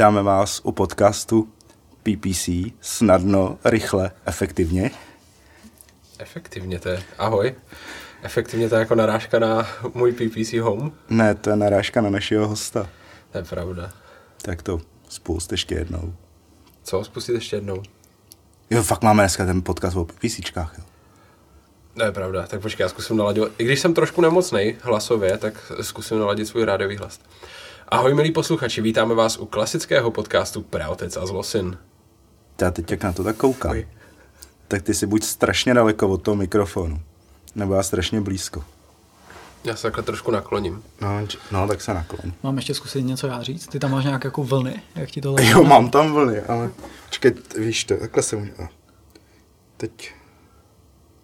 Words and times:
Vítáme 0.00 0.22
vás 0.22 0.60
u 0.64 0.72
podcastu 0.72 1.48
PPC 2.02 2.48
snadno, 2.80 3.58
rychle, 3.64 4.10
efektivně. 4.26 4.90
Efektivně 6.18 6.78
to 6.78 6.88
je. 6.88 7.02
Ahoj. 7.18 7.54
Efektivně 8.22 8.68
to 8.68 8.74
je 8.74 8.78
jako 8.78 8.94
narážka 8.94 9.38
na 9.38 9.68
můj 9.94 10.12
PPC 10.12 10.52
home. 10.52 10.92
Ne, 11.10 11.34
to 11.34 11.50
je 11.50 11.56
narážka 11.56 12.00
na 12.00 12.10
našeho 12.10 12.48
hosta. 12.48 12.88
To 13.32 13.38
je 13.38 13.44
pravda. 13.44 13.90
Tak 14.42 14.62
to 14.62 14.80
spust 15.08 15.52
ještě 15.52 15.74
jednou. 15.74 16.14
Co? 16.82 17.04
Spustit 17.04 17.32
ještě 17.32 17.56
jednou? 17.56 17.82
Jo, 18.70 18.82
fakt 18.82 19.02
máme 19.02 19.22
dneska 19.22 19.46
ten 19.46 19.62
podcast 19.62 19.96
o 19.96 20.04
PPCčkách, 20.04 20.74
jo. 20.78 20.84
To 21.94 22.04
je 22.04 22.12
pravda. 22.12 22.46
Tak 22.46 22.60
počkej, 22.60 22.84
já 22.84 22.88
zkusím 22.88 23.16
naladit. 23.16 23.44
I 23.58 23.64
když 23.64 23.80
jsem 23.80 23.94
trošku 23.94 24.20
nemocný 24.20 24.76
hlasově, 24.82 25.38
tak 25.38 25.72
zkusím 25.80 26.18
naladit 26.18 26.48
svůj 26.48 26.64
rádiový 26.64 26.96
hlas. 26.96 27.20
Ahoj 27.90 28.14
milí 28.14 28.32
posluchači, 28.32 28.82
vítáme 28.82 29.14
vás 29.14 29.36
u 29.38 29.46
klasického 29.46 30.10
podcastu 30.10 30.62
Praotec 30.62 31.16
a 31.16 31.26
Zlosin. 31.26 31.78
Já 32.60 32.70
teď 32.70 32.90
jak 32.90 33.02
na 33.02 33.12
to 33.12 33.24
tak 33.24 33.36
koukám. 33.36 33.70
Oj. 33.72 33.88
Tak 34.68 34.82
ty 34.82 34.94
si 34.94 35.06
buď 35.06 35.22
strašně 35.24 35.74
daleko 35.74 36.08
od 36.08 36.22
toho 36.22 36.34
mikrofonu, 36.34 37.00
nebo 37.54 37.74
já 37.74 37.82
strašně 37.82 38.20
blízko. 38.20 38.64
Já 39.64 39.76
se 39.76 39.82
takhle 39.82 40.02
trošku 40.02 40.30
nakloním. 40.30 40.82
No, 41.00 41.08
no 41.52 41.68
tak 41.68 41.80
se 41.80 41.94
nakloň. 41.94 42.32
Mám 42.42 42.56
ještě 42.56 42.74
zkusit 42.74 43.02
něco 43.02 43.26
já 43.26 43.42
říct? 43.42 43.66
Ty 43.66 43.78
tam 43.78 43.90
máš 43.90 44.04
nějak 44.04 44.24
jako 44.24 44.44
vlny, 44.44 44.82
jak 44.94 45.10
ti 45.10 45.20
to 45.20 45.36
Jo, 45.40 45.64
mám 45.64 45.90
tam 45.90 46.12
vlny, 46.12 46.40
ale 46.40 46.70
počkej, 47.08 47.34
víš 47.58 47.84
to, 47.84 47.96
takhle 47.96 48.22
se 48.22 48.36
udělá. 48.36 48.68
Teď 49.76 50.14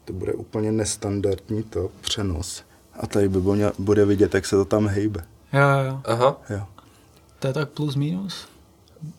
to 0.04 0.12
bude 0.12 0.32
úplně 0.32 0.72
nestandardní 0.72 1.62
to 1.62 1.90
přenos. 2.00 2.62
A 3.00 3.06
tady 3.06 3.28
by 3.28 3.40
bylo- 3.40 3.72
bude 3.78 4.04
vidět, 4.04 4.34
jak 4.34 4.46
se 4.46 4.56
to 4.56 4.64
tam 4.64 4.86
hejbe. 4.86 5.24
Jo, 5.56 5.84
jo. 5.86 6.00
Aha. 6.04 6.36
Jo. 6.50 6.60
To 7.38 7.46
je 7.46 7.52
tak 7.52 7.68
plus 7.68 7.96
minus. 7.96 8.46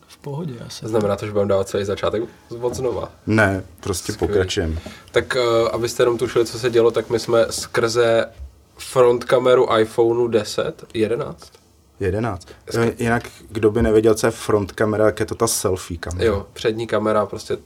V 0.08 0.18
pohodě 0.18 0.54
asi. 0.68 0.82
To 0.82 0.88
znamená 0.88 1.16
to, 1.16 1.26
že 1.26 1.32
budeme 1.32 1.50
dávat 1.50 1.68
celý 1.68 1.86
začátek 1.86 2.24
od 2.62 2.74
znova. 2.74 3.12
Ne, 3.28 3.64
prostě 3.80 4.14
pokračujeme. 4.14 4.82
Tak 5.12 5.36
uh, 5.36 5.70
abyste 5.72 6.04
jenom 6.04 6.18
tušili, 6.18 6.46
co 6.46 6.60
se 6.60 6.70
dělo, 6.70 6.92
tak 6.92 7.10
my 7.10 7.20
jsme 7.20 7.46
skrze 7.50 8.26
front 8.78 9.24
kameru 9.24 9.78
iPhoneu 9.80 10.28
10, 10.28 10.86
11. 10.94 11.52
11. 12.00 12.48
Jo, 12.74 12.92
Jinak, 12.98 13.24
kdo 13.50 13.72
by 13.72 13.82
nevěděl, 13.82 14.14
co 14.14 14.28
je 14.28 14.32
front 14.32 14.72
kamera, 14.72 15.06
tak 15.06 15.20
je 15.20 15.26
to 15.26 15.36
ta 15.36 15.48
selfie 15.48 15.98
kamera. 15.98 16.26
Jo, 16.26 16.46
přední 16.54 16.88
kamera, 16.88 17.26
prostě 17.26 17.58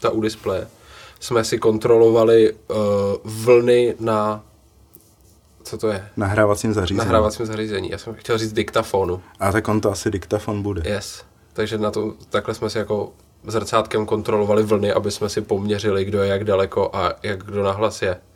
ta 0.00 0.10
u 0.10 0.20
displeje. 0.20 0.66
Jsme 1.20 1.44
si 1.44 1.58
kontrolovali 1.58 2.52
uh, 2.52 2.76
vlny 3.24 3.94
na, 4.00 4.42
co 5.70 5.78
to 5.78 5.88
je? 5.88 6.08
Nahrávacím 6.16 6.72
zařízení. 6.74 6.98
Nahrávacím 6.98 7.46
zařízení. 7.46 7.90
Já 7.90 7.98
jsem 7.98 8.14
chtěl 8.14 8.38
říct 8.38 8.52
diktafonu. 8.52 9.22
A 9.40 9.52
tak 9.52 9.68
on 9.68 9.80
to 9.80 9.90
asi 9.90 10.10
diktafon 10.10 10.62
bude. 10.62 10.90
Yes. 10.90 11.24
Takže 11.52 11.78
na 11.78 11.90
to, 11.90 12.14
takhle 12.30 12.54
jsme 12.54 12.70
si 12.70 12.78
jako 12.78 13.12
zrcátkem 13.46 14.06
kontrolovali 14.06 14.62
vlny, 14.62 14.92
aby 14.92 15.10
jsme 15.10 15.28
si 15.28 15.40
poměřili, 15.40 16.04
kdo 16.04 16.22
je 16.22 16.28
jak 16.28 16.44
daleko 16.44 16.90
a 16.92 17.12
jak 17.22 17.42
kdo 17.44 17.62
nahlas 17.62 18.02
je. 18.02 18.16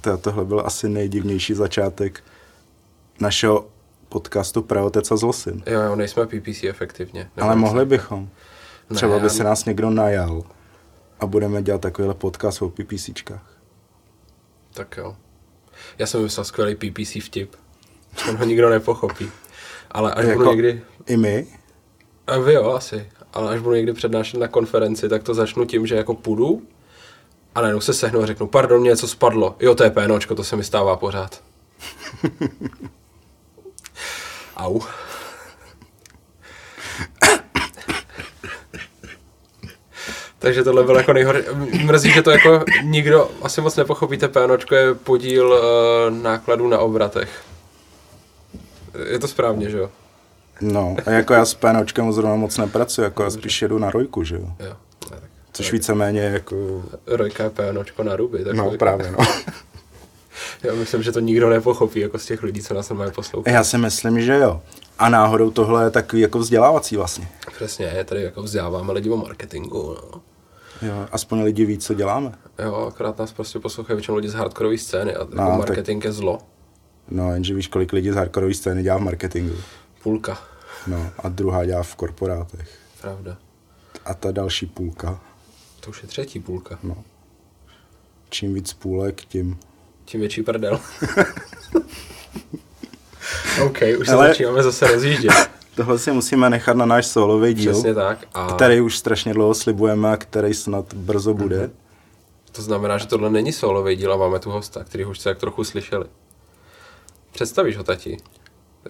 To, 0.00 0.18
tohle 0.18 0.44
byl 0.44 0.62
asi 0.66 0.88
nejdivnější 0.88 1.54
začátek 1.54 2.24
našeho 3.20 3.66
podcastu 4.08 4.62
Pravotec 4.62 5.10
a 5.10 5.16
Zlosin. 5.16 5.62
Jo, 5.66 5.80
jo, 5.80 5.96
nejsme 5.96 6.26
PPC 6.26 6.64
efektivně. 6.64 7.30
Ale 7.40 7.56
mohli 7.56 7.80
se. 7.80 7.84
bychom. 7.84 8.28
Ne, 8.90 8.96
Třeba 8.96 9.18
by 9.18 9.24
já- 9.24 9.28
se 9.28 9.44
nás 9.44 9.64
někdo 9.64 9.90
najal 9.90 10.42
a 11.20 11.26
budeme 11.26 11.62
dělat 11.62 11.80
takovýhle 11.80 12.14
podcast 12.14 12.62
o 12.62 12.70
PPCčkách. 12.70 13.53
Tak 14.74 14.96
jo. 14.96 15.16
Já 15.98 16.06
jsem 16.06 16.20
vymyslel 16.20 16.44
skvělý 16.44 16.74
PPC 16.74 17.24
vtip. 17.24 17.56
On 18.28 18.36
ho 18.36 18.44
nikdo 18.44 18.70
nepochopí. 18.70 19.30
Ale 19.90 20.14
až 20.14 20.26
Jako- 20.26 20.38
budu 20.38 20.50
někdy... 20.50 20.82
I 21.06 21.16
my? 21.16 21.46
A 22.26 22.38
vy 22.38 22.52
jo, 22.52 22.70
asi. 22.70 23.10
Ale 23.32 23.54
až 23.54 23.60
budu 23.60 23.74
někdy 23.74 23.92
přednášet 23.92 24.38
na 24.38 24.48
konferenci, 24.48 25.08
tak 25.08 25.22
to 25.22 25.34
začnu 25.34 25.64
tím, 25.64 25.86
že 25.86 25.94
jako 25.94 26.14
půjdu 26.14 26.62
a 27.54 27.60
najednou 27.60 27.80
se 27.80 27.94
sehnu 27.94 28.22
a 28.22 28.26
řeknu, 28.26 28.46
pardon, 28.46 28.80
mě 28.80 28.90
něco 28.90 29.08
spadlo. 29.08 29.56
Jo, 29.60 29.74
to 29.74 29.84
je 29.84 29.90
pénočko, 29.90 30.34
to 30.34 30.44
se 30.44 30.56
mi 30.56 30.64
stává 30.64 30.96
pořád. 30.96 31.42
Au. 34.56 34.80
Takže 40.44 40.64
tohle 40.64 40.84
bylo 40.84 40.98
jako 40.98 41.12
nejhorší. 41.12 41.42
Mrzí, 41.84 42.10
že 42.10 42.22
to 42.22 42.30
jako 42.30 42.64
nikdo 42.82 43.30
asi 43.42 43.60
moc 43.60 43.76
nepochopíte. 43.76 44.28
PNOčko 44.28 44.74
je 44.74 44.94
podíl 44.94 45.48
uh, 45.48 46.22
nákladů 46.22 46.68
na 46.68 46.78
obratech. 46.78 47.42
Je 49.12 49.18
to 49.18 49.28
správně, 49.28 49.70
že 49.70 49.78
jo? 49.78 49.90
No, 50.60 50.96
a 51.06 51.10
jako 51.10 51.34
já 51.34 51.44
s 51.44 51.54
PNOčkem 51.54 52.12
zrovna 52.12 52.36
moc 52.36 52.58
nepracuji, 52.58 53.02
jako 53.02 53.22
já 53.22 53.30
spíš 53.30 53.62
jedu 53.62 53.78
na 53.78 53.90
rojku, 53.90 54.24
že 54.24 54.34
jo? 54.34 54.48
Jo. 54.60 54.76
Ne, 55.10 55.16
tak 55.20 55.30
Což 55.52 55.72
víceméně 55.72 56.20
jako... 56.20 56.82
Rojka 57.06 57.44
je 57.44 57.50
PNOčko 57.50 58.02
na 58.02 58.16
ruby. 58.16 58.44
Tak 58.44 58.56
No, 58.56 58.70
právě, 58.70 59.10
no. 59.10 59.18
Já 60.62 60.74
myslím, 60.74 61.02
že 61.02 61.12
to 61.12 61.20
nikdo 61.20 61.50
nepochopí, 61.50 62.00
jako 62.00 62.18
z 62.18 62.26
těch 62.26 62.42
lidí, 62.42 62.62
co 62.62 62.74
nás 62.74 62.90
mají 62.90 63.12
poslouchat. 63.12 63.50
Já 63.50 63.64
si 63.64 63.78
myslím, 63.78 64.20
že 64.20 64.34
jo. 64.34 64.62
A 64.98 65.08
náhodou 65.08 65.50
tohle 65.50 65.84
je 65.84 65.90
takový 65.90 66.22
jako 66.22 66.38
vzdělávací 66.38 66.96
vlastně. 66.96 67.28
Přesně, 67.54 68.04
tady 68.04 68.22
jako 68.22 68.42
vzděláváme 68.42 68.92
lidi 68.92 69.10
o 69.10 69.16
marketingu. 69.16 69.96
No. 70.12 70.20
Jo, 70.82 71.08
aspoň 71.12 71.42
lidi 71.42 71.64
ví, 71.64 71.78
co 71.78 71.94
děláme. 71.94 72.32
Jo, 72.64 72.74
akorát 72.74 73.18
nás 73.18 73.32
prostě 73.32 73.58
poslouchají 73.58 73.96
většinou 73.96 74.16
lidi 74.16 74.28
z 74.28 74.34
hardcore 74.34 74.78
scény 74.78 75.14
a 75.14 75.18
jako 75.18 75.30
No, 75.34 75.46
tak- 75.46 75.58
marketing 75.58 76.04
je 76.04 76.12
zlo. 76.12 76.38
No, 77.08 77.32
jenže 77.34 77.54
víš, 77.54 77.68
kolik 77.68 77.92
lidí 77.92 78.10
z 78.10 78.14
hardcoreové 78.14 78.54
scény 78.54 78.82
dělá 78.82 78.96
v 78.98 79.02
marketingu. 79.02 79.54
Půlka. 80.02 80.38
No, 80.86 81.10
a 81.18 81.28
druhá 81.28 81.64
dělá 81.64 81.82
v 81.82 81.94
korporátech. 81.96 82.68
Pravda. 83.00 83.36
A 84.04 84.14
ta 84.14 84.32
další 84.32 84.66
půlka. 84.66 85.20
To 85.80 85.90
už 85.90 86.02
je 86.02 86.08
třetí 86.08 86.40
půlka. 86.40 86.78
No. 86.82 86.96
Čím 88.30 88.54
víc 88.54 88.72
půlek, 88.72 89.20
tím... 89.24 89.58
Tím 90.04 90.20
větší 90.20 90.42
prdel. 90.42 90.80
OK, 93.66 93.78
už 94.00 94.06
se 94.08 94.12
Ale- 94.14 94.28
začínáme 94.28 94.62
zase 94.62 94.86
rozjíždět. 94.86 95.32
Tohle 95.76 95.98
si 95.98 96.12
musíme 96.12 96.50
nechat 96.50 96.76
na 96.76 96.86
náš 96.86 97.06
solový 97.06 97.54
díl, 97.54 97.72
Přesně 97.72 97.94
tak. 97.94 98.18
A 98.34 98.46
který 98.46 98.80
už 98.80 98.98
strašně 98.98 99.34
dlouho 99.34 99.54
slibujeme 99.54 100.12
a 100.12 100.16
který 100.16 100.54
snad 100.54 100.94
brzo 100.94 101.34
bude. 101.34 101.70
to 102.52 102.62
znamená, 102.62 102.98
že 102.98 103.06
tohle 103.06 103.30
není 103.30 103.52
solový 103.52 103.96
díl 103.96 104.12
a 104.12 104.16
máme 104.16 104.38
tu 104.38 104.50
hosta, 104.50 104.84
který 104.84 105.04
už 105.04 105.18
se 105.18 105.28
jak 105.28 105.38
trochu 105.38 105.64
slyšeli. 105.64 106.06
Představíš 107.32 107.76
ho, 107.76 107.84
tati? 107.84 108.16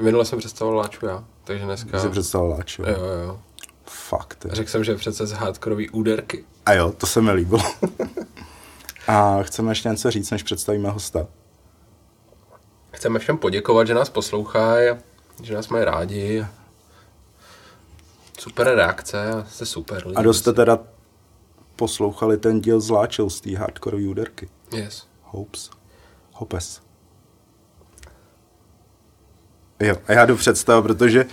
Minule 0.01 0.25
jsem 0.25 0.39
představoval 0.39 0.79
Láču 0.79 1.07
já, 1.07 1.25
takže 1.45 1.65
dneska... 1.65 2.01
Si 2.01 2.09
představoval 2.09 2.57
Láčo. 2.57 2.83
Jo, 2.83 3.05
jo. 3.27 3.41
Fakt. 3.87 4.47
Řekl 4.51 4.71
jsem, 4.71 4.85
že 4.85 4.95
přece 4.97 5.27
z 5.27 5.33
hardcoreový 5.33 5.91
úderky. 5.91 6.45
A 6.67 6.73
jo, 6.73 6.93
to 6.93 7.07
se 7.07 7.21
mi 7.21 7.33
líbilo. 7.33 7.63
a 9.09 9.43
chceme 9.43 9.71
ještě 9.71 9.89
něco 9.89 10.11
říct, 10.11 10.31
než 10.31 10.43
představíme 10.43 10.91
hosta. 10.91 11.27
Chceme 12.91 13.19
všem 13.19 13.39
poděkovat, 13.39 13.87
že 13.87 13.95
nás 13.95 14.11
poslouchají, 14.11 14.91
že 15.43 15.55
nás 15.55 15.69
mají 15.69 15.85
rádi. 15.85 16.47
Super 18.39 18.67
reakce, 18.67 19.45
jste 19.49 19.67
super 19.67 20.07
lidi. 20.07 20.15
A 20.17 20.23
dost 20.23 20.39
jste 20.39 20.53
teda 20.53 20.79
poslouchali 21.77 22.37
ten 22.37 22.61
díl 22.61 22.81
z 22.81 22.91
Láčou 22.91 23.31
z 23.31 23.41
té 23.41 23.57
hardcore 23.57 23.97
úderky. 24.09 24.49
Yes. 24.73 25.07
Hopes. 25.23 25.71
Hopes. 26.33 26.81
Jo, 29.81 29.97
a 30.07 30.13
já 30.13 30.27
jdu 30.27 30.37
představ, 30.37 30.83
protože 30.83 31.27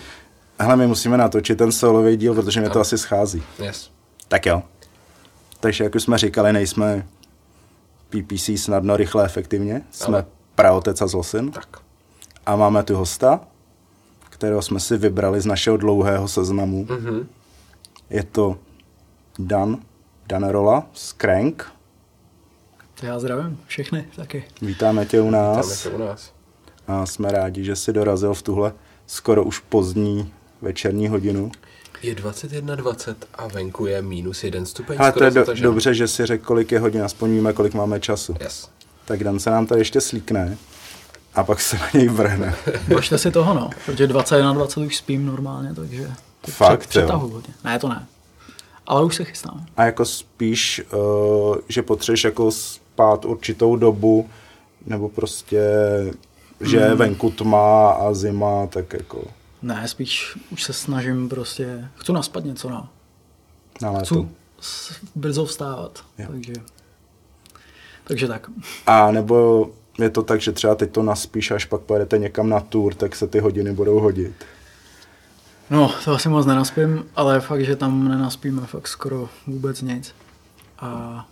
hele, 0.60 0.76
my 0.76 0.88
musíme 0.88 1.18
natočit 1.18 1.58
ten 1.58 1.72
solový 1.72 2.18
díl, 2.18 2.36
protože 2.36 2.60
mě 2.60 2.70
to 2.70 2.80
asi 2.80 2.98
schází. 2.98 3.44
Yes. 3.60 3.92
Tak 4.28 4.46
jo. 4.46 4.64
Takže 5.60 5.84
jak 5.84 5.96
už 5.96 6.04
jsme 6.04 6.18
říkali, 6.18 6.54
nejsme 6.54 7.08
PPC 8.10 8.50
snadno, 8.58 8.98
rychle, 8.98 9.26
efektivně. 9.26 9.82
Jsme 9.92 10.18
Ano. 10.18 10.28
praotec 10.56 11.02
a 11.02 11.08
zlosin. 11.08 11.52
Tak. 11.52 11.68
A 12.46 12.56
máme 12.56 12.84
tu 12.84 12.96
hosta, 12.96 13.40
kterého 14.42 14.62
jsme 14.62 14.80
si 14.80 14.98
vybrali 14.98 15.42
z 15.42 15.46
našeho 15.46 15.78
dlouhého 15.78 16.28
seznamu. 16.28 16.86
Mhm. 16.90 17.28
Je 18.10 18.24
to 18.24 18.58
Dan, 19.40 19.78
Dan 20.28 20.50
Rola 20.50 20.88
z 20.94 21.14
Crank. 21.14 21.72
Já 23.04 23.20
zdravím 23.20 23.60
všechny 23.68 24.08
taky. 24.16 24.44
Vítáme 24.62 25.06
tě 25.06 25.22
u 25.22 25.30
nás 25.30 25.86
je 25.86 25.92
to 25.92 25.98
u 25.98 26.00
nás. 26.00 26.34
a 26.88 27.06
jsme 27.06 27.32
rádi, 27.32 27.64
že 27.64 27.76
jsi 27.76 27.94
dorazil 27.94 28.34
v 28.34 28.42
tuhle 28.42 28.74
skoro 29.08 29.44
už 29.44 29.60
pozdní 29.60 30.34
večerní 30.62 31.08
hodinu. 31.08 31.52
Je 32.02 32.16
21.20 32.16 33.16
a 33.34 33.48
venku 33.48 33.86
je 33.86 34.02
minus 34.02 34.44
jeden 34.44 34.66
stupeň. 34.66 34.98
Ale 35.00 35.12
to 35.12 35.24
je 35.24 35.32
do, 35.32 35.46
dobře, 35.62 35.94
že 35.94 36.08
si 36.08 36.26
řekl, 36.26 36.46
kolik 36.46 36.72
je 36.72 36.80
hodin, 36.80 37.04
aspoň 37.04 37.32
víme, 37.32 37.54
kolik 37.54 37.74
máme 37.74 38.00
času. 38.00 38.36
Yes. 38.40 38.70
Tak 39.06 39.24
Dan 39.24 39.40
se 39.40 39.50
nám 39.50 39.68
tady 39.68 39.82
ještě 39.82 40.02
slíkne 40.02 40.58
a 41.36 41.44
pak 41.44 41.62
se 41.62 41.78
na 41.78 41.90
něj 41.94 42.08
vrhne. 42.08 42.56
Božte 42.88 43.18
si 43.18 43.32
toho, 43.32 43.54
no. 43.54 43.70
Protože 43.86 44.08
21 44.08 44.54
20 44.54 44.80
už 44.80 44.98
spím 44.98 45.26
normálně, 45.26 45.74
takže 45.76 46.12
to 46.42 46.52
Fakt, 46.52 46.80
před, 46.80 47.00
jo? 47.00 47.06
přetahu 47.08 47.30
hodně. 47.30 47.54
Ne, 47.64 47.80
to 47.80 47.90
ne. 47.90 48.08
Ale 48.88 49.04
už 49.06 49.16
se 49.16 49.24
chystám. 49.24 49.66
A 49.78 49.84
jako 49.84 50.06
spíš, 50.06 50.82
uh, 50.94 51.56
že 51.70 51.82
potřebuješ 51.82 52.24
jako 52.24 52.52
spát 52.52 53.26
určitou 53.26 53.76
dobu, 53.76 54.30
nebo 54.86 55.10
prostě 55.10 55.62
že 56.62 56.78
je 56.78 56.96
venku 56.96 57.30
tma 57.30 57.92
a 57.92 58.14
zima, 58.14 58.68
tak 58.68 58.94
jako 58.94 59.24
Ne, 59.62 59.88
spíš 59.88 60.38
už 60.52 60.64
se 60.64 60.74
snažím 60.74 61.30
prostě, 61.30 61.88
chci 61.96 62.14
naspat 62.14 62.44
něco, 62.44 62.70
no. 62.70 62.88
na 63.82 63.92
léto. 63.92 64.28
Chci 64.60 64.94
brzo 65.16 65.46
vstávat, 65.46 66.00
Jo. 66.18 66.26
takže, 66.32 66.54
takže 68.04 68.28
tak. 68.28 68.50
A 68.88 69.12
nebo 69.12 69.70
je 70.02 70.10
to 70.10 70.24
tak, 70.24 70.42
že 70.42 70.52
třeba 70.52 70.76
teď 70.76 70.92
to 70.92 71.04
naspíš, 71.04 71.52
až 71.52 71.66
pak 71.66 71.82
pojedete 71.82 72.18
někam 72.18 72.50
na 72.50 72.60
tour, 72.60 72.94
tak 72.94 73.16
se 73.16 73.28
ty 73.28 73.40
hodiny 73.40 73.74
budou 73.74 74.00
hodit. 74.00 74.34
No, 75.70 75.92
to 76.06 76.12
asi 76.12 76.30
moc 76.30 76.46
nenaspím, 76.46 77.06
ale 77.16 77.40
fakt, 77.42 77.62
že 77.66 77.76
tam 77.76 78.08
nenaspíme 78.10 78.62
fakt 78.66 78.88
skoro 78.88 79.30
vůbec 79.48 79.82
nic. 79.82 80.16
A 80.80 81.26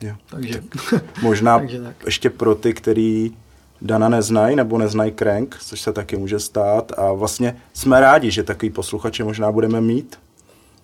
Jo. 0.00 0.14
takže, 0.26 0.62
Možná 1.22 1.58
Takže 1.58 1.82
tak. 1.82 1.96
ještě 2.04 2.30
pro 2.30 2.54
ty, 2.54 2.74
který 2.74 3.36
Dana 3.82 4.08
neznají 4.08 4.56
nebo 4.56 4.78
neznají 4.78 5.12
Crank, 5.18 5.56
což 5.60 5.80
se 5.80 5.92
taky 5.92 6.16
může 6.16 6.40
stát. 6.40 6.92
A 6.98 7.12
vlastně 7.12 7.56
jsme 7.72 8.00
rádi, 8.00 8.30
že 8.30 8.42
takový 8.42 8.70
posluchače 8.70 9.24
možná 9.24 9.52
budeme 9.52 9.80
mít. 9.80 10.18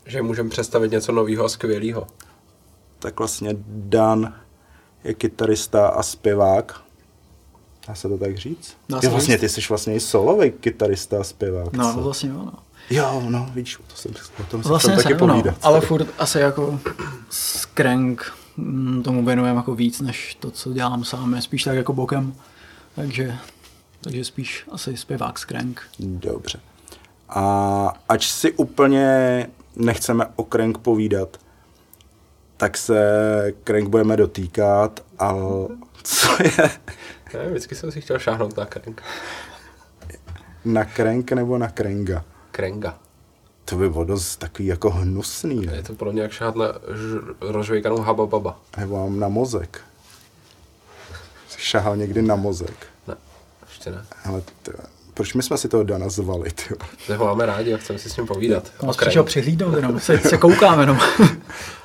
Že 0.07 0.23
můžeme 0.23 0.51
představit 0.51 0.91
něco 0.93 1.13
nového 1.13 1.45
a 1.45 1.49
skvělého. 1.49 2.07
Tak 2.99 3.19
vlastně 3.19 3.57
Dan 3.67 4.35
je 5.05 5.15
kytarista 5.15 5.89
a 5.89 6.03
zpěvák. 6.03 6.81
Dá 7.89 7.95
se 7.95 8.09
to 8.09 8.19
tak 8.19 8.39
říct? 8.39 8.77
Dá 8.89 9.01
jo, 9.03 9.11
vlastně 9.11 9.39
ty 9.39 9.49
jsi 9.49 9.61
vlastně 9.69 9.95
i 9.95 10.01
solový 10.01 10.51
kytarista 10.51 11.21
a 11.21 11.25
zpěvák. 11.25 11.73
no 11.73 11.95
co? 11.95 12.01
vlastně 12.01 12.31
jo, 12.31 12.37
no. 12.37 12.53
Jo, 12.91 13.23
no, 13.29 13.51
víš, 13.55 13.79
to 13.87 13.97
jsem, 13.97 14.13
o 14.41 14.43
tom 14.45 14.63
jsem 14.63 14.69
Vlastně 14.69 14.93
chtěl 14.93 15.03
taky 15.03 15.19
jsem, 15.19 15.29
no, 15.29 15.35
povídat. 15.35 15.55
ale 15.63 15.81
furt 15.81 16.07
asi 16.19 16.39
jako 16.39 16.81
skrank 17.31 18.33
mm, 18.57 19.03
tomu 19.03 19.25
věnujem 19.25 19.57
jako 19.57 19.75
víc, 19.75 20.01
než 20.01 20.35
to, 20.41 20.51
co 20.51 20.73
dělám 20.73 21.05
sám, 21.05 21.35
je 21.35 21.43
spíš 21.43 21.65
tak 21.65 21.77
jako 21.77 21.93
bokem. 21.93 22.35
Takže, 22.95 23.37
takže 24.01 24.25
spíš 24.25 24.65
asi 24.71 24.97
zpěvák 24.97 25.39
skrank. 25.39 25.83
Dobře. 25.99 26.61
A 27.29 27.93
ač 28.09 28.31
si 28.31 28.53
úplně 28.53 29.47
nechceme 29.77 30.27
o 30.37 30.45
Crank 30.53 30.79
povídat, 30.79 31.37
tak 32.62 32.76
se 32.79 32.97
Crank 33.64 33.88
budeme 33.88 34.17
dotýkat, 34.17 35.00
ale 35.19 35.69
co 36.03 36.29
je 36.43 36.70
Ne, 37.35 37.49
vždycky 37.50 37.75
jsem 37.75 37.93
si 37.93 38.00
chtěl 38.00 38.19
šáhnout 38.19 38.56
na 38.56 38.67
krenk. 38.67 39.03
na 40.64 40.85
Crank 40.85 41.32
nebo 41.32 41.59
na 41.59 41.69
Krenga? 41.69 42.25
Krenga. 42.50 42.99
To 43.64 43.76
by 43.76 43.91
bylo 43.91 44.05
dost 44.05 44.37
takový 44.37 44.67
jako 44.69 44.91
hnusný, 44.91 45.62
Je 45.64 45.70
ne? 45.70 45.82
to 45.82 45.94
pro 45.94 46.12
mě 46.12 46.23
jak 46.23 46.32
šáhat 46.32 46.56
na 46.56 46.67
rozžvejkanou 47.41 47.97
haba 47.99 48.26
baba. 48.26 48.61
Nebo 48.76 48.97
mám 48.97 49.20
na 49.20 49.29
mozek. 49.29 49.81
Jsi 51.49 51.61
šahal 51.61 51.97
někdy 51.97 52.23
na 52.23 52.37
mozek. 52.37 52.87
Ne, 53.08 53.15
ještě 53.69 53.91
ne. 53.91 54.05
Ale 54.25 54.41
t- 54.62 54.73
proč 55.14 55.35
my 55.35 55.43
jsme 55.43 55.59
si 55.59 55.69
toho 55.69 55.82
Dana 55.85 56.09
zvali, 56.09 56.50
tyjo? 56.50 56.79
My 57.09 57.14
ho 57.14 57.25
máme 57.26 57.47
rádi 57.47 57.75
a 57.75 57.76
chceme 57.79 57.99
si 57.99 58.11
s 58.11 58.17
ním 58.17 58.26
povídat. 58.26 58.73
On 58.79 58.85
O 58.85 58.87
nás 58.87 58.97
přišel 58.97 59.12
Crank. 59.12 59.26
přihlídnout 59.26 59.75
jenom, 59.76 60.00
se, 60.00 60.19
se 60.19 60.38
koukáme 60.38 60.82
jenom. 60.82 60.99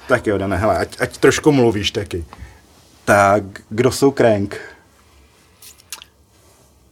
Tak 0.08 0.28
jo, 0.28 0.38
Dane, 0.38 0.58
hele, 0.58 0.78
ať, 0.78 1.02
ať 1.02 1.18
trošku 1.18 1.52
mluvíš 1.52 1.92
taky. 1.92 2.26
Tak, 3.06 3.44
kdo 3.70 3.92
jsou 3.92 4.12
Crank? 4.12 4.60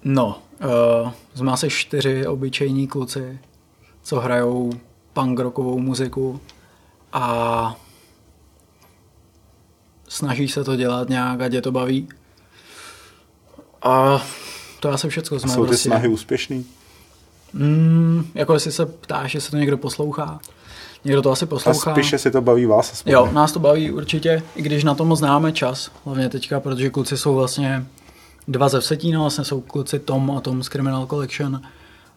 No, 0.04 0.42
uh, 1.04 1.12
jsme 1.36 1.52
asi 1.52 1.70
čtyři 1.70 2.28
obyčejní 2.28 2.88
kluci, 2.88 3.40
co 4.04 4.20
hrajou 4.20 4.72
punk 5.14 5.40
rockovou 5.40 5.80
muziku 5.80 6.42
a 7.14 7.76
snaží 10.08 10.48
se 10.48 10.64
to 10.64 10.76
dělat 10.76 11.10
nějak, 11.10 11.42
ať 11.42 11.54
je 11.54 11.62
to 11.62 11.72
baví. 11.72 12.10
A 13.82 14.22
to 14.86 14.90
je 14.90 14.94
asi 14.96 15.10
všecko. 15.10 15.40
Jsme 15.40 15.52
Jsou 15.54 15.64
ty 15.64 15.68
prostě, 15.68 15.90
snahy 15.90 16.08
úspěšný? 16.08 16.66
Mm, 17.54 18.28
jako 18.34 18.54
jestli 18.54 18.72
se 18.72 18.86
ptáš, 18.86 19.36
jestli 19.36 19.52
to 19.52 19.58
někdo 19.58 19.78
poslouchá. 19.78 20.40
Někdo 21.06 21.22
to 21.22 21.32
asi 21.32 21.46
A 21.46 21.48
poslouchá. 21.48 21.92
spíše 21.94 22.18
si 22.18 22.32
to 22.32 22.42
baví 22.42 22.66
vás 22.66 22.94
aspoň. 22.94 23.12
Jo, 23.14 23.30
nás 23.34 23.52
to 23.52 23.60
baví 23.60 23.92
určitě, 23.92 24.44
i 24.56 24.62
když 24.62 24.84
na 24.84 24.96
to 24.96 25.06
moc 25.06 25.20
známe 25.20 25.52
čas, 25.52 25.92
hlavně 26.06 26.30
teďka, 26.30 26.60
protože 26.60 26.90
kluci 26.90 27.18
jsou 27.18 27.36
vlastně 27.36 27.86
dva 28.48 28.70
ze 28.70 28.80
Vsetína, 28.80 29.20
vlastně 29.20 29.44
jsou 29.44 29.62
kluci 29.62 30.00
Tom 30.00 30.32
a 30.38 30.42
Tom 30.42 30.64
z 30.64 30.68
Criminal 30.70 31.06
Collection 31.08 31.62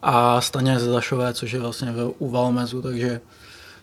a 0.03 0.41
Staně 0.41 0.79
ze 0.81 0.91
Zašové, 0.91 1.35
což 1.35 1.53
je 1.53 1.61
vlastně 1.61 1.94
u 2.19 2.31
Valmezu, 2.31 2.82
takže 2.82 3.21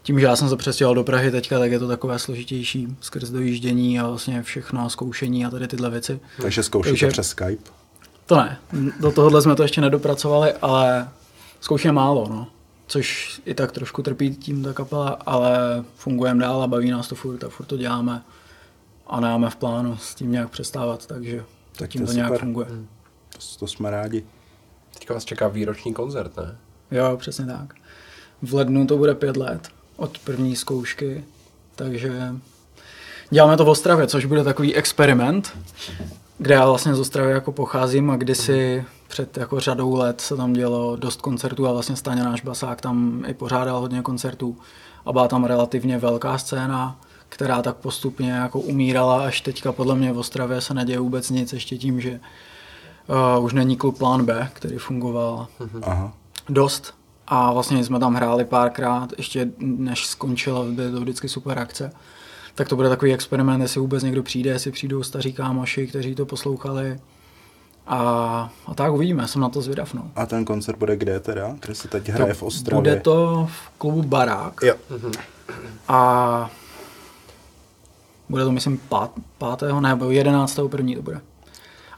tím, 0.03 0.19
že 0.19 0.25
já 0.25 0.35
jsem 0.35 0.49
se 0.49 0.55
přestěhoval 0.55 0.95
do 0.95 1.03
Prahy 1.03 1.31
teďka, 1.31 1.59
tak 1.59 1.71
je 1.71 1.79
to 1.79 1.87
takové 1.87 2.19
složitější 2.19 2.87
skrz 3.01 3.29
dojíždění 3.29 3.99
a 3.99 4.07
vlastně 4.07 4.43
všechno 4.43 4.85
a 4.85 4.89
zkoušení 4.89 5.45
a 5.45 5.49
tady 5.49 5.67
tyhle 5.67 5.89
věci. 5.89 6.19
Takže 6.41 6.63
zkoušíte 6.63 6.91
Takže- 6.91 7.07
přes 7.07 7.27
Skype. 7.29 7.71
To 8.25 8.35
ne, 8.35 8.57
do 8.99 9.11
tohohle 9.11 9.41
jsme 9.41 9.55
to 9.55 9.63
ještě 9.63 9.81
nedopracovali, 9.81 10.53
ale 10.53 11.09
zkoušíme 11.61 11.93
málo, 11.93 12.27
no. 12.29 12.47
Což 12.87 13.41
i 13.45 13.53
tak 13.53 13.71
trošku 13.71 14.01
trpí 14.01 14.35
tím 14.35 14.63
ta 14.63 14.73
kapela, 14.73 15.09
ale 15.25 15.83
fungujeme 15.95 16.41
dál 16.41 16.63
a 16.63 16.67
baví 16.67 16.91
nás 16.91 17.07
to 17.07 17.15
furt 17.15 17.43
a 17.43 17.49
furt 17.49 17.65
to 17.65 17.77
děláme. 17.77 18.21
A 19.07 19.19
nemáme 19.19 19.49
v 19.49 19.55
plánu 19.55 19.97
s 19.97 20.15
tím 20.15 20.31
nějak 20.31 20.49
přestávat, 20.49 21.05
takže 21.05 21.43
Tak 21.77 21.89
tím 21.89 22.01
to 22.01 22.07
to, 22.07 22.13
nějak 22.13 22.27
super. 22.27 22.39
funguje. 22.39 22.67
To, 23.29 23.39
to 23.59 23.67
jsme 23.67 23.91
rádi. 23.91 24.25
Teďka 24.93 25.13
vás 25.13 25.25
čeká 25.25 25.47
výroční 25.47 25.93
koncert, 25.93 26.37
ne? 26.37 26.57
Jo, 26.91 27.17
přesně 27.17 27.45
tak. 27.45 27.73
V 28.41 28.53
lednu 28.53 28.87
to 28.87 28.97
bude 28.97 29.15
pět 29.15 29.37
let 29.37 29.69
od 29.95 30.19
první 30.19 30.55
zkoušky, 30.55 31.25
takže 31.75 32.31
děláme 33.29 33.57
to 33.57 33.65
v 33.65 33.69
Ostravě, 33.69 34.07
což 34.07 34.25
bude 34.25 34.43
takový 34.43 34.75
experiment, 34.75 35.57
kde 36.37 36.55
já 36.55 36.65
vlastně 36.65 36.95
z 36.95 36.99
Ostravy 36.99 37.31
jako 37.31 37.51
pocházím 37.51 38.11
a 38.11 38.15
kdysi 38.15 38.85
před 39.07 39.37
jako 39.37 39.59
řadou 39.59 39.95
let 39.95 40.21
se 40.21 40.35
tam 40.35 40.53
dělo 40.53 40.95
dost 40.95 41.21
koncertů 41.21 41.67
a 41.67 41.71
vlastně 41.71 41.95
Staně 41.95 42.23
náš 42.23 42.41
basák 42.41 42.81
tam 42.81 43.23
i 43.27 43.33
pořádal 43.33 43.79
hodně 43.79 44.01
koncertů 44.01 44.57
a 45.05 45.11
byla 45.11 45.27
tam 45.27 45.43
relativně 45.43 45.97
velká 45.97 46.37
scéna, 46.37 46.99
která 47.29 47.61
tak 47.61 47.75
postupně 47.75 48.31
jako 48.31 48.59
umírala, 48.59 49.25
až 49.25 49.41
teďka 49.41 49.71
podle 49.71 49.95
mě 49.95 50.13
v 50.13 50.17
Ostravě 50.17 50.61
se 50.61 50.73
neděje 50.73 50.99
vůbec 50.99 51.29
nic, 51.29 51.53
ještě 51.53 51.77
tím, 51.77 52.01
že 52.01 52.19
uh, 53.37 53.45
už 53.45 53.53
není 53.53 53.77
klub 53.77 53.97
Plán 53.97 54.25
B, 54.25 54.49
který 54.53 54.77
fungoval 54.77 55.47
Aha. 55.81 56.13
dost 56.49 56.93
a 57.27 57.53
vlastně 57.53 57.83
jsme 57.83 57.99
tam 57.99 58.15
hráli 58.15 58.45
párkrát, 58.45 59.09
ještě 59.17 59.49
než 59.59 60.07
skončila, 60.07 60.63
byly 60.63 60.91
to 60.91 60.99
vždycky 60.99 61.29
super 61.29 61.59
akce. 61.59 61.91
Tak 62.55 62.67
to 62.69 62.75
bude 62.75 62.89
takový 62.89 63.13
experiment, 63.13 63.61
jestli 63.61 63.79
vůbec 63.81 64.03
někdo 64.03 64.23
přijde, 64.23 64.49
jestli 64.49 64.71
přijdou 64.71 65.03
staří 65.03 65.33
kámoši, 65.33 65.87
kteří 65.87 66.15
to 66.15 66.25
poslouchali. 66.25 66.99
A, 67.87 67.97
a 68.65 68.73
tak 68.73 68.93
uvidíme, 68.93 69.27
jsem 69.27 69.41
na 69.41 69.49
to 69.49 69.61
zvědav. 69.61 69.93
No. 69.93 70.11
A 70.15 70.25
ten 70.25 70.45
koncert 70.45 70.77
bude 70.79 70.97
kde 70.97 71.19
teda? 71.19 71.55
Kde 71.65 71.75
se 71.75 71.87
teď 71.87 72.09
hraje 72.09 72.33
v 72.33 72.43
Ostravě? 72.43 72.75
Bude 72.81 73.01
to 73.01 73.47
v 73.51 73.69
klubu 73.77 74.03
Barák 74.03 74.53
Jo. 74.63 74.75
a 75.87 76.49
bude 78.29 78.43
to 78.43 78.51
myslím 78.51 78.77
pát, 78.77 79.11
pátého 79.37 79.81
nebo 79.81 80.11
jedenáctého 80.11 80.69
první 80.69 80.95
to 80.95 81.01
bude. 81.01 81.21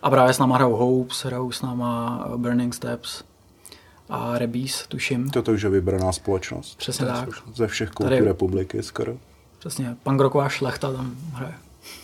A 0.03 0.09
právě 0.09 0.33
s 0.33 0.39
náma 0.39 0.55
hrajou 0.55 0.75
Hopes, 0.75 1.25
hrajou 1.25 1.51
s 1.51 1.61
náma 1.61 2.23
Burning 2.37 2.73
Steps 2.73 3.23
a 4.09 4.37
Rebis, 4.37 4.85
tuším. 4.87 5.29
Toto 5.29 5.51
už 5.51 5.61
je 5.61 5.69
vybraná 5.69 6.11
společnost. 6.11 6.77
Přesně 6.77 7.05
tak. 7.05 7.29
Ze 7.55 7.67
všech 7.67 7.89
koutů 7.89 8.09
Tady- 8.09 8.21
republiky 8.25 8.83
skoro. 8.83 9.17
Přesně, 9.67 9.95
pangroková 10.03 10.49
šlechta 10.49 10.93
tam 10.93 11.15
hraje. 11.33 11.53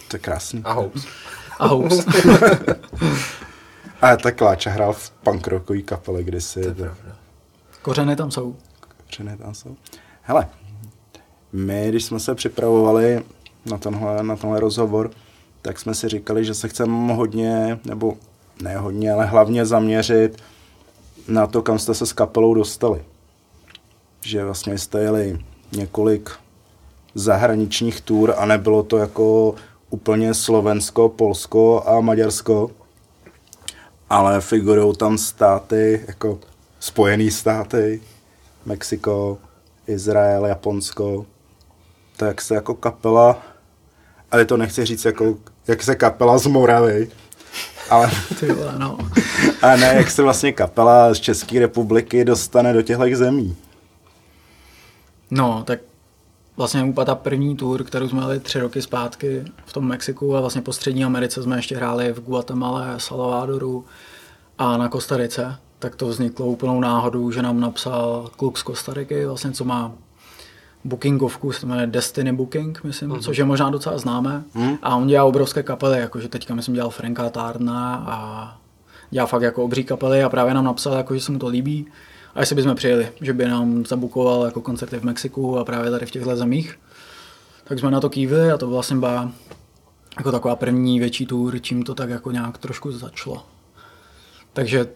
To 0.07 0.15
je 0.15 0.19
krásný. 0.19 0.61
A 0.63 0.73
Hopes. 0.73 1.05
A 1.59 1.67
Hopes. 1.67 2.05
A 4.01 4.15
tak 4.17 4.41
Láča 4.41 4.69
hrál 4.69 4.93
v 4.93 5.09
punk 5.09 5.47
rockový 5.47 5.83
kapele 5.83 6.23
kdysi. 6.23 6.75
To 6.75 6.85
Kořeny 7.81 8.15
tam 8.15 8.31
jsou. 8.31 8.55
Kořeny 9.05 9.37
tam 9.37 9.53
jsou. 9.53 9.75
Hele, 10.21 10.49
my, 11.53 11.85
když 11.89 12.05
jsme 12.05 12.19
se 12.19 12.35
připravovali 12.35 13.23
na 13.65 13.77
tenhle, 13.77 14.23
na 14.23 14.35
tenhle 14.35 14.59
rozhovor, 14.59 15.11
tak 15.61 15.79
jsme 15.79 15.95
si 15.95 16.09
říkali, 16.09 16.45
že 16.45 16.53
se 16.53 16.67
chceme 16.67 17.13
hodně, 17.13 17.79
nebo 17.85 18.17
ne 18.61 18.77
hodně, 18.77 19.11
ale 19.11 19.25
hlavně 19.25 19.65
zaměřit 19.65 20.43
na 21.27 21.47
to, 21.47 21.61
kam 21.61 21.79
jste 21.79 21.93
se 21.93 22.05
s 22.05 22.13
kapelou 22.13 22.53
dostali. 22.53 23.03
Že 24.21 24.45
vlastně 24.45 24.77
jste 24.77 24.99
jeli 24.99 25.39
několik 25.71 26.42
zahraničních 27.15 28.01
tour 28.01 28.33
a 28.37 28.45
nebylo 28.45 28.83
to 28.83 28.97
jako 28.97 29.55
úplně 29.89 30.33
Slovensko, 30.33 31.09
Polsko 31.09 31.83
a 31.87 31.99
Maďarsko, 32.01 32.71
ale 34.09 34.41
figurují 34.41 34.95
tam 34.95 35.17
státy 35.17 36.03
jako 36.07 36.39
Spojené 36.79 37.31
státy, 37.31 38.01
Mexiko, 38.65 39.37
Izrael, 39.87 40.45
Japonsko. 40.45 41.25
Tak 42.17 42.41
se 42.41 42.55
jako 42.55 42.73
kapela, 42.73 43.41
ale 44.31 44.45
to 44.45 44.57
nechci 44.57 44.85
říct 44.85 45.05
jako, 45.05 45.37
jak 45.67 45.83
se 45.83 45.95
kapela 45.95 46.37
z 46.37 46.47
Moravy, 46.47 47.09
ale, 47.89 48.11
Ty 48.39 48.51
vole, 48.51 48.73
no. 48.77 48.97
ale 49.61 49.77
ne, 49.77 49.93
jak 49.95 50.11
se 50.11 50.23
vlastně 50.23 50.51
kapela 50.51 51.13
z 51.13 51.19
České 51.19 51.59
republiky 51.59 52.25
dostane 52.25 52.73
do 52.73 52.81
těchto 52.81 53.15
zemí. 53.15 53.57
No, 55.31 55.63
tak 55.63 55.79
vlastně 56.57 56.83
úplně 56.83 57.05
ta 57.05 57.15
první 57.15 57.55
tour, 57.55 57.83
kterou 57.83 58.09
jsme 58.09 58.19
měli 58.19 58.39
tři 58.39 58.59
roky 58.59 58.81
zpátky 58.81 59.45
v 59.65 59.73
tom 59.73 59.87
Mexiku 59.87 60.35
a 60.35 60.39
vlastně 60.39 60.61
po 60.61 60.73
Střední 60.73 61.05
Americe 61.05 61.43
jsme 61.43 61.55
ještě 61.55 61.75
hráli 61.75 62.13
v 62.13 62.19
Guatemala, 62.19 62.99
Salvadoru 62.99 63.85
a 64.57 64.77
na 64.77 64.89
Kostarice, 64.89 65.55
tak 65.79 65.95
to 65.95 66.07
vzniklo 66.07 66.45
úplnou 66.45 66.79
náhodou, 66.79 67.31
že 67.31 67.41
nám 67.41 67.59
napsal 67.59 68.29
kluk 68.37 68.57
z 68.57 68.63
Kostariky, 68.63 69.25
vlastně 69.25 69.51
co 69.51 69.65
má 69.65 69.91
bookingovku, 70.83 71.51
se 71.51 71.61
to 71.61 71.67
jmenuje 71.67 71.87
Destiny 71.87 72.33
Booking, 72.33 72.83
myslím, 72.83 73.09
mm-hmm. 73.09 73.21
což 73.21 73.37
je 73.37 73.45
možná 73.45 73.69
docela 73.69 73.97
známé. 73.97 74.43
Mm. 74.53 74.77
A 74.83 74.95
on 74.95 75.07
dělá 75.07 75.23
obrovské 75.23 75.63
kapely, 75.63 75.99
jakože 75.99 76.29
teďka 76.29 76.55
myslím 76.55 76.75
dělal 76.75 76.89
Franka 76.89 77.29
Tárna 77.29 78.03
a 78.07 78.57
dělá 79.09 79.25
fakt 79.25 79.41
jako 79.41 79.63
obří 79.63 79.83
kapely 79.83 80.23
a 80.23 80.29
právě 80.29 80.53
nám 80.53 80.63
napsal, 80.63 80.93
jako, 80.93 81.15
že 81.15 81.21
se 81.21 81.31
mu 81.31 81.39
to 81.39 81.47
líbí 81.47 81.87
a 82.35 82.39
jestli 82.39 82.55
bychom 82.55 82.75
přijeli, 82.75 83.09
že 83.21 83.33
by 83.33 83.47
nám 83.47 83.85
zabukoval 83.85 84.45
jako 84.45 84.61
koncerty 84.61 84.99
v 84.99 85.03
Mexiku 85.03 85.57
a 85.59 85.65
právě 85.65 85.91
tady 85.91 86.05
v 86.05 86.11
těchto 86.11 86.35
zemích. 86.35 86.79
Tak 87.63 87.79
jsme 87.79 87.91
na 87.91 87.99
to 87.99 88.09
kývili 88.09 88.51
a 88.51 88.57
to 88.57 88.67
vlastně 88.67 88.97
byla 88.97 89.31
jako 90.17 90.31
taková 90.31 90.55
první 90.55 90.99
větší 90.99 91.25
tour, 91.25 91.59
čím 91.59 91.83
to 91.83 91.95
tak 91.95 92.09
jako 92.09 92.31
nějak 92.31 92.57
trošku 92.57 92.91
začalo. 92.91 93.45
Takže 94.53 94.87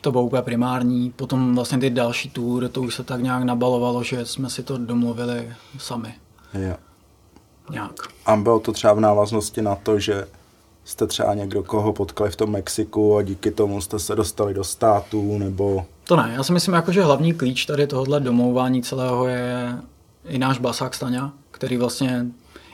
to 0.00 0.12
bylo 0.12 0.24
úplně 0.24 0.42
primární. 0.42 1.10
Potom 1.10 1.54
vlastně 1.54 1.78
ty 1.78 1.90
další 1.90 2.30
tour, 2.30 2.68
to 2.68 2.82
už 2.82 2.94
se 2.94 3.04
tak 3.04 3.22
nějak 3.22 3.42
nabalovalo, 3.42 4.02
že 4.02 4.26
jsme 4.26 4.50
si 4.50 4.62
to 4.62 4.78
domluvili 4.78 5.52
sami. 5.78 6.14
Jo. 6.54 6.76
Nějak. 7.70 7.92
A 8.26 8.36
bylo 8.36 8.60
to 8.60 8.72
třeba 8.72 8.92
v 8.92 9.00
návaznosti 9.00 9.62
na 9.62 9.74
to, 9.74 9.98
že 9.98 10.26
jste 10.84 11.06
třeba 11.06 11.34
někdo, 11.34 11.62
koho 11.62 11.92
potkali 11.92 12.30
v 12.30 12.36
tom 12.36 12.50
Mexiku 12.50 13.16
a 13.16 13.22
díky 13.22 13.50
tomu 13.50 13.80
jste 13.80 13.98
se 13.98 14.14
dostali 14.14 14.54
do 14.54 14.64
států, 14.64 15.38
nebo... 15.38 15.86
To 16.04 16.16
ne, 16.16 16.32
já 16.34 16.42
si 16.42 16.52
myslím, 16.52 16.74
jako, 16.74 16.92
že 16.92 17.02
hlavní 17.02 17.34
klíč 17.34 17.66
tady 17.66 17.86
tohohle 17.86 18.20
domlouvání 18.20 18.82
celého 18.82 19.26
je 19.26 19.78
i 20.24 20.38
náš 20.38 20.58
basák 20.58 20.94
Staňa, 20.94 21.32
který 21.50 21.76
vlastně 21.76 22.26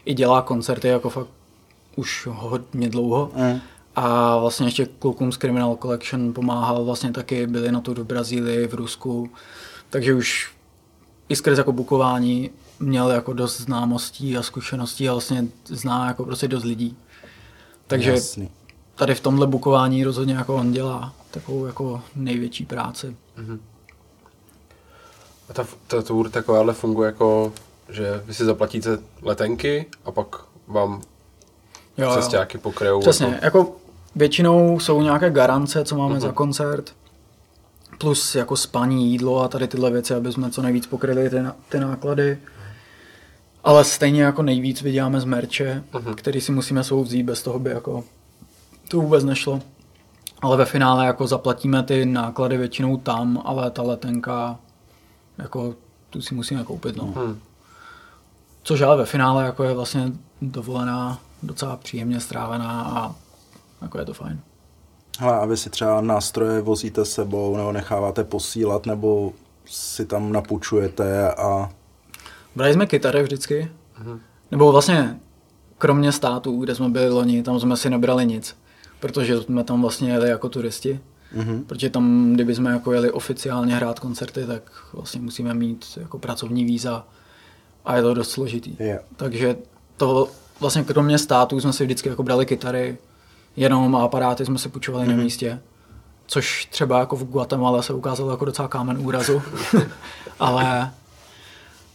i 0.05 0.15
dělá 0.15 0.43
koncerty 0.43 0.89
jako 0.89 1.11
fakt 1.11 1.29
už 1.97 2.29
hodně 2.31 2.89
dlouho. 2.89 3.31
Mm. 3.35 3.61
A 3.97 4.37
vlastně 4.39 4.67
ještě 4.67 4.87
klukům 4.99 5.33
z 5.33 5.39
Criminal 5.39 5.77
Collection 5.83 6.33
pomáhal, 6.33 6.85
vlastně 6.85 7.13
taky 7.13 7.47
byli 7.47 7.73
na 7.73 7.81
to 7.81 7.95
v 7.95 8.05
Brazílii, 8.05 8.67
v 8.67 8.75
Rusku, 8.75 9.31
takže 9.91 10.15
už 10.15 10.53
i 11.29 11.37
skrz 11.37 11.59
jako 11.59 11.73
bukování 11.73 12.51
měl 12.81 13.11
jako 13.11 13.33
dost 13.33 13.61
známostí 13.61 14.37
a 14.37 14.43
zkušeností 14.43 15.09
a 15.09 15.13
vlastně 15.13 15.47
zná 15.65 16.07
jako 16.07 16.25
prostě 16.25 16.49
dost 16.49 16.65
lidí. 16.65 16.97
Takže 17.91 18.11
Jasný. 18.11 18.51
tady 18.95 19.15
v 19.15 19.21
tomhle 19.21 19.47
bukování 19.47 20.05
rozhodně 20.05 20.35
jako 20.35 20.55
on 20.55 20.73
dělá 20.73 21.15
takovou 21.31 21.67
jako 21.67 22.03
největší 22.17 22.67
práci. 22.67 23.17
Mm-hmm. 23.39 23.59
A 25.49 25.53
ta, 25.53 25.67
ta 25.87 26.03
tour 26.03 26.31
takováhle 26.31 26.73
funguje 26.73 27.07
jako, 27.07 27.53
že 27.89 28.23
vy 28.25 28.35
si 28.35 28.45
zaplatíte 28.45 28.99
letenky 29.23 29.87
a 30.05 30.11
pak 30.11 30.37
vám 30.67 31.03
jo, 31.99 32.15
cestáky 32.15 32.59
pokryjou. 32.59 33.01
Přesně, 33.01 33.27
jako... 33.27 33.59
jako 33.59 33.77
většinou 34.15 34.81
jsou 34.81 35.03
nějaké 35.03 35.31
garance, 35.31 35.85
co 35.85 35.97
máme 35.97 36.15
mm-hmm. 36.15 36.21
za 36.21 36.33
koncert, 36.33 36.95
plus 37.99 38.35
jako 38.35 38.57
spaní, 38.57 39.11
jídlo 39.11 39.41
a 39.41 39.49
tady 39.49 39.69
tyhle 39.69 39.91
věci, 39.91 40.15
aby 40.15 40.33
jsme 40.33 40.51
co 40.51 40.63
nejvíc 40.63 40.87
pokryli 40.87 41.31
ty, 41.31 41.37
ty 41.69 41.81
náklady. 41.81 42.39
Ale 43.65 43.85
stejně 43.85 44.23
jako 44.23 44.43
nejvíc 44.43 44.83
vyděláme 44.83 45.21
z 45.21 45.25
merče, 45.25 45.85
uh-huh. 45.93 46.15
který 46.15 46.41
si 46.41 46.53
musíme 46.53 46.85
svou 46.85 47.05
vzít, 47.05 47.23
bez 47.23 47.43
toho 47.43 47.59
by 47.59 47.71
jako 47.71 48.05
to 48.89 49.01
vůbec 49.01 49.25
nešlo. 49.25 49.61
Ale 50.43 50.57
ve 50.57 50.65
finále 50.65 51.07
jako 51.07 51.27
zaplatíme 51.27 51.83
ty 51.83 52.07
náklady 52.07 52.57
většinou 52.57 52.97
tam, 52.97 53.43
ale 53.45 53.71
ta 53.71 53.83
letenka 53.83 54.59
jako 55.39 55.75
tu 56.11 56.23
si 56.23 56.35
musíme 56.35 56.65
koupit. 56.65 56.97
No. 56.97 57.05
Uh-huh. 57.05 57.37
Což 58.63 58.81
ale 58.81 58.97
ve 58.97 59.07
finále 59.07 59.45
jako 59.45 59.65
je 59.65 59.75
vlastně 59.75 60.13
dovolená 60.43 61.19
docela 61.43 61.77
příjemně 61.77 62.21
strávená 62.21 62.83
a 62.83 63.15
jako 63.83 63.99
je 63.99 64.05
to 64.05 64.15
fajn. 64.15 64.41
Hele, 65.19 65.39
a 65.39 65.45
vy 65.45 65.57
si 65.57 65.71
třeba 65.71 66.01
nástroje 66.01 66.61
vozíte 66.61 67.05
sebou, 67.05 67.57
nebo 67.57 67.73
necháváte 67.73 68.25
posílat, 68.25 68.87
nebo 68.87 69.33
si 69.67 70.07
tam 70.07 70.33
napůjčujete 70.33 71.33
a 71.35 71.71
Brali 72.57 72.73
jsme 72.73 72.87
kytary 72.87 73.23
vždycky, 73.23 73.71
mm-hmm. 74.03 74.19
nebo 74.51 74.73
vlastně 74.73 75.21
kromě 75.79 76.13
států, 76.13 76.61
kde 76.61 76.75
jsme 76.75 76.89
byli 76.89 77.11
loni, 77.11 77.43
tam 77.43 77.61
jsme 77.61 77.77
si 77.77 77.91
nebrali 77.91 78.27
nic, 78.27 78.57
protože 79.01 79.41
jsme 79.41 79.65
tam 79.65 79.83
vlastně 79.83 80.13
jeli 80.13 80.31
jako 80.31 80.49
turisti. 80.49 81.01
Mm-hmm. 81.37 81.65
Protože 81.65 81.91
tam, 81.91 82.33
kdyby 82.35 82.55
jsme 82.55 82.71
jako 82.71 82.93
jeli 82.93 83.11
oficiálně 83.11 83.75
hrát 83.75 84.01
koncerty, 84.01 84.47
tak 84.47 84.63
vlastně 84.93 85.21
musíme 85.21 85.55
mít 85.55 85.99
jako 86.01 86.19
pracovní 86.19 86.65
víza 86.65 87.07
a 87.85 87.97
je 87.97 88.03
to 88.03 88.15
dost 88.15 88.31
složitý. 88.31 88.77
Yeah. 88.79 89.03
Takže 89.17 89.57
to 89.97 90.29
vlastně 90.61 90.85
kromě 90.85 91.19
států 91.19 91.61
jsme 91.61 91.73
si 91.73 91.85
vždycky 91.85 92.09
jako 92.09 92.23
brali 92.23 92.47
kytary, 92.47 92.99
jenom 93.57 93.97
aparáty 93.97 94.45
jsme 94.47 94.59
si 94.59 94.69
půjčovali 94.69 95.05
mm-hmm. 95.05 95.09
na 95.09 95.15
mhm. 95.15 95.25
místě. 95.25 95.61
Což 96.27 96.65
třeba 96.67 96.99
jako 96.99 97.17
v 97.17 97.25
Guatemala 97.25 97.83
se 97.83 97.93
ukázalo 97.93 98.31
jako 98.31 98.45
docela 98.45 98.69
kámen 98.69 98.99
úrazu. 98.99 99.43
Ale 100.41 100.91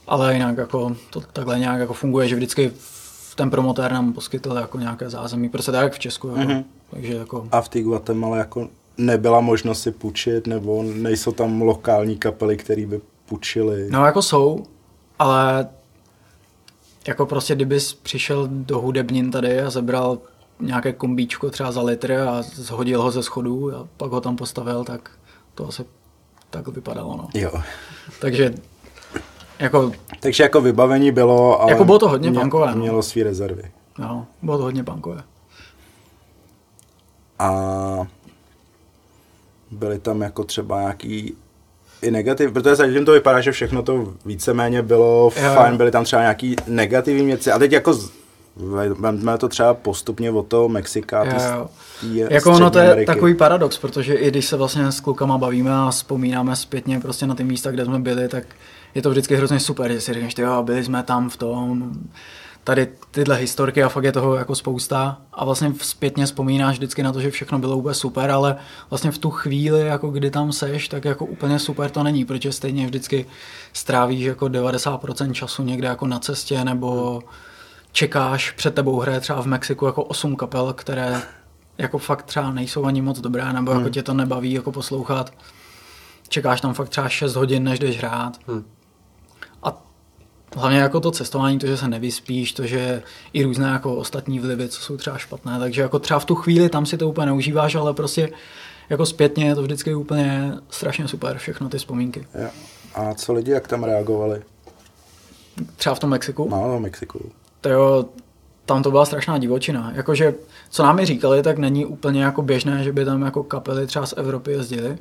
ale 0.08 0.34
jinak 0.34 0.58
jako 0.58 0.96
to 1.10 1.22
takhle 1.22 1.60
nějak 1.60 1.80
jako 1.80 1.94
funguje, 1.94 2.28
že 2.28 2.36
vždycky 2.36 2.72
ten 3.36 3.50
promotér 3.50 3.92
nám 3.92 4.14
poskytl 4.14 4.54
jako 4.54 4.80
nějaké 4.80 5.10
zázemí, 5.10 5.50
prostě 5.50 5.72
tak 5.72 5.84
jak 5.84 5.94
v 5.94 6.00
Česku. 6.00 6.28
Jako, 6.28 6.40
mm-hmm. 6.40 6.64
takže 6.92 7.14
jako... 7.14 7.48
A 7.52 7.62
v 7.62 7.70
té 7.70 7.82
Guatemala 7.82 8.38
jako 8.38 8.70
nebyla 8.98 9.42
možnost 9.42 9.82
si 9.82 9.92
půjčit, 9.92 10.48
nebo 10.48 10.84
nejsou 10.84 11.32
tam 11.32 11.62
lokální 11.62 12.18
kapely, 12.18 12.58
které 12.58 12.86
by 12.86 13.02
půjčily? 13.26 13.88
No 13.90 14.06
jako 14.06 14.22
jsou, 14.22 14.66
ale 15.20 15.68
jako 17.08 17.26
prostě 17.26 17.56
kdybys 17.56 17.94
přišel 17.94 18.48
do 18.52 18.80
hudebnin 18.80 19.32
tady 19.32 19.62
a 19.62 19.70
zebral 19.70 20.18
nějaké 20.60 20.94
kombíčko 20.94 21.50
třeba 21.50 21.72
za 21.72 21.82
litr 21.82 22.12
a 22.12 22.42
zhodil 22.42 23.02
ho 23.02 23.12
ze 23.12 23.24
schodů 23.24 23.76
a 23.76 23.88
pak 23.98 24.12
ho 24.12 24.22
tam 24.22 24.36
postavil, 24.36 24.84
tak 24.84 25.12
to 25.56 25.68
asi 25.68 25.86
tak 26.50 26.68
vypadalo. 26.68 27.18
No. 27.18 27.28
Jo. 27.34 27.52
Takže 28.22 28.54
jako, 29.60 29.92
Takže 30.20 30.44
jako 30.44 30.62
vybavení 30.62 31.12
bylo, 31.12 31.62
ale 31.62 31.72
jako 31.72 31.86
bylo 31.86 32.00
to 32.00 32.10
hodně 32.10 32.32
bankové. 32.32 32.72
No. 32.72 32.82
Mělo 32.82 33.04
svý 33.04 33.24
rezervy. 33.24 33.72
No, 34.00 34.28
bylo 34.42 34.58
to 34.58 34.64
hodně 34.64 34.84
bankové. 34.84 35.24
A 37.40 38.08
byly 39.72 40.00
tam 40.00 40.22
jako 40.22 40.44
třeba 40.44 40.82
nějaký 40.82 41.36
i 42.02 42.12
negativ, 42.12 42.52
protože 42.52 42.76
zatím 42.76 43.06
to 43.06 43.12
vypadá, 43.12 43.42
že 43.42 43.52
všechno 43.52 43.84
to 43.84 44.14
víceméně 44.26 44.82
bylo 44.82 45.32
jo. 45.44 45.54
fajn, 45.54 45.78
byly 45.78 45.92
tam 45.92 46.04
třeba 46.04 46.22
nějaký 46.22 46.56
negativní 46.68 47.26
věci. 47.26 47.52
A 47.52 47.60
teď 47.60 47.72
jako 47.72 47.94
Vezmeme 48.56 49.38
to 49.38 49.48
třeba 49.48 49.74
postupně 49.74 50.32
od 50.32 50.48
toho 50.48 50.70
Mexika, 50.70 51.24
jo, 51.24 51.70
jo. 52.14 52.28
Jako 52.30 52.52
ono 52.52 52.70
to 52.70 52.80
je 52.80 52.86
Ameriky. 52.86 53.06
takový 53.06 53.36
paradox, 53.36 53.78
protože 53.78 54.14
i 54.14 54.32
když 54.32 54.46
se 54.46 54.58
vlastně 54.58 54.92
s 54.92 55.00
klukama 55.00 55.38
bavíme 55.38 55.74
a 55.74 55.90
vzpomínáme 55.90 56.56
zpětně 56.56 57.00
prostě 57.00 57.28
na 57.28 57.36
ty 57.36 57.44
místa, 57.44 57.72
kde 57.72 57.86
jsme 57.86 58.00
byli, 58.00 58.28
tak 58.28 58.44
je 58.96 59.02
to 59.02 59.10
vždycky 59.10 59.36
hrozně 59.36 59.60
super, 59.60 59.92
že 59.92 60.02
si 60.02 60.14
řekneš, 60.14 60.36
jo, 60.38 60.64
byli 60.64 60.84
jsme 60.84 61.04
tam 61.04 61.30
v 61.30 61.38
tom, 61.38 61.94
tady 62.66 62.88
tyhle 63.12 63.36
historky 63.36 63.84
a 63.84 63.90
fakt 63.90 64.04
je 64.04 64.12
toho 64.12 64.36
jako 64.36 64.56
spousta 64.56 65.22
a 65.34 65.46
vlastně 65.46 65.74
zpětně 65.82 66.26
vzpomínáš 66.26 66.76
vždycky 66.76 67.04
na 67.04 67.14
to, 67.14 67.22
že 67.22 67.32
všechno 67.32 67.60
bylo 67.60 67.78
úplně 67.78 67.94
super, 67.94 68.32
ale 68.32 68.56
vlastně 68.90 69.12
v 69.12 69.18
tu 69.18 69.30
chvíli, 69.30 69.82
jako 69.82 70.10
kdy 70.10 70.32
tam 70.32 70.52
seš, 70.52 70.88
tak 70.88 71.06
jako 71.06 71.26
úplně 71.26 71.60
super 71.60 71.90
to 71.90 72.04
není, 72.04 72.26
protože 72.26 72.52
stejně 72.52 72.86
vždycky 72.86 73.26
strávíš 73.74 74.26
jako 74.26 74.46
90% 74.46 75.32
času 75.32 75.64
někde 75.64 75.88
jako 75.88 76.08
na 76.08 76.20
cestě 76.20 76.64
nebo 76.64 77.24
čekáš, 77.92 78.52
před 78.52 78.76
tebou 78.76 79.00
hraje 79.00 79.20
třeba 79.20 79.42
v 79.42 79.46
Mexiku 79.46 79.86
jako 79.86 80.04
8 80.04 80.36
kapel, 80.36 80.74
které 80.74 81.22
jako 81.78 81.98
fakt 81.98 82.24
třeba 82.24 82.52
nejsou 82.52 82.86
ani 82.86 83.02
moc 83.02 83.20
dobré, 83.20 83.54
nebo 83.54 83.72
jako 83.72 83.84
hmm. 83.84 83.92
tě 83.92 84.04
to 84.04 84.14
nebaví 84.14 84.52
jako 84.52 84.72
poslouchat. 84.72 85.34
Čekáš 86.28 86.62
tam 86.62 86.74
fakt 86.74 86.90
třeba 86.90 87.10
6 87.10 87.36
hodin, 87.36 87.64
než 87.64 87.80
jdeš 87.80 87.98
hrát. 87.98 88.40
Hmm. 88.48 88.66
Hlavně 90.56 90.80
jako 90.80 91.00
to 91.00 91.12
cestování, 91.12 91.60
to, 91.60 91.68
že 91.68 91.78
se 91.78 91.88
nevyspíš, 91.88 92.54
to, 92.54 92.66
že 92.66 93.04
i 93.34 93.44
různé 93.44 93.68
jako 93.68 93.96
ostatní 93.96 94.40
vlivy, 94.40 94.70
co 94.70 94.82
jsou 94.82 94.98
třeba 94.98 95.18
špatné, 95.18 95.60
takže 95.60 95.82
jako 95.82 96.00
třeba 96.00 96.20
v 96.20 96.26
tu 96.26 96.36
chvíli 96.36 96.70
tam 96.70 96.86
si 96.86 96.98
to 96.98 97.10
úplně 97.10 97.26
neužíváš, 97.26 97.76
ale 97.76 97.94
prostě 97.94 98.30
jako 98.90 99.06
zpětně 99.06 99.46
je 99.46 99.56
to 99.56 99.62
vždycky 99.62 99.96
úplně 99.96 100.54
strašně 100.70 101.08
super, 101.08 101.38
všechno 101.38 101.70
ty 101.70 101.78
vzpomínky. 101.78 102.28
A 102.96 103.14
co 103.14 103.34
lidi, 103.34 103.52
jak 103.52 103.68
tam 103.68 103.84
reagovali? 103.84 104.42
Třeba 105.76 105.96
v 105.96 106.00
tom 106.00 106.10
Mexiku? 106.10 106.48
No, 106.52 106.68
no, 106.68 106.80
Mexiku. 106.80 107.32
To 107.62 107.70
jo, 107.70 108.06
tam 108.66 108.84
to 108.84 108.92
byla 108.92 109.06
strašná 109.06 109.38
divočina. 109.38 109.92
Jakože, 109.96 110.36
co 110.70 110.84
nám 110.84 110.96
mi 110.96 111.06
říkali, 111.06 111.44
tak 111.44 111.58
není 111.58 111.86
úplně 111.86 112.24
jako 112.24 112.42
běžné, 112.42 112.84
že 112.84 112.92
by 112.92 113.06
tam 113.06 113.22
jako 113.22 113.44
kapely 113.44 113.88
třeba 113.88 114.06
z 114.06 114.14
Evropy 114.18 114.52
jezdili. 114.52 114.98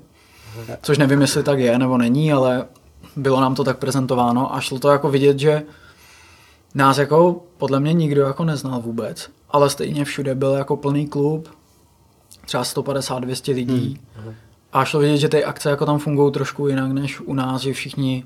Což 0.82 0.99
nevím, 0.99 1.20
jestli 1.20 1.42
tak 1.42 1.58
je 1.58 1.78
nebo 1.78 1.99
není, 1.99 2.32
ale 2.32 2.66
bylo 3.16 3.40
nám 3.40 3.54
to 3.54 3.64
tak 3.64 3.78
prezentováno 3.78 4.54
a 4.54 4.61
šlo 4.61 4.78
to 4.78 4.88
jako 4.88 5.11
vidět, 5.11 5.38
že 5.38 5.62
nás 6.75 6.99
jako 6.99 7.42
podle 7.59 7.80
mě 7.80 7.92
nikdo 7.92 8.23
jako 8.23 8.44
neznal 8.44 8.80
vůbec, 8.80 9.30
ale 9.50 9.71
stejně 9.71 10.04
všude 10.04 10.35
byl 10.35 10.52
jako 10.52 10.76
plný 10.76 11.06
klub, 11.06 11.49
třeba 12.47 12.62
150-200 12.62 13.54
lidí 13.54 14.00
hmm. 14.16 14.35
a 14.73 14.85
šlo 14.85 15.00
vidět, 15.00 15.18
že 15.18 15.28
ty 15.28 15.44
akce 15.44 15.71
jako 15.71 15.87
tam 15.87 15.99
fungují 15.99 16.33
trošku 16.33 16.68
jinak 16.68 16.92
než 16.92 17.21
u 17.21 17.35
nás, 17.35 17.62
že 17.62 17.73
všichni 17.73 18.25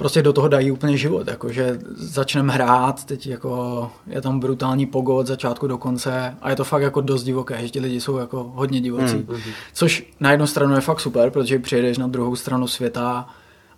prostě 0.00 0.22
do 0.22 0.32
toho 0.32 0.48
dají 0.48 0.70
úplně 0.70 0.96
život, 0.96 1.28
jakože 1.28 1.78
začneme 1.96 2.52
hrát, 2.52 3.04
teď 3.04 3.26
jako 3.26 3.90
je 4.06 4.20
tam 4.20 4.40
brutální 4.40 4.86
pogod 4.86 5.20
od 5.20 5.26
začátku 5.26 5.66
do 5.66 5.78
konce 5.78 6.36
a 6.42 6.50
je 6.50 6.56
to 6.56 6.64
fakt 6.64 6.82
jako 6.82 7.00
dost 7.00 7.24
divoké, 7.24 7.62
že 7.62 7.68
ti 7.68 7.80
lidi 7.80 8.00
jsou 8.00 8.16
jako 8.16 8.52
hodně 8.54 8.80
divocí, 8.80 9.16
mm. 9.16 9.26
což 9.72 10.12
na 10.20 10.30
jednu 10.30 10.46
stranu 10.46 10.74
je 10.74 10.80
fakt 10.80 11.00
super, 11.00 11.30
protože 11.30 11.58
přijedeš 11.58 11.98
na 11.98 12.06
druhou 12.06 12.36
stranu 12.36 12.68
světa 12.68 13.28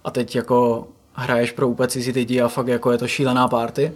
a 0.04 0.10
teď 0.10 0.36
jako 0.36 0.88
hraješ 1.12 1.52
pro 1.52 1.68
úplně 1.68 1.88
cizí 1.88 2.12
lidi 2.12 2.40
a 2.40 2.48
fakt 2.48 2.68
jako 2.68 2.92
je 2.92 2.98
to 2.98 3.08
šílená 3.08 3.48
party, 3.48 3.92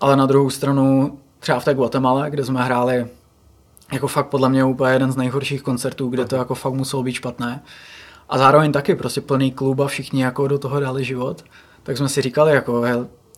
ale 0.00 0.16
na 0.16 0.26
druhou 0.26 0.50
stranu 0.50 1.18
třeba 1.40 1.60
v 1.60 1.64
té 1.64 1.74
Guatemala, 1.74 2.28
kde 2.28 2.44
jsme 2.44 2.62
hráli 2.62 3.06
jako 3.92 4.06
fakt 4.08 4.26
podle 4.26 4.48
mě 4.48 4.64
úplně 4.64 4.92
jeden 4.92 5.12
z 5.12 5.16
nejhorších 5.16 5.62
koncertů, 5.62 6.08
kde 6.08 6.24
to 6.24 6.36
jako 6.36 6.54
fakt 6.54 6.74
muselo 6.74 7.02
být 7.02 7.12
špatné, 7.12 7.62
a 8.28 8.38
zároveň 8.38 8.72
taky 8.72 8.94
prostě 8.94 9.20
plný 9.20 9.52
klub 9.52 9.80
a 9.80 9.86
všichni 9.86 10.22
jako 10.22 10.48
do 10.48 10.58
toho 10.58 10.80
dali 10.80 11.04
život, 11.04 11.44
tak 11.82 11.96
jsme 11.96 12.08
si 12.08 12.22
říkali, 12.22 12.52
jako, 12.52 12.84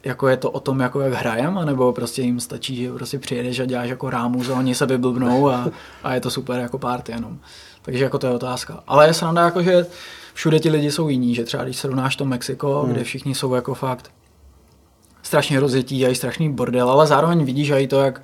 jako 0.05 0.29
je 0.29 0.37
to 0.37 0.51
o 0.51 0.61
tom, 0.61 0.81
jako 0.81 1.01
jak 1.01 1.13
hrajem, 1.13 1.59
anebo 1.59 1.93
prostě 1.93 2.23
jim 2.23 2.41
stačí, 2.41 2.77
že 2.77 2.93
prostě 2.93 3.19
přijedeš 3.19 3.61
a 3.61 3.65
děláš 3.65 3.89
jako 3.89 4.11
rámu, 4.11 4.43
že 4.43 4.53
oni 4.53 4.75
se 4.75 4.87
vyblbnou 4.87 5.51
a, 5.51 5.71
a 6.03 6.15
je 6.15 6.21
to 6.21 6.31
super 6.31 6.61
jako 6.61 6.79
party 6.79 7.13
jenom. 7.13 7.39
Takže 7.83 8.05
jako 8.05 8.19
to 8.19 8.27
je 8.27 8.33
otázka. 8.33 8.83
Ale 8.87 9.07
je 9.07 9.15
sranda 9.15 9.45
jako, 9.45 9.63
že 9.63 9.87
všude 10.35 10.59
ti 10.61 10.71
lidi 10.71 10.91
jsou 10.91 11.09
jiní, 11.09 11.35
že 11.35 11.45
třeba 11.45 11.65
když 11.65 11.77
srovnáš 11.77 12.17
to 12.17 12.25
Mexiko, 12.25 12.83
hmm. 12.83 12.93
kde 12.93 13.05
všichni 13.05 13.35
jsou 13.35 13.55
jako 13.55 13.75
fakt 13.75 14.11
strašně 15.23 15.61
rozjetí, 15.61 15.99
dělají 15.99 16.15
strašný 16.17 16.53
bordel, 16.53 16.91
ale 16.91 17.07
zároveň 17.07 17.45
vidíš 17.45 17.71
i 17.71 17.87
to, 17.87 18.01
jak 18.01 18.23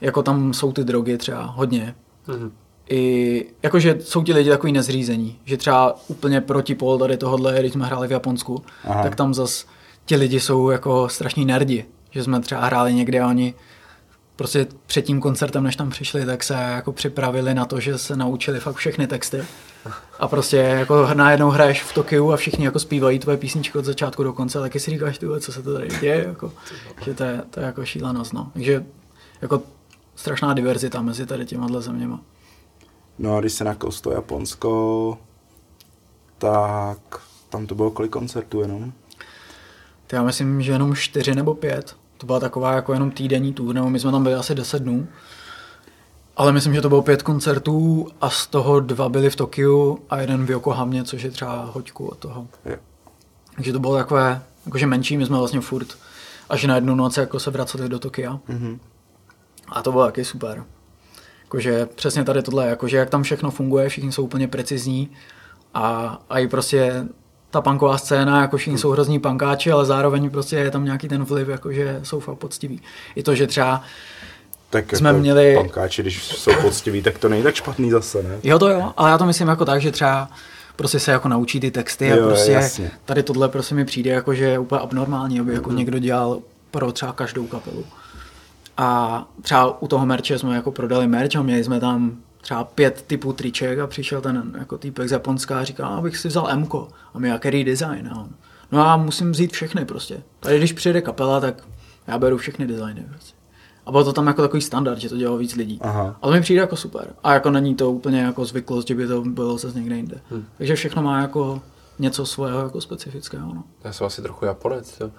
jako 0.00 0.22
tam 0.22 0.54
jsou 0.54 0.72
ty 0.72 0.84
drogy 0.84 1.18
třeba 1.18 1.42
hodně. 1.42 1.94
Hmm 2.26 2.52
i, 2.92 3.46
jakože 3.62 3.96
jsou 4.00 4.22
ti 4.22 4.32
lidi 4.32 4.50
takový 4.50 4.72
nezřízení, 4.72 5.38
že 5.44 5.56
třeba 5.56 5.96
úplně 6.08 6.40
proti 6.40 6.74
pol 6.74 6.98
tady 6.98 7.16
tohohle, 7.16 7.56
když 7.60 7.72
jsme 7.72 7.86
hráli 7.86 8.08
v 8.08 8.12
Japonsku, 8.12 8.62
Aha. 8.84 9.02
tak 9.02 9.16
tam 9.16 9.34
zas 9.34 9.66
ti 10.04 10.16
lidi 10.16 10.40
jsou 10.40 10.70
jako 10.70 11.08
strašní 11.08 11.44
nerdi, 11.44 11.84
že 12.10 12.24
jsme 12.24 12.40
třeba 12.40 12.64
hráli 12.64 12.94
někde 12.94 13.20
a 13.20 13.28
oni 13.28 13.54
prostě 14.36 14.66
před 14.86 15.02
tím 15.02 15.20
koncertem, 15.20 15.64
než 15.64 15.76
tam 15.76 15.90
přišli, 15.90 16.26
tak 16.26 16.42
se 16.42 16.54
jako 16.54 16.92
připravili 16.92 17.54
na 17.54 17.64
to, 17.64 17.80
že 17.80 17.98
se 17.98 18.16
naučili 18.16 18.60
fakt 18.60 18.76
všechny 18.76 19.06
texty. 19.06 19.44
A 20.18 20.28
prostě 20.28 20.56
jako 20.56 21.08
najednou 21.14 21.50
hraješ 21.50 21.82
v 21.82 21.94
Tokiu 21.94 22.32
a 22.32 22.36
všichni 22.36 22.64
jako 22.64 22.78
zpívají 22.78 23.18
tvoje 23.18 23.36
písničky 23.36 23.78
od 23.78 23.84
začátku 23.84 24.22
do 24.22 24.32
konce, 24.32 24.60
taky 24.60 24.80
si 24.80 24.90
říkáš, 24.90 25.18
ty, 25.18 25.26
co 25.40 25.52
se 25.52 25.62
to 25.62 25.74
tady 25.74 25.88
děje, 26.00 26.24
jako, 26.28 26.52
že 27.04 27.14
to 27.14 27.24
je, 27.24 27.42
to 27.50 27.60
je 27.60 27.66
jako 27.66 27.84
šílenost, 27.84 28.32
no. 28.32 28.50
Takže 28.52 28.84
jako 29.42 29.62
strašná 30.16 30.54
diverzita 30.54 31.02
mezi 31.02 31.26
tady 31.26 31.46
těma 31.46 31.80
zeměma. 31.80 32.20
No 33.18 33.36
a 33.36 33.40
když 33.40 33.52
se 33.52 33.64
nakouslo 33.64 34.02
to 34.02 34.16
Japonsko, 34.16 35.18
tak 36.38 36.98
tam 37.48 37.66
to 37.66 37.74
bylo 37.74 37.90
kolik 37.90 38.12
koncertů 38.12 38.60
jenom? 38.60 38.92
To 40.06 40.16
já 40.16 40.22
myslím, 40.22 40.62
že 40.62 40.72
jenom 40.72 40.94
čtyři 40.94 41.34
nebo 41.34 41.54
pět. 41.54 41.96
To 42.18 42.26
byla 42.26 42.40
taková 42.40 42.72
jako 42.72 42.92
jenom 42.92 43.10
týdenní 43.10 43.52
tour, 43.52 43.74
nebo 43.74 43.90
my 43.90 44.00
jsme 44.00 44.10
tam 44.10 44.22
byli 44.22 44.34
asi 44.34 44.54
deset 44.54 44.82
dnů. 44.82 45.08
Ale 46.36 46.52
myslím, 46.52 46.74
že 46.74 46.80
to 46.80 46.88
bylo 46.88 47.02
pět 47.02 47.22
koncertů 47.22 48.08
a 48.20 48.30
z 48.30 48.46
toho 48.46 48.80
dva 48.80 49.08
byly 49.08 49.30
v 49.30 49.36
Tokiu 49.36 49.98
a 50.10 50.20
jeden 50.20 50.46
v 50.46 50.50
Yokohamě, 50.50 51.04
což 51.04 51.22
je 51.22 51.30
třeba 51.30 51.64
hoďku 51.64 52.06
od 52.06 52.18
toho. 52.18 52.46
Je. 52.64 52.78
Takže 53.54 53.72
to 53.72 53.78
bylo 53.78 53.96
takové, 53.96 54.42
jakože 54.66 54.86
menší, 54.86 55.16
my 55.16 55.26
jsme 55.26 55.38
vlastně 55.38 55.60
furt 55.60 55.98
až 56.48 56.64
na 56.64 56.74
jednu 56.74 56.94
noc 56.94 57.16
jako 57.16 57.40
se 57.40 57.50
vraceli 57.50 57.88
do 57.88 57.98
Tokia. 57.98 58.40
Mm-hmm. 58.48 58.78
A 59.68 59.82
to 59.82 59.92
bylo 59.92 60.04
taky 60.04 60.24
super. 60.24 60.64
Jakože 61.52 61.86
přesně 61.94 62.24
tady 62.24 62.42
tohle, 62.42 62.66
jakože 62.66 62.96
jak 62.96 63.10
tam 63.10 63.22
všechno 63.22 63.50
funguje, 63.50 63.88
všichni 63.88 64.12
jsou 64.12 64.24
úplně 64.24 64.48
precizní 64.48 65.10
a, 65.74 66.18
a 66.30 66.38
i 66.38 66.48
prostě 66.48 67.04
ta 67.50 67.60
punková 67.60 67.98
scéna, 67.98 68.40
jako 68.40 68.56
všichni 68.56 68.78
jsou 68.78 68.90
hrozní 68.90 69.18
pankáči, 69.18 69.72
ale 69.72 69.86
zároveň 69.86 70.30
prostě 70.30 70.56
je 70.56 70.70
tam 70.70 70.84
nějaký 70.84 71.08
ten 71.08 71.24
vliv, 71.24 71.48
jakože 71.48 72.00
jsou 72.02 72.20
fakt 72.20 72.38
poctiví. 72.38 72.82
I 73.14 73.22
to, 73.22 73.34
že 73.34 73.46
třeba 73.46 73.82
tak 74.70 74.96
jsme 74.96 75.08
jako 75.08 75.20
měli... 75.20 75.54
Pankáči, 75.56 76.02
když 76.02 76.24
jsou 76.24 76.50
poctiví, 76.62 77.02
tak 77.02 77.18
to 77.18 77.28
není 77.28 77.42
tak 77.42 77.54
špatný 77.54 77.90
zase, 77.90 78.22
ne? 78.22 78.38
Jo, 78.42 78.58
to 78.58 78.68
jo, 78.68 78.92
ale 78.96 79.10
já 79.10 79.18
to 79.18 79.26
myslím 79.26 79.48
jako 79.48 79.64
tak, 79.64 79.80
že 79.80 79.92
třeba 79.92 80.28
prostě 80.76 81.00
se 81.00 81.12
jako 81.12 81.28
naučí 81.28 81.60
ty 81.60 81.70
texty 81.70 82.06
jo, 82.06 82.24
a 82.24 82.28
prostě 82.28 82.52
jasně. 82.52 82.90
tady 83.04 83.22
tohle 83.22 83.48
prostě 83.48 83.74
mi 83.74 83.84
přijde 83.84 84.10
jako, 84.10 84.34
že 84.34 84.44
je 84.44 84.58
úplně 84.58 84.80
abnormální, 84.80 85.40
aby 85.40 85.54
jako 85.54 85.70
mm. 85.70 85.76
někdo 85.76 85.98
dělal 85.98 86.38
pro 86.70 86.92
třeba 86.92 87.12
každou 87.12 87.46
kapelu. 87.46 87.84
A 88.82 89.28
třeba 89.42 89.82
u 89.82 89.88
toho 89.88 90.06
merče 90.06 90.38
jsme 90.38 90.56
jako 90.56 90.72
prodali 90.72 91.06
merch 91.06 91.36
a 91.36 91.42
měli 91.42 91.64
jsme 91.64 91.80
tam 91.80 92.16
třeba 92.40 92.64
pět 92.64 93.04
typů 93.06 93.32
triček 93.32 93.78
a 93.78 93.86
přišel 93.86 94.20
ten 94.20 94.52
jako 94.58 94.78
týpek 94.78 95.08
z 95.08 95.12
Japonska 95.12 95.58
a 95.58 95.64
říkal, 95.64 95.94
abych 95.94 96.16
si 96.16 96.28
vzal 96.28 96.56
Mko 96.56 96.88
a 97.14 97.18
my 97.18 97.28
jaký 97.28 97.64
design. 97.64 98.08
A 98.12 98.20
on, 98.20 98.28
no 98.72 98.78
já 98.78 98.96
musím 98.96 99.32
vzít 99.32 99.52
všechny 99.52 99.84
prostě. 99.84 100.22
Tady 100.40 100.58
když 100.58 100.72
přijde 100.72 101.00
kapela, 101.00 101.40
tak 101.40 101.64
já 102.06 102.18
beru 102.18 102.36
všechny 102.36 102.66
designy. 102.66 103.06
Prostě. 103.10 103.34
A 103.86 103.90
bylo 103.90 104.04
to 104.04 104.12
tam 104.12 104.26
jako 104.26 104.42
takový 104.42 104.62
standard, 104.62 104.98
že 104.98 105.08
to 105.08 105.16
dělalo 105.16 105.38
víc 105.38 105.54
lidí. 105.54 105.78
Aha. 105.82 106.16
Ale 106.22 106.36
mi 106.36 106.40
přijde 106.40 106.60
jako 106.60 106.76
super. 106.76 107.14
A 107.24 107.34
jako 107.34 107.50
není 107.50 107.74
to 107.74 107.90
úplně 107.90 108.20
jako 108.20 108.44
zvyklost, 108.44 108.88
že 108.88 108.94
by 108.94 109.06
to 109.06 109.22
bylo 109.22 109.58
zase 109.58 109.78
někde 109.78 109.96
jinde. 109.96 110.20
Hmm. 110.30 110.44
Takže 110.58 110.74
všechno 110.74 111.02
má 111.02 111.20
jako 111.20 111.62
něco 111.98 112.26
svého 112.26 112.60
jako 112.60 112.80
specifického. 112.80 113.54
No. 113.54 113.64
Já 113.84 113.92
jsem 113.92 114.06
asi 114.06 114.22
trochu 114.22 114.44
Japonec, 114.44 115.00
jo. 115.00 115.10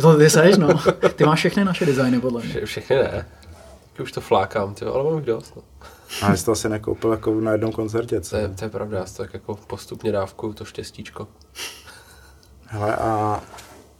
To 0.00 0.16
ty 0.16 0.30
seš, 0.30 0.56
no. 0.56 0.68
Ty 1.16 1.24
máš 1.24 1.38
všechny 1.38 1.64
naše 1.64 1.86
designy, 1.86 2.20
podle 2.20 2.40
mě. 2.40 2.50
Vše, 2.50 2.66
všechny 2.66 2.96
ne. 2.96 3.26
Už 4.02 4.12
to 4.12 4.20
flákám, 4.20 4.74
tyjo, 4.74 4.94
ale 4.94 5.04
mám 5.04 5.16
jich 5.16 5.26
dost. 5.26 5.56
No. 5.56 5.62
A 6.22 6.36
jsi 6.36 6.44
to 6.44 6.52
asi 6.52 6.68
nekoupil 6.68 7.10
jako 7.10 7.40
na 7.40 7.52
jednom 7.52 7.72
koncertě, 7.72 8.20
co? 8.20 8.30
To 8.30 8.36
je, 8.36 8.48
to 8.48 8.64
je 8.64 8.70
pravda, 8.70 8.98
já 8.98 9.04
tak 9.16 9.34
jako 9.34 9.54
postupně 9.66 10.12
dávku 10.12 10.52
to 10.52 10.64
štěstíčko. 10.64 11.28
Hele, 12.66 12.96
a 12.96 13.42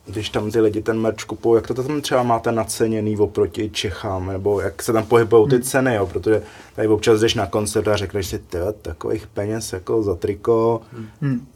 když 0.07 0.31
tam 0.31 0.51
ty 0.51 0.61
lidi 0.61 0.83
ten 0.83 1.01
merch 1.01 1.25
kupují, 1.25 1.59
jak 1.59 1.67
to 1.67 1.75
tam 1.75 2.01
třeba 2.01 2.23
máte 2.23 2.53
naceněný 2.53 3.17
oproti 3.17 3.71
Čechám, 3.71 4.27
nebo 4.27 4.61
jak 4.61 4.83
se 4.83 4.93
tam 4.93 5.07
pohybují 5.07 5.49
ty 5.49 5.55
hmm. 5.55 5.65
ceny, 5.65 5.95
jo? 5.95 6.07
protože 6.07 6.43
tady 6.77 6.89
občas 6.89 7.21
jdeš 7.21 7.35
na 7.35 7.47
koncert 7.47 7.89
a 7.89 7.97
řekneš 7.97 8.27
si, 8.27 8.39
ty 8.39 8.59
takových 8.83 9.27
peněz 9.27 9.73
jako 9.73 10.03
za 10.03 10.15
triko, 10.15 10.81
hmm. 11.21 11.47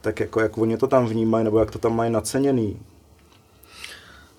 tak 0.00 0.20
jako 0.20 0.40
jak 0.40 0.58
oni 0.58 0.76
to 0.76 0.86
tam 0.86 1.06
vnímají, 1.06 1.44
nebo 1.44 1.58
jak 1.58 1.70
to 1.70 1.78
tam 1.78 1.96
mají 1.96 2.12
naceněný, 2.12 2.80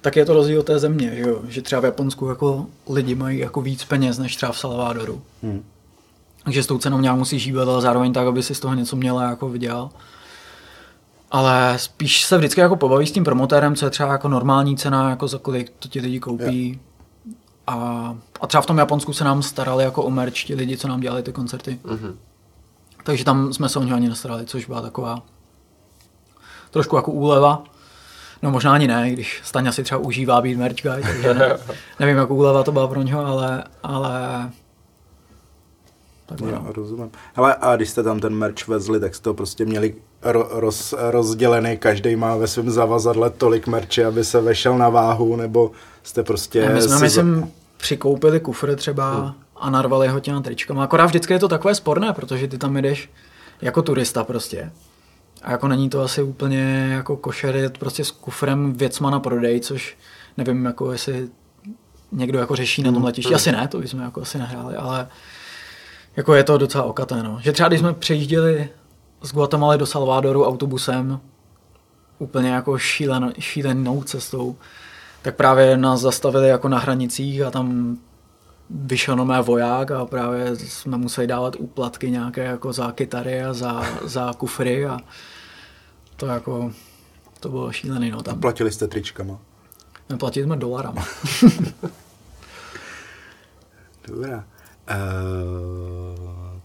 tak 0.02 0.16
je 0.16 0.26
to 0.26 0.34
rozdíl 0.34 0.64
té 0.64 0.80
země, 0.80 1.12
že, 1.16 1.22
jo? 1.22 1.42
že 1.48 1.62
třeba 1.62 1.82
v 1.82 1.86
Japonsku 1.86 2.28
jako 2.28 2.66
lidi 2.90 3.16
mají 3.16 3.40
jako 3.40 3.62
víc 3.62 3.84
peněz 3.84 4.18
než 4.18 4.36
třeba 4.36 4.52
v 4.52 4.60
Salvadoru. 4.60 5.22
Hmm. 5.44 5.64
Takže 6.44 6.64
s 6.64 6.68
tou 6.68 6.78
cenou 6.78 7.00
nějak 7.00 7.18
musíš 7.18 7.44
žívat, 7.44 7.68
ale 7.70 7.82
zároveň 7.82 8.14
tak, 8.14 8.28
aby 8.28 8.44
si 8.44 8.56
z 8.56 8.60
toho 8.60 8.74
něco 8.74 8.96
měla 8.96 9.24
jako 9.24 9.50
vydělal. 9.50 9.90
Ale 11.32 11.74
spíš 11.78 12.26
se 12.26 12.38
vždycky 12.38 12.62
jako 12.62 12.76
pobaví 12.76 13.08
s 13.08 13.12
tím 13.12 13.24
promotérem, 13.24 13.76
co 13.76 13.86
je 13.86 13.90
třeba 13.90 14.12
jako 14.12 14.30
normální 14.30 14.78
cena, 14.78 15.10
jako 15.10 15.28
za 15.28 15.38
kolik 15.38 15.74
to 15.80 15.88
ti 15.88 16.00
lidi 16.02 16.20
koupí. 16.20 16.68
Yeah. 16.68 16.80
A, 17.68 18.18
a 18.42 18.48
třeba 18.48 18.62
v 18.62 18.66
tom 18.66 18.78
Japonsku 18.78 19.14
se 19.14 19.24
nám 19.24 19.44
starali 19.44 19.84
jako 19.84 20.04
o 20.04 20.10
merch 20.10 20.34
ti 20.34 20.56
lidi, 20.56 20.78
co 20.78 20.88
nám 20.88 21.00
dělali 21.00 21.24
ty 21.24 21.32
koncerty. 21.32 21.80
Mm-hmm. 21.86 22.16
Takže 23.04 23.26
tam 23.26 23.54
jsme 23.54 23.70
se 23.70 23.80
o 23.80 23.84
něho 23.84 23.96
ani 23.96 24.10
nestarali, 24.10 24.46
což 24.46 24.66
byla 24.66 24.82
taková 24.82 25.22
trošku 26.72 26.96
jako 26.96 27.12
úleva. 27.12 27.64
No 28.42 28.52
možná 28.52 28.74
ani 28.74 28.88
ne, 28.88 29.12
když 29.12 29.42
Staňa 29.44 29.72
si 29.72 29.84
třeba 29.84 30.02
užívá 30.02 30.42
být 30.42 30.58
merch 30.58 30.82
guy, 30.82 31.02
takže 31.02 31.34
ne, 31.34 31.58
nevím, 32.00 32.18
jak 32.18 32.32
úleva 32.32 32.64
to 32.64 32.72
byla 32.72 32.88
pro 32.88 33.02
něho, 33.02 33.26
ale, 33.26 33.64
ale 33.84 34.50
tak 36.26 36.42
no, 36.42 36.66
rozumím. 36.74 37.12
Ale 37.36 37.56
a 37.62 37.76
když 37.76 37.90
jste 37.90 38.04
tam 38.04 38.20
ten 38.20 38.34
merch 38.34 38.68
vezli, 38.68 39.00
tak 39.00 39.16
jste 39.16 39.24
to 39.24 39.34
prostě 39.34 39.66
měli 39.66 39.96
ro, 40.22 40.48
roz, 40.52 40.94
rozdělený, 40.98 41.78
každý 41.78 42.16
má 42.16 42.36
ve 42.36 42.48
svém 42.48 42.72
zavazadle 42.72 43.30
tolik 43.30 43.68
merče, 43.68 44.06
aby 44.06 44.24
se 44.24 44.42
vešel 44.42 44.78
na 44.78 44.90
váhu, 44.90 45.36
nebo 45.36 45.72
jste 46.04 46.24
prostě... 46.24 46.62
Ne, 46.62 46.74
my 46.74 46.82
jsme, 46.82 47.00
myslím, 47.00 47.52
přikoupili 47.78 48.40
kufr 48.40 48.76
třeba 48.76 49.14
hmm. 49.14 49.34
a 49.56 49.70
narvali 49.70 50.08
ho 50.08 50.20
těma 50.20 50.42
tričkama. 50.42 50.84
Akorát 50.84 51.06
vždycky 51.06 51.34
je 51.34 51.40
to 51.40 51.48
takové 51.48 51.76
sporné, 51.76 52.14
protože 52.14 52.48
ty 52.48 52.58
tam 52.58 52.78
jdeš 52.78 53.10
jako 53.62 53.82
turista 53.82 54.24
prostě. 54.24 54.72
A 55.42 55.52
jako 55.52 55.68
není 55.68 55.90
to 55.90 56.02
asi 56.02 56.24
úplně 56.24 56.88
jako 56.92 57.18
košer 57.18 57.56
jet 57.56 57.78
prostě 57.78 58.06
s 58.06 58.12
kufrem 58.12 58.74
věcma 58.74 59.10
na 59.10 59.20
prodej, 59.20 59.60
což 59.60 59.98
nevím, 60.38 60.66
jako 60.66 60.92
jestli 60.92 61.30
někdo 62.12 62.40
jako 62.40 62.56
řeší 62.56 62.84
na 62.84 62.92
tom 62.92 63.04
letišti. 63.04 63.30
Hmm. 63.30 63.36
Asi 63.36 63.52
ne, 63.52 63.68
to 63.68 63.80
bychom 63.80 64.00
jako 64.00 64.22
asi 64.22 64.38
nehráli, 64.38 64.76
ale 64.76 65.08
jako 66.16 66.34
je 66.34 66.44
to 66.44 66.58
docela 66.58 66.84
okaté, 66.84 67.24
no. 67.24 67.40
Že 67.42 67.52
třeba 67.52 67.70
když 67.70 67.80
jsme 67.80 67.94
přejížděli 67.94 68.70
z 69.22 69.34
Guatemala 69.34 69.78
do 69.78 69.86
Salvadoru 69.86 70.46
autobusem, 70.46 71.20
úplně 72.20 72.50
jako 72.50 72.78
šílen, 72.78 73.34
šílenou 73.40 74.04
cestou, 74.04 74.56
tak 75.22 75.36
právě 75.36 75.78
nás 75.78 76.00
zastavili 76.00 76.48
jako 76.48 76.68
na 76.68 76.80
hranicích 76.80 77.42
a 77.42 77.52
tam 77.52 77.98
vyšel 78.76 79.26
mé 79.26 79.42
voják 79.42 79.92
a 79.92 80.06
právě 80.06 80.56
jsme 80.56 80.98
museli 80.98 81.28
dávat 81.28 81.56
úplatky 81.60 82.12
nějaké 82.12 82.44
jako 82.44 82.74
za 82.74 82.92
kytary 82.92 83.44
a 83.44 83.54
za, 83.54 83.84
za 84.04 84.34
kufry 84.38 84.86
a 84.86 85.00
to 86.16 86.26
jako, 86.26 86.72
to 87.40 87.50
bylo 87.50 87.72
šílený. 87.72 88.12
No, 88.12 88.24
tam. 88.24 88.36
A 88.36 88.42
platili 88.42 88.72
jste 88.72 88.88
tričkama? 88.88 89.40
My 90.10 90.18
platili 90.18 90.46
jsme 90.46 90.58
dolarama. 90.58 91.06
Dobrá. 94.08 94.44
Uh, 94.90 96.20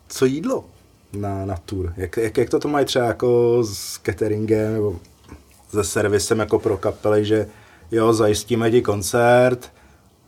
co 0.09 0.25
jídlo 0.25 0.65
na, 1.13 1.47
na 1.47 1.57
tour? 1.57 1.93
Jak, 1.97 2.17
jak, 2.17 2.39
jak 2.39 2.51
to 2.51 2.59
to 2.59 2.69
mají 2.69 2.87
třeba 2.87 3.05
jako 3.05 3.59
s 3.65 3.99
cateringem? 3.99 4.73
Nebo 4.73 4.97
se 5.71 5.85
servisem 5.85 6.39
jako 6.39 6.59
pro 6.59 6.77
kapely, 6.77 7.25
že 7.25 7.47
jo, 7.91 8.13
zajistíme 8.13 8.71
ti 8.71 8.83
koncert, 8.83 9.73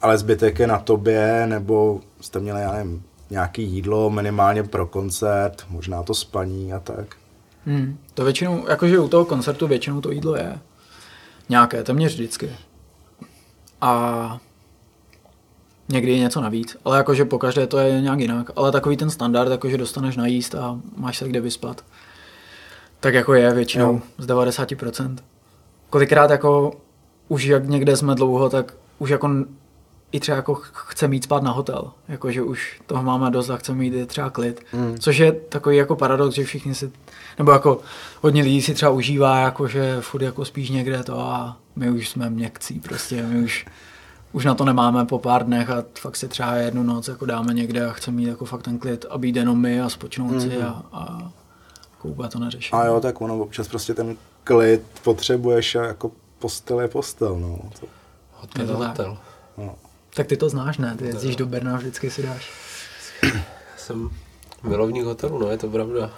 ale 0.00 0.18
zbytek 0.18 0.58
je 0.58 0.66
na 0.66 0.78
tobě, 0.78 1.46
nebo 1.46 2.00
jste 2.20 2.40
měli, 2.40 2.60
já 2.60 2.72
nevím, 2.72 3.02
nějaký 3.30 3.62
jídlo 3.62 4.10
minimálně 4.10 4.62
pro 4.62 4.86
koncert, 4.86 5.66
možná 5.70 6.02
to 6.02 6.14
spaní 6.14 6.72
a 6.72 6.80
tak. 6.80 7.16
Hmm. 7.66 7.98
To 8.14 8.24
většinou, 8.24 8.68
jakože 8.68 8.98
u 8.98 9.08
toho 9.08 9.24
koncertu 9.24 9.66
většinou 9.66 10.00
to 10.00 10.10
jídlo 10.10 10.36
je. 10.36 10.58
Nějaké, 11.48 11.82
téměř 11.82 12.14
vždycky. 12.14 12.50
A 13.80 14.40
někdy 15.88 16.12
je 16.12 16.18
něco 16.18 16.40
navíc, 16.40 16.76
ale 16.84 16.96
jakože 16.96 17.24
po 17.24 17.38
každé 17.38 17.66
to 17.66 17.78
je 17.78 18.00
nějak 18.00 18.20
jinak. 18.20 18.50
Ale 18.56 18.72
takový 18.72 18.96
ten 18.96 19.10
standard, 19.10 19.50
jakože 19.50 19.78
dostaneš 19.78 20.16
najíst 20.16 20.54
a 20.54 20.80
máš 20.96 21.18
se 21.18 21.28
kde 21.28 21.40
vyspat. 21.40 21.84
Tak 23.00 23.14
jako 23.14 23.34
je 23.34 23.54
většinou 23.54 23.92
jo. 23.92 24.00
z 24.18 24.26
90%. 24.26 25.16
Kolikrát 25.90 26.30
jako 26.30 26.72
už 27.28 27.44
jak 27.44 27.68
někde 27.68 27.96
jsme 27.96 28.14
dlouho, 28.14 28.50
tak 28.50 28.74
už 28.98 29.10
jako 29.10 29.30
i 30.12 30.20
třeba 30.20 30.36
jako 30.36 30.54
chce 30.72 31.08
mít 31.08 31.24
spát 31.24 31.42
na 31.42 31.50
hotel, 31.50 31.90
jakože 32.08 32.42
už 32.42 32.80
toho 32.86 33.02
máme 33.02 33.30
dost 33.30 33.50
a 33.50 33.56
chce 33.56 33.74
mít 33.74 34.06
třeba 34.06 34.30
klid, 34.30 34.60
mm. 34.72 34.98
což 34.98 35.18
je 35.18 35.32
takový 35.32 35.76
jako 35.76 35.96
paradox, 35.96 36.34
že 36.34 36.44
všichni 36.44 36.74
si, 36.74 36.92
nebo 37.38 37.50
jako 37.50 37.80
hodně 38.22 38.42
lidí 38.42 38.62
si 38.62 38.74
třeba 38.74 38.90
užívá, 38.90 39.38
jakože 39.38 39.96
furt 40.00 40.22
jako 40.22 40.44
spíš 40.44 40.70
někde 40.70 41.02
to 41.02 41.20
a 41.20 41.56
my 41.76 41.90
už 41.90 42.08
jsme 42.08 42.30
měkcí 42.30 42.80
prostě, 42.80 43.22
my 43.22 43.44
už, 43.44 43.66
už 44.32 44.44
na 44.44 44.54
to 44.54 44.64
nemáme 44.64 45.06
po 45.06 45.18
pár 45.18 45.46
dnech 45.46 45.70
a 45.70 45.84
fakt 45.98 46.16
si 46.16 46.28
třeba 46.28 46.54
jednu 46.54 46.82
noc 46.82 47.08
jako 47.08 47.26
dáme 47.26 47.54
někde 47.54 47.86
a 47.86 47.92
chceme 47.92 48.16
mít 48.16 48.28
jako 48.28 48.44
fakt 48.44 48.62
ten 48.62 48.78
klid 48.78 49.04
a 49.10 49.18
být 49.18 49.36
jenom 49.36 49.60
my 49.60 49.80
a 49.80 49.88
spočnout 49.88 50.32
mm. 50.32 50.40
si 50.40 50.48
mhm. 50.48 50.66
a, 50.66 50.82
a 50.92 51.32
jako 52.04 52.28
to 52.28 52.38
neřešit. 52.38 52.74
A 52.74 52.84
jo, 52.84 53.00
tak 53.00 53.20
ono 53.20 53.38
občas 53.38 53.68
prostě 53.68 53.94
ten 53.94 54.16
klid 54.44 54.82
potřebuješ 55.02 55.74
a 55.74 55.84
jako 55.84 56.10
postel 56.38 56.80
je 56.80 56.88
postel, 56.88 57.40
no. 57.40 57.58
To... 57.80 57.86
Hotel 58.32 58.68
je 58.68 58.74
hotel. 58.74 59.18
No. 59.58 59.74
Tak 60.18 60.26
ty 60.26 60.36
to 60.36 60.48
znáš, 60.48 60.78
ne? 60.78 60.96
Ty 60.98 61.06
jezdíš 61.06 61.36
do 61.36 61.46
Berna 61.46 61.76
vždycky 61.76 62.10
si 62.10 62.22
dáš. 62.22 62.50
Jsem 63.76 64.10
milovník 64.62 65.04
hotelu, 65.04 65.38
no 65.38 65.50
je 65.50 65.58
to 65.58 65.68
pravda. 65.68 66.10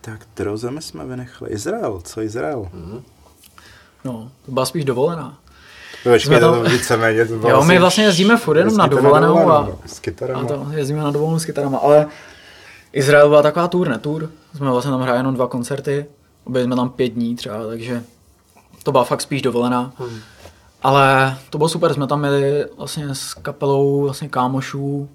Tak 0.00 0.26
kterou 0.34 0.56
zemi 0.56 0.82
jsme 0.82 1.06
vynechali? 1.06 1.50
Izrael, 1.50 2.00
co 2.04 2.22
Izrael? 2.22 2.62
Mm-hmm. 2.62 3.02
No, 4.04 4.30
to 4.46 4.52
byla 4.52 4.66
spíš 4.66 4.84
dovolená. 4.84 5.38
Počkej, 6.02 6.40
to, 6.40 6.52
to 6.52 6.70
víceméně 6.70 7.26
to 7.26 7.38
bylo 7.38 7.50
Jo, 7.50 7.64
my 7.64 7.78
vlastně 7.78 8.04
jezdíme 8.04 8.36
furt 8.36 8.58
jenom 8.58 8.76
na 8.76 8.86
dovolenou 8.86 9.50
a, 9.50 9.68
s 9.86 9.98
kytarama. 9.98 10.40
a 10.40 10.44
to, 10.44 10.66
jezdíme 10.70 11.00
na 11.00 11.10
dovolenou 11.10 11.38
s 11.38 11.44
kytarama, 11.44 11.78
ale 11.78 12.06
Izrael 12.92 13.28
byla 13.28 13.42
taková 13.42 13.68
tour, 13.68 13.88
ne 13.88 13.98
tour. 13.98 14.30
Jsme 14.56 14.70
vlastně 14.70 14.90
tam 14.90 15.00
hráli 15.00 15.18
jenom 15.18 15.34
dva 15.34 15.46
koncerty, 15.46 16.06
byli 16.46 16.64
jsme 16.64 16.76
tam 16.76 16.90
pět 16.90 17.08
dní 17.08 17.36
třeba, 17.36 17.66
takže 17.66 18.02
to 18.82 18.92
byla 18.92 19.04
fakt 19.04 19.20
spíš 19.20 19.42
dovolená. 19.42 19.92
Hmm. 19.98 20.20
Ale 20.82 21.38
to 21.50 21.58
bylo 21.58 21.68
super, 21.68 21.94
jsme 21.94 22.06
tam 22.06 22.20
měli 22.20 22.66
vlastně 22.76 23.14
s 23.14 23.34
kapelou 23.34 24.02
vlastně 24.02 24.28
kámošů, 24.28 25.08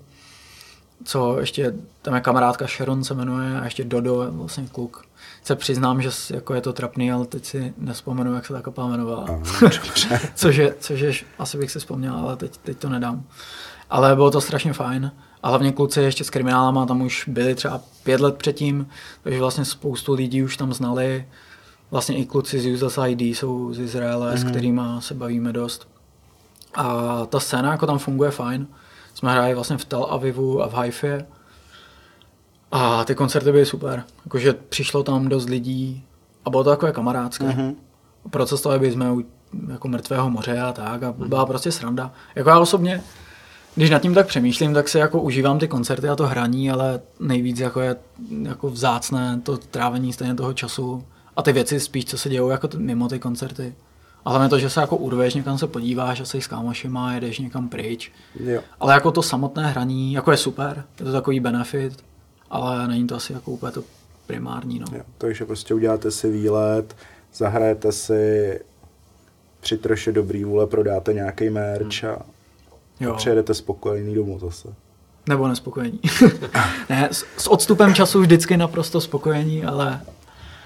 co 1.04 1.40
ještě, 1.40 1.74
tam 2.02 2.16
je 2.16 2.22
kamarádka 2.22 2.68
Sharon 2.68 3.04
se 3.04 3.14
jmenuje 3.14 3.60
a 3.60 3.64
ještě 3.64 3.84
Dodo, 3.84 4.28
vlastně 4.30 4.68
kluk. 4.72 5.06
Se 5.44 5.56
přiznám, 5.56 6.02
že 6.02 6.10
jako 6.30 6.54
je 6.54 6.62
to 6.62 6.74
trapný, 6.74 7.12
ale 7.12 7.26
teď 7.26 7.46
si 7.46 7.74
nespomenu, 7.78 8.34
jak 8.36 8.46
se 8.46 8.54
ta 8.54 8.62
kapela 8.62 8.88
jmenovala. 8.88 9.26
což, 10.36 10.56
je, 10.56 10.76
což 10.80 11.00
je, 11.00 11.14
asi 11.40 11.58
bych 11.58 11.72
si 11.72 11.80
vzpomněl, 11.80 12.16
ale 12.16 12.36
teď, 12.36 12.58
teď 12.58 12.78
to 12.78 12.90
nedám. 12.90 13.24
Ale 13.90 14.16
bylo 14.16 14.32
to 14.32 14.42
strašně 14.42 14.74
fajn. 14.74 15.12
A 15.44 15.50
hlavně 15.50 15.72
kluci 15.72 16.02
ještě 16.02 16.24
s 16.24 16.30
kriminálama 16.30 16.86
tam 16.86 17.02
už 17.02 17.28
byli 17.28 17.56
třeba 17.56 17.82
pět 18.04 18.22
let 18.22 18.36
předtím, 18.36 18.88
takže 19.24 19.40
vlastně 19.40 19.66
spoustu 19.66 20.14
lidí 20.14 20.44
už 20.44 20.58
tam 20.58 20.74
znali 20.74 21.26
vlastně 21.94 22.18
i 22.18 22.26
kluci 22.26 22.60
z 22.60 22.74
Useless 22.74 23.00
ID 23.08 23.22
jsou 23.22 23.74
z 23.74 23.80
Izraele, 23.80 24.32
mm-hmm. 24.34 24.38
s 24.38 24.44
mhm. 24.44 24.52
kterými 24.52 24.82
se 25.00 25.14
bavíme 25.14 25.54
dost. 25.54 25.88
A 26.76 27.26
ta 27.26 27.40
scéna 27.40 27.72
jako 27.72 27.86
tam 27.86 28.00
funguje 28.00 28.32
fajn. 28.32 28.68
Jsme 29.14 29.32
hráli 29.32 29.56
vlastně 29.56 29.78
v 29.78 29.86
Tel 29.86 30.08
Avivu 30.10 30.64
a 30.64 30.68
v 30.68 30.74
Haifě. 30.74 31.26
A 32.72 33.06
ty 33.06 33.16
koncerty 33.16 33.52
byly 33.52 33.66
super. 33.66 34.04
Jakože 34.26 34.54
přišlo 34.54 35.04
tam 35.04 35.30
dost 35.30 35.50
lidí 35.50 36.04
a 36.46 36.50
bylo 36.50 36.64
to 36.64 36.70
takové 36.70 36.92
kamarádské. 36.92 37.46
Mm-hmm. 37.46 37.76
Procestovali 38.30 38.92
jsme 38.92 39.12
u 39.12 39.24
jako 39.72 39.88
mrtvého 39.88 40.30
moře 40.30 40.60
a 40.60 40.74
tak 40.74 41.04
a 41.04 41.12
mhm. 41.12 41.30
byla 41.30 41.44
mm-hmm. 41.44 41.48
prostě 41.48 41.72
sranda. 41.72 42.12
Jako 42.36 42.50
já 42.50 42.60
osobně, 42.60 43.02
když 43.76 43.90
nad 43.90 44.02
tím 44.02 44.14
tak 44.14 44.28
přemýšlím, 44.28 44.74
tak 44.74 44.90
si 44.90 44.98
jako 44.98 45.22
užívám 45.22 45.60
ty 45.60 45.68
koncerty 45.68 46.10
a 46.10 46.16
to 46.16 46.28
hraní, 46.28 46.72
ale 46.72 47.00
nejvíc 47.20 47.60
jako 47.60 47.82
je 47.82 47.96
jako 48.42 48.70
vzácné 48.70 49.40
to 49.44 49.58
trávení 49.58 50.14
stejně 50.14 50.36
toho 50.36 50.54
času 50.54 51.04
a 51.36 51.42
ty 51.42 51.52
věci 51.52 51.80
spíš, 51.80 52.06
co 52.06 52.18
se 52.18 52.30
dějou 52.30 52.50
jako 52.50 52.68
t- 52.68 52.78
mimo 52.78 53.08
ty 53.08 53.20
koncerty. 53.20 53.76
A 54.26 54.30
hlavně 54.30 54.50
to, 54.50 54.60
že 54.60 54.70
se 54.70 54.82
jako 54.82 54.98
urveš, 54.98 55.34
někam 55.34 55.58
se 55.58 55.68
podíváš 55.68 56.22
a 56.22 56.26
jsi 56.26 56.42
s 56.42 56.48
kámošima, 56.48 57.14
jedeš 57.14 57.40
někam 57.40 57.70
pryč. 57.70 58.12
Jo. 58.40 58.62
Ale 58.80 58.94
jako 58.94 59.12
to 59.12 59.22
samotné 59.22 59.68
hraní, 59.68 60.14
jako 60.14 60.32
je 60.32 60.38
super, 60.38 60.84
je 61.00 61.06
to 61.06 61.12
takový 61.12 61.40
benefit, 61.40 62.04
ale 62.50 62.88
není 62.88 63.08
to 63.08 63.16
asi 63.16 63.34
jako 63.34 63.52
úplně 63.52 63.72
to 63.72 63.84
primární. 64.28 64.80
No. 64.80 64.86
Jo, 64.98 65.04
takže 65.18 65.46
prostě 65.46 65.74
uděláte 65.74 66.12
si 66.12 66.32
výlet, 66.32 66.96
zahrajete 67.34 67.92
si 67.92 68.60
při 69.60 69.78
troše 69.78 70.12
dobrý 70.12 70.44
vůle, 70.44 70.68
prodáte 70.68 71.14
nějaký 71.14 71.50
merch 71.50 72.04
hmm. 72.04 72.12
a, 72.12 72.26
jo. 73.00 73.12
a 73.12 73.16
přijedete 73.16 73.54
spokojený 73.54 74.16
domů 74.16 74.40
zase. 74.40 74.74
Nebo 75.30 75.48
nespokojení. 75.48 76.00
ne, 76.90 77.10
s, 77.12 77.26
s 77.38 77.48
odstupem 77.48 77.94
času 77.94 78.22
vždycky 78.22 78.58
naprosto 78.58 79.02
spokojení, 79.02 79.64
ale 79.64 80.02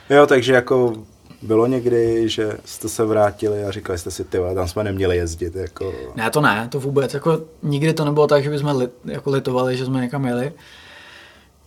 Jo, 0.10 0.26
takže 0.26 0.54
jako 0.54 0.94
bylo 1.42 1.68
někdy, 1.68 2.30
že 2.30 2.58
jste 2.66 2.90
se 2.90 3.06
vrátili 3.06 3.64
a 3.64 3.72
říkali 3.72 4.00
jste 4.00 4.12
si, 4.12 4.24
ty 4.24 4.38
tam 4.56 4.68
jsme 4.68 4.84
neměli 4.84 5.18
jezdit. 5.18 5.56
Jako... 5.56 5.94
Ne, 6.16 6.30
to 6.30 6.42
ne, 6.42 6.68
to 6.72 6.80
vůbec. 6.80 7.14
Jako, 7.14 7.42
nikdy 7.64 7.94
to 7.94 8.06
nebylo 8.06 8.28
tak, 8.28 8.44
že 8.44 8.50
bychom 8.50 8.78
li, 8.78 8.90
jako 9.06 9.30
litovali, 9.30 9.78
že 9.78 9.86
jsme 9.86 10.02
někam 10.02 10.26
jeli. 10.26 10.54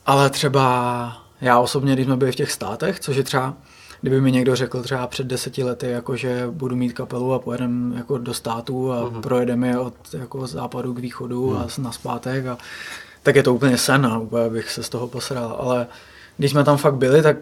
Ale 0.07 0.31
třeba 0.31 1.17
já 1.41 1.59
osobně, 1.59 1.93
když 1.93 2.07
jsme 2.07 2.17
byli 2.17 2.33
v 2.33 2.37
těch 2.37 2.53
státech, 2.53 3.01
což 3.01 3.17
je 3.17 3.23
třeba, 3.23 3.55
kdyby 4.01 4.21
mi 4.21 4.33
někdo 4.33 4.57
řekl 4.57 4.83
třeba 4.83 5.07
před 5.07 5.27
deseti 5.27 5.65
lety, 5.65 5.91
jako, 5.91 6.17
že 6.17 6.47
budu 6.51 6.77
mít 6.77 6.93
kapelu 6.93 7.33
a 7.33 7.39
pojedeme 7.39 7.97
jako 7.97 8.19
do 8.19 8.35
států 8.35 8.93
a 8.93 9.05
uh-huh. 9.05 9.21
projedeme 9.21 9.69
je 9.69 9.79
od 9.79 9.95
jako 10.13 10.47
západu 10.47 10.95
k 10.95 10.99
východu 10.99 11.47
uh-huh. 11.47 11.57
a 11.57 11.63
mhm. 11.63 11.85
na 11.85 11.93
zpátek, 11.93 12.47
a, 12.47 12.59
tak 13.23 13.37
je 13.37 13.43
to 13.43 13.55
úplně 13.55 13.79
sen 13.79 14.07
a 14.07 14.19
úplně 14.19 14.51
bych 14.51 14.71
se 14.71 14.83
z 14.83 14.89
toho 14.89 15.09
posral. 15.09 15.57
Ale 15.61 15.87
když 16.37 16.51
jsme 16.51 16.65
tam 16.65 16.77
fakt 16.77 16.95
byli, 16.95 17.23
tak 17.23 17.37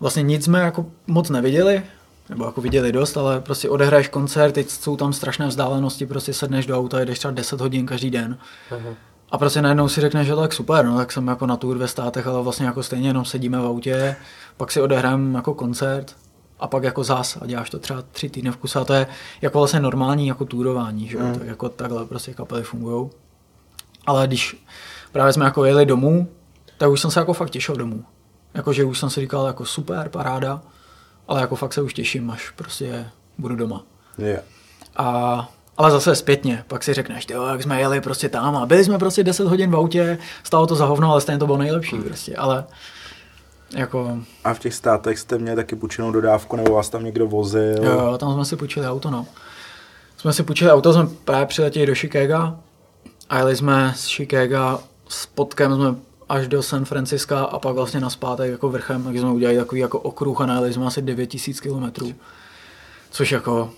vlastně 0.00 0.22
nic 0.22 0.44
jsme 0.44 0.60
jako 0.60 0.86
moc 1.06 1.30
neviděli, 1.30 1.82
nebo 2.28 2.44
jako 2.44 2.60
viděli 2.60 2.92
dost, 2.92 3.16
ale 3.16 3.40
prostě 3.40 3.68
odehraješ 3.68 4.08
koncert, 4.08 4.52
teď 4.52 4.70
jsou 4.70 4.96
tam 4.96 5.12
strašné 5.12 5.46
vzdálenosti, 5.46 6.06
prostě 6.06 6.32
sedneš 6.32 6.66
do 6.66 6.78
auta, 6.78 7.00
jdeš 7.00 7.18
třeba 7.18 7.32
10 7.32 7.60
hodin 7.60 7.86
každý 7.86 8.10
den. 8.10 8.38
Uh-huh. 8.70 8.94
A 9.30 9.38
prostě 9.38 9.62
najednou 9.62 9.88
si 9.88 10.00
řekneš, 10.00 10.26
že 10.26 10.36
tak 10.36 10.52
super, 10.52 10.84
no 10.84 10.96
tak 10.96 11.12
jsem 11.12 11.28
jako 11.28 11.46
na 11.46 11.56
tour 11.56 11.78
ve 11.78 11.88
státech, 11.88 12.26
ale 12.26 12.42
vlastně 12.42 12.66
jako 12.66 12.82
stejně 12.82 13.08
jenom 13.08 13.24
sedíme 13.24 13.58
v 13.58 13.66
autě, 13.66 14.16
pak 14.56 14.72
si 14.72 14.80
odehrám 14.80 15.34
jako 15.34 15.54
koncert 15.54 16.16
a 16.60 16.66
pak 16.66 16.82
jako 16.82 17.04
zás 17.04 17.38
a 17.40 17.46
děláš 17.46 17.70
to 17.70 17.78
třeba 17.78 18.02
tři 18.12 18.28
týdny 18.28 18.50
v 18.50 18.56
kuse 18.56 18.78
a 18.78 18.84
to 18.84 18.92
je 18.92 19.06
jako 19.42 19.58
vlastně 19.58 19.80
normální 19.80 20.26
jako 20.26 20.44
tourování, 20.44 21.08
že 21.08 21.18
mm. 21.18 21.38
to 21.38 21.44
jako 21.44 21.68
takhle 21.68 22.04
prostě 22.04 22.34
kapely 22.34 22.62
fungují. 22.62 23.10
Ale 24.06 24.26
když 24.26 24.64
právě 25.12 25.32
jsme 25.32 25.44
jako 25.44 25.64
jeli 25.64 25.86
domů, 25.86 26.28
tak 26.78 26.90
už 26.90 27.00
jsem 27.00 27.10
se 27.10 27.20
jako 27.20 27.32
fakt 27.32 27.50
těšil 27.50 27.76
domů. 27.76 28.04
Jakože 28.58 28.84
už 28.84 28.98
jsem 28.98 29.10
si 29.10 29.20
říkal 29.20 29.46
jako 29.46 29.64
super, 29.64 30.08
paráda, 30.08 30.60
ale 31.28 31.40
jako 31.40 31.56
fakt 31.56 31.72
se 31.72 31.82
už 31.82 31.94
těším, 31.94 32.30
až 32.30 32.50
prostě 32.50 33.10
budu 33.38 33.56
doma. 33.56 33.82
Yeah. 34.18 34.42
A, 34.96 35.48
ale 35.76 35.90
zase 35.90 36.16
zpětně, 36.16 36.64
pak 36.68 36.84
si 36.84 36.94
řekneš, 36.94 37.26
jo, 37.30 37.46
jak 37.46 37.62
jsme 37.62 37.80
jeli 37.80 38.00
prostě 38.00 38.28
tam 38.28 38.56
a 38.56 38.66
byli 38.66 38.84
jsme 38.84 38.98
prostě 38.98 39.24
10 39.24 39.46
hodin 39.46 39.70
v 39.70 39.76
autě, 39.76 40.18
stalo 40.42 40.66
to 40.66 40.74
za 40.74 40.86
hovno, 40.86 41.12
ale 41.12 41.20
stejně 41.20 41.38
to 41.38 41.46
bylo 41.46 41.58
nejlepší 41.58 41.96
hmm. 41.96 42.04
prostě, 42.04 42.36
ale 42.36 42.64
jako... 43.76 44.18
A 44.44 44.54
v 44.54 44.58
těch 44.58 44.74
státech 44.74 45.18
jste 45.18 45.38
měli 45.38 45.56
taky 45.56 45.76
půjčenou 45.76 46.12
dodávku, 46.12 46.56
nebo 46.56 46.74
vás 46.74 46.88
tam 46.88 47.04
někdo 47.04 47.26
vozil? 47.26 47.84
Jo, 47.84 47.92
jo, 47.92 48.18
tam 48.18 48.32
jsme 48.34 48.44
si 48.44 48.56
půjčili 48.56 48.86
auto, 48.86 49.10
no. 49.10 49.26
Jsme 50.16 50.32
si 50.32 50.42
půjčili 50.42 50.70
auto, 50.70 50.92
jsme 50.92 51.06
právě 51.24 51.46
přiletěli 51.46 51.86
do 51.86 51.94
Chicaga 51.94 52.56
a 53.30 53.38
jeli 53.38 53.56
jsme 53.56 53.92
z 53.96 54.06
Chicaga 54.06 54.78
s 55.08 55.26
potkem 55.26 55.74
jsme 55.74 56.07
až 56.28 56.48
do 56.48 56.62
San 56.62 56.84
Franciska 56.84 57.44
a 57.44 57.58
pak 57.58 57.74
vlastně 57.74 58.00
na 58.00 58.10
zpátek 58.10 58.50
jako 58.50 58.68
vrchem, 58.68 59.04
takže 59.04 59.20
jsme 59.20 59.30
udělali 59.30 59.58
takový 59.58 59.80
jako 59.80 59.98
okruh 59.98 60.40
a 60.40 60.46
najeli 60.46 60.72
jsme 60.72 60.86
asi 60.86 61.02
9000 61.02 61.60
km. 61.60 62.12
Což 63.10 63.32
jako 63.32 63.70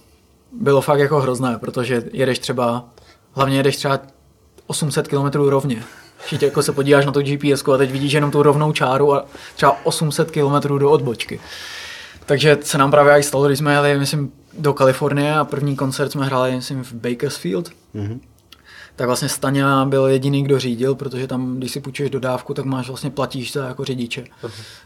bylo 0.52 0.80
fakt 0.80 0.98
jako 0.98 1.20
hrozné, 1.20 1.58
protože 1.58 2.04
jedeš 2.12 2.38
třeba, 2.38 2.84
hlavně 3.32 3.56
jedeš 3.56 3.76
třeba 3.76 4.00
800 4.66 5.08
km 5.08 5.26
rovně. 5.26 5.82
Všichni 6.24 6.44
jako 6.46 6.62
se 6.62 6.72
podíváš 6.72 7.06
na 7.06 7.12
to 7.12 7.22
GPS 7.22 7.68
a 7.74 7.76
teď 7.76 7.90
vidíš 7.90 8.12
jenom 8.12 8.30
tu 8.30 8.42
rovnou 8.42 8.72
čáru 8.72 9.14
a 9.14 9.26
třeba 9.56 9.76
800 9.84 10.30
km 10.30 10.78
do 10.78 10.90
odbočky. 10.90 11.40
Takže 12.26 12.58
se 12.62 12.78
nám 12.78 12.90
právě 12.90 13.18
i 13.18 13.22
stalo, 13.22 13.46
když 13.46 13.58
jsme 13.58 13.72
jeli, 13.72 13.98
myslím, 13.98 14.32
do 14.58 14.74
Kalifornie 14.74 15.34
a 15.34 15.44
první 15.44 15.76
koncert 15.76 16.12
jsme 16.12 16.26
hráli, 16.26 16.56
myslím, 16.56 16.84
v 16.84 16.92
Bakersfield. 16.92 17.70
Mm-hmm 17.94 18.20
tak 19.00 19.06
vlastně 19.06 19.28
Staňa 19.28 19.84
byl 19.84 20.06
jediný, 20.06 20.42
kdo 20.42 20.58
řídil, 20.58 20.94
protože 20.94 21.26
tam, 21.26 21.56
když 21.56 21.72
si 21.72 21.80
půjčuješ 21.80 22.10
dodávku, 22.10 22.54
tak 22.54 22.64
máš 22.64 22.88
vlastně 22.88 23.10
platíš 23.10 23.52
za 23.52 23.66
jako 23.66 23.84
řidiče. 23.84 24.24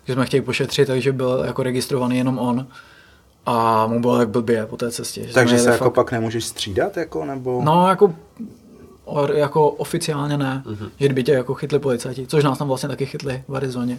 Že 0.04 0.12
jsme 0.12 0.26
chtěli 0.26 0.40
pošetřit, 0.42 0.86
takže 0.86 1.12
byl 1.12 1.42
jako 1.46 1.62
registrovaný 1.62 2.18
jenom 2.18 2.38
on. 2.38 2.66
A 3.46 3.86
mu 3.86 4.00
bylo 4.00 4.18
tak 4.18 4.28
blbě 4.28 4.66
po 4.66 4.76
té 4.76 4.90
cestě. 4.90 5.26
že 5.26 5.34
Takže 5.34 5.58
se 5.58 5.70
jako 5.70 5.84
fakt- 5.84 5.94
pak 5.94 6.12
nemůžeš 6.12 6.44
střídat, 6.44 6.96
jako, 6.96 7.24
nebo... 7.24 7.62
No, 7.64 7.88
jako, 7.88 8.14
or, 9.04 9.32
jako 9.32 9.70
oficiálně 9.70 10.36
ne, 10.38 10.62
mm-hmm. 10.66 10.90
že 11.00 11.06
kdyby 11.06 11.24
tě 11.24 11.32
jako 11.32 11.54
chytli 11.54 11.78
policajti, 11.78 12.26
což 12.26 12.44
nás 12.44 12.58
tam 12.58 12.68
vlastně 12.68 12.88
taky 12.88 13.06
chytli 13.06 13.44
v 13.48 13.56
Arizoně, 13.56 13.98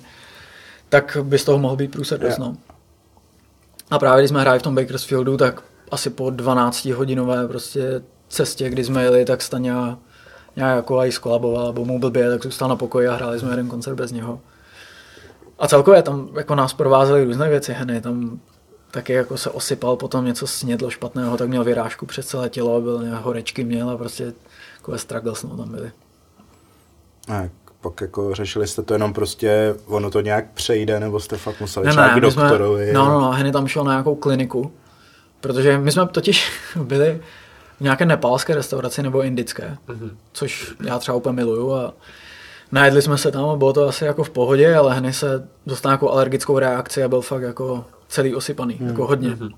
tak 0.90 1.18
by 1.22 1.40
z 1.40 1.44
toho 1.44 1.60
mohl 1.60 1.76
být 1.76 1.96
dost, 1.96 2.12
Jo. 2.12 2.30
no. 2.40 2.58
A 3.92 4.00
právě 4.00 4.22
když 4.22 4.30
jsme 4.30 4.42
hráli 4.42 4.60
v 4.60 4.64
tom 4.64 4.76
Bakersfieldu, 4.76 5.38
tak 5.38 5.64
asi 5.92 6.10
po 6.10 6.30
12 6.30 6.86
hodinové 6.86 7.48
prostě 7.48 8.02
cestě, 8.30 8.70
kdy 8.70 8.84
jsme 8.84 9.04
jeli, 9.04 9.26
tak 9.26 9.42
Staňa 9.42 9.98
nějak 10.56 10.76
jako 10.76 11.00
i 11.00 11.12
skolaboval, 11.12 11.68
nebo 11.68 11.86
mu 11.86 12.00
blbě, 12.00 12.30
tak 12.30 12.44
zůstal 12.44 12.70
na 12.70 12.76
pokoji 12.76 13.08
a 13.08 13.16
hráli 13.16 13.40
jsme 13.40 13.50
jeden 13.50 13.68
koncert 13.68 13.96
bez 13.96 14.12
něho. 14.12 14.40
A 15.60 15.68
celkově 15.68 16.02
tam 16.02 16.30
jako 16.36 16.56
nás 16.56 16.74
provázely 16.74 17.24
různé 17.24 17.50
věci, 17.50 17.74
Henny, 17.74 18.02
tam 18.02 18.40
taky 18.92 19.14
jako 19.14 19.38
se 19.38 19.50
osypal, 19.50 19.96
potom 19.96 20.26
něco 20.26 20.48
snědlo 20.48 20.90
špatného, 20.90 21.38
tak 21.38 21.50
měl 21.50 21.64
vyrážku 21.64 22.06
přes 22.06 22.28
celé 22.28 22.50
tělo, 22.50 22.82
byl 22.82 23.04
nějak 23.04 23.24
horečky 23.24 23.64
měl 23.64 23.90
a 23.90 23.98
prostě 23.98 24.34
takové 24.78 24.98
struggles 24.98 25.44
no, 25.44 25.58
tam 25.58 25.72
byly. 25.72 25.92
A 27.30 27.50
pak 27.82 28.02
jako 28.02 28.36
řešili 28.36 28.68
jste 28.68 28.82
to 28.82 28.94
jenom 28.94 29.14
prostě, 29.14 29.76
ono 29.86 30.12
to 30.12 30.22
nějak 30.22 30.52
přejde, 30.54 31.00
nebo 31.00 31.20
jste 31.20 31.38
fakt 31.38 31.62
museli 31.62 31.86
Ne, 31.86 31.94
ne, 31.96 32.10
k 32.10 32.22
my 32.24 32.32
jsme, 32.32 32.44
doktorovi? 32.44 32.94
no, 32.94 33.06
no, 33.06 33.22
no, 33.22 33.32
Henny 33.32 33.52
tam 33.52 33.68
šel 33.68 33.84
na 33.84 33.92
nějakou 33.92 34.16
kliniku, 34.16 34.72
protože 35.42 35.78
my 35.78 35.92
jsme 35.92 36.08
totiž 36.08 36.52
byli 36.84 37.22
v 37.78 37.82
nějaké 37.82 38.06
nepálské 38.06 38.56
restauraci 38.56 39.04
nebo 39.04 39.24
indické, 39.24 39.78
mm-hmm. 39.88 40.10
což 40.34 40.74
já 40.84 41.00
třeba 41.00 41.18
úplně 41.18 41.34
miluju 41.34 41.74
a 41.74 41.94
najedli 42.72 43.02
jsme 43.02 43.18
se 43.18 43.32
tam 43.32 43.46
a 43.46 43.56
bylo 43.56 43.74
to 43.74 43.88
asi 43.88 44.06
jako 44.06 44.24
v 44.24 44.30
pohodě, 44.30 44.76
ale 44.76 44.94
Henny 44.94 45.14
se 45.14 45.48
dostal 45.66 45.90
nějakou 45.90 46.10
alergickou 46.10 46.60
reakci 46.60 47.04
a 47.04 47.08
byl 47.08 47.22
fakt 47.22 47.42
jako 47.42 47.86
celý 48.08 48.36
osypaný, 48.36 48.78
mm. 48.80 48.88
jako 48.88 49.08
hodně. 49.08 49.30
Mm-hmm. 49.30 49.52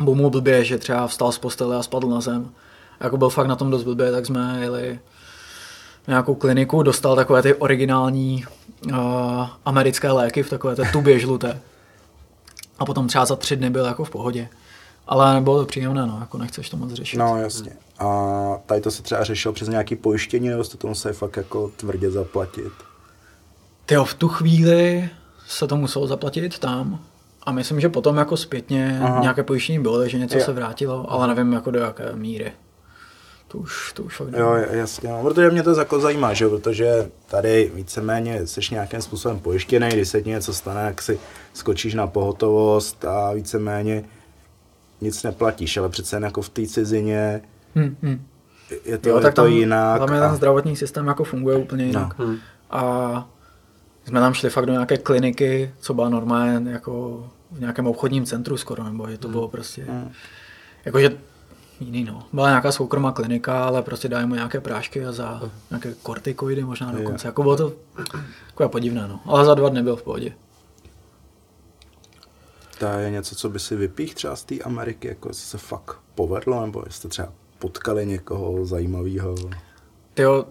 Byl 0.00 0.14
mu 0.14 0.30
blbě, 0.30 0.64
že 0.64 0.78
třeba 0.78 1.06
vstal 1.06 1.32
z 1.32 1.38
postele 1.38 1.76
a 1.76 1.82
spadl 1.82 2.08
na 2.08 2.20
zem. 2.20 2.50
A 3.00 3.04
jako 3.04 3.16
byl 3.16 3.28
fakt 3.30 3.46
na 3.46 3.56
tom 3.56 3.70
dost 3.70 3.84
blbě, 3.84 4.12
tak 4.12 4.26
jsme 4.26 4.58
jeli 4.60 5.00
na 6.08 6.12
nějakou 6.12 6.34
kliniku, 6.34 6.82
dostal 6.82 7.16
takové 7.16 7.42
ty 7.42 7.54
originální 7.54 8.44
uh, 8.86 8.96
americké 9.64 10.10
léky 10.10 10.42
v 10.42 10.50
takové 10.50 10.76
té 10.76 10.84
tubě 10.92 11.18
žluté. 11.18 11.60
A 12.78 12.84
potom 12.84 13.08
třeba 13.08 13.24
za 13.24 13.36
tři 13.36 13.56
dny 13.56 13.70
byl 13.70 13.84
jako 13.84 14.04
v 14.04 14.10
pohodě. 14.10 14.48
Ale 15.06 15.34
nebylo 15.34 15.58
to 15.58 15.66
příjemné, 15.66 16.06
no, 16.06 16.16
jako 16.20 16.38
nechceš 16.38 16.70
to 16.70 16.76
moc 16.76 16.92
řešit. 16.92 17.16
No, 17.16 17.36
jasně. 17.36 17.72
A 17.98 18.06
tady 18.66 18.80
to 18.80 18.90
se 18.90 19.02
třeba 19.02 19.24
řešilo 19.24 19.54
přes 19.54 19.68
nějaký 19.68 19.96
pojištění, 19.96 20.48
nebo 20.48 20.64
jste 20.64 20.76
to 20.76 20.88
museli 20.88 21.14
fakt 21.14 21.36
jako 21.36 21.70
tvrdě 21.76 22.10
zaplatit? 22.10 22.72
Tyjo, 23.86 24.04
v 24.04 24.14
tu 24.14 24.28
chvíli 24.28 25.10
se 25.46 25.66
to 25.66 25.76
muselo 25.76 26.06
zaplatit 26.06 26.58
tam. 26.58 27.00
A 27.46 27.52
myslím, 27.52 27.80
že 27.80 27.88
potom 27.88 28.16
jako 28.16 28.36
zpětně 28.36 29.00
Aha. 29.02 29.20
Nějaké 29.20 29.42
pojištění 29.42 29.78
bylo, 29.78 29.98
takže 29.98 30.18
něco 30.18 30.38
Jo. 30.38 30.44
se 30.44 30.52
vrátilo, 30.52 31.12
ale 31.12 31.34
nevím 31.34 31.52
jako 31.52 31.70
do 31.70 31.78
jaké 31.78 32.12
míry. 32.16 32.52
To 33.48 33.58
už, 33.58 33.92
to 33.92 34.02
už 34.02 34.16
fakt 34.16 34.28
Jo, 34.36 34.54
nevím. 34.54 34.78
jasně, 34.78 35.10
no, 35.10 35.22
protože 35.22 35.50
mě 35.50 35.62
to 35.62 35.78
jako 35.78 36.00
zajímá, 36.00 36.34
že 36.34 36.44
jo, 36.44 36.50
protože 36.50 37.10
tady 37.26 37.70
víceméně 37.74 38.46
jsi 38.46 38.60
nějakým 38.70 39.02
způsobem 39.02 39.40
pojištěný, 39.40 39.88
když 39.88 40.08
se 40.08 40.22
ti 40.22 40.30
něco 40.30 40.54
stane, 40.54 40.80
jak 40.80 41.02
si 41.02 41.18
skočíš 41.54 41.94
na 41.94 42.06
pohotovost 42.06 43.04
a 43.04 43.32
víceméně 43.32 44.04
nic 45.02 45.22
neplatíš, 45.22 45.76
ale 45.76 45.88
přece 45.88 46.16
jen 46.16 46.24
jako 46.24 46.42
v 46.42 46.48
té 46.48 46.66
cizině 46.66 47.40
Hm, 47.76 47.96
hm. 48.02 48.24
je 48.84 48.98
to, 48.98 49.08
Jo, 49.08 49.16
je 49.16 49.22
tak 49.22 49.34
to 49.34 49.42
tam 49.42 49.50
jinak. 49.52 49.96
hlavně 49.98 50.20
a- 50.20 50.26
ten 50.28 50.36
zdravotní 50.36 50.76
systém 50.76 51.06
jako 51.06 51.24
funguje 51.24 51.56
úplně 51.56 51.84
jinak. 51.84 52.18
Hmm. 52.18 52.36
A 52.70 53.28
jsme 54.04 54.20
tam 54.20 54.34
šli 54.34 54.50
fakt 54.50 54.66
do 54.66 54.72
nějaké 54.72 54.96
kliniky, 54.98 55.74
co 55.80 55.94
byla 55.94 56.08
normálně 56.08 56.70
jako 56.70 57.24
v 57.50 57.60
nějakém 57.60 57.86
obchodním 57.86 58.24
centru 58.26 58.56
skoro, 58.56 58.84
nebo 58.84 59.08
že 59.10 59.18
to 59.18 59.28
bylo 59.28 59.48
prostě, 59.48 59.84
Hmm. 59.88 60.10
jakože 60.84 61.10
jiný 61.80 62.04
no. 62.04 62.22
Byla 62.32 62.48
nějaká 62.48 62.72
soukromá 62.72 63.12
klinika, 63.12 63.64
ale 63.64 63.82
prostě 63.82 64.08
dají 64.08 64.26
mu 64.26 64.34
nějaké 64.34 64.60
prášky 64.60 65.06
a 65.06 65.12
za 65.12 65.42
nějaké 65.70 65.94
kortikoidy 66.02 66.64
možná 66.64 66.92
dokonce. 66.92 67.28
Jako 67.28 67.42
bylo 67.42 67.56
to 67.56 67.72
takové 68.48 68.68
podivné, 68.68 69.08
no. 69.08 69.20
Ale 69.24 69.44
za 69.44 69.54
dva 69.54 69.68
dny 69.68 69.82
byl 69.82 69.96
v 69.96 70.02
pohodě. 70.02 70.32
To 72.82 72.88
je 72.98 73.10
něco, 73.10 73.34
co 73.34 73.48
by 73.48 73.58
si 73.58 73.76
vypích 73.76 74.14
třeba 74.14 74.36
z 74.36 74.44
té 74.44 74.58
Ameriky, 74.58 75.08
jako 75.08 75.28
jestli 75.28 75.46
se 75.46 75.58
fakt 75.58 75.96
povedlo, 76.14 76.66
nebo 76.66 76.82
jestli 76.86 77.08
třeba 77.08 77.32
potkali 77.58 78.06
někoho 78.06 78.66
zajímavého. 78.66 79.34
Tyjo, 80.14 80.44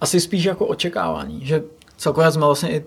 asi 0.00 0.20
spíš 0.20 0.44
jako 0.44 0.66
očekávání, 0.66 1.46
že 1.46 1.62
celkově 1.96 2.32
jsme 2.32 2.46
vlastně 2.46 2.70
i 2.70 2.84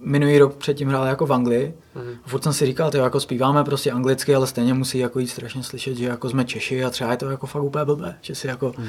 minulý 0.00 0.38
rok 0.38 0.54
předtím 0.54 0.88
hráli 0.88 1.08
jako 1.08 1.26
v 1.26 1.32
Anglii. 1.32 1.74
Mm. 1.94 2.02
Furt 2.26 2.42
jsem 2.42 2.52
si 2.52 2.66
říkal, 2.66 2.90
tyjo, 2.90 3.04
jako 3.04 3.20
zpíváme 3.20 3.64
prostě 3.64 3.90
anglicky, 3.90 4.34
ale 4.34 4.46
stejně 4.46 4.74
musí 4.74 4.98
jako 4.98 5.18
jít 5.18 5.28
strašně 5.28 5.62
slyšet, 5.62 5.96
že 5.96 6.06
jako 6.06 6.30
jsme 6.30 6.44
Češi 6.44 6.84
a 6.84 6.90
třeba 6.90 7.10
je 7.10 7.16
to 7.16 7.30
jako 7.30 7.46
fakt 7.46 7.62
úplně 7.62 7.84
blbé, 7.84 8.18
že 8.20 8.34
si 8.34 8.46
jako 8.46 8.74
mm. 8.78 8.88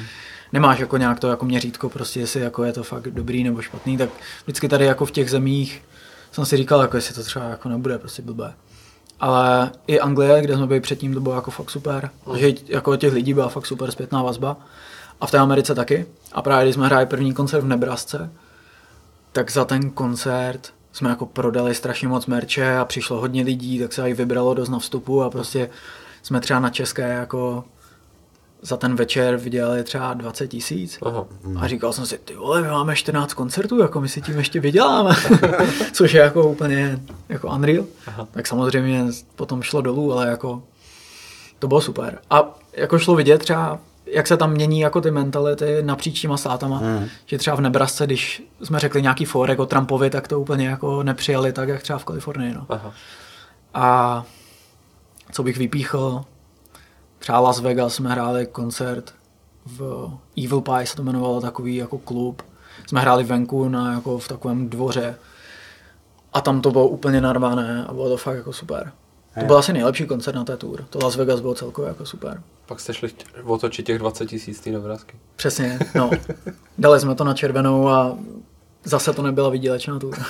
nemáš 0.52 0.78
jako 0.78 0.96
nějak 0.96 1.20
to 1.20 1.28
jako 1.28 1.44
měřítko, 1.44 1.88
prostě 1.88 2.20
jestli 2.20 2.40
jako 2.40 2.64
je 2.64 2.72
to 2.72 2.82
fakt 2.82 3.08
dobrý 3.08 3.44
nebo 3.44 3.62
špatný, 3.62 3.96
tak 3.96 4.10
vždycky 4.44 4.68
tady 4.68 4.84
jako 4.84 5.06
v 5.06 5.10
těch 5.10 5.30
zemích 5.30 5.82
jsem 6.32 6.46
si 6.46 6.56
říkal, 6.56 6.80
jako 6.80 6.96
jestli 6.96 7.14
to 7.14 7.22
třeba 7.22 7.44
jako 7.44 7.68
nebude 7.68 7.98
prostě 7.98 8.22
blbé. 8.22 8.54
Ale 9.20 9.70
i 9.86 10.00
Anglie, 10.00 10.42
kde 10.42 10.56
jsme 10.56 10.66
byli 10.66 10.80
předtím, 10.80 11.14
to 11.14 11.20
bylo 11.20 11.34
jako 11.34 11.50
fakt 11.50 11.70
super. 11.70 12.10
Že 12.36 12.52
jako 12.66 12.96
těch 12.96 13.12
lidí 13.12 13.34
byla 13.34 13.48
fakt 13.48 13.66
super 13.66 13.90
zpětná 13.90 14.22
vazba. 14.22 14.56
A 15.20 15.26
v 15.26 15.30
té 15.30 15.38
Americe 15.38 15.74
taky. 15.74 16.06
A 16.32 16.42
právě 16.42 16.64
když 16.64 16.74
jsme 16.74 16.86
hráli 16.86 17.06
první 17.06 17.34
koncert 17.34 17.60
v 17.60 17.66
Nebrasce, 17.66 18.30
tak 19.32 19.50
za 19.50 19.64
ten 19.64 19.90
koncert 19.90 20.72
jsme 20.92 21.10
jako 21.10 21.26
prodali 21.26 21.74
strašně 21.74 22.08
moc 22.08 22.26
merče 22.26 22.76
a 22.76 22.84
přišlo 22.84 23.20
hodně 23.20 23.42
lidí, 23.42 23.78
tak 23.78 23.92
se 23.92 24.10
i 24.10 24.14
vybralo 24.14 24.54
dost 24.54 24.68
na 24.68 24.78
vstupu 24.78 25.22
a 25.22 25.30
prostě 25.30 25.70
jsme 26.22 26.40
třeba 26.40 26.60
na 26.60 26.70
české 26.70 27.08
jako 27.08 27.64
za 28.62 28.76
ten 28.76 28.96
večer 28.96 29.36
vydělali 29.36 29.84
třeba 29.84 30.14
20 30.14 30.48
tisíc. 30.48 30.98
A 31.58 31.68
říkal 31.68 31.92
jsem 31.92 32.06
si, 32.06 32.18
ty 32.18 32.34
vole, 32.34 32.62
my 32.62 32.68
máme 32.68 32.96
14 32.96 33.34
koncertů, 33.34 33.78
jako 33.80 34.00
my 34.00 34.08
si 34.08 34.22
tím 34.22 34.38
ještě 34.38 34.60
vyděláme. 34.60 35.14
Což 35.92 36.12
je 36.12 36.20
jako 36.20 36.48
úplně 36.48 37.00
jako 37.28 37.48
unreal. 37.48 37.84
Aha. 38.06 38.28
Tak 38.30 38.46
samozřejmě 38.46 39.04
potom 39.36 39.62
šlo 39.62 39.80
dolů, 39.80 40.12
ale 40.12 40.28
jako 40.28 40.62
to 41.58 41.68
bylo 41.68 41.80
super. 41.80 42.18
A 42.30 42.58
jako 42.72 42.98
šlo 42.98 43.14
vidět 43.14 43.38
třeba, 43.38 43.78
jak 44.06 44.26
se 44.26 44.36
tam 44.36 44.52
mění 44.52 44.80
jako 44.80 45.00
ty 45.00 45.10
mentality 45.10 45.82
napříč 45.82 46.20
těma 46.20 46.36
státama. 46.36 46.80
Mm. 46.80 47.08
Že 47.26 47.38
třeba 47.38 47.56
v 47.56 47.60
Nebrasce, 47.60 48.06
když 48.06 48.42
jsme 48.62 48.78
řekli 48.78 49.02
nějaký 49.02 49.24
fórek 49.24 49.58
o 49.58 49.66
Trumpovi, 49.66 50.10
tak 50.10 50.28
to 50.28 50.40
úplně 50.40 50.68
jako 50.68 51.02
nepřijali 51.02 51.52
tak, 51.52 51.68
jak 51.68 51.82
třeba 51.82 51.98
v 51.98 52.04
Kalifornii. 52.04 52.54
No. 52.54 52.66
Aha. 52.68 52.92
A 53.74 54.24
co 55.32 55.42
bych 55.42 55.58
vypíchl, 55.58 56.24
třeba 57.28 57.40
Las 57.40 57.60
Vegas 57.60 57.94
jsme 57.94 58.10
hráli 58.10 58.46
koncert 58.46 59.14
v 59.66 60.10
Evil 60.44 60.60
Pie 60.60 60.86
se 60.86 60.96
to 60.96 61.02
jmenovalo 61.02 61.40
takový 61.40 61.76
jako 61.76 61.98
klub. 61.98 62.42
Jsme 62.86 63.00
hráli 63.00 63.24
venku 63.24 63.68
na, 63.68 63.92
jako 63.92 64.18
v 64.18 64.28
takovém 64.28 64.68
dvoře 64.68 65.16
a 66.32 66.40
tam 66.40 66.60
to 66.60 66.70
bylo 66.70 66.88
úplně 66.88 67.20
narvané 67.20 67.84
a 67.88 67.92
bylo 67.92 68.08
to 68.08 68.16
fakt 68.16 68.36
jako 68.36 68.52
super. 68.52 68.92
To 69.40 69.44
byl 69.44 69.58
asi 69.58 69.72
nejlepší 69.72 70.06
koncert 70.06 70.34
na 70.34 70.44
té 70.44 70.56
tour. 70.56 70.84
To 70.90 70.98
Las 71.02 71.16
Vegas 71.16 71.40
bylo 71.40 71.54
celkově 71.54 71.88
jako 71.88 72.06
super. 72.06 72.42
Pak 72.66 72.80
jste 72.80 72.94
šli 72.94 73.10
otočit 73.44 73.86
těch 73.86 73.98
20 73.98 74.26
tisíc 74.26 74.60
té 74.60 74.78
obrázky. 74.78 75.16
Přesně, 75.36 75.78
no. 75.94 76.10
Dali 76.78 77.00
jsme 77.00 77.14
to 77.14 77.24
na 77.24 77.34
červenou 77.34 77.88
a 77.88 78.18
zase 78.84 79.12
to 79.12 79.22
nebyla 79.22 79.48
výdělečná 79.48 79.98
tour. 79.98 80.18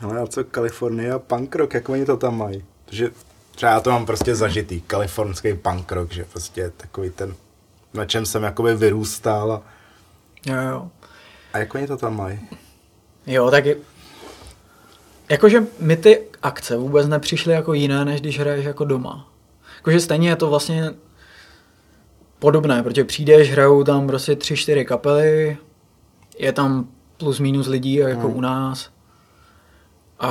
Ale 0.00 0.20
a 0.20 0.26
co 0.26 0.44
Kalifornie 0.44 1.12
a 1.12 1.18
punk 1.18 1.56
rock, 1.56 1.74
jak 1.74 1.88
oni 1.88 2.04
to 2.04 2.16
tam 2.16 2.38
mají? 2.38 2.64
Protože 2.84 3.10
třeba 3.60 3.72
já 3.72 3.80
to 3.80 3.90
mám 3.90 4.06
prostě 4.06 4.34
zažitý, 4.34 4.80
kalifornský 4.80 5.54
punk 5.54 5.92
rock, 5.92 6.12
že 6.12 6.24
prostě 6.24 6.72
takový 6.76 7.10
ten, 7.10 7.34
na 7.94 8.04
čem 8.04 8.26
jsem 8.26 8.42
jakoby 8.42 8.74
vyrůstal 8.74 9.52
a, 9.52 9.62
jo, 10.46 10.56
jo. 10.70 10.88
a 11.52 11.58
jak 11.58 11.74
oni 11.74 11.86
to 11.86 11.96
tam 11.96 12.16
mají? 12.16 12.40
Jo, 13.26 13.50
tak 13.50 13.64
je... 13.64 13.76
Jakože 15.28 15.62
my 15.80 15.96
ty 15.96 16.22
akce 16.42 16.76
vůbec 16.76 17.08
nepřišly 17.08 17.52
jako 17.52 17.72
jiné, 17.72 18.04
než 18.04 18.20
když 18.20 18.40
hraješ 18.40 18.64
jako 18.64 18.84
doma. 18.84 19.28
Jakože 19.76 20.00
stejně 20.00 20.28
je 20.28 20.36
to 20.36 20.50
vlastně 20.50 20.90
podobné, 22.38 22.82
protože 22.82 23.04
přijdeš, 23.04 23.52
hrajou 23.52 23.84
tam 23.84 24.06
prostě 24.06 24.36
tři, 24.36 24.56
čtyři 24.56 24.84
kapely, 24.84 25.58
je 26.38 26.52
tam 26.52 26.88
plus 27.16 27.40
minus 27.40 27.66
lidí 27.66 27.94
jako 27.94 28.28
Hmm. 28.28 28.36
u 28.36 28.40
nás. 28.40 28.90
A, 30.20 30.30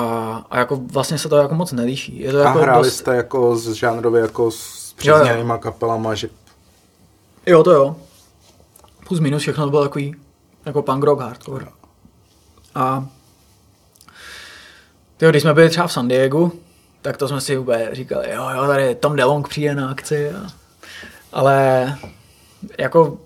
a 0.49 0.59
jako 0.59 0.75
vlastně 0.75 1.17
se 1.17 1.29
to 1.29 1.37
jako 1.37 1.55
moc 1.55 1.71
nelíší. 1.71 2.19
Je 2.19 2.31
to 2.31 2.41
A 2.41 2.43
jako 2.43 2.59
hráli 2.59 2.83
dost... 2.83 2.95
jste 2.95 3.15
jako 3.15 3.55
z 3.55 3.73
žánrově 3.73 4.21
jako 4.21 4.51
s 4.51 4.93
přízněnýma 4.93 5.57
kapelama, 5.57 6.15
že 6.15 6.29
Jo, 7.45 7.63
to 7.63 7.71
jo. 7.71 7.95
Plus 9.07 9.19
minus 9.19 9.41
všechno 9.41 9.63
to 9.63 9.69
bylo 9.69 9.83
takový 9.83 10.15
jako 10.65 10.81
punk 10.81 11.03
rock 11.03 11.19
hardcore. 11.19 11.65
A 12.75 13.07
tyjo, 15.17 15.31
když 15.31 15.43
jsme 15.43 15.53
byli 15.53 15.69
třeba 15.69 15.87
v 15.87 15.93
San 15.93 16.07
Diego, 16.07 16.51
tak 17.01 17.17
to 17.17 17.27
jsme 17.27 17.41
si 17.41 17.57
úplně 17.57 17.89
říkali, 17.91 18.31
jo, 18.31 18.49
jo, 18.55 18.67
tady 18.67 18.95
Tom 18.95 19.15
DeLong 19.15 19.47
přijde 19.47 19.75
na 19.75 19.89
akci. 19.89 20.31
A... 20.31 20.47
Ale 21.31 21.97
jako 22.77 23.17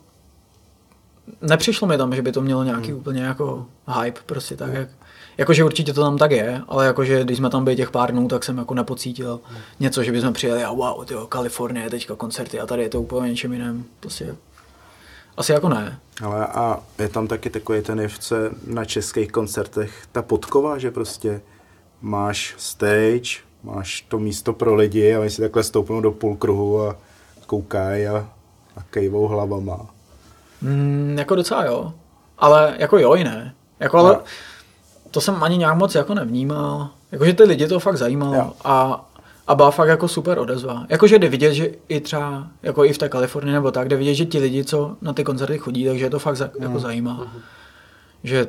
nepřišlo 1.41 1.87
mi 1.87 1.97
tam, 1.97 2.15
že 2.15 2.21
by 2.21 2.31
to 2.31 2.41
mělo 2.41 2.63
nějaký 2.63 2.87
hmm. 2.87 2.97
úplně 2.97 3.23
jako 3.23 3.65
hype, 4.01 4.19
prostě 4.25 4.55
tak, 4.55 4.73
jak, 4.73 4.89
jakože 5.37 5.63
určitě 5.63 5.93
to 5.93 6.01
tam 6.01 6.17
tak 6.17 6.31
je, 6.31 6.61
ale 6.67 6.85
jakože 6.85 7.23
když 7.23 7.37
jsme 7.37 7.49
tam 7.49 7.63
byli 7.63 7.75
těch 7.75 7.91
pár 7.91 8.11
dnů, 8.11 8.27
tak 8.27 8.43
jsem 8.43 8.57
jako 8.57 8.73
nepocítil 8.73 9.39
hmm. 9.43 9.59
něco, 9.79 10.03
že 10.03 10.11
bychom 10.11 10.33
přijeli 10.33 10.63
a 10.63 10.71
wow, 10.71 11.05
tyjo, 11.05 11.27
Kalifornie, 11.27 11.89
teďka 11.89 12.15
koncerty 12.15 12.59
a 12.59 12.65
tady 12.65 12.83
je 12.83 12.89
to 12.89 13.01
úplně 13.01 13.29
něčem 13.29 13.53
jiném, 13.53 13.83
prostě 13.99 14.35
asi 15.37 15.51
jako 15.51 15.69
ne. 15.69 15.99
Ale 16.23 16.47
a 16.47 16.79
je 16.99 17.09
tam 17.09 17.27
taky 17.27 17.49
takový 17.49 17.81
ten 17.81 17.99
jevce 17.99 18.35
na 18.67 18.85
českých 18.85 19.31
koncertech, 19.31 20.07
ta 20.11 20.21
podkova, 20.21 20.77
že 20.77 20.91
prostě 20.91 21.41
máš 22.01 22.55
stage, 22.57 23.43
máš 23.63 24.01
to 24.01 24.19
místo 24.19 24.53
pro 24.53 24.75
lidi 24.75 25.15
a 25.15 25.19
oni 25.19 25.29
si 25.29 25.41
takhle 25.41 25.63
stoupnou 25.63 26.01
do 26.01 26.11
půlkruhu 26.11 26.81
a 26.81 26.95
koukají 27.45 28.07
a, 28.07 28.29
a 28.77 28.83
kejvou 28.89 29.27
hlavama. 29.27 29.85
Mm, 30.61 31.15
jako 31.17 31.35
docela 31.35 31.65
jo. 31.65 31.93
Ale 32.37 32.75
jako 32.79 32.97
jo 32.97 33.15
i 33.15 33.23
ne. 33.23 33.55
Jako 33.79 33.97
ale, 33.97 34.19
to 35.13 35.21
jsem 35.21 35.43
ani 35.43 35.57
nějak 35.57 35.77
moc 35.77 35.95
jako 35.95 36.13
nevnímal. 36.13 36.89
Jakože 37.11 37.33
ty 37.33 37.43
lidi 37.43 37.67
to 37.67 37.79
fakt 37.79 37.97
zajímalo. 37.97 38.35
Jo. 38.35 38.53
A, 38.63 39.05
a 39.47 39.55
byla 39.55 39.71
fakt 39.71 39.87
jako 39.87 40.07
super 40.07 40.39
odezva. 40.39 40.85
Jakože 40.89 41.19
jde 41.19 41.29
vidět, 41.29 41.53
že 41.53 41.69
i 41.87 41.99
třeba, 41.99 42.47
jako 42.63 42.85
i 42.85 42.93
v 42.93 42.97
té 42.97 43.09
Kalifornii 43.09 43.53
nebo 43.53 43.71
tak, 43.71 43.87
jde 43.87 43.95
vidět, 43.95 44.13
že 44.13 44.25
ti 44.25 44.39
lidi, 44.39 44.63
co 44.63 44.95
na 45.01 45.13
ty 45.13 45.23
koncerty 45.23 45.57
chodí, 45.57 45.85
takže 45.85 46.05
je 46.05 46.09
to 46.09 46.19
fakt 46.19 46.35
za, 46.37 46.45
mm. 46.45 46.63
jako 46.63 46.79
zajímá. 46.79 47.13
Mm. 47.13 47.41
Že 48.23 48.47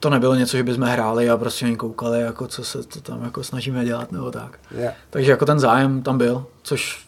to 0.00 0.10
nebylo 0.10 0.34
něco, 0.34 0.56
že 0.56 0.62
bychom 0.62 0.84
hráli 0.84 1.30
a 1.30 1.36
prostě 1.36 1.66
jen 1.66 1.76
koukali, 1.76 2.20
jako 2.20 2.46
co 2.46 2.64
se 2.64 2.82
to 2.82 3.00
tam 3.00 3.24
jako 3.24 3.44
snažíme 3.44 3.84
dělat 3.84 4.12
nebo 4.12 4.30
tak. 4.30 4.58
Yeah. 4.78 4.94
Takže 5.10 5.30
jako 5.30 5.46
ten 5.46 5.60
zájem 5.60 6.02
tam 6.02 6.18
byl, 6.18 6.46
což 6.62 7.06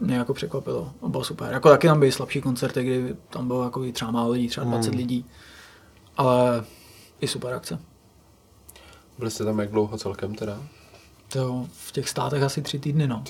mě 0.00 0.16
jako 0.16 0.34
překvapilo. 0.34 0.92
A 1.02 1.08
bylo 1.08 1.24
super. 1.24 1.52
Jako 1.52 1.68
taky 1.68 1.86
tam 1.86 1.98
byly 1.98 2.12
slabší 2.12 2.40
koncerty, 2.40 2.84
kdy 2.84 3.16
tam 3.30 3.46
bylo 3.46 3.64
jako 3.64 3.84
třeba 3.92 4.10
málo 4.10 4.30
lidí, 4.30 4.48
třeba 4.48 4.66
20 4.66 4.90
mm. 4.90 4.96
lidí. 4.96 5.26
Ale 6.16 6.64
i 7.20 7.28
super 7.28 7.54
akce. 7.54 7.78
Byli 9.18 9.30
jste 9.30 9.44
tam 9.44 9.58
jak 9.60 9.70
dlouho 9.70 9.98
celkem 9.98 10.34
teda? 10.34 10.58
To 11.28 11.66
v 11.72 11.92
těch 11.92 12.08
státech 12.08 12.42
asi 12.42 12.62
tři 12.62 12.78
týdny, 12.78 13.06
no. 13.06 13.24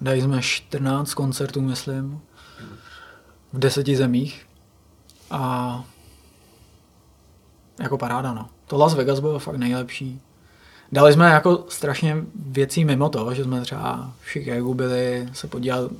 Dali 0.00 0.22
jsme 0.22 0.42
14 0.42 1.14
koncertů, 1.14 1.60
myslím, 1.60 2.20
v 3.52 3.58
deseti 3.58 3.96
zemích. 3.96 4.46
A 5.30 5.84
jako 7.80 7.98
paráda, 7.98 8.34
no. 8.34 8.48
To 8.66 8.78
Las 8.78 8.94
Vegas 8.94 9.20
bylo 9.20 9.38
fakt 9.38 9.56
nejlepší. 9.56 10.20
Dali 10.92 11.12
jsme 11.12 11.30
jako 11.30 11.64
strašně 11.68 12.16
věcí 12.34 12.84
mimo 12.84 13.08
to, 13.08 13.34
že 13.34 13.44
jsme 13.44 13.60
třeba 13.60 14.12
v 14.20 14.30
Chicagu 14.30 14.74
byli 14.74 15.28
se 15.32 15.46
podívat 15.46 15.90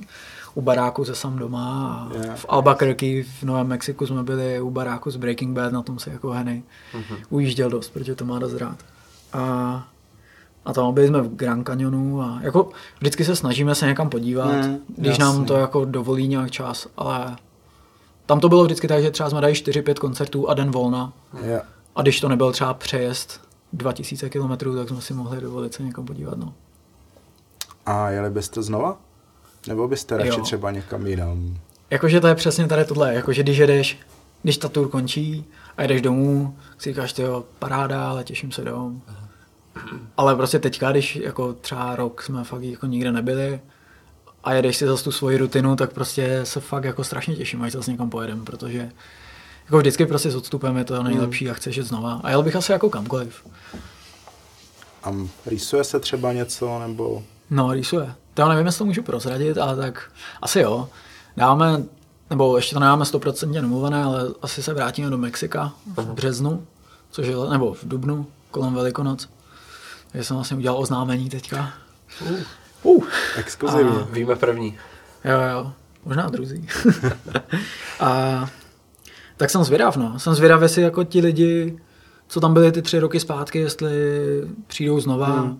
u 0.53 0.61
baráku 0.61 1.05
se 1.05 1.15
sam 1.15 1.39
doma 1.39 1.93
a 1.93 2.13
yeah. 2.13 2.39
v 2.39 2.45
Albuquerque 2.49 3.23
v 3.23 3.43
Novém 3.43 3.67
Mexiku 3.67 4.07
jsme 4.07 4.23
byli 4.23 4.61
u 4.61 4.71
baráku 4.71 5.11
z 5.11 5.15
Breaking 5.15 5.55
Bad, 5.55 5.73
na 5.73 5.81
tom 5.81 5.99
se 5.99 6.11
jako 6.11 6.31
Henny 6.31 6.63
mm-hmm. 6.93 7.17
ujížděl 7.29 7.69
dost, 7.69 7.89
protože 7.89 8.15
to 8.15 8.25
má 8.25 8.39
dost 8.39 8.53
rád. 8.53 8.77
A, 9.33 9.87
a 10.65 10.73
tam 10.73 10.93
byli 10.93 11.07
jsme 11.07 11.21
v 11.21 11.35
Grand 11.35 11.67
Canyonu 11.67 12.21
a 12.21 12.39
jako 12.41 12.69
vždycky 12.99 13.25
se 13.25 13.35
snažíme 13.35 13.75
se 13.75 13.85
někam 13.85 14.09
podívat, 14.09 14.51
mm, 14.51 14.77
když 14.87 15.09
jasný. 15.09 15.23
nám 15.23 15.45
to 15.45 15.53
jako 15.53 15.85
dovolí 15.85 16.27
nějak 16.27 16.51
čas, 16.51 16.87
ale 16.97 17.35
tam 18.25 18.39
to 18.39 18.49
bylo 18.49 18.63
vždycky 18.63 18.87
tak, 18.87 19.01
že 19.01 19.11
třeba 19.11 19.29
jsme 19.29 19.41
dali 19.41 19.53
4-5 19.53 19.99
koncertů 19.99 20.49
a 20.49 20.53
den 20.53 20.71
volna. 20.71 21.13
Yeah. 21.43 21.65
A 21.95 22.01
když 22.01 22.19
to 22.19 22.29
nebyl 22.29 22.51
třeba 22.51 22.73
přejezd 22.73 23.41
2000 23.73 24.29
km, 24.29 24.49
tak 24.49 24.89
jsme 24.89 25.01
si 25.01 25.13
mohli 25.13 25.41
dovolit 25.41 25.73
se 25.73 25.83
někam 25.83 26.05
podívat. 26.05 26.37
No. 26.37 26.53
A 27.85 28.09
jeli 28.09 28.29
byste 28.29 28.61
znova? 28.61 28.97
Nebo 29.67 29.87
byste 29.87 30.17
radši 30.17 30.29
jo. 30.29 30.43
třeba 30.43 30.71
někam 30.71 31.07
jinam? 31.07 31.57
Jakože 31.89 32.21
to 32.21 32.27
je 32.27 32.35
přesně 32.35 32.67
tady 32.67 32.85
tohle, 32.85 33.13
jakože 33.13 33.43
když 33.43 33.57
jedeš, 33.57 33.99
když 34.43 34.57
ta 34.57 34.69
tour 34.69 34.89
končí 34.89 35.45
a 35.77 35.81
jedeš 35.81 36.01
domů, 36.01 36.55
si 36.77 36.89
říkáš, 36.89 37.17
jo, 37.17 37.43
paráda, 37.59 38.09
ale 38.09 38.23
těším 38.23 38.51
se 38.51 38.61
domů. 38.61 39.01
Ale 40.17 40.35
prostě 40.35 40.59
teďka, 40.59 40.91
když 40.91 41.15
jako 41.15 41.53
třeba 41.53 41.95
rok 41.95 42.21
jsme 42.21 42.43
fakt 42.43 42.63
jako 42.63 42.85
nikde 42.85 43.11
nebyli 43.11 43.59
a 44.43 44.53
jedeš 44.53 44.77
si 44.77 44.87
zase 44.87 45.03
tu 45.03 45.11
svoji 45.11 45.37
rutinu, 45.37 45.75
tak 45.75 45.93
prostě 45.93 46.41
se 46.43 46.59
fakt 46.59 46.83
jako 46.83 47.03
strašně 47.03 47.35
těším, 47.35 47.61
až 47.61 47.71
zase 47.71 47.91
někam 47.91 48.09
pojedem, 48.09 48.45
protože 48.45 48.91
jako 49.65 49.77
vždycky 49.77 50.05
prostě 50.05 50.31
s 50.31 50.35
odstupem 50.35 50.77
je 50.77 50.83
to 50.83 51.03
nejlepší 51.03 51.49
a 51.49 51.53
chceš 51.53 51.75
jít 51.75 51.87
znova. 51.87 52.21
A 52.23 52.29
jel 52.29 52.43
bych 52.43 52.55
asi 52.55 52.71
jako 52.71 52.89
kamkoliv. 52.89 53.47
A 55.03 55.15
rýsuje 55.45 55.83
se 55.83 55.99
třeba 55.99 56.33
něco, 56.33 56.79
nebo... 56.79 57.23
No, 57.49 57.73
rýsuje. 57.73 58.15
To 58.33 58.49
nevím, 58.49 58.65
jestli 58.65 58.79
to 58.79 58.85
můžu 58.85 59.03
prozradit, 59.03 59.57
ale 59.57 59.75
tak 59.75 60.11
asi 60.41 60.59
jo. 60.59 60.89
Dáme, 61.37 61.83
nebo 62.29 62.57
ještě 62.57 62.73
to 62.73 62.79
nemáme 62.79 63.05
100% 63.05 63.61
domluvené, 63.61 64.03
ale 64.03 64.29
asi 64.41 64.63
se 64.63 64.73
vrátíme 64.73 65.09
do 65.09 65.17
Mexika 65.17 65.73
v 65.85 66.13
březnu, 66.13 66.67
což 67.11 67.27
je, 67.27 67.35
nebo 67.49 67.73
v 67.73 67.87
dubnu, 67.87 68.27
kolem 68.51 68.73
Velikonoc. 68.73 69.29
Takže 70.11 70.27
jsem 70.27 70.35
vlastně 70.35 70.57
udělal 70.57 70.79
oznámení 70.79 71.29
teďka. 71.29 71.73
Uh. 72.21 72.37
Uh. 72.83 73.03
Exkluzivně. 73.37 73.99
A... 73.99 74.07
Víme 74.11 74.35
první. 74.35 74.77
Jo, 75.25 75.39
jo. 75.51 75.71
Možná 76.05 76.29
druzí. 76.29 76.67
a 77.99 78.49
tak 79.37 79.49
jsem 79.49 79.63
zvědav, 79.63 79.97
no. 79.97 80.19
Jsem 80.19 80.33
zvědav, 80.33 80.61
jestli 80.61 80.81
jako 80.81 81.03
ti 81.03 81.21
lidi, 81.21 81.79
co 82.27 82.39
tam 82.39 82.53
byli 82.53 82.71
ty 82.71 82.81
tři 82.81 82.99
roky 82.99 83.19
zpátky, 83.19 83.59
jestli 83.59 83.91
přijdou 84.67 84.99
znova 84.99 85.27
hmm. 85.27 85.59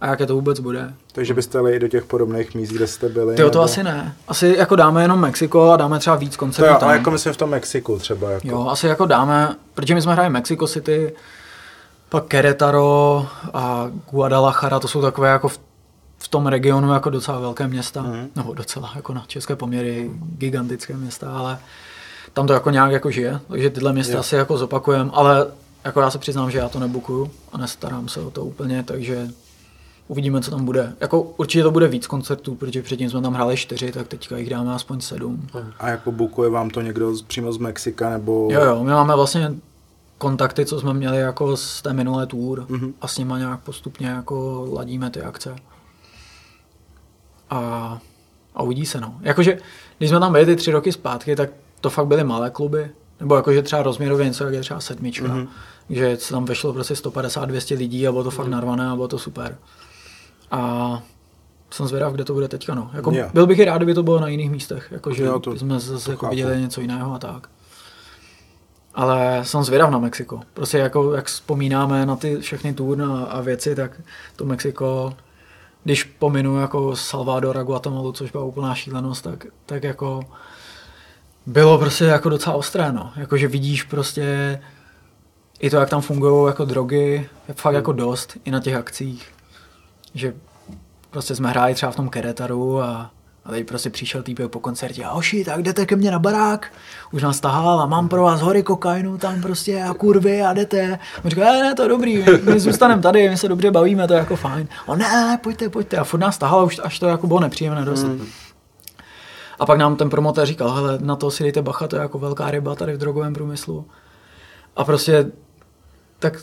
a 0.00 0.06
jaké 0.06 0.26
to 0.26 0.34
vůbec 0.34 0.60
bude. 0.60 0.94
Takže 1.12 1.34
byste 1.34 1.58
jeli 1.58 1.78
do 1.78 1.88
těch 1.88 2.04
podobných 2.04 2.54
míst, 2.54 2.70
kde 2.70 2.86
jste 2.86 3.08
byli? 3.08 3.36
Tyjo, 3.36 3.50
to 3.50 3.58
nebo... 3.58 3.64
asi 3.64 3.82
ne. 3.82 4.14
Asi 4.28 4.54
jako 4.58 4.76
dáme 4.76 5.02
jenom 5.02 5.20
Mexiko 5.20 5.70
a 5.70 5.76
dáme 5.76 5.98
třeba 5.98 6.16
víc 6.16 6.36
koncertů 6.36 6.80
tam. 6.80 6.90
jako 6.90 7.10
myslím 7.10 7.32
v 7.32 7.36
tom 7.36 7.50
Mexiku 7.50 7.98
třeba. 7.98 8.30
Jako. 8.30 8.48
Jo, 8.48 8.66
asi 8.68 8.86
jako 8.86 9.06
dáme, 9.06 9.56
protože 9.74 9.94
my 9.94 10.02
jsme 10.02 10.12
hráli 10.12 10.30
Mexico 10.30 10.66
City, 10.66 11.12
pak 12.12 12.24
Querétaro 12.26 13.26
a 13.54 13.90
Guadalajara, 14.10 14.80
to 14.80 14.88
jsou 14.88 15.02
takové 15.02 15.28
jako 15.28 15.48
v, 15.48 15.60
v 16.18 16.28
tom 16.28 16.46
regionu 16.46 16.92
jako 16.92 17.10
docela 17.10 17.40
velké 17.40 17.68
města, 17.68 18.02
mm. 18.02 18.28
nebo 18.36 18.54
docela 18.54 18.92
jako 18.96 19.14
na 19.14 19.24
české 19.26 19.56
poměry 19.56 20.10
gigantické 20.38 20.96
města, 20.96 21.38
ale 21.38 21.58
tam 22.32 22.46
to 22.46 22.52
jako 22.52 22.70
nějak 22.70 22.92
jako 22.92 23.10
žije, 23.10 23.40
takže 23.48 23.70
tyhle 23.70 23.92
města 23.92 24.12
jo. 24.12 24.20
asi 24.20 24.34
jako 24.34 24.58
zopakujem, 24.58 25.10
ale 25.14 25.46
jako 25.84 26.00
já 26.00 26.10
se 26.10 26.18
přiznám, 26.18 26.50
že 26.50 26.58
já 26.58 26.68
to 26.68 26.78
nebukuju 26.78 27.30
a 27.52 27.58
nestarám 27.58 28.08
se 28.08 28.20
o 28.20 28.30
to 28.30 28.44
úplně, 28.44 28.82
takže 28.82 29.28
uvidíme, 30.08 30.40
co 30.40 30.50
tam 30.50 30.64
bude. 30.64 30.92
Jako 31.00 31.22
určitě 31.22 31.62
to 31.62 31.70
bude 31.70 31.88
víc 31.88 32.06
koncertů, 32.06 32.54
protože 32.54 32.82
předtím 32.82 33.10
jsme 33.10 33.22
tam 33.22 33.34
hráli 33.34 33.56
čtyři, 33.56 33.92
tak 33.92 34.08
teďka 34.08 34.36
jich 34.36 34.50
dáme 34.50 34.74
aspoň 34.74 35.00
sedm. 35.00 35.46
A 35.78 35.88
jako 35.88 36.12
bukuje 36.12 36.50
vám 36.50 36.70
to 36.70 36.80
někdo 36.80 37.14
z, 37.14 37.22
přímo 37.22 37.52
z 37.52 37.58
Mexika, 37.58 38.10
nebo... 38.10 38.48
Jo, 38.50 38.64
jo, 38.64 38.84
my 38.84 38.90
máme 38.90 39.16
vlastně 39.16 39.52
kontakty, 40.22 40.66
co 40.66 40.80
jsme 40.80 40.94
měli 40.94 41.18
jako 41.18 41.56
z 41.56 41.82
té 41.82 41.92
minulé 41.92 42.26
tour 42.26 42.60
mm-hmm. 42.60 42.92
a 43.00 43.08
s 43.08 43.18
nimi 43.18 43.34
nějak 43.38 43.60
postupně 43.60 44.06
jako 44.06 44.68
ladíme 44.72 45.10
ty 45.10 45.22
akce. 45.22 45.56
A, 47.50 47.98
a 48.54 48.62
uvidí 48.62 48.86
se, 48.86 49.00
no. 49.00 49.18
Jakože, 49.20 49.58
když 49.98 50.10
jsme 50.10 50.20
tam 50.20 50.32
byli 50.32 50.46
ty 50.46 50.56
tři 50.56 50.70
roky 50.70 50.92
zpátky, 50.92 51.36
tak 51.36 51.50
to 51.80 51.90
fakt 51.90 52.06
byly 52.06 52.24
malé 52.24 52.50
kluby, 52.50 52.90
nebo 53.20 53.36
jakože 53.36 53.62
třeba 53.62 53.82
rozměrově 53.82 54.26
něco, 54.26 54.44
jak 54.44 54.54
je 54.54 54.60
třeba 54.60 54.80
sedmička, 54.80 55.26
mm-hmm. 55.26 55.48
že 55.90 56.18
tam 56.30 56.44
vešlo 56.44 56.72
prostě 56.72 56.94
150-200 56.94 57.78
lidí 57.78 58.08
a 58.08 58.12
bylo 58.12 58.24
to 58.24 58.30
fakt 58.30 58.46
mm-hmm. 58.46 58.50
narvané 58.50 58.88
a 58.90 58.94
bylo 58.94 59.08
to 59.08 59.18
super. 59.18 59.58
A 60.50 61.02
jsem 61.70 61.86
zvědav, 61.86 62.12
kde 62.12 62.24
to 62.24 62.34
bude 62.34 62.48
teďka. 62.48 62.74
No. 62.74 62.90
Jako, 62.94 63.10
yeah. 63.10 63.32
Byl 63.32 63.46
bych 63.46 63.58
i 63.58 63.64
rád, 63.64 63.76
kdyby 63.76 63.94
to 63.94 64.02
bylo 64.02 64.20
na 64.20 64.28
jiných 64.28 64.50
místech, 64.50 64.88
jakože 64.90 65.28
jsme 65.56 65.80
zase 65.80 66.10
jako 66.10 66.28
viděli 66.28 66.60
něco 66.60 66.80
jiného 66.80 67.14
a 67.14 67.18
tak. 67.18 67.48
Ale 68.94 69.40
jsem 69.42 69.64
zvědav 69.64 69.90
na 69.90 69.98
Mexiko. 69.98 70.40
Prostě 70.54 70.78
jako, 70.78 71.14
jak 71.14 71.26
vzpomínáme 71.26 72.06
na 72.06 72.16
ty 72.16 72.36
všechny 72.36 72.74
tour 72.74 73.02
a, 73.02 73.24
a 73.24 73.40
věci, 73.40 73.74
tak 73.74 74.00
to 74.36 74.44
Mexiko, 74.44 75.14
když 75.84 76.04
pominu 76.04 76.60
jako 76.60 76.96
Salvador 76.96 77.58
a 77.58 77.62
Guatemalu, 77.62 78.12
což 78.12 78.30
byla 78.30 78.44
úplná 78.44 78.74
šílenost, 78.74 79.24
tak, 79.24 79.46
tak 79.66 79.84
jako 79.84 80.20
bylo 81.46 81.78
prostě 81.78 82.04
jako 82.04 82.28
docela 82.28 82.56
ostré, 82.56 82.92
no. 82.92 83.12
Jakože 83.16 83.48
vidíš 83.48 83.82
prostě 83.82 84.58
i 85.60 85.70
to, 85.70 85.76
jak 85.76 85.90
tam 85.90 86.00
fungují 86.00 86.46
jako 86.46 86.64
drogy, 86.64 87.28
je 87.48 87.54
fakt 87.54 87.74
jako 87.74 87.92
dost 87.92 88.36
i 88.44 88.50
na 88.50 88.60
těch 88.60 88.74
akcích. 88.74 89.32
Že 90.14 90.34
prostě 91.10 91.34
jsme 91.34 91.50
hráli 91.50 91.74
třeba 91.74 91.92
v 91.92 91.96
tom 91.96 92.08
Keretaru 92.08 92.82
a, 92.82 93.10
a 93.44 93.50
teď 93.50 93.66
prostě 93.68 93.90
přišel 93.90 94.22
týpek 94.22 94.50
po 94.50 94.60
koncertě 94.60 95.04
a 95.04 95.12
oši, 95.12 95.44
tak 95.44 95.62
jdete 95.62 95.86
ke 95.86 95.96
mně 95.96 96.10
na 96.10 96.18
barák, 96.18 96.72
už 97.12 97.22
nás 97.22 97.40
tahal 97.40 97.80
a 97.80 97.86
mám 97.86 98.08
pro 98.08 98.22
vás 98.22 98.40
hory 98.40 98.62
kokainu 98.62 99.18
tam 99.18 99.42
prostě 99.42 99.82
a 99.82 99.94
kurvy 99.94 100.42
a 100.42 100.52
jdete. 100.52 100.98
On 101.24 101.30
říká, 101.30 101.44
ne, 101.44 101.62
ne, 101.62 101.74
to 101.74 101.82
je 101.82 101.88
dobrý, 101.88 102.24
my 102.42 102.60
zůstaneme 102.60 103.02
tady, 103.02 103.30
my 103.30 103.36
se 103.36 103.48
dobře 103.48 103.70
bavíme, 103.70 104.08
to 104.08 104.14
je 104.14 104.18
jako 104.18 104.36
fajn. 104.36 104.68
A 104.88 104.96
ne, 104.96 105.08
ne, 105.08 105.38
pojďte, 105.42 105.68
pojďte. 105.68 105.96
A 105.96 106.04
furt 106.04 106.20
nás 106.20 106.38
tahal, 106.38 106.64
už 106.64 106.80
až 106.84 106.98
to 106.98 107.06
jako 107.06 107.26
bylo 107.26 107.40
nepříjemné 107.40 107.84
dost. 107.84 108.04
Mm. 108.04 108.26
A 109.58 109.66
pak 109.66 109.78
nám 109.78 109.96
ten 109.96 110.10
promotér 110.10 110.46
říkal, 110.46 110.72
hele, 110.72 110.98
na 111.00 111.16
to 111.16 111.30
si 111.30 111.42
dejte 111.42 111.62
bacha, 111.62 111.88
to 111.88 111.96
je 111.96 112.02
jako 112.02 112.18
velká 112.18 112.50
ryba 112.50 112.74
tady 112.74 112.94
v 112.94 112.98
drogovém 112.98 113.34
průmyslu. 113.34 113.86
A 114.76 114.84
prostě 114.84 115.26
tak 116.18 116.38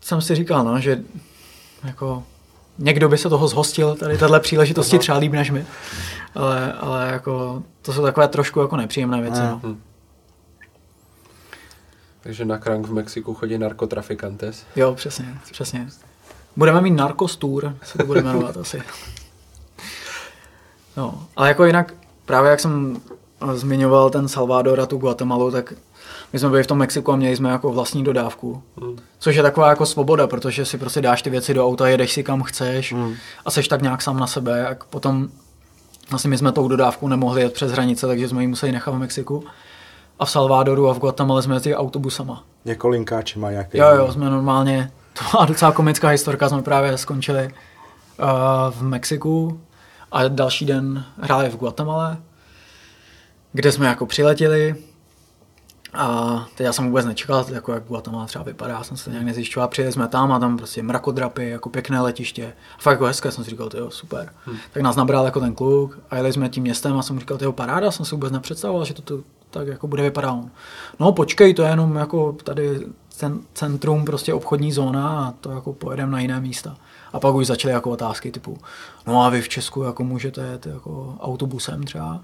jsem 0.00 0.20
si 0.20 0.34
říkal, 0.34 0.64
no, 0.64 0.80
že 0.80 1.02
jako 1.84 2.24
někdo 2.78 3.08
by 3.08 3.18
se 3.18 3.28
toho 3.28 3.48
zhostil, 3.48 3.94
tady 3.94 4.18
tahle 4.18 4.40
příležitosti 4.40 4.98
třeba 4.98 5.18
líp 5.18 5.32
než 5.32 5.50
my. 5.50 5.66
Ale, 6.34 6.72
ale 6.72 7.08
jako, 7.12 7.62
to 7.82 7.92
jsou 7.92 8.02
takové 8.02 8.28
trošku 8.28 8.60
jako 8.60 8.76
nepříjemné 8.76 9.20
věci. 9.20 9.40
No. 9.40 9.60
Takže 12.20 12.44
na 12.44 12.58
krank 12.58 12.86
v 12.86 12.92
Mexiku 12.92 13.34
chodí 13.34 13.58
narkotrafikantes. 13.58 14.64
Jo, 14.76 14.94
přesně, 14.94 15.38
přesně. 15.52 15.88
Budeme 16.56 16.80
mít 16.80 16.90
narkostůr, 16.90 17.76
se 17.82 17.98
to 17.98 18.06
bude 18.06 18.22
jmenovat 18.22 18.56
asi. 18.56 18.82
No, 20.96 21.26
ale 21.36 21.48
jako 21.48 21.64
jinak, 21.64 21.94
právě 22.24 22.50
jak 22.50 22.60
jsem 22.60 23.00
zmiňoval 23.54 24.10
ten 24.10 24.28
Salvador 24.28 24.80
a 24.80 24.86
tu 24.86 24.98
Guatemalu, 24.98 25.50
tak 25.50 25.74
my 26.32 26.38
jsme 26.38 26.48
byli 26.48 26.62
v 26.62 26.66
tom 26.66 26.78
Mexiku 26.78 27.12
a 27.12 27.16
měli 27.16 27.36
jsme 27.36 27.50
jako 27.50 27.72
vlastní 27.72 28.04
dodávku. 28.04 28.62
Hmm. 28.80 28.96
Což 29.18 29.36
je 29.36 29.42
taková 29.42 29.68
jako 29.68 29.86
svoboda, 29.86 30.26
protože 30.26 30.64
si 30.64 30.78
prostě 30.78 31.00
dáš 31.00 31.22
ty 31.22 31.30
věci 31.30 31.54
do 31.54 31.66
auta, 31.66 31.88
jedeš 31.88 32.12
si 32.12 32.22
kam 32.22 32.42
chceš 32.42 32.92
Hmm. 32.92 33.14
a 33.44 33.50
seš 33.50 33.68
tak 33.68 33.82
nějak 33.82 34.02
sám 34.02 34.18
na 34.18 34.26
sebe. 34.26 34.58
Jak 34.58 34.84
potom 34.84 35.28
vlastně 36.10 36.30
my 36.30 36.38
jsme 36.38 36.52
tou 36.52 36.68
dodávkou 36.68 37.08
nemohli 37.08 37.42
jet 37.42 37.52
přes 37.52 37.72
hranice, 37.72 38.06
takže 38.06 38.28
jsme 38.28 38.42
ji 38.42 38.46
museli 38.46 38.72
nechat 38.72 38.94
v 38.94 38.98
Mexiku. 38.98 39.44
A 40.18 40.24
v 40.24 40.30
Salvadoru 40.30 40.88
a 40.88 40.94
v 40.94 40.98
Guatemala 40.98 41.42
jsme 41.42 41.56
jezdili 41.56 41.76
autobusama. 41.76 42.44
Jako 42.64 42.88
linkáči 42.88 43.38
má 43.38 43.50
nějaký. 43.50 43.78
Jo, 43.78 43.86
jo, 43.96 44.12
jsme 44.12 44.30
normálně, 44.30 44.90
to 45.12 45.24
byla 45.30 45.44
docela 45.44 45.72
komická 45.72 46.08
historka, 46.08 46.48
jsme 46.48 46.62
právě 46.62 46.98
skončili 46.98 47.44
uh, 47.44 48.28
v 48.70 48.82
Mexiku 48.82 49.60
a 50.12 50.28
další 50.28 50.66
den 50.66 51.04
hráli 51.20 51.48
v 51.48 51.56
Guatemala, 51.56 52.16
kde 53.52 53.72
jsme 53.72 53.86
jako 53.86 54.06
přiletěli 54.06 54.74
a 55.94 56.46
teď 56.54 56.64
já 56.64 56.72
jsem 56.72 56.86
vůbec 56.86 57.06
nečekal, 57.06 57.46
jako 57.48 57.72
jak 57.72 57.84
Guatemala 57.84 58.26
třeba 58.26 58.44
vypadá, 58.44 58.74
já 58.74 58.84
jsem 58.84 58.96
se 58.96 59.10
nějak 59.10 59.24
nezjišťoval, 59.24 59.68
přijeli 59.68 59.92
jsme 59.92 60.08
tam 60.08 60.32
a 60.32 60.38
tam 60.38 60.56
prostě 60.56 60.82
mrakodrapy, 60.82 61.50
jako 61.50 61.68
pěkné 61.68 62.00
letiště. 62.00 62.52
A 62.78 62.82
fakt 62.82 62.92
jako 62.92 63.04
hezké, 63.04 63.30
jsem 63.30 63.44
si 63.44 63.50
říkal, 63.50 63.68
jo, 63.74 63.90
super. 63.90 64.32
Hmm. 64.44 64.56
Tak 64.72 64.82
nás 64.82 64.96
nabral 64.96 65.24
jako 65.24 65.40
ten 65.40 65.54
kluk 65.54 65.98
a 66.10 66.16
jeli 66.16 66.32
jsme 66.32 66.48
tím 66.48 66.62
městem 66.62 66.98
a 66.98 67.02
jsem 67.02 67.16
mu 67.16 67.20
říkal, 67.20 67.38
jo, 67.40 67.52
paráda, 67.52 67.90
jsem 67.90 68.06
si 68.06 68.14
vůbec 68.14 68.32
nepředstavoval, 68.32 68.84
že 68.84 68.94
to 68.94 69.02
tu 69.02 69.24
tak 69.50 69.68
jako 69.68 69.86
bude 69.86 70.02
vypadat. 70.02 70.32
On, 70.32 70.50
No 71.00 71.12
počkej, 71.12 71.54
to 71.54 71.62
je 71.62 71.68
jenom 71.68 71.96
jako 71.96 72.32
tady 72.32 72.86
ten 73.20 73.40
centrum, 73.54 74.04
prostě 74.04 74.34
obchodní 74.34 74.72
zóna 74.72 75.08
a 75.08 75.32
to 75.32 75.50
jako 75.50 75.72
pojedeme 75.72 76.12
na 76.12 76.20
jiné 76.20 76.40
místa. 76.40 76.76
A 77.12 77.20
pak 77.20 77.34
už 77.34 77.46
začaly 77.46 77.74
jako 77.74 77.90
otázky 77.90 78.30
typu, 78.30 78.58
no 79.06 79.22
a 79.22 79.28
vy 79.28 79.42
v 79.42 79.48
Česku 79.48 79.82
jako 79.82 80.04
můžete 80.04 80.40
jet 80.46 80.66
jako 80.66 81.16
autobusem 81.20 81.82
třeba? 81.82 82.20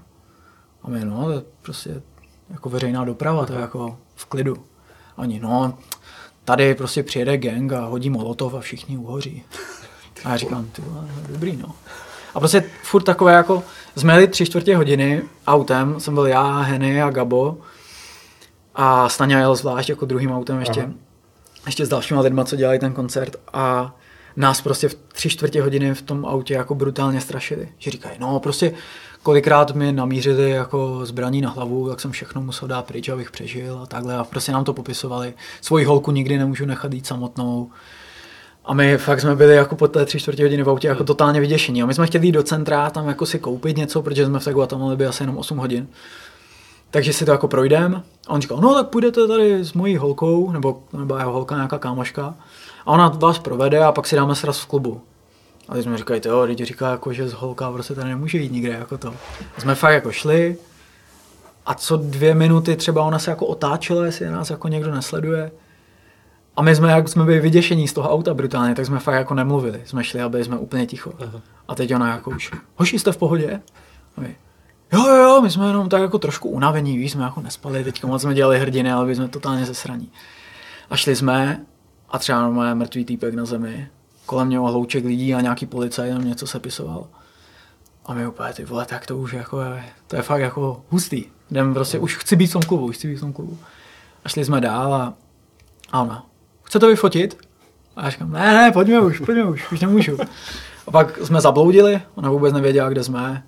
A 0.83 0.89
my, 0.89 1.05
no, 1.05 1.25
to 1.25 1.43
prostě 1.61 2.01
jako 2.49 2.69
veřejná 2.69 3.05
doprava, 3.05 3.45
to 3.45 3.53
je 3.53 3.59
jako 3.59 3.97
v 4.15 4.25
klidu. 4.25 4.55
A 5.17 5.21
Oni, 5.21 5.39
no, 5.39 5.77
tady 6.45 6.75
prostě 6.75 7.03
přijede 7.03 7.37
gang 7.37 7.73
a 7.73 7.85
hodí 7.85 8.09
molotov 8.09 8.53
a 8.53 8.59
všichni 8.59 8.97
uhoří. 8.97 9.43
A 10.23 10.29
já 10.29 10.37
říkám, 10.37 10.65
ty 10.65 10.83
dobrý, 11.29 11.57
no. 11.57 11.71
A 12.33 12.39
prostě 12.39 12.63
furt 12.83 13.03
takové 13.03 13.33
jako, 13.33 13.63
jsme 13.95 14.13
jeli 14.13 14.27
tři 14.27 14.45
čtvrtě 14.45 14.75
hodiny 14.75 15.21
autem, 15.47 15.99
jsem 15.99 16.13
byl 16.13 16.27
já, 16.27 16.59
Henny 16.59 17.01
a 17.01 17.09
Gabo 17.09 17.57
a 18.75 19.09
Staňa 19.09 19.39
jel 19.39 19.55
zvlášť 19.55 19.89
jako 19.89 20.05
druhým 20.05 20.31
autem 20.31 20.59
ještě, 20.59 20.81
Aha. 20.81 20.91
ještě 21.65 21.85
s 21.85 21.89
dalšíma 21.89 22.21
lidma, 22.21 22.45
co 22.45 22.55
dělají 22.55 22.79
ten 22.79 22.93
koncert 22.93 23.35
a 23.53 23.95
nás 24.35 24.61
prostě 24.61 24.89
v 24.89 24.95
tři 24.95 25.29
čtvrtě 25.29 25.61
hodiny 25.61 25.93
v 25.93 26.01
tom 26.01 26.25
autě 26.25 26.53
jako 26.53 26.75
brutálně 26.75 27.21
strašili. 27.21 27.69
Že 27.77 27.91
říkají, 27.91 28.17
no 28.19 28.39
prostě 28.39 28.73
kolikrát 29.23 29.71
mi 29.71 29.91
namířili 29.91 30.49
jako 30.49 31.05
zbraní 31.05 31.41
na 31.41 31.49
hlavu, 31.49 31.89
jak 31.89 31.99
jsem 31.99 32.11
všechno 32.11 32.41
musel 32.41 32.67
dát 32.67 32.85
pryč, 32.85 33.09
abych 33.09 33.31
přežil 33.31 33.79
a 33.83 33.85
takhle 33.85 34.15
a 34.15 34.23
prostě 34.23 34.51
nám 34.51 34.63
to 34.63 34.73
popisovali. 34.73 35.33
Svoji 35.61 35.85
holku 35.85 36.11
nikdy 36.11 36.37
nemůžu 36.37 36.65
nechat 36.65 36.93
jít 36.93 37.07
samotnou. 37.07 37.69
A 38.65 38.73
my 38.73 38.97
fakt 38.97 39.21
jsme 39.21 39.35
byli 39.35 39.55
jako 39.55 39.75
po 39.75 39.87
té 39.87 40.05
tři 40.05 40.19
čtvrtě 40.19 40.43
hodiny 40.43 40.63
v 40.63 40.69
autě 40.69 40.87
jako 40.87 41.03
totálně 41.03 41.39
vyděšení. 41.39 41.83
A 41.83 41.85
my 41.85 41.93
jsme 41.93 42.07
chtěli 42.07 42.27
jít 42.27 42.31
do 42.31 42.43
centra, 42.43 42.89
tam 42.89 43.07
jako 43.07 43.25
si 43.25 43.39
koupit 43.39 43.77
něco, 43.77 44.01
protože 44.01 44.25
jsme 44.25 44.39
v 44.39 44.47
Guatemala 44.47 44.95
byli 44.95 45.09
asi 45.09 45.23
jenom 45.23 45.37
8 45.37 45.57
hodin. 45.57 45.87
Takže 46.91 47.13
si 47.13 47.25
to 47.25 47.31
jako 47.31 47.47
projdem. 47.47 48.03
A 48.27 48.33
on 48.33 48.41
říkal, 48.41 48.57
no 48.57 48.73
tak 48.73 48.87
půjdete 48.87 49.27
tady 49.27 49.65
s 49.65 49.73
mojí 49.73 49.97
holkou, 49.97 50.51
nebo 50.51 50.83
nebyla 50.93 51.19
jeho 51.19 51.31
holka, 51.31 51.55
nějaká 51.55 51.77
kámoška. 51.79 52.35
A 52.85 52.91
ona 52.91 53.07
vás 53.07 53.39
provede 53.39 53.83
a 53.83 53.91
pak 53.91 54.07
si 54.07 54.15
dáme 54.15 54.35
sraz 54.35 54.59
v 54.59 54.65
klubu. 54.65 55.01
A 55.69 55.73
teď 55.73 55.83
jsme 55.83 55.97
říkali, 55.97 56.21
jo, 56.25 56.47
teď 56.47 56.63
říká, 56.63 56.91
jako, 56.91 57.13
že 57.13 57.29
z 57.29 57.33
holka 57.33 57.71
prostě 57.71 57.95
tady 57.95 58.09
nemůže 58.09 58.37
jít 58.37 58.51
nikde, 58.51 58.73
jako 58.73 58.97
to. 58.97 59.13
A 59.57 59.61
jsme 59.61 59.75
fakt 59.75 59.93
jako 59.93 60.11
šli 60.11 60.57
a 61.65 61.73
co 61.73 61.97
dvě 61.97 62.35
minuty 62.35 62.75
třeba 62.75 63.03
ona 63.03 63.19
se 63.19 63.29
jako 63.29 63.45
otáčela, 63.45 64.05
jestli 64.05 64.29
nás 64.29 64.49
jako 64.49 64.67
někdo 64.67 64.91
nesleduje. 64.91 65.51
A 66.55 66.61
my 66.61 66.75
jsme, 66.75 66.91
jak 66.91 67.09
jsme 67.09 67.25
byli 67.25 67.39
vyděšení 67.39 67.87
z 67.87 67.93
toho 67.93 68.11
auta 68.11 68.33
brutálně, 68.33 68.75
tak 68.75 68.85
jsme 68.85 68.99
fakt 68.99 69.15
jako 69.15 69.33
nemluvili. 69.33 69.81
Jsme 69.85 70.03
šli 70.03 70.21
a 70.21 70.29
byli 70.29 70.43
jsme 70.43 70.57
úplně 70.57 70.85
ticho. 70.85 71.13
Aha. 71.19 71.41
A 71.67 71.75
teď 71.75 71.95
ona 71.95 72.11
jako 72.11 72.31
už, 72.31 72.51
hoši, 72.75 72.99
jste 72.99 73.11
v 73.11 73.17
pohodě? 73.17 73.61
A 74.17 74.21
my, 74.21 74.35
jo, 74.93 75.07
jo, 75.07 75.15
jo, 75.15 75.41
my 75.41 75.49
jsme 75.49 75.67
jenom 75.67 75.89
tak 75.89 76.01
jako 76.01 76.19
trošku 76.19 76.49
unavení, 76.49 76.97
víš, 76.97 77.11
jsme 77.11 77.23
jako 77.23 77.41
nespali, 77.41 77.83
teďka 77.83 78.07
moc 78.07 78.21
jsme 78.21 78.33
dělali 78.33 78.59
hrdiny, 78.59 78.91
ale 78.91 79.05
byli 79.05 79.15
jsme 79.15 79.27
totálně 79.27 79.65
zesraní. 79.65 80.11
A 80.89 80.95
šli 80.95 81.15
jsme 81.15 81.65
a 82.09 82.19
třeba 82.19 82.41
normálně 82.41 82.75
mrtvý 82.75 83.05
týpek 83.05 83.33
na 83.33 83.45
zemi, 83.45 83.87
kolem 84.27 84.49
něho 84.49 84.67
hlouček 84.67 85.05
lidí 85.05 85.35
a 85.35 85.41
nějaký 85.41 85.65
policajt 85.65 86.13
tam 86.13 86.25
něco 86.25 86.47
sepisoval. 86.47 87.07
A 88.05 88.13
my 88.13 88.27
úplně, 88.27 88.53
ty 88.53 88.65
vole, 88.65 88.85
tak 88.85 89.05
to 89.05 89.17
už 89.17 89.33
jako 89.33 89.61
je, 89.61 89.83
to 90.07 90.15
je 90.15 90.21
fakt 90.21 90.41
jako 90.41 90.81
hustý. 90.89 91.25
Jdem 91.51 91.73
prostě, 91.73 91.99
už 91.99 92.17
chci 92.17 92.35
být 92.35 92.47
v 92.47 92.53
tom 92.53 92.61
klubu, 92.61 92.85
už 92.85 92.95
chci 92.95 93.07
být 93.07 93.15
v 93.15 93.19
tom 93.19 93.33
klubu. 93.33 93.57
A 94.25 94.29
šli 94.29 94.45
jsme 94.45 94.61
dál 94.61 94.93
a, 94.93 95.13
a 95.91 96.01
ona, 96.01 96.25
chce 96.63 96.79
to 96.79 96.87
vyfotit? 96.87 97.47
A 97.95 98.03
já 98.03 98.09
říkám, 98.09 98.31
ne, 98.31 98.53
ne, 98.53 98.71
pojďme 98.71 98.99
už, 98.99 99.19
pojďme 99.19 99.43
už, 99.43 99.71
už 99.71 99.79
nemůžu. 99.79 100.17
A 100.87 100.91
pak 100.91 101.17
jsme 101.17 101.41
zabloudili, 101.41 102.01
ona 102.15 102.29
vůbec 102.29 102.53
nevěděla, 102.53 102.89
kde 102.89 103.03
jsme. 103.03 103.43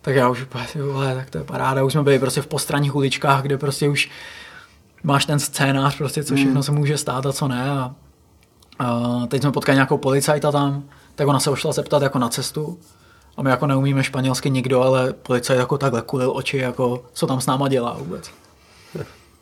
Tak 0.00 0.14
já 0.14 0.28
už 0.28 0.42
úplně, 0.42 0.66
ty 0.72 0.82
vole, 0.82 1.14
tak 1.14 1.30
to 1.30 1.38
je 1.38 1.44
paráda. 1.44 1.84
Už 1.84 1.92
jsme 1.92 2.02
byli 2.02 2.18
prostě 2.18 2.42
v 2.42 2.46
postranních 2.46 2.94
uličkách, 2.94 3.42
kde 3.42 3.58
prostě 3.58 3.88
už 3.88 4.10
máš 5.02 5.26
ten 5.26 5.38
scénář, 5.38 5.98
prostě 5.98 6.24
co 6.24 6.34
všechno 6.34 6.62
se 6.62 6.72
může 6.72 6.98
stát 6.98 7.26
a 7.26 7.32
co 7.32 7.48
ne. 7.48 7.70
A, 7.70 7.94
a 8.78 9.20
teď 9.28 9.42
jsme 9.42 9.52
potkali 9.52 9.76
nějakou 9.76 9.98
policajta 9.98 10.52
tam, 10.52 10.82
tak 11.14 11.28
ona 11.28 11.40
se 11.40 11.50
ošla 11.50 11.72
zeptat 11.72 12.02
jako 12.02 12.18
na 12.18 12.28
cestu. 12.28 12.78
A 13.36 13.42
my 13.42 13.50
jako 13.50 13.66
neumíme 13.66 14.04
španělsky 14.04 14.50
nikdo, 14.50 14.82
ale 14.82 15.12
policajt 15.12 15.58
jako 15.58 15.78
takhle 15.78 16.02
kulil 16.02 16.32
oči, 16.36 16.58
jako 16.58 17.04
co 17.12 17.26
tam 17.26 17.40
s 17.40 17.46
náma 17.46 17.68
dělá 17.68 17.96
vůbec. 17.98 18.30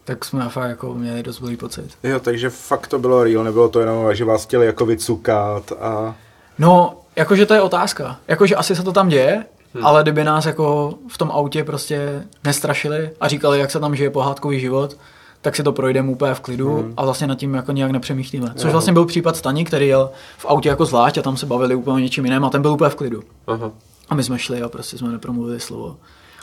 Tak 0.04 0.24
jsme 0.24 0.48
fakt 0.48 0.68
jako 0.68 0.94
měli 0.94 1.22
dost 1.22 1.40
blbý 1.40 1.56
pocit. 1.56 1.90
Jo, 2.02 2.20
takže 2.20 2.50
fakt 2.50 2.86
to 2.86 2.98
bylo 2.98 3.24
real, 3.24 3.44
nebylo 3.44 3.68
to 3.68 3.80
jenom, 3.80 4.14
že 4.14 4.24
vás 4.24 4.44
chtěli 4.44 4.66
jako 4.66 4.86
vycukat 4.86 5.72
a... 5.80 6.14
No, 6.58 7.00
jakože 7.16 7.46
to 7.46 7.54
je 7.54 7.60
otázka. 7.60 8.16
Jakože 8.28 8.56
asi 8.56 8.76
se 8.76 8.82
to 8.82 8.92
tam 8.92 9.08
děje, 9.08 9.44
hmm. 9.74 9.86
ale 9.86 10.02
kdyby 10.02 10.24
nás 10.24 10.46
jako 10.46 10.94
v 11.08 11.18
tom 11.18 11.30
autě 11.30 11.64
prostě 11.64 12.26
nestrašili 12.44 13.10
a 13.20 13.28
říkali, 13.28 13.58
jak 13.58 13.70
se 13.70 13.80
tam 13.80 13.96
žije 13.96 14.10
pohádkový 14.10 14.60
život, 14.60 14.96
tak 15.40 15.56
si 15.56 15.62
to 15.62 15.72
projdeme 15.72 16.10
úplně 16.10 16.34
v 16.34 16.40
klidu 16.40 16.76
hmm. 16.76 16.94
a 16.96 17.04
vlastně 17.04 17.26
nad 17.26 17.38
tím 17.38 17.54
jako 17.54 17.72
nějak 17.72 17.90
nepřemýšlíme. 17.90 18.52
Což 18.56 18.64
Jo. 18.66 18.72
vlastně 18.72 18.92
byl 18.92 19.06
případ 19.06 19.36
Stani, 19.36 19.64
který 19.64 19.88
jel 19.88 20.10
v 20.38 20.46
autě 20.46 20.68
jako 20.68 20.86
zvlášť 20.86 21.18
a 21.18 21.22
tam 21.22 21.36
se 21.36 21.46
bavili 21.46 21.74
úplně 21.74 21.94
o 21.94 21.98
něčím 21.98 22.24
jiném 22.24 22.44
a 22.44 22.50
ten 22.50 22.62
byl 22.62 22.72
úplně 22.72 22.90
v 22.90 22.94
klidu. 22.94 23.22
Aha. 23.46 23.72
A 24.08 24.14
my 24.14 24.24
jsme 24.24 24.38
šli 24.38 24.62
a 24.62 24.68
prostě 24.68 24.98
jsme 24.98 25.08
nepromluvili 25.08 25.60
slovo. 25.60 25.96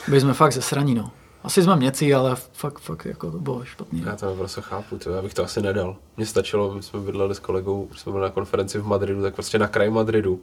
Byli 0.08 0.22
jsme 0.22 0.34
fakt 0.34 0.54
zesraní, 0.54 0.96
no. 0.96 1.12
Asi 1.44 1.64
jsme 1.64 1.76
měci, 1.76 2.14
ale 2.14 2.36
fakt, 2.54 2.80
fakt 2.80 3.06
jako 3.06 3.32
to 3.32 3.40
bylo 3.40 3.66
špatný. 3.66 4.04
Já 4.06 4.16
to 4.16 4.36
prostě 4.36 4.62
chápu, 4.62 4.98
to, 4.98 5.10
já 5.12 5.22
bych 5.22 5.34
to 5.34 5.44
asi 5.44 5.62
nedal. 5.62 5.96
Mně 6.18 6.26
stačilo, 6.26 6.74
my 6.74 6.84
jsme 6.84 7.00
bydleli 7.00 7.36
s 7.36 7.40
kolegou, 7.40 7.88
jsme 7.96 8.12
byli 8.12 8.24
na 8.24 8.30
konferenci 8.30 8.80
v 8.80 8.88
Madridu, 8.88 9.22
tak 9.22 9.34
prostě 9.34 9.60
na 9.60 9.68
kraji 9.68 9.90
Madridu, 9.90 10.42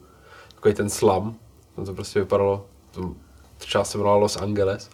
takový 0.54 0.74
ten 0.74 0.90
slam, 0.90 1.34
tam 1.76 1.84
to 1.84 1.94
prostě 1.94 2.20
vypadalo, 2.20 2.66
to 2.90 3.14
část 3.58 3.90
se 3.90 3.98
jmenovala 3.98 4.20
Los 4.20 4.36
Angeles, 4.36 4.90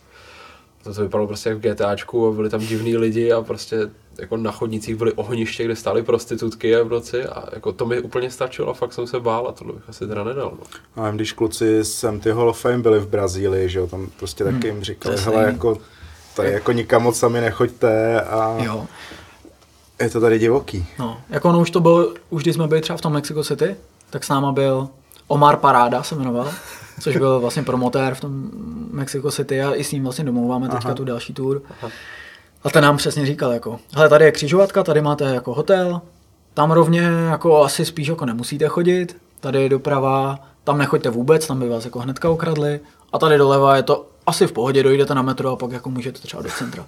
to, 0.85 0.95
to 0.95 1.03
vypadalo 1.03 1.27
prostě 1.27 1.49
jak 1.49 1.59
v 1.59 1.61
GTAčku 1.61 2.29
a 2.29 2.33
byli 2.33 2.51
tam 2.51 2.61
divní 2.61 2.97
lidi 2.97 3.33
a 3.33 3.43
prostě 3.43 3.91
jako 4.19 4.37
na 4.37 4.53
chodnicích 4.53 4.97
byly 4.97 5.13
ohniště, 5.13 5.65
kde 5.65 5.77
stály 5.77 6.03
prostitutky 6.03 6.77
a 6.77 6.83
v 6.83 6.89
noci 6.89 7.25
a 7.25 7.45
jako 7.53 7.73
to 7.73 7.87
mi 7.87 8.01
úplně 8.01 8.31
stačilo 8.31 8.69
a 8.71 8.75
fakt 8.75 8.93
jsem 8.93 9.07
se 9.07 9.21
bál 9.21 9.49
a 9.49 9.53
tohle 9.53 9.73
bych 9.73 9.83
asi 9.89 10.07
teda 10.07 10.25
nedal. 10.25 10.53
No. 10.97 11.05
A 11.05 11.11
když 11.11 11.33
kluci 11.33 11.85
z 11.85 12.05
MT 12.11 12.27
Hall 12.27 12.49
of 12.49 12.61
Fame 12.61 12.79
byli 12.79 12.99
v 12.99 13.09
Brazílii, 13.09 13.69
že 13.69 13.79
jo, 13.79 13.87
tam 13.87 14.09
prostě 14.19 14.45
taky 14.45 14.67
jim 14.67 14.83
říkali, 14.85 15.17
hele, 15.19 15.45
jako 15.45 15.79
tady 16.37 16.53
jako 16.53 16.73
nikam 16.73 17.03
moc 17.03 17.19
sami 17.19 17.41
nechoďte 17.41 18.21
a 18.21 18.57
Jo, 18.65 18.87
je 20.01 20.11
to 20.11 20.21
tady 20.21 20.39
divoký. 20.39 20.87
no. 20.99 21.21
Jako 21.29 21.49
ono 21.49 21.61
už 21.61 21.71
to 21.71 21.81
bylo, 21.81 22.13
už 22.31 22.43
když 22.43 22.55
jsme 22.55 22.67
byli 22.69 22.81
třeba 22.81 22.97
v 22.97 23.01
tom 23.01 23.13
Mexico 23.13 23.45
City, 23.45 23.77
tak 24.11 24.25
s 24.25 24.29
náma 24.29 24.53
byl 24.53 24.89
Omar 25.27 25.57
Paráda 25.57 26.03
se 26.03 26.15
jmenoval, 26.15 26.53
což 27.01 27.17
byl 27.17 27.41
vlastně 27.41 27.63
promotér 27.63 28.15
v 28.15 28.21
tom 28.21 28.51
Mexico 28.91 29.31
City 29.31 29.63
a 29.63 29.75
i 29.75 29.85
s 29.85 29.93
ním 29.93 30.03
vlastně 30.05 30.25
domlouváme 30.25 30.69
teďka 30.69 30.85
Aha. 30.89 30.95
tu 30.95 31.05
další 31.05 31.35
tour. 31.35 31.63
A 32.65 32.71
ten 32.71 32.83
nám 32.83 32.97
přesně 32.97 33.27
říkal 33.27 33.53
jako, 33.53 33.79
hele 33.95 34.09
tady 34.09 34.25
je 34.25 34.33
křižovatka, 34.33 34.85
tady 34.85 35.03
máte 35.03 35.25
jako 35.25 35.55
hotel, 35.55 36.01
tam 36.55 36.71
rovně 36.71 37.01
jako 37.31 37.63
asi 37.65 37.85
spíš 37.85 38.09
jako 38.09 38.27
nemusíte 38.27 38.69
chodit, 38.69 39.17
tady 39.41 39.69
doprava, 39.69 40.39
tam 40.65 40.79
nechoďte 40.79 41.11
vůbec, 41.11 41.47
tam 41.47 41.61
by 41.61 41.69
vás 41.69 41.85
jako 41.85 41.99
hnedka 41.99 42.29
ukradli 42.31 42.81
a 43.13 43.19
tady 43.19 43.39
doleva 43.39 43.77
je 43.77 43.83
to 43.83 44.07
asi 44.27 44.47
v 44.47 44.53
pohodě, 44.53 44.83
dojdete 44.83 45.15
na 45.15 45.23
metro 45.23 45.51
a 45.53 45.57
pak 45.57 45.71
jako 45.73 45.91
můžete 45.91 46.19
třeba 46.21 46.43
do 46.43 46.49
centra. 46.59 46.87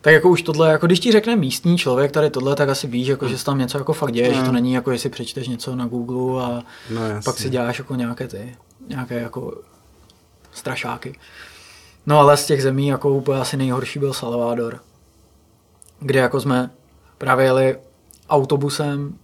Tak 0.00 0.12
jako 0.14 0.28
už 0.28 0.42
tohle, 0.42 0.70
jako 0.70 0.86
když 0.86 1.00
ti 1.00 1.12
řekne 1.12 1.36
místní 1.36 1.78
člověk 1.78 2.12
tady 2.12 2.30
tohle, 2.30 2.56
tak 2.56 2.68
asi 2.68 2.86
víš, 2.86 3.08
jako, 3.08 3.28
že 3.28 3.38
se 3.38 3.44
tam 3.44 3.58
něco 3.58 3.78
jako 3.78 3.92
fakt 3.92 4.12
děje, 4.12 4.34
že 4.34 4.40
to 4.40 4.46
Mm. 4.48 4.54
není 4.54 4.72
jako, 4.72 4.90
jestli 4.90 5.08
přečteš 5.10 5.48
něco 5.48 5.76
na 5.76 5.86
Google 5.86 6.44
a 6.44 6.62
No 6.90 7.00
pak 7.24 7.38
si 7.38 7.50
děláš 7.50 7.78
jako 7.78 7.94
nějaké 7.94 8.28
ty, 8.28 8.56
nějaké 8.88 9.20
jako 9.20 9.54
strašáky. 10.52 11.18
No 12.06 12.18
ale 12.18 12.36
z 12.36 12.46
těch 12.46 12.62
zemí 12.62 12.86
jako 12.86 13.10
úplně 13.10 13.40
asi 13.40 13.56
nejhorší 13.56 13.98
byl 13.98 14.12
Salvador. 14.12 14.80
kde 16.00 16.20
jako 16.20 16.40
jsme 16.40 16.70
právě 17.18 17.44
jeli 17.44 17.78
autobusem 18.28 19.18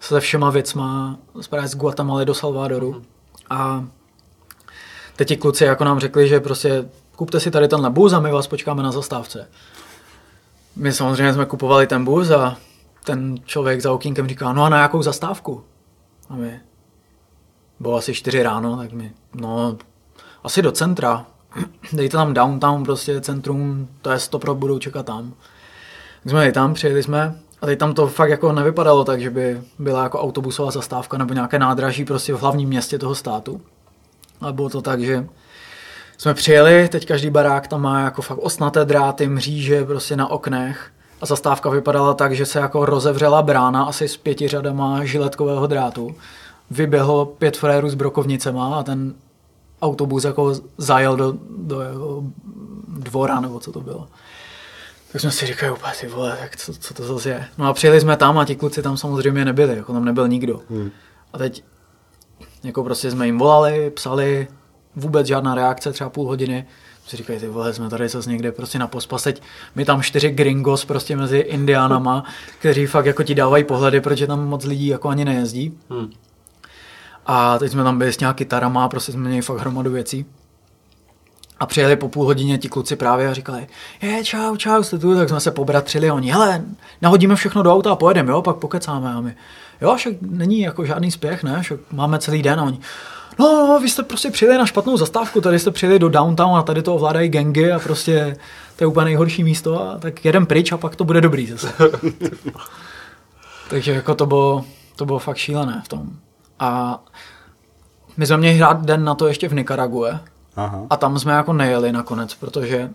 se 0.00 0.20
všema 0.20 0.50
věcma 0.50 1.18
právě 1.50 1.68
z 1.68 1.76
Guatemaly 1.76 2.24
do 2.24 2.34
Salvadoru. 2.34 2.92
Mm. 2.92 3.04
A 3.50 3.84
teď 5.16 5.28
ti 5.28 5.36
kluci 5.36 5.64
jako 5.64 5.84
nám 5.84 6.00
řekli, 6.00 6.28
že 6.28 6.40
prostě 6.40 6.88
kupte 7.16 7.40
si 7.40 7.50
tady 7.50 7.68
tenhle 7.68 7.90
bus 7.90 8.12
a 8.12 8.20
my 8.20 8.30
vás 8.30 8.46
počkáme 8.46 8.82
na 8.82 8.92
zastávce. 8.92 9.48
My 10.76 10.92
samozřejmě 10.92 11.32
jsme 11.32 11.46
kupovali 11.46 11.86
ten 11.86 12.04
bus 12.04 12.30
a 12.30 12.56
ten 13.04 13.36
člověk 13.44 13.80
za 13.80 13.92
okýnkem 13.92 14.28
říká, 14.28 14.52
no 14.52 14.64
a 14.64 14.68
na 14.68 14.82
jakou 14.82 15.02
zastávku? 15.02 15.64
A 16.28 16.36
my, 16.36 16.60
bylo 17.80 17.96
asi 17.96 18.14
čtyři 18.14 18.42
ráno, 18.42 18.76
tak 18.76 18.92
mi, 18.92 19.12
no, 19.34 19.76
asi 20.44 20.62
do 20.62 20.72
centra. 20.72 21.26
Dejte 21.92 22.16
tam 22.16 22.34
downtown, 22.34 22.84
prostě 22.84 23.20
centrum, 23.20 23.88
to 24.02 24.10
je 24.10 24.18
stopro, 24.18 24.54
budou 24.54 24.78
čekat 24.78 25.06
tam. 25.06 25.34
Tak 26.22 26.30
jsme 26.30 26.52
tam, 26.52 26.74
přijeli 26.74 27.02
jsme 27.02 27.34
a 27.62 27.66
teď 27.66 27.78
tam 27.78 27.94
to 27.94 28.06
fakt 28.06 28.30
jako 28.30 28.52
nevypadalo 28.52 29.04
tak, 29.04 29.20
že 29.20 29.30
by 29.30 29.60
byla 29.78 30.02
jako 30.02 30.20
autobusová 30.20 30.70
zastávka 30.70 31.18
nebo 31.18 31.34
nějaké 31.34 31.58
nádraží 31.58 32.04
prostě 32.04 32.34
v 32.34 32.40
hlavním 32.40 32.68
městě 32.68 32.98
toho 32.98 33.14
státu. 33.14 33.60
Ale 34.40 34.52
bylo 34.52 34.68
to 34.68 34.82
tak, 34.82 35.00
že 35.00 35.26
jsme 36.18 36.34
přijeli, 36.34 36.88
teď 36.88 37.06
každý 37.06 37.30
barák 37.30 37.68
tam 37.68 37.82
má 37.82 38.00
jako 38.00 38.22
fakt 38.22 38.38
osnaté 38.38 38.84
dráty, 38.84 39.28
mříže 39.28 39.84
prostě 39.84 40.16
na 40.16 40.30
oknech 40.30 40.90
a 41.20 41.26
zastávka 41.26 41.70
vypadala 41.70 42.14
tak, 42.14 42.32
že 42.32 42.46
se 42.46 42.58
jako 42.58 42.86
rozevřela 42.86 43.42
brána 43.42 43.84
asi 43.84 44.08
s 44.08 44.16
pěti 44.16 44.48
řadama 44.48 45.04
žiletkového 45.04 45.66
drátu. 45.66 46.14
Vyběhlo 46.70 47.26
pět 47.26 47.56
frérů 47.56 47.90
s 47.90 47.94
brokovnicema 47.94 48.78
a 48.78 48.82
ten 48.82 49.14
autobus 49.82 50.24
jako 50.24 50.54
zajel 50.78 51.16
do, 51.16 51.34
do 51.58 51.80
jako 51.80 52.24
dvora, 52.88 53.40
nebo 53.40 53.60
co 53.60 53.72
to 53.72 53.80
bylo. 53.80 54.08
Tak 55.12 55.20
jsme 55.20 55.30
si 55.30 55.46
říkali 55.46 55.72
úplně, 55.72 55.92
ty 56.00 56.06
vole, 56.06 56.36
tak 56.40 56.56
co, 56.56 56.74
co 56.74 56.94
to 56.94 57.04
zase 57.04 57.28
je. 57.28 57.44
No 57.58 57.66
a 57.66 57.72
přijeli 57.72 58.00
jsme 58.00 58.16
tam 58.16 58.38
a 58.38 58.44
ti 58.44 58.56
kluci 58.56 58.82
tam 58.82 58.96
samozřejmě 58.96 59.44
nebyli, 59.44 59.76
jako 59.76 59.92
tam 59.92 60.04
nebyl 60.04 60.28
nikdo. 60.28 60.60
Hmm. 60.70 60.90
A 61.32 61.38
teď 61.38 61.64
jako 62.62 62.84
prostě 62.84 63.10
jsme 63.10 63.26
jim 63.26 63.38
volali, 63.38 63.90
psali, 63.90 64.48
vůbec 64.96 65.26
žádná 65.26 65.54
reakce, 65.54 65.92
třeba 65.92 66.10
půl 66.10 66.26
hodiny. 66.26 66.66
Si 67.06 67.16
říkají, 67.16 67.40
ty 67.40 67.48
vole, 67.48 67.74
jsme 67.74 67.90
tady 67.90 68.08
zase 68.08 68.30
někde 68.30 68.52
prostě 68.52 68.78
na 68.78 68.86
pospas. 68.86 69.22
Teď 69.22 69.42
my 69.74 69.84
tam 69.84 70.02
čtyři 70.02 70.30
gringos 70.30 70.84
prostě 70.84 71.16
mezi 71.16 71.38
indiánama, 71.38 72.24
kteří 72.58 72.86
fakt 72.86 73.06
jako 73.06 73.22
ti 73.22 73.34
dávají 73.34 73.64
pohledy, 73.64 74.00
protože 74.00 74.26
tam 74.26 74.48
moc 74.48 74.64
lidí 74.64 74.86
jako 74.86 75.08
ani 75.08 75.24
nejezdí. 75.24 75.78
Hmm. 75.90 76.10
A 77.26 77.58
teď 77.58 77.72
jsme 77.72 77.84
tam 77.84 77.98
byli 77.98 78.12
s 78.12 78.20
nějaký 78.20 78.38
kytarama, 78.38 78.88
prostě 78.88 79.12
jsme 79.12 79.28
měli 79.28 79.42
fakt 79.42 79.58
hromadu 79.58 79.90
věcí. 79.90 80.26
A 81.60 81.66
přijeli 81.66 81.96
po 81.96 82.08
půl 82.08 82.24
hodině 82.24 82.58
ti 82.58 82.68
kluci 82.68 82.96
právě 82.96 83.28
a 83.28 83.34
říkali, 83.34 83.66
je, 84.02 84.24
čau, 84.24 84.56
čau, 84.56 84.82
jste 84.82 84.98
tu, 84.98 85.14
tak 85.14 85.28
jsme 85.28 85.40
se 85.40 85.50
pobratřili 85.50 86.10
oni, 86.10 86.32
hele, 86.32 86.62
nahodíme 87.02 87.36
všechno 87.36 87.62
do 87.62 87.74
auta 87.74 87.92
a 87.92 87.96
pojedeme, 87.96 88.30
jo, 88.30 88.42
pak 88.42 88.56
pokecáme 88.56 89.12
a 89.12 89.20
my, 89.20 89.34
jo, 89.80 89.96
však 89.96 90.14
není 90.20 90.60
jako 90.60 90.84
žádný 90.84 91.10
spěch, 91.10 91.42
ne, 91.42 91.62
však 91.62 91.80
máme 91.92 92.18
celý 92.18 92.42
den 92.42 92.60
a 92.60 92.62
oni, 92.62 92.78
no, 93.38 93.66
no, 93.68 93.80
vy 93.80 93.88
jste 93.88 94.02
prostě 94.02 94.30
přijeli 94.30 94.58
na 94.58 94.66
špatnou 94.66 94.96
zastávku, 94.96 95.40
tady 95.40 95.58
jste 95.58 95.70
přijeli 95.70 95.98
do 95.98 96.08
downtown 96.08 96.56
a 96.56 96.62
tady 96.62 96.82
to 96.82 96.94
ovládají 96.94 97.28
gangy 97.28 97.72
a 97.72 97.78
prostě 97.78 98.36
to 98.76 98.84
je 98.84 98.88
úplně 98.88 99.04
nejhorší 99.04 99.44
místo 99.44 99.82
a 99.82 99.98
tak 99.98 100.24
jedem 100.24 100.46
pryč 100.46 100.72
a 100.72 100.76
pak 100.76 100.96
to 100.96 101.04
bude 101.04 101.20
dobrý 101.20 101.46
zase. 101.46 101.72
Takže 103.70 103.92
jako 103.92 104.14
to 104.14 104.26
bylo, 104.26 104.64
to 104.96 105.06
bylo 105.06 105.18
fakt 105.18 105.36
šílené 105.36 105.82
v 105.84 105.88
tom. 105.88 106.10
A 106.60 107.00
my 108.16 108.26
jsme 108.26 108.36
měli 108.36 108.56
hrát 108.56 108.84
den 108.84 109.04
na 109.04 109.14
to 109.14 109.26
ještě 109.26 109.48
v 109.48 109.54
Nikarague, 109.54 110.20
Aha. 110.56 110.86
A 110.90 110.96
tam 110.96 111.18
jsme 111.18 111.32
jako 111.32 111.52
nejeli 111.52 111.92
nakonec, 111.92 112.34
protože 112.34 112.90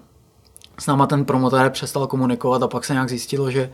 s 0.79 0.87
náma 0.87 1.07
ten 1.07 1.25
promotér 1.25 1.69
přestal 1.69 2.07
komunikovat 2.07 2.63
a 2.63 2.67
pak 2.67 2.85
se 2.85 2.93
nějak 2.93 3.09
zjistilo, 3.09 3.51
že 3.51 3.71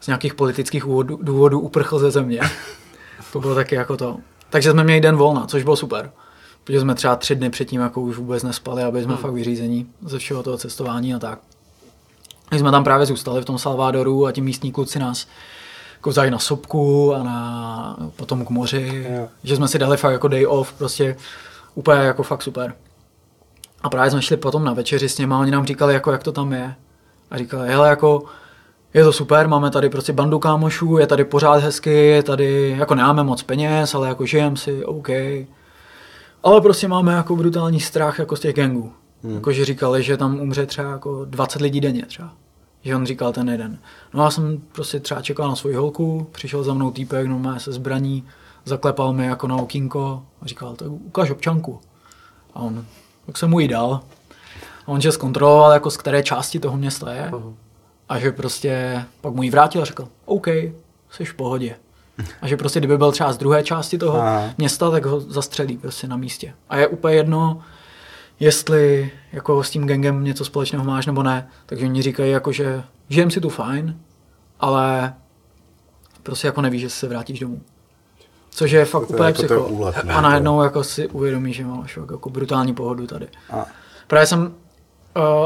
z 0.00 0.06
nějakých 0.06 0.34
politických 0.34 0.84
důvodů 1.20 1.60
uprchl 1.60 1.98
ze 1.98 2.10
země. 2.10 2.40
to 3.32 3.40
bylo 3.40 3.54
taky 3.54 3.74
jako 3.74 3.96
to. 3.96 4.16
Takže 4.50 4.70
jsme 4.70 4.84
měli 4.84 5.00
den 5.00 5.16
volna, 5.16 5.46
což 5.46 5.62
bylo 5.62 5.76
super. 5.76 6.12
Protože 6.64 6.80
jsme 6.80 6.94
třeba 6.94 7.16
tři 7.16 7.36
dny 7.36 7.50
předtím 7.50 7.80
jako 7.80 8.00
už 8.00 8.16
vůbec 8.16 8.42
nespali, 8.42 8.82
aby 8.82 9.02
jsme 9.02 9.12
hmm. 9.12 9.22
fakt 9.22 9.32
vyřízení 9.32 9.86
ze 10.02 10.18
všeho 10.18 10.42
toho 10.42 10.58
cestování 10.58 11.14
a 11.14 11.18
tak. 11.18 11.38
My 12.50 12.58
jsme 12.58 12.70
tam 12.70 12.84
právě 12.84 13.06
zůstali 13.06 13.42
v 13.42 13.44
tom 13.44 13.58
Salvadoru 13.58 14.26
a 14.26 14.32
ti 14.32 14.40
místní 14.40 14.72
kluci 14.72 14.98
nás 14.98 15.26
vzali 16.06 16.30
na 16.30 16.38
sopku 16.38 17.14
a 17.14 17.22
na, 17.22 17.96
potom 18.16 18.44
k 18.44 18.50
moři, 18.50 19.06
yeah. 19.08 19.28
že 19.44 19.56
jsme 19.56 19.68
si 19.68 19.78
dali 19.78 19.96
fakt 19.96 20.12
jako 20.12 20.28
day 20.28 20.46
off, 20.46 20.72
prostě 20.72 21.16
úplně 21.74 22.00
jako 22.00 22.22
fakt 22.22 22.42
super. 22.42 22.74
A 23.82 23.90
právě 23.90 24.10
jsme 24.10 24.22
šli 24.22 24.36
potom 24.36 24.64
na 24.64 24.72
večeři 24.72 25.08
s 25.08 25.18
nimi 25.18 25.34
a 25.34 25.38
oni 25.38 25.50
nám 25.50 25.66
říkali, 25.66 25.94
jako, 25.94 26.12
jak 26.12 26.22
to 26.22 26.32
tam 26.32 26.52
je. 26.52 26.74
A 27.30 27.38
říkali, 27.38 27.68
hele, 27.68 27.88
jako, 27.88 28.24
je 28.94 29.04
to 29.04 29.12
super, 29.12 29.48
máme 29.48 29.70
tady 29.70 29.88
prostě 29.88 30.12
bandu 30.12 30.38
kámošů, 30.38 30.98
je 30.98 31.06
tady 31.06 31.24
pořád 31.24 31.62
hezky, 31.62 31.90
je 31.90 32.22
tady, 32.22 32.74
jako 32.78 32.94
nemáme 32.94 33.24
moc 33.24 33.42
peněz, 33.42 33.94
ale 33.94 34.08
jako 34.08 34.26
žijem 34.26 34.56
si, 34.56 34.84
OK. 34.84 35.08
Ale 36.42 36.60
prostě 36.60 36.88
máme 36.88 37.12
jako 37.12 37.36
brutální 37.36 37.80
strach 37.80 38.18
jako 38.18 38.36
z 38.36 38.40
těch 38.40 38.54
gangů. 38.54 38.92
Hmm. 39.24 39.34
Jako, 39.34 39.52
že 39.52 39.64
říkali, 39.64 40.02
že 40.02 40.16
tam 40.16 40.40
umře 40.40 40.66
třeba 40.66 40.90
jako 40.90 41.24
20 41.24 41.62
lidí 41.62 41.80
denně 41.80 42.06
třeba. 42.06 42.32
Že 42.82 42.96
on 42.96 43.06
říkal 43.06 43.32
ten 43.32 43.48
jeden. 43.48 43.78
No 44.14 44.24
já 44.24 44.30
jsem 44.30 44.62
prostě 44.72 45.00
třeba 45.00 45.22
čekal 45.22 45.48
na 45.48 45.56
svoji 45.56 45.74
holku, 45.74 46.26
přišel 46.32 46.62
za 46.64 46.74
mnou 46.74 46.90
týpek, 46.90 47.26
no 47.26 47.38
má 47.38 47.58
se 47.58 47.72
zbraní, 47.72 48.24
zaklepal 48.64 49.12
mi 49.12 49.26
jako 49.26 49.48
na 49.48 49.56
okýnko 49.56 50.22
a 50.42 50.46
říkal, 50.46 50.76
tak 50.76 50.88
ukáž 50.88 51.30
občanku. 51.30 51.80
A 52.54 52.60
on, 52.60 52.84
tak 53.26 53.36
jsem 53.36 53.50
mu 53.50 53.60
ji 53.60 53.68
dal. 53.68 54.00
A 54.86 54.88
on 54.88 55.00
že 55.00 55.12
zkontroloval, 55.12 55.72
jako 55.72 55.90
z 55.90 55.96
které 55.96 56.22
části 56.22 56.60
toho 56.60 56.76
města 56.76 57.12
je. 57.12 57.28
Uh-huh. 57.32 57.54
A 58.08 58.18
že 58.18 58.32
prostě 58.32 59.04
pak 59.20 59.34
mu 59.34 59.42
ji 59.42 59.50
vrátil 59.50 59.82
a 59.82 59.84
řekl, 59.84 60.08
OK, 60.24 60.46
jsi 61.10 61.24
v 61.24 61.34
pohodě. 61.34 61.76
A 62.42 62.48
že 62.48 62.56
prostě 62.56 62.80
kdyby 62.80 62.98
byl 62.98 63.12
třeba 63.12 63.32
z 63.32 63.38
druhé 63.38 63.62
části 63.62 63.98
toho 63.98 64.20
Aha. 64.20 64.50
města, 64.58 64.90
tak 64.90 65.06
ho 65.06 65.20
zastřelí 65.20 65.76
prostě 65.76 66.08
na 66.08 66.16
místě. 66.16 66.54
A 66.68 66.76
je 66.76 66.88
úplně 66.88 67.16
jedno, 67.16 67.60
jestli 68.40 69.10
jako 69.32 69.62
s 69.62 69.70
tím 69.70 69.86
gangem 69.86 70.24
něco 70.24 70.44
společného 70.44 70.84
máš 70.84 71.06
nebo 71.06 71.22
ne. 71.22 71.48
Takže 71.66 71.86
oni 71.86 72.02
říkají 72.02 72.32
jako, 72.32 72.52
že 72.52 72.82
žijem 73.08 73.30
si 73.30 73.40
tu 73.40 73.48
fajn, 73.48 74.00
ale 74.60 75.14
prostě 76.22 76.46
jako 76.46 76.62
nevíš, 76.62 76.80
že 76.80 76.90
se 76.90 77.08
vrátíš 77.08 77.40
domů. 77.40 77.60
Což 78.50 78.70
je 78.70 78.84
fakt 78.84 79.10
úplně 79.10 79.26
jako 79.26 79.42
psycho. 79.42 79.64
Úlet, 79.64 80.04
ne, 80.04 80.14
a 80.14 80.20
najednou 80.20 80.62
jako 80.62 80.84
si 80.84 81.08
uvědomíš, 81.08 81.56
že 81.56 81.64
máš 81.64 81.98
jako 82.10 82.30
brutální 82.30 82.74
pohodu 82.74 83.06
tady. 83.06 83.28
A. 83.50 83.66
Právě 84.06 84.26
jsem 84.26 84.54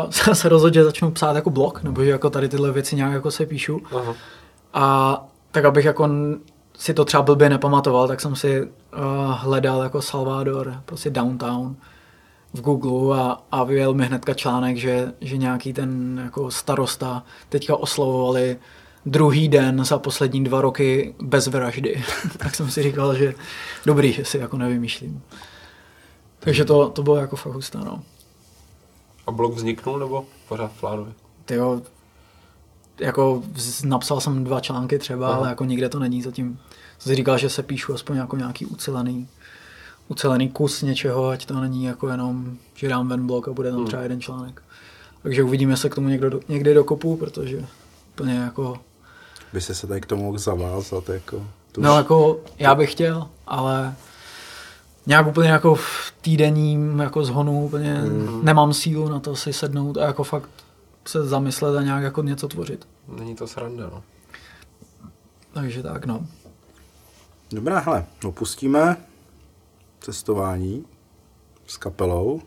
uh, 0.05 0.11
se 0.33 0.49
rozhodl, 0.49 0.75
že 0.75 0.85
začnu 0.85 1.11
psát 1.11 1.37
jako 1.37 1.51
blog, 1.51 1.83
nebo 1.83 2.05
že 2.05 2.11
jako 2.11 2.31
tady 2.31 2.49
tyhle 2.49 2.73
věci 2.73 2.97
nějak 2.97 3.13
jako 3.13 3.31
se 3.31 3.47
píšu. 3.47 3.81
Aha. 3.97 4.15
A 4.75 5.17
tak 5.51 5.65
abych 5.65 5.85
jako 5.85 6.09
si 6.79 6.95
to 6.95 7.05
třeba 7.05 7.23
blbě 7.23 7.49
nepamatoval, 7.49 8.09
tak 8.09 8.21
jsem 8.21 8.37
si 8.37 8.63
uh, 8.63 8.69
hledal 9.37 9.83
jako 9.83 10.03
Salvador, 10.03 10.75
prostě 10.85 11.11
downtown 11.11 11.77
v 12.53 12.61
Google 12.61 13.21
a, 13.21 13.39
a 13.53 13.65
vyjel 13.65 13.95
mi 13.95 14.07
hnedka 14.07 14.35
článek, 14.35 14.77
že, 14.77 15.13
že 15.21 15.37
nějaký 15.37 15.73
ten 15.73 16.21
jako 16.25 16.51
starosta 16.51 17.25
teďka 17.49 17.77
oslovovali 17.77 18.57
druhý 19.07 19.49
den 19.49 19.85
za 19.85 19.99
poslední 19.99 20.45
dva 20.45 20.61
roky 20.61 21.15
bez 21.21 21.47
vraždy. 21.47 22.05
tak 22.39 22.55
jsem 22.55 22.71
si 22.71 22.83
říkal, 22.83 23.15
že 23.15 23.35
dobrý, 23.87 24.13
že 24.13 24.25
si 24.25 24.39
jako 24.39 24.59
nevymýšlím. 24.59 25.23
Takže 26.39 26.65
to, 26.65 26.89
to 26.89 27.03
bylo 27.03 27.17
jako 27.17 27.37
fakt 27.37 27.53
hustá, 27.53 27.79
no. 27.79 28.03
A 29.27 29.31
blog 29.31 29.55
vzniknul 29.55 29.99
nebo 29.99 30.25
pořád 30.49 30.73
v 30.83 31.15
Ty 31.45 31.55
jo, 31.55 31.83
jako 33.01 33.43
napsal 33.85 34.21
jsem 34.21 34.45
dva 34.45 34.61
články 34.61 34.99
třeba, 34.99 35.29
Aha. 35.29 35.37
ale 35.37 35.49
jako 35.49 35.65
nikde 35.65 35.89
to 35.89 35.99
není 35.99 36.23
zatím. 36.23 36.61
Jsem 36.99 37.11
si 37.11 37.17
říkal, 37.17 37.39
že 37.39 37.51
se 37.51 37.63
píšu 37.63 37.95
aspoň 37.95 38.17
jako 38.17 38.37
nějaký 38.37 38.67
ucelený, 38.67 39.29
ucelený 40.13 40.49
kus 40.49 40.83
něčeho, 40.83 41.29
ať 41.29 41.47
to 41.47 41.61
není 41.61 41.85
jako 41.85 42.09
jenom, 42.09 42.57
že 42.75 42.89
dám 42.89 43.09
ven 43.09 43.27
blog 43.27 43.49
a 43.49 43.53
bude 43.53 43.71
tam 43.71 43.79
hmm. 43.79 43.87
třeba 43.87 44.03
jeden 44.03 44.21
článek. 44.21 44.63
Takže 45.23 45.43
uvidíme, 45.43 45.77
se 45.77 45.89
k 45.89 45.95
tomu 45.95 46.09
někdo, 46.09 46.41
někdy 46.49 46.75
dokopu, 46.75 47.17
protože 47.17 47.65
úplně 48.15 48.35
jako 48.35 48.81
by 49.53 49.61
se 49.61 49.75
se 49.75 49.87
tady 49.87 50.01
k 50.01 50.07
tomu 50.07 50.25
mohl 50.25 50.39
zavázat. 50.39 51.09
Jako, 51.09 51.47
tuž... 51.73 51.85
No 51.85 51.97
jako 51.97 52.41
já 52.59 52.75
bych 52.75 52.93
chtěl, 52.93 53.29
ale 53.47 53.95
nějak 55.07 55.27
úplně 55.27 55.49
jako 55.49 55.75
v 55.75 56.15
týdenním 56.21 56.99
jako 56.99 57.25
zhonu 57.25 57.65
úplně 57.65 57.95
mm. 57.95 58.45
nemám 58.45 58.75
sílu 58.75 59.09
na 59.09 59.21
to 59.21 59.37
si 59.37 59.53
sednout 59.53 59.97
a 59.97 60.05
jako 60.05 60.25
fakt 60.25 60.51
se 61.05 61.27
zamyslet 61.27 61.77
a 61.77 61.83
nějak 61.83 62.03
jako 62.03 62.23
něco 62.23 62.49
tvořit. 62.49 62.89
Není 63.19 63.37
to 63.37 63.47
sranda, 63.47 63.91
no. 63.93 64.03
Takže 65.53 65.83
tak, 65.83 66.07
no. 66.07 66.27
Dobrá, 67.53 67.79
hele, 67.79 68.05
opustíme 68.25 68.97
cestování 70.03 70.85
s 71.67 71.77
kapelou, 71.77 72.43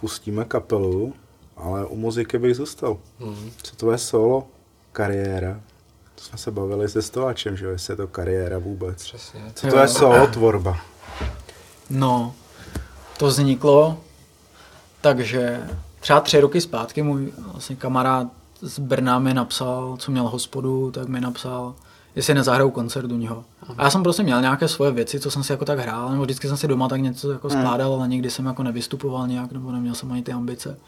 pustíme 0.00 0.44
kapelu, 0.44 1.14
ale 1.56 1.86
u 1.86 1.96
muziky 1.96 2.38
bych 2.38 2.56
zůstal. 2.56 2.98
Mm. 3.18 3.50
Co 3.62 3.76
tvoje 3.76 3.98
solo 3.98 4.46
kariéra? 4.92 5.60
To 6.14 6.24
jsme 6.24 6.38
se 6.38 6.50
bavili 6.50 6.88
se 6.88 7.02
Stovačem, 7.02 7.56
že 7.56 7.66
jestli 7.66 7.92
je 7.92 7.96
to 7.96 8.08
kariéra 8.08 8.58
vůbec. 8.58 9.02
Přesně. 9.02 9.52
Co 9.54 9.66
to 9.66 9.76
jo. 9.76 9.82
je 9.82 9.88
solo 9.88 10.26
tvorba? 10.26 10.76
No, 11.90 12.34
to 13.18 13.26
vzniklo 13.26 13.98
takže 15.00 15.68
třeba 16.00 16.20
tři 16.20 16.40
roky 16.40 16.60
zpátky 16.60 17.02
můj 17.02 17.32
vlastně 17.52 17.76
kamarád 17.76 18.26
z 18.60 18.78
Brna 18.78 19.18
mi 19.18 19.34
napsal, 19.34 19.96
co 19.98 20.10
měl 20.10 20.28
hospodu, 20.28 20.90
tak 20.90 21.08
mi 21.08 21.20
napsal, 21.20 21.74
jestli 22.18 22.34
nezahraju 22.34 22.70
koncert 22.70 23.12
u 23.12 23.16
něho. 23.16 23.44
A 23.78 23.84
já 23.84 23.90
jsem 23.90 24.02
prostě 24.02 24.22
měl 24.22 24.40
nějaké 24.40 24.68
svoje 24.68 24.90
věci, 24.92 25.20
co 25.20 25.30
jsem 25.30 25.42
si 25.42 25.52
jako 25.52 25.64
tak 25.64 25.78
hrál, 25.78 26.10
nebo 26.10 26.22
vždycky 26.22 26.48
jsem 26.48 26.56
si 26.56 26.68
doma 26.68 26.88
tak 26.88 27.00
něco 27.00 27.32
jako 27.32 27.50
skládal, 27.50 27.94
ale 27.94 28.08
nikdy 28.08 28.30
jsem 28.30 28.46
jako 28.46 28.62
nevystupoval 28.62 29.28
nějak, 29.28 29.52
nebo 29.52 29.72
neměl 29.72 29.94
jsem 29.94 30.12
ani 30.12 30.22
ty 30.22 30.32
ambice. 30.32 30.78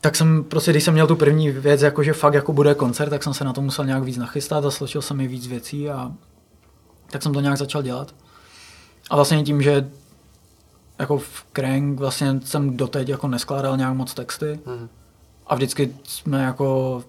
Tak 0.00 0.16
jsem 0.16 0.44
prostě, 0.44 0.70
když 0.70 0.84
jsem 0.84 0.94
měl 0.94 1.06
tu 1.06 1.16
první 1.16 1.50
věc, 1.50 1.82
jako 1.82 2.02
že 2.02 2.12
fakt 2.12 2.34
jako 2.34 2.52
bude 2.52 2.74
koncert, 2.74 3.10
tak 3.10 3.22
jsem 3.22 3.34
se 3.34 3.44
na 3.44 3.52
to 3.52 3.60
musel 3.62 3.84
nějak 3.84 4.02
víc 4.02 4.16
nachystat 4.16 4.64
a 4.64 4.70
složil 4.70 5.02
jsem 5.02 5.16
mi 5.16 5.28
víc 5.28 5.46
věcí 5.46 5.90
a 5.90 6.12
tak 7.10 7.22
jsem 7.22 7.32
to 7.32 7.40
nějak 7.40 7.56
začal 7.58 7.82
dělat. 7.82 8.14
A 9.10 9.16
vlastně 9.16 9.42
tím, 9.42 9.62
že 9.62 9.90
jako 10.98 11.18
v 11.18 11.46
Crank 11.52 11.98
vlastně 11.98 12.40
jsem 12.44 12.76
doteď 12.76 13.08
jako 13.08 13.28
neskládal 13.28 13.76
nějak 13.76 13.94
moc 13.94 14.14
texty 14.14 14.60
Mhm. 14.66 14.88
a 15.46 15.54
vždycky 15.54 15.94
jsme 16.04 16.42
jako 16.42 17.02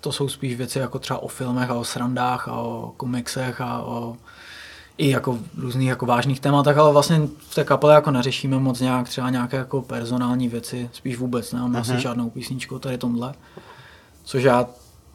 to 0.00 0.12
jsou 0.12 0.28
spíš 0.28 0.54
věci 0.54 0.78
jako 0.78 0.98
třeba 0.98 1.22
o 1.22 1.28
filmech 1.28 1.70
a 1.70 1.74
o 1.74 1.84
srandách 1.84 2.48
a 2.48 2.52
o 2.52 2.92
komiksech 2.96 3.60
a 3.60 3.82
o 3.82 4.16
i 4.98 5.10
jako 5.10 5.38
různých 5.58 5.88
jako 5.88 6.06
vážných 6.06 6.40
tématech, 6.40 6.78
ale 6.78 6.92
vlastně 6.92 7.20
v 7.38 7.54
té 7.54 7.64
kapele 7.64 7.94
jako 7.94 8.10
neřešíme 8.10 8.58
moc 8.58 8.80
nějak 8.80 9.08
třeba 9.08 9.30
nějaké 9.30 9.56
jako 9.56 9.82
personální 9.82 10.48
věci, 10.48 10.90
spíš 10.92 11.16
vůbec 11.16 11.52
nemám 11.52 11.76
asi 11.76 12.00
žádnou 12.00 12.30
písničku 12.30 12.78
tady 12.78 12.98
tomhle. 12.98 13.34
Což 14.24 14.42
já 14.42 14.66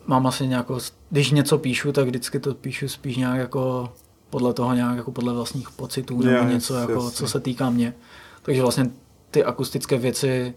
mám 0.07 0.27
asi 0.27 0.47
nějakou, 0.47 0.79
když 1.09 1.31
něco 1.31 1.57
píšu, 1.57 1.91
tak 1.91 2.05
vždycky 2.05 2.39
to 2.39 2.53
píšu 2.53 2.87
spíš 2.87 3.17
nějak 3.17 3.37
jako 3.37 3.93
podle 4.29 4.53
toho 4.53 4.73
nějak 4.73 4.97
jako 4.97 5.11
podle 5.11 5.33
vlastních 5.33 5.69
pocitů 5.71 6.21
nebo 6.21 6.37
Jo, 6.37 6.43
něco 6.43 6.75
jako, 6.75 6.93
jasně. 6.93 7.11
co 7.11 7.27
se 7.27 7.39
týká 7.39 7.69
mě. 7.69 7.93
Takže 8.41 8.61
vlastně 8.61 8.89
ty 9.31 9.43
akustické 9.43 9.97
věci 9.97 10.53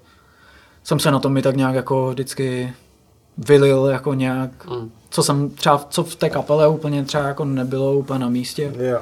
jsem 0.83 0.99
se 0.99 1.11
na 1.11 1.18
tom 1.18 1.33
mi 1.33 1.43
tak 1.43 1.57
nějak 1.57 1.74
jako 1.74 2.11
vždycky 2.11 2.72
vylil 3.39 3.86
jako 3.86 4.14
nějak, 4.14 4.66
Mm. 4.66 4.91
co 5.11 5.22
jsem 5.22 5.51
třeba, 5.51 5.78
co 5.91 6.05
v 6.05 6.16
té 6.16 6.30
kapele 6.30 6.68
úplně 6.68 7.05
třeba 7.05 7.24
jako 7.24 7.45
nebylo 7.45 7.95
úplně 7.95 8.18
na 8.18 8.28
místě, 8.28 8.72
Jo. 8.78 9.01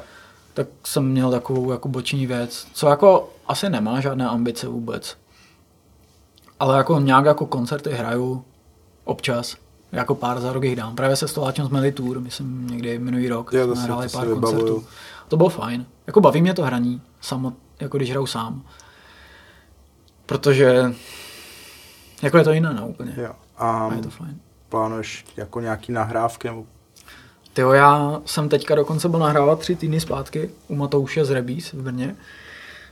tak 0.53 0.67
jsem 0.85 1.05
měl 1.11 1.31
takovou 1.31 1.71
jako 1.71 1.87
boční 1.87 2.27
věc, 2.27 2.67
co 2.73 2.87
jako 2.87 3.29
asi 3.47 3.69
nemá 3.69 3.99
žádné 3.99 4.27
ambice 4.27 4.67
vůbec. 4.67 5.17
Ale 6.59 6.77
jako 6.77 6.99
nějak 6.99 7.25
jako 7.25 7.45
koncerty 7.45 7.89
hraju 7.91 8.43
občas, 9.03 9.55
jako 9.91 10.15
pár 10.15 10.39
za 10.41 10.53
rok 10.53 10.63
jich 10.63 10.75
dám. 10.75 10.95
Právě 10.95 11.15
se 11.15 11.27
Stoláčem 11.27 11.67
jsme 11.67 11.79
měli 11.79 11.91
tour, 11.91 12.19
myslím 12.19 12.67
někdy 12.67 12.99
minulý 12.99 13.29
rok, 13.29 13.51
to 13.51 13.75
jsme 13.75 13.83
hráli 13.83 14.09
pár 14.09 14.27
vybavuju. 14.27 14.41
koncertů. 14.59 14.85
To 15.27 15.37
bylo 15.37 15.49
fajn. 15.49 15.85
Jako 16.07 16.21
baví 16.21 16.41
mě 16.41 16.53
to 16.53 16.63
hraní, 16.63 17.01
samo, 17.21 17.53
jako 17.79 17.97
když 17.97 18.09
hraju 18.11 18.25
sám. 18.25 18.61
Protože 20.25 20.93
jako 22.21 22.37
je 22.37 22.43
to 22.43 22.51
jiné, 22.51 22.73
no 22.73 22.87
úplně. 22.87 23.13
jo. 23.17 23.31
A 23.57 23.87
A 23.87 23.93
je 23.95 24.01
to 24.01 24.09
fajn. 24.09 24.39
plánuješ 24.69 25.25
jako 25.37 25.59
nějaký 25.61 25.91
nahrávky 25.91 26.47
nebo 26.47 26.65
Tyjo, 27.53 27.71
já 27.71 28.21
jsem 28.25 28.49
teďka 28.49 28.75
dokonce 28.75 29.09
byl 29.09 29.19
nahrávat 29.19 29.59
tři 29.59 29.75
týdny 29.75 29.99
zpátky 29.99 30.49
u 30.67 30.75
Matouše 30.75 31.25
z 31.25 31.29
Rebís 31.31 31.73
v 31.73 31.81
Brně. 31.81 32.15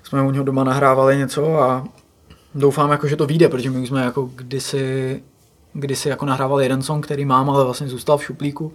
Jsme 0.04 0.22
u 0.22 0.32
něho 0.32 0.46
doma 0.46 0.64
nahrávali 0.64 1.18
něco 1.18 1.60
a 1.62 1.86
doufám, 2.56 2.92
jako, 2.92 3.08
že 3.08 3.16
to 3.16 3.26
vyjde, 3.28 3.50
protože 3.50 3.70
my 3.70 3.80
už 3.80 3.88
jsme 3.88 4.04
jako 4.04 4.30
kdysi, 4.36 5.24
kdysi 5.74 6.10
jako 6.10 6.26
nahrávali 6.26 6.66
jeden 6.66 6.82
song, 6.84 7.06
který 7.06 7.26
mám, 7.26 7.50
ale 7.50 7.64
vlastně 7.64 7.88
zůstal 7.88 8.18
v 8.18 8.24
šuplíku. 8.24 8.74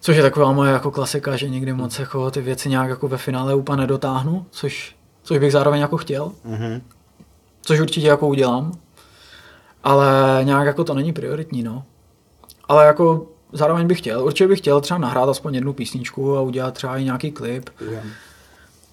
Což 0.00 0.16
je 0.16 0.22
taková 0.22 0.52
moje 0.52 0.72
jako 0.72 0.90
klasika, 0.90 1.36
že 1.36 1.48
někdy 1.48 1.72
moc 1.72 1.98
jako 1.98 2.30
ty 2.30 2.40
věci 2.40 2.68
nějak 2.68 2.88
jako 2.88 3.08
ve 3.08 3.16
finále 3.16 3.54
úplně 3.54 3.76
nedotáhnu, 3.76 4.46
což, 4.50 4.96
což 5.22 5.38
bych 5.38 5.52
zároveň 5.52 5.80
jako 5.80 5.96
chtěl, 5.96 6.32
Mhm. 6.44 6.82
což 7.62 7.80
určitě 7.80 8.06
jako 8.06 8.28
udělám. 8.28 8.72
Ale 9.84 10.40
nějak 10.42 10.66
jako 10.66 10.84
to 10.84 10.94
není 10.94 11.12
prioritní, 11.12 11.62
no. 11.62 11.82
Ale 12.68 12.86
jako 12.86 13.26
zároveň 13.52 13.86
bych 13.86 13.98
chtěl, 13.98 14.24
určitě 14.24 14.48
bych 14.48 14.58
chtěl 14.58 14.80
třeba 14.80 14.98
nahrát 14.98 15.28
aspoň 15.28 15.54
jednu 15.54 15.72
písničku 15.72 16.36
a 16.36 16.40
udělat 16.40 16.74
třeba 16.74 16.96
i 16.96 17.04
nějaký 17.04 17.30
klip. 17.30 17.70
Jo. 17.80 17.98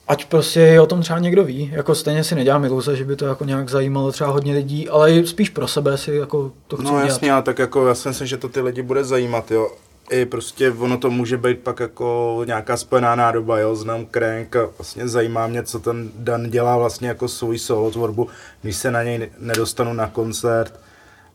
Ať 0.08 0.26
prostě 0.26 0.82
o 0.82 0.86
tom 0.86 1.02
třeba 1.02 1.20
někdo 1.20 1.44
ví, 1.44 1.72
jako 1.74 1.96
stejně 1.96 2.24
si 2.24 2.36
nedělám 2.36 2.66
iluze, 2.66 2.96
že 2.96 3.06
by 3.06 3.16
to 3.16 3.26
jako 3.26 3.46
nějak 3.46 3.70
zajímalo 3.70 4.12
třeba 4.12 4.30
hodně 4.30 4.54
lidí, 4.54 4.90
ale 4.90 5.26
spíš 5.26 5.50
pro 5.50 5.68
sebe 5.68 5.98
si 5.98 6.16
jako 6.16 6.52
to 6.68 6.78
chci 6.78 6.86
No 6.86 7.00
jasně, 7.00 7.32
ale 7.34 7.42
tak 7.42 7.60
jako 7.60 7.88
já 7.88 7.96
si 7.96 8.08
myslím, 8.08 8.28
že 8.28 8.38
to 8.38 8.50
ty 8.50 8.62
lidi 8.62 8.82
bude 8.82 9.04
zajímat, 9.04 9.52
jo. 9.52 9.72
I 10.10 10.26
prostě 10.26 10.72
ono 10.72 10.98
to 10.98 11.10
může 11.10 11.38
být 11.38 11.60
pak 11.60 11.80
jako 11.80 12.42
nějaká 12.46 12.78
spojená 12.78 13.16
nádoba, 13.16 13.60
jo. 13.60 13.76
Znám 13.76 14.06
Crank 14.06 14.56
a 14.56 14.70
vlastně 14.78 15.08
zajímá 15.08 15.48
mě, 15.48 15.64
co 15.64 15.80
ten 15.80 16.12
Dan 16.16 16.50
dělá 16.50 16.78
vlastně 16.78 17.08
jako 17.08 17.28
svůj 17.28 17.60
solo 17.60 17.92
tvorbu, 17.92 18.28
když 18.62 18.78
se 18.78 18.92
na 18.92 19.04
něj 19.04 19.30
nedostanu 19.40 19.94
na 19.94 20.08
koncert 20.08 20.80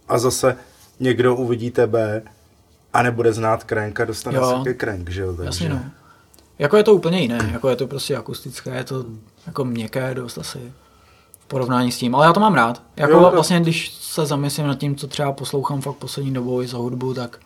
a 0.08 0.18
zase 0.18 0.56
někdo 1.00 1.36
uvidí 1.36 1.70
tebe 1.70 2.22
a 2.92 3.02
nebude 3.02 3.32
znát 3.32 3.64
Crank 3.68 4.00
a 4.00 4.04
dostane 4.04 4.36
Jo. 4.36 4.62
se 4.64 4.72
ke 4.72 4.78
Crank, 4.80 5.10
že 5.10 5.22
jo. 5.22 5.32
Takže... 5.32 5.46
Jasně 5.46 5.68
no. 5.68 5.80
Jako 6.58 6.76
je 6.76 6.82
to 6.82 6.94
úplně 6.94 7.20
jiné, 7.20 7.50
jako 7.52 7.68
je 7.68 7.76
to 7.76 7.86
prostě 7.86 8.16
akustické, 8.16 8.76
je 8.76 8.84
to 8.84 9.04
jako 9.46 9.64
měkké 9.64 10.14
dost 10.14 10.38
asi 10.38 10.72
v 11.40 11.46
porovnání 11.46 11.92
s 11.92 11.98
tím, 11.98 12.14
ale 12.14 12.26
já 12.26 12.32
to 12.32 12.40
mám 12.40 12.54
rád. 12.54 12.82
Jako 12.96 13.12
Jo, 13.12 13.30
vlastně, 13.34 13.60
když 13.60 13.94
se 13.94 14.26
zamyslím 14.26 14.66
nad 14.66 14.78
tím, 14.78 14.96
co 14.96 15.06
třeba 15.06 15.32
poslouchám 15.32 15.80
fakt 15.80 15.96
poslední 15.96 16.34
dobou 16.34 16.62
i 16.62 16.66
za 16.66 16.78
hudbu, 16.78 17.14
tak, 17.14 17.38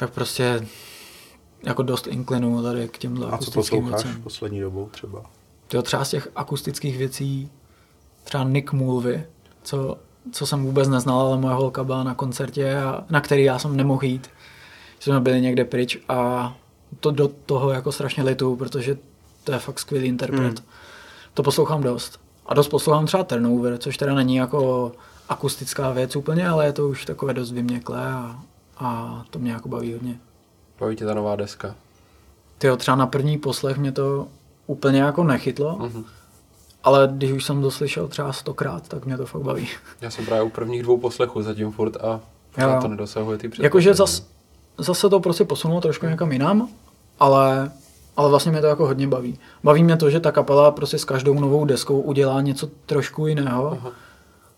tak 0.00 0.10
prostě 0.10 0.66
jako 1.62 1.82
dost 1.82 2.06
inklinu 2.06 2.62
tady 2.62 2.88
k 2.88 2.98
těmhle 2.98 3.30
A 3.30 3.38
co 3.38 3.50
posloucháš 3.50 4.04
věcem. 4.04 4.22
poslední 4.22 4.60
dobou 4.60 4.88
třeba? 4.90 5.22
Jo, 5.72 5.82
třeba 5.82 6.04
z 6.04 6.10
těch 6.10 6.28
akustických 6.36 6.98
věcí, 6.98 7.50
třeba 8.24 8.44
Nick 8.44 8.72
Mulvey, 8.72 9.22
co, 9.62 9.96
co 10.32 10.46
jsem 10.46 10.64
vůbec 10.64 10.88
neznal, 10.88 11.20
ale 11.20 11.38
moje 11.38 11.54
holka 11.54 11.84
byla 11.84 12.04
na 12.04 12.14
koncertě, 12.14 12.76
a, 12.76 13.04
na 13.10 13.20
který 13.20 13.44
já 13.44 13.58
jsem 13.58 13.76
nemohl 13.76 14.04
jít. 14.04 14.30
Že 14.98 15.04
jsme 15.10 15.20
byli 15.20 15.40
někde 15.40 15.64
pryč 15.64 15.98
a 16.08 16.54
to 17.00 17.10
do 17.10 17.28
toho 17.28 17.70
jako 17.70 17.92
strašně 17.92 18.22
litu, 18.22 18.56
protože 18.56 18.98
to 19.44 19.52
je 19.52 19.58
fakt 19.58 19.78
skvělý 19.78 20.08
interpret. 20.08 20.58
Hmm. 20.58 20.68
To 21.34 21.42
poslouchám 21.42 21.82
dost. 21.82 22.20
A 22.46 22.54
dost 22.54 22.68
poslouchám 22.68 23.06
třeba 23.06 23.24
Turnover, 23.24 23.78
což 23.78 23.96
teda 23.96 24.14
není 24.14 24.36
jako 24.36 24.92
akustická 25.28 25.90
věc 25.90 26.16
úplně, 26.16 26.48
ale 26.48 26.66
je 26.66 26.72
to 26.72 26.88
už 26.88 27.04
takové 27.04 27.34
dost 27.34 27.52
vyměklé 27.52 28.12
a, 28.12 28.42
a 28.80 29.22
to 29.30 29.38
mě 29.38 29.52
jako 29.52 29.68
baví 29.68 29.92
hodně. 29.92 30.18
Baví 30.80 30.96
tě 30.96 31.04
ta 31.06 31.14
nová 31.14 31.36
deska. 31.36 31.74
Tyjo, 32.58 32.76
třeba 32.76 32.96
na 32.96 33.06
první 33.06 33.38
poslech 33.38 33.76
mě 33.78 33.92
to 33.92 34.26
úplně 34.66 35.00
jako 35.02 35.24
nechytlo, 35.24 35.76
Mhm. 35.78 36.04
ale 36.84 37.08
když 37.12 37.32
už 37.32 37.44
jsem 37.44 37.62
to 37.62 37.70
slyšel 37.70 38.08
třeba 38.08 38.32
stokrát, 38.32 38.88
tak 38.88 39.06
mě 39.06 39.16
to 39.16 39.26
fakt 39.26 39.42
baví. 39.42 39.68
Já 40.00 40.10
jsem 40.10 40.26
právě 40.26 40.42
u 40.42 40.50
prvních 40.50 40.82
dvou 40.82 40.98
poslechů 40.98 41.42
zatím 41.42 41.72
furt 41.72 41.96
a 41.96 42.20
Jo. 42.58 42.78
to 42.82 42.88
nedosahuje 42.88 43.38
ty. 43.38 43.50
Jakože 43.60 43.94
zas, 43.94 44.26
zase 44.78 45.08
to 45.08 45.20
prostě 45.20 45.44
posunulo 45.44 45.80
trošku 45.80 46.06
někam 46.06 46.32
jinam, 46.32 46.68
ale, 47.20 47.72
ale 48.16 48.28
vlastně 48.30 48.52
mě 48.52 48.60
to 48.60 48.66
jako 48.66 48.86
hodně 48.86 49.08
baví. 49.08 49.38
Baví 49.64 49.84
mě 49.84 49.96
to, 49.96 50.10
že 50.10 50.20
ta 50.20 50.32
kapela 50.32 50.70
prostě 50.70 50.98
s 50.98 51.04
každou 51.04 51.34
novou 51.40 51.64
deskou 51.64 52.00
udělá 52.00 52.40
něco 52.40 52.66
trošku 52.86 53.26
jiného. 53.26 53.70
Aha. 53.80 53.90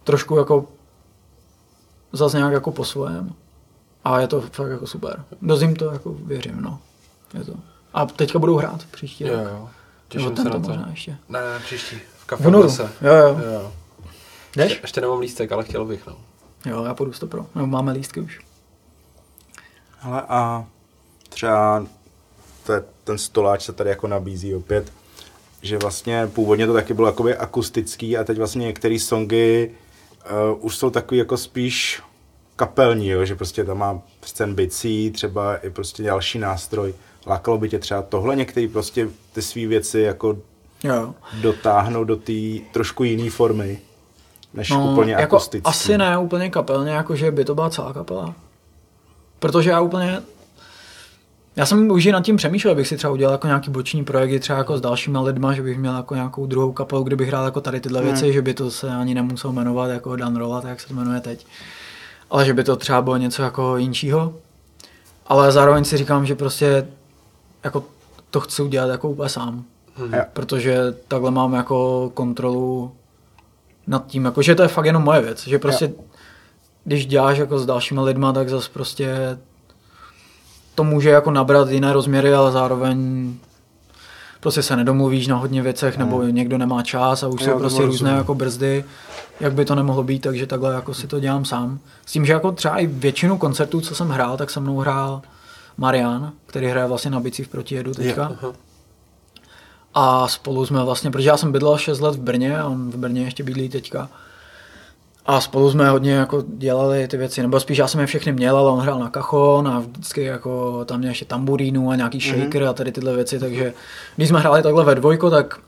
Trošku 0.05 0.37
jako 0.37 0.67
zase 2.13 2.37
nějak 2.37 2.53
jako 2.53 2.73
po 2.73 2.85
svém. 2.85 3.33
A 4.05 4.21
je 4.21 4.27
to 4.29 4.41
fakt 4.41 4.71
jako 4.71 4.87
super. 4.87 5.25
Dost 5.43 5.63
jim 5.63 5.77
to 5.77 5.85
jako 5.93 6.13
věřím, 6.13 6.61
no. 6.61 6.79
Je 7.35 7.45
to. 7.45 7.53
A 7.95 8.07
teďka 8.07 8.39
budou 8.39 8.57
hrát 8.57 8.85
příští 8.91 9.25
Jo, 9.25 9.35
rok. 9.35 9.43
jo. 9.45 9.51
Nebo 9.55 9.69
Těším 10.09 10.29
se 10.37 10.43
tento 10.43 10.59
na 10.59 10.65
to. 10.65 10.69
možná 10.69 10.89
ještě. 10.91 11.17
Ne, 11.29 11.41
ne, 11.41 11.59
příští. 11.65 11.97
V 11.97 12.23
V 12.23 12.27
kafe 12.27 12.49
únoru. 12.49 12.65
lese. 12.65 12.83
Jo, 13.03 13.15
jo. 13.15 13.41
jo. 13.53 13.73
Jdeš? 14.57 14.79
Ještě 14.83 15.01
nemám 15.01 15.19
lístek, 15.19 15.53
ale 15.53 15.65
chtěl 15.65 15.85
bych, 15.85 16.07
no. 16.07 16.17
Jo, 16.67 16.85
já 16.85 16.95
půjdu 16.95 17.13
pro. 17.27 17.47
Nebo 17.55 17.67
máme 17.67 17.93
lístky 17.93 18.21
už. 18.21 18.41
Hele 19.99 20.23
a 20.29 20.65
třeba 21.29 21.87
to 22.67 22.73
je, 22.73 22.85
ten 23.05 23.19
stoláč 23.19 23.63
se 23.65 23.73
tady 23.73 23.91
jako 23.91 24.07
nabízí 24.09 24.55
opět, 24.55 24.93
že 25.63 25.79
vlastně 25.79 26.27
původně 26.27 26.67
to 26.67 26.73
taky 26.73 26.95
bylo 26.95 27.07
jakoby 27.07 27.37
akustický 27.37 28.17
a 28.19 28.25
teď 28.25 28.39
vlastně 28.39 28.67
některé 28.67 28.99
songy 28.99 29.71
uh, 30.53 30.65
už 30.67 30.77
jsou 30.77 30.91
takový 30.91 31.19
jako 31.19 31.37
spíš 31.37 32.03
kapelní, 32.57 33.09
jo? 33.09 33.25
že 33.25 33.35
prostě 33.37 33.65
tam 33.65 33.79
má 33.79 34.01
scén 34.25 34.55
bicí, 34.55 35.11
třeba 35.11 35.57
i 35.57 35.71
prostě 35.71 36.03
další 36.03 36.39
nástroj. 36.39 36.95
Lákalo 37.27 37.59
by 37.59 37.69
tě 37.69 37.79
třeba 37.79 38.03
tohle 38.03 38.37
některý 38.37 38.69
prostě 38.69 39.09
ty 39.33 39.43
své 39.43 39.67
věci 39.67 40.01
jako 40.01 40.39
Jo. 40.85 41.15
dotáhnout 41.41 42.05
do 42.05 42.17
té 42.17 42.33
trošku 42.73 43.05
jiné 43.05 43.31
formy, 43.31 43.79
než 44.55 44.71
no, 44.71 44.93
úplně 44.93 45.13
jako 45.13 45.37
akustický. 45.37 45.65
Asi 45.71 45.99
ne 45.99 46.19
úplně 46.19 46.51
kapelně, 46.51 46.91
jako 46.91 47.17
že 47.17 47.31
by 47.31 47.45
to 47.45 47.55
byla 47.55 47.71
celá 47.71 47.93
kapela. 47.93 48.35
Protože 49.39 49.71
já 49.71 49.81
úplně... 49.81 50.23
Já 51.57 51.67
jsem 51.67 51.91
už 51.91 52.07
i 52.07 52.13
nad 52.13 52.25
tím 52.25 52.37
přemýšlel, 52.37 52.75
bych 52.75 52.89
si 52.89 52.97
třeba 52.97 53.13
udělal 53.13 53.35
jako 53.35 53.47
nějaký 53.47 53.71
boční 53.71 54.05
projekty 54.05 54.41
třeba 54.41 54.59
jako 54.59 54.79
s 54.79 54.81
dalšíma 54.81 55.21
lidma, 55.21 55.53
že 55.53 55.63
bych 55.63 55.79
měl 55.79 55.97
jako 55.97 56.15
nějakou 56.15 56.47
druhou 56.47 56.73
kapelu, 56.73 57.03
kde 57.03 57.17
bych 57.17 57.29
hrál 57.29 57.45
jako 57.45 57.61
tady 57.61 57.81
tyhle 57.81 58.01
Hmm. 58.01 58.09
věci, 58.11 58.33
že 58.33 58.43
by 58.43 58.55
to 58.55 58.71
se 58.71 58.89
ani 58.91 59.15
nemusel 59.15 59.53
jmenovat 59.53 59.91
jako 59.91 60.17
Dan 60.17 60.37
Rolla, 60.37 60.63
jak 60.69 60.81
se 60.81 60.89
to 60.89 60.95
jmenuje 60.95 61.21
teď. 61.21 61.47
Ale 62.33 62.45
že 62.45 62.55
by 62.55 62.65
to 62.65 62.77
třeba 62.77 63.03
bylo 63.03 63.17
něco 63.17 63.43
jako 63.43 63.77
jinčího. 63.77 64.35
Ale 65.27 65.53
zároveň 65.53 65.85
si 65.85 65.97
říkám, 65.97 66.27
že 66.27 66.35
prostě 66.35 66.89
jako 67.65 67.85
to 68.31 68.41
chci 68.41 68.63
udělat 68.63 68.87
jako 68.87 69.11
úplně 69.11 69.29
sám. 69.29 69.65
Jo. 69.99 70.25
Protože 70.33 70.79
takhle 71.09 71.31
mám 71.31 71.55
jako 71.55 72.11
kontrolu 72.15 72.93
nad 73.87 74.07
tím, 74.07 74.25
jako, 74.25 74.43
že 74.43 74.55
to 74.55 74.63
je 74.63 74.69
fakt 74.69 74.85
jenom 74.85 75.03
moje 75.03 75.21
věc, 75.21 75.47
že 75.47 75.59
prostě 75.59 75.93
když 76.85 77.07
děláš 77.07 77.39
jako 77.39 77.59
s 77.59 77.67
dalšími 77.67 78.01
lidma, 78.01 78.33
tak 78.33 78.49
zase 78.49 78.71
prostě 78.73 79.39
to 80.75 80.85
může 80.85 81.11
jako 81.11 81.31
nabrat 81.31 81.71
jiné 81.71 81.93
rozměry, 81.93 82.35
ale 82.35 82.53
zároveň 82.53 83.35
prostě 84.43 84.63
se 84.63 84.77
nedomluvíš 84.77 85.27
na 85.27 85.37
hodně 85.37 85.63
věcech, 85.63 85.99
nebo 85.99 86.19
Hmm. 86.19 86.35
někdo 86.35 86.59
nemá 86.59 86.83
čas 86.83 87.23
a 87.23 87.29
už 87.29 87.43
jsou 87.43 87.51
prostě 87.51 87.63
rozumím. 87.63 87.87
různé 87.89 88.11
jako 88.11 88.35
brzdy, 88.35 88.85
jak 89.41 89.53
by 89.53 89.65
to 89.65 89.75
nemohlo 89.75 90.03
být, 90.03 90.19
takže 90.23 90.47
takhle 90.47 90.75
jako 90.75 90.95
si 90.95 91.07
to 91.07 91.21
dělám 91.21 91.45
sám. 91.45 91.79
S 92.07 92.13
tím, 92.13 92.27
že 92.27 92.33
jako 92.33 92.53
třeba 92.53 92.79
i 92.79 92.87
většinu 92.87 93.39
koncertů, 93.39 93.81
co 93.81 93.95
jsem 93.95 94.09
hrál, 94.09 94.37
tak 94.37 94.51
se 94.51 94.61
mnou 94.61 94.79
hrál 94.79 95.23
Marian, 95.77 96.33
který 96.47 96.67
hraje 96.67 96.87
vlastně 96.89 97.11
na 97.11 97.21
bicí 97.21 97.45
v 97.45 97.49
protijedu 97.49 97.95
teďka. 97.95 98.25
Aha. 98.43 98.53
A 99.95 100.29
spolu 100.29 100.67
jsme 100.67 100.85
vlastně, 100.85 101.11
protože 101.11 101.29
já 101.29 101.37
jsem 101.37 101.53
bydlel 101.53 101.79
6 101.79 102.01
let 102.01 102.15
v 102.15 102.21
Brně 102.21 102.59
a 102.59 102.67
on 102.67 102.91
v 102.91 102.97
Brně 102.97 103.23
ještě 103.23 103.43
bydlí 103.43 103.69
teďka. 103.69 104.09
A 105.27 105.41
spolu 105.41 105.71
jsme 105.71 105.91
hodně 105.91 106.13
jako 106.13 106.45
dělali 106.49 107.09
ty 107.09 107.17
věci, 107.17 107.43
nebo 107.43 107.61
spíš 107.61 107.79
já 107.79 107.89
jsem 107.89 108.01
je 108.01 108.07
všechny 108.07 108.33
měl, 108.33 108.57
ale 108.57 108.71
on 108.71 108.81
hrál 108.81 108.99
na 108.99 109.11
kachon 109.11 109.69
a 109.69 109.79
vždycky 109.79 110.23
jako 110.23 110.85
tam 110.85 110.99
měl 110.99 111.11
ještě 111.11 111.25
tamburínu 111.25 111.91
a 111.91 111.97
nějaký 111.97 112.21
shaker 112.21 112.65
a 112.65 112.73
tady 112.73 112.93
tyhle 112.93 113.15
věci, 113.17 113.39
takže 113.39 113.73
když 114.17 114.29
jsme 114.29 114.41
hráli 114.41 114.63
takhle 114.63 114.85
ve 114.85 114.95
dvojko, 114.95 115.31
tak 115.31 115.59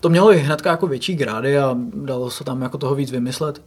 to 0.00 0.08
mělo 0.08 0.32
i 0.32 0.38
hnedka 0.38 0.70
jako 0.70 0.86
větší 0.86 1.14
grády 1.14 1.58
a 1.58 1.76
dalo 1.94 2.30
se 2.30 2.44
tam 2.44 2.62
jako 2.62 2.78
toho 2.78 2.94
víc 2.94 3.10
vymyslet. 3.10 3.62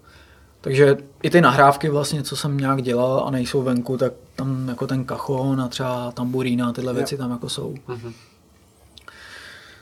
Takže 0.61 0.97
i 1.23 1.29
ty 1.29 1.41
nahrávky 1.41 1.89
vlastně, 1.89 2.23
co 2.23 2.35
jsem 2.35 2.57
nějak 2.57 2.81
dělal 2.81 3.23
a 3.27 3.31
nejsou 3.31 3.61
venku, 3.61 3.97
tak 3.97 4.13
tam 4.35 4.69
jako 4.69 4.87
ten 4.87 5.05
kachon 5.05 5.61
a 5.61 5.67
třeba 5.67 6.11
tamburína 6.11 6.67
a 6.69 6.71
tyhle 6.71 6.91
Jo. 6.91 6.95
věci 6.95 7.17
tam 7.17 7.31
jako 7.31 7.49
jsou. 7.49 7.75
Mhm. 7.87 8.13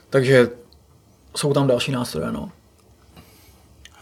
Takže 0.10 0.50
jsou 1.36 1.54
tam 1.54 1.68
další 1.68 1.92
nástroje, 1.92 2.32
no. 2.32 2.50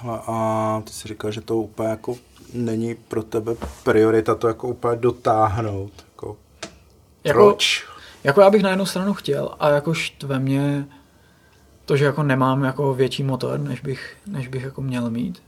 Hele, 0.01 0.19
a 0.27 0.81
ty 0.85 0.93
si 0.93 1.07
říkal, 1.07 1.31
že 1.31 1.41
to 1.41 1.55
úplně 1.57 1.89
jako 1.89 2.15
není 2.53 2.95
pro 2.95 3.23
tebe 3.23 3.55
priorita 3.83 4.35
to 4.35 4.47
jako 4.47 4.67
úplně 4.67 4.95
dotáhnout. 4.95 5.91
Jako, 6.11 6.37
Jako, 7.23 7.39
proč? 7.39 7.87
jako 8.23 8.41
já 8.41 8.49
bych 8.49 8.63
na 8.63 8.69
jednu 8.69 8.85
stranu 8.85 9.13
chtěl 9.13 9.55
a 9.59 9.69
jako 9.69 9.93
štve 9.93 10.39
mě 10.39 10.87
to, 11.85 11.97
že 11.97 12.05
jako 12.05 12.23
nemám 12.23 12.63
jako 12.63 12.93
větší 12.93 13.23
motor, 13.23 13.59
než 13.59 13.79
bych, 13.81 14.17
než 14.27 14.47
bych 14.47 14.63
jako 14.63 14.81
měl 14.81 15.09
mít. 15.09 15.41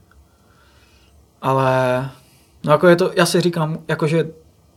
Ale 1.42 2.10
no 2.64 2.72
jako 2.72 2.88
je 2.88 2.96
to, 2.96 3.12
já 3.16 3.26
si 3.26 3.42
říkám, 3.42 3.78
jakože 3.88 4.30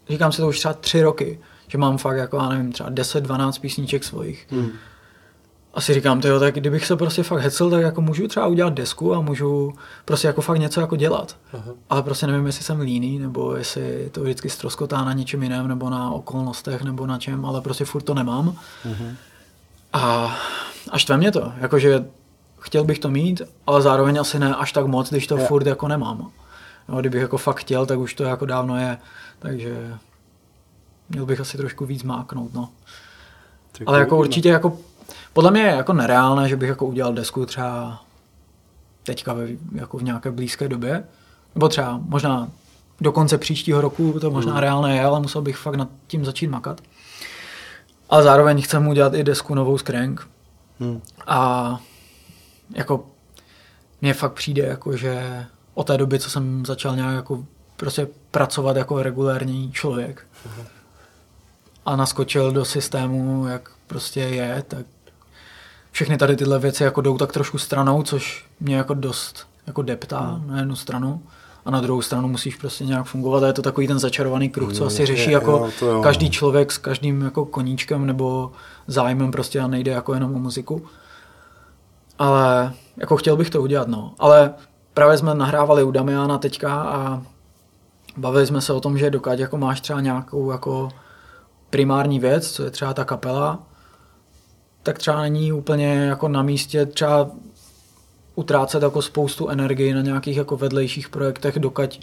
říkám 0.08 0.32
si 0.32 0.40
to 0.40 0.48
už 0.48 0.58
třeba 0.58 0.74
tři 0.74 1.02
roky, 1.02 1.40
že 1.68 1.78
mám 1.78 1.98
fakt 1.98 2.16
jako, 2.16 2.36
já 2.36 2.48
nevím, 2.48 2.72
třeba 2.72 2.90
10-12 2.90 3.60
písniček 3.60 4.04
svojich. 4.04 4.46
Hmm. 4.50 4.70
A 5.74 5.80
si 5.80 5.94
říkám, 5.94 6.20
tyjo, 6.20 6.40
tak 6.40 6.54
kdybych 6.54 6.86
se 6.86 6.96
prostě 6.96 7.22
fakt 7.22 7.40
hecel, 7.40 7.70
tak 7.70 7.82
jako 7.82 8.00
můžu 8.00 8.28
třeba 8.28 8.46
udělat 8.46 8.74
desku 8.74 9.14
a 9.14 9.20
můžu 9.20 9.74
prostě 10.04 10.26
jako 10.26 10.40
fakt 10.40 10.58
něco 10.58 10.80
jako 10.80 10.96
dělat. 10.96 11.36
Aha. 11.52 11.72
Ale 11.90 12.02
prostě 12.02 12.26
nevím, 12.26 12.46
jestli 12.46 12.64
jsem 12.64 12.80
líný, 12.80 13.18
nebo 13.18 13.56
jestli 13.56 14.08
to 14.12 14.22
vždycky 14.22 14.50
stroskotá 14.50 15.04
na 15.04 15.12
něčem 15.12 15.42
jiném, 15.42 15.68
nebo 15.68 15.90
na 15.90 16.10
okolnostech, 16.10 16.82
nebo 16.82 17.06
na 17.06 17.18
čem, 17.18 17.44
ale 17.44 17.60
prostě 17.60 17.84
furt 17.84 18.02
to 18.02 18.14
nemám. 18.14 18.56
Mhm. 18.84 19.16
A 19.92 20.36
až 20.90 21.02
štve 21.02 21.16
mě 21.16 21.32
to, 21.32 21.52
jakože 21.60 22.04
chtěl 22.60 22.84
bych 22.84 22.98
to 22.98 23.10
mít, 23.10 23.42
ale 23.66 23.82
zároveň 23.82 24.20
asi 24.20 24.38
ne 24.38 24.54
až 24.56 24.72
tak 24.72 24.86
moc, 24.86 25.10
když 25.10 25.26
to 25.26 25.38
Jo. 25.38 25.46
furt 25.46 25.66
jako 25.66 25.88
nemám. 25.88 26.30
No, 26.88 27.00
kdybych 27.00 27.20
jako 27.20 27.38
fakt 27.38 27.56
chtěl, 27.56 27.86
tak 27.86 27.98
už 27.98 28.14
to 28.14 28.24
jako 28.24 28.46
dávno 28.46 28.76
je, 28.76 28.98
takže 29.38 29.94
měl 31.08 31.26
bych 31.26 31.40
asi 31.40 31.56
trošku 31.56 31.86
víc 31.86 32.02
máknout, 32.02 32.54
no. 32.54 32.68
Tak 33.78 33.82
Ale 33.86 33.98
jako 34.00 34.18
určitě 34.18 34.48
jako, 34.48 34.78
podle 35.34 35.50
mě 35.50 35.60
je 35.62 35.74
jako 35.76 35.92
nereálné, 35.92 36.48
že 36.48 36.56
bych 36.56 36.68
jako 36.68 36.86
udělal 36.86 37.12
desku 37.12 37.46
třeba 37.46 38.00
teďka 39.02 39.32
ve, 39.32 39.46
jako 39.72 39.98
v 39.98 40.02
nějaké 40.02 40.30
blízké 40.30 40.68
době, 40.68 41.04
nebo 41.54 41.68
třeba 41.68 42.00
možná 42.02 42.48
do 43.00 43.12
konce 43.12 43.38
příštího 43.38 43.80
roku, 43.80 44.20
to 44.20 44.30
možná 44.30 44.52
Hmm. 44.52 44.60
reálné 44.60 44.96
je, 44.96 45.04
ale 45.04 45.20
musel 45.20 45.42
bych 45.42 45.56
fakt 45.56 45.74
nad 45.74 45.88
tím 46.06 46.24
začít 46.24 46.46
makat. 46.46 46.80
Ale 48.10 48.22
zároveň 48.22 48.62
chcem 48.62 48.88
udělat 48.88 49.14
i 49.14 49.24
desku 49.24 49.54
novou 49.54 49.78
z 49.78 49.82
Crank 49.82 50.28
Hmm. 50.80 51.00
a 51.26 51.80
jako 52.74 53.06
mně 54.02 54.14
fakt 54.14 54.32
přijde 54.32 54.62
jako, 54.62 54.96
že 54.96 55.44
od 55.74 55.86
té 55.86 55.98
doby, 55.98 56.18
co 56.18 56.30
jsem 56.30 56.66
začal 56.66 56.96
nějak 56.96 57.14
jako 57.14 57.44
prostě 57.76 58.08
pracovat 58.30 58.76
jako 58.76 59.02
regulární 59.02 59.72
člověk 59.72 60.26
a 61.86 61.96
naskočil 61.96 62.52
do 62.52 62.64
systému, 62.64 63.46
jak 63.46 63.70
prostě 63.86 64.20
je, 64.20 64.64
tak 64.68 64.86
všechny 65.94 66.16
tady 66.16 66.36
tyhle 66.36 66.58
věci 66.58 66.82
jako 66.82 67.00
jdou 67.00 67.18
tak 67.18 67.32
trošku 67.32 67.58
stranou, 67.58 68.02
což 68.02 68.44
mě 68.60 68.76
jako 68.76 68.94
dost 68.94 69.46
jako 69.66 69.82
deptá 69.82 70.40
na 70.46 70.58
jednu 70.58 70.76
stranu 70.76 71.22
a 71.64 71.70
na 71.70 71.80
druhou 71.80 72.02
stranu 72.02 72.28
musíš 72.28 72.56
prostě 72.56 72.84
nějak 72.84 73.06
fungovat 73.06 73.42
a 73.42 73.46
je 73.46 73.52
to 73.52 73.62
takový 73.62 73.88
ten 73.88 73.98
začarovaný 73.98 74.48
kruh, 74.48 74.72
co 74.72 74.86
asi 74.86 75.06
řeší 75.06 75.30
je, 75.30 75.32
jako 75.32 75.50
jo, 75.82 75.88
jo. 75.88 76.02
každý 76.02 76.30
člověk 76.30 76.72
s 76.72 76.78
každým 76.78 77.22
jako 77.22 77.44
koníčkem 77.44 78.06
nebo 78.06 78.52
zájmem 78.86 79.30
prostě 79.30 79.60
a 79.60 79.66
nejde 79.66 79.90
jako 79.90 80.14
jenom 80.14 80.36
o 80.36 80.38
muziku. 80.38 80.86
Ale 82.18 82.72
jako 82.96 83.16
chtěl 83.16 83.36
bych 83.36 83.50
to 83.50 83.62
udělat, 83.62 83.88
no. 83.88 84.14
Ale 84.18 84.54
právě 84.94 85.18
jsme 85.18 85.34
nahrávali 85.34 85.82
u 85.82 85.90
Damiana 85.90 86.38
teďka 86.38 86.74
a 86.74 87.22
bavili 88.16 88.46
jsme 88.46 88.60
se 88.60 88.72
o 88.72 88.80
tom, 88.80 88.98
že 88.98 89.10
dokud 89.10 89.38
jako 89.38 89.58
máš 89.58 89.80
třeba 89.80 90.00
nějakou 90.00 90.50
jako 90.50 90.88
primární 91.70 92.20
věc, 92.20 92.52
co 92.52 92.62
je 92.64 92.70
třeba 92.70 92.94
ta 92.94 93.04
kapela, 93.04 93.58
tak 94.84 94.98
třeba 94.98 95.22
není 95.22 95.52
úplně 95.52 95.94
jako 95.94 96.28
na 96.28 96.42
místě 96.42 96.86
třeba 96.86 97.30
utrácet 98.34 98.82
jako 98.82 99.02
spoustu 99.02 99.48
energie 99.48 99.94
na 99.94 100.00
nějakých 100.00 100.36
jako 100.36 100.56
vedlejších 100.56 101.08
projektech, 101.08 101.58
dokud 101.58 102.00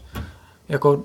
jako 0.70 1.04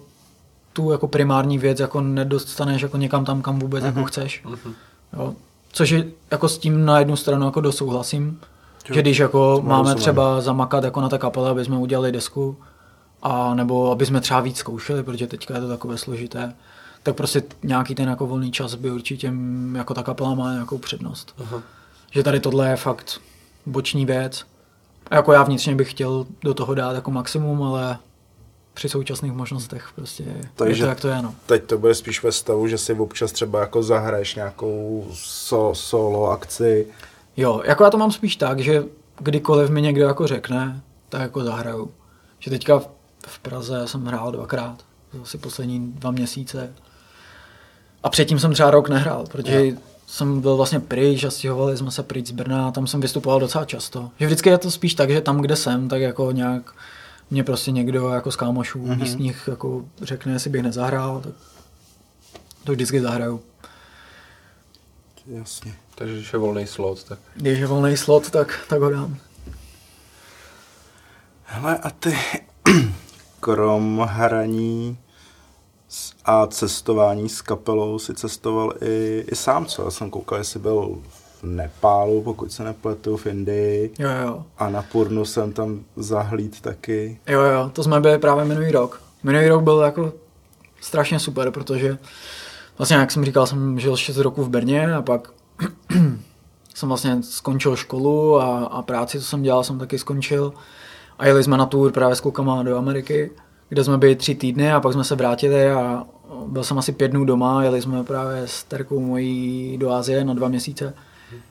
tu 0.72 0.90
jako 0.90 1.08
primární 1.08 1.58
věc 1.58 1.80
jako 1.80 2.00
nedostaneš 2.00 2.82
jako 2.82 2.96
někam 2.96 3.24
tam, 3.24 3.42
kam 3.42 3.58
vůbec 3.58 3.84
jako 3.84 4.04
chceš. 4.04 4.42
Mhm. 4.44 4.74
Jo. 5.12 5.34
Což 5.72 5.90
je 5.90 6.04
jako 6.30 6.48
s 6.48 6.58
tím 6.58 6.84
na 6.84 6.98
jednu 6.98 7.16
stranu 7.16 7.46
jako 7.46 7.60
dosouhlasím, 7.60 8.40
Jo, 8.88 8.94
že 8.94 9.02
když 9.02 9.18
jako 9.18 9.56
to 9.56 9.62
máme 9.62 9.94
třeba 9.94 10.40
zamakat 10.40 10.84
jako 10.84 11.00
na 11.00 11.08
té 11.08 11.18
kapele, 11.18 11.50
aby 11.50 11.64
jsme 11.64 11.76
udělali 11.76 12.12
desku, 12.12 12.56
a 13.22 13.54
nebo 13.54 13.90
aby 13.90 14.06
jsme 14.06 14.20
třeba 14.20 14.40
víc 14.40 14.58
zkoušeli, 14.58 15.02
protože 15.02 15.26
teďka 15.26 15.54
je 15.54 15.60
to 15.60 15.68
takové 15.68 15.98
složité, 15.98 16.54
tak 17.06 17.16
prostě 17.16 17.42
nějaký 17.62 17.94
ten 17.94 18.08
jako 18.08 18.26
volný 18.26 18.52
čas 18.52 18.74
by 18.74 18.90
určitě 18.90 19.32
jako 19.76 19.94
ta 19.94 20.02
kapela 20.02 20.34
má 20.34 20.52
nějakou 20.52 20.78
přednost. 20.78 21.34
Aha. 21.38 21.62
Že 22.10 22.22
tady 22.22 22.40
tohle 22.40 22.68
je 22.70 22.76
fakt 22.76 23.20
boční 23.66 24.06
věc. 24.06 24.44
A 25.10 25.14
jako 25.16 25.32
já 25.32 25.42
vnitřně 25.42 25.74
bych 25.74 25.90
chtěl 25.90 26.26
do 26.42 26.54
toho 26.54 26.74
dát 26.74 26.92
jako 26.94 27.10
maximum, 27.10 27.62
ale 27.62 27.98
při 28.74 28.88
současných 28.88 29.32
možnostech 29.32 29.88
prostě 29.94 30.22
je 30.22 30.48
Takže- 30.54 30.82
to 30.82 30.88
jak 30.88 31.00
to 31.00 31.08
je, 31.08 31.22
no. 31.22 31.34
Teď 31.46 31.64
to 31.64 31.78
bude 31.78 31.94
spíš 31.94 32.22
ve 32.22 32.32
stavu, 32.32 32.68
že 32.68 32.78
si 32.78 32.92
občas 32.94 33.32
třeba 33.32 33.60
jako 33.60 33.82
zahraješ 33.82 34.34
nějakou 34.34 35.06
so, 35.12 35.74
solo 35.80 36.30
akci. 36.30 36.86
Jo, 37.36 37.62
jako 37.64 37.84
já 37.84 37.90
to 37.90 37.98
mám 37.98 38.12
spíš 38.12 38.36
tak, 38.36 38.60
že 38.60 38.84
kdykoliv 39.18 39.70
mi 39.70 39.82
někdo 39.82 40.04
jako 40.06 40.26
řekne, 40.26 40.80
tak 41.08 41.20
jako 41.20 41.44
zahraju. 41.44 41.90
Že 42.38 42.50
teďka 42.50 42.78
v- 42.78 42.88
v 43.26 43.38
Praze 43.38 43.82
jsem 43.88 44.04
hrál 44.06 44.32
dvakrát, 44.32 44.84
asi 45.22 45.38
poslední 45.38 45.92
dva 45.92 46.10
měsíce. 46.10 46.72
A 48.06 48.08
předtím 48.08 48.38
jsem 48.38 48.52
třeba 48.52 48.70
rok 48.70 48.88
nehrál, 48.88 49.24
protože 49.32 49.66
Jo. 49.66 49.76
jsem 50.06 50.40
byl 50.40 50.56
vlastně 50.56 50.80
pryč 50.80 51.24
a 51.24 51.30
stěhovali 51.30 51.76
jsme 51.76 51.90
se 51.90 52.02
pryč 52.02 52.26
z 52.26 52.30
Brna 52.30 52.68
a 52.68 52.70
tam 52.70 52.86
jsem 52.86 53.00
vystupoval 53.00 53.40
docela 53.40 53.64
často. 53.64 54.10
Že 54.20 54.26
vždycky 54.26 54.48
je 54.48 54.58
to 54.58 54.70
spíš 54.70 54.94
tak, 54.94 55.10
že 55.10 55.20
tam, 55.20 55.40
kde 55.40 55.56
jsem, 55.56 55.88
tak 55.88 56.00
jako 56.00 56.32
nějak 56.32 56.74
mě 57.30 57.44
prostě 57.44 57.70
někdo 57.70 58.08
jako 58.08 58.32
z 58.32 58.36
kámošů 58.36 58.78
Mhm. 58.78 58.90
mm-hmm. 58.90 59.00
místních 59.00 59.48
jako 59.50 59.84
řekne, 60.02 60.32
jestli 60.32 60.50
bych 60.50 60.62
nezahrál, 60.62 61.20
tak 61.20 61.32
to 62.64 62.72
vždycky 62.72 63.00
zahraju. 63.00 63.40
Jasně. 65.26 65.74
Takže 65.94 66.14
když 66.14 66.32
je 66.32 66.38
volný 66.38 66.66
slot, 66.66 67.04
tak 67.04 67.18
Když 67.34 67.58
je 67.58 67.66
volný 67.66 67.96
slot, 67.96 68.30
tak, 68.30 68.60
tak 68.68 68.80
ho 68.80 68.90
dám. 68.90 69.16
Hele, 71.44 71.78
a 71.78 71.90
ty 71.90 72.18
krom 73.40 74.06
hraní 74.10 74.98
a 76.26 76.46
cestování 76.46 77.28
s 77.28 77.42
kapelou 77.42 77.98
si 77.98 78.14
cestoval 78.14 78.72
i, 78.82 79.24
i 79.32 79.36
sám, 79.36 79.66
co? 79.66 79.84
Já 79.84 79.90
jsem 79.90 80.10
koukal, 80.10 80.38
jestli 80.38 80.60
byl 80.60 80.98
v 81.40 81.42
Nepálu, 81.42 82.22
pokud 82.22 82.52
se 82.52 82.64
nepletu, 82.64 83.16
v 83.16 83.26
Indii. 83.26 83.92
Jo, 83.98 84.10
jo. 84.26 84.44
A 84.58 84.70
na 84.70 84.82
Purnu 84.82 85.24
jsem 85.24 85.52
tam 85.52 85.80
zahlíd 85.96 86.60
taky. 86.60 87.20
Jo, 87.26 87.40
jo, 87.40 87.70
to 87.72 87.82
jsme 87.82 88.00
byli 88.00 88.18
právě 88.18 88.44
minulý 88.44 88.70
rok. 88.70 89.00
Minulý 89.22 89.48
rok 89.48 89.62
byl 89.62 89.78
jako 89.80 90.12
strašně 90.80 91.18
super, 91.18 91.50
protože 91.50 91.98
vlastně, 92.78 92.96
jak 92.96 93.10
jsem 93.10 93.24
říkal, 93.24 93.46
jsem 93.46 93.80
žil 93.80 93.96
6 93.96 94.16
roků 94.16 94.44
v 94.44 94.48
Brně 94.48 94.94
a 94.94 95.02
pak 95.02 95.32
jsem 96.74 96.88
vlastně 96.88 97.22
skončil 97.22 97.76
školu 97.76 98.40
a, 98.40 98.64
a 98.64 98.82
práci, 98.82 99.20
co 99.20 99.24
jsem 99.24 99.42
dělal, 99.42 99.64
jsem 99.64 99.78
taky 99.78 99.98
skončil. 99.98 100.52
A 101.18 101.26
jeli 101.26 101.44
jsme 101.44 101.56
na 101.56 101.66
tour 101.66 101.92
právě 101.92 102.16
s 102.16 102.20
klukama 102.20 102.62
do 102.62 102.78
Ameriky, 102.78 103.30
kde 103.68 103.84
jsme 103.84 103.98
byli 103.98 104.16
tři 104.16 104.34
týdny 104.34 104.72
a 104.72 104.80
pak 104.80 104.92
jsme 104.92 105.04
se 105.04 105.14
vrátili 105.14 105.70
a 105.70 106.04
byl 106.46 106.64
jsem 106.64 106.78
asi 106.78 106.92
pět 106.92 107.08
dnů 107.08 107.24
doma, 107.24 107.64
jeli 107.64 107.82
jsme 107.82 108.04
právě 108.04 108.42
s 108.46 108.64
Terkou 108.64 109.00
mojí 109.00 109.78
do 109.78 109.90
Asie 109.90 110.24
na 110.24 110.34
dva 110.34 110.48
měsíce. 110.48 110.94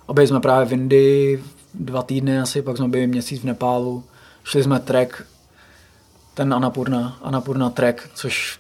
A 0.08 0.14
byli 0.14 0.28
jsme 0.28 0.40
právě 0.40 0.66
v 0.66 0.74
Indii 0.74 1.44
dva 1.74 2.04
týdny 2.04 2.40
asi, 2.40 2.62
pak 2.62 2.78
jsme 2.78 2.88
byli 2.88 3.08
měsíc 3.08 3.42
v 3.42 3.46
Nepálu. 3.46 4.04
Šli 4.44 4.64
jsme 4.64 4.80
trek 4.80 5.26
ten 6.34 6.54
Anapurna, 6.54 7.18
Anapurna 7.22 7.70
Trek, 7.70 8.10
což 8.16 8.60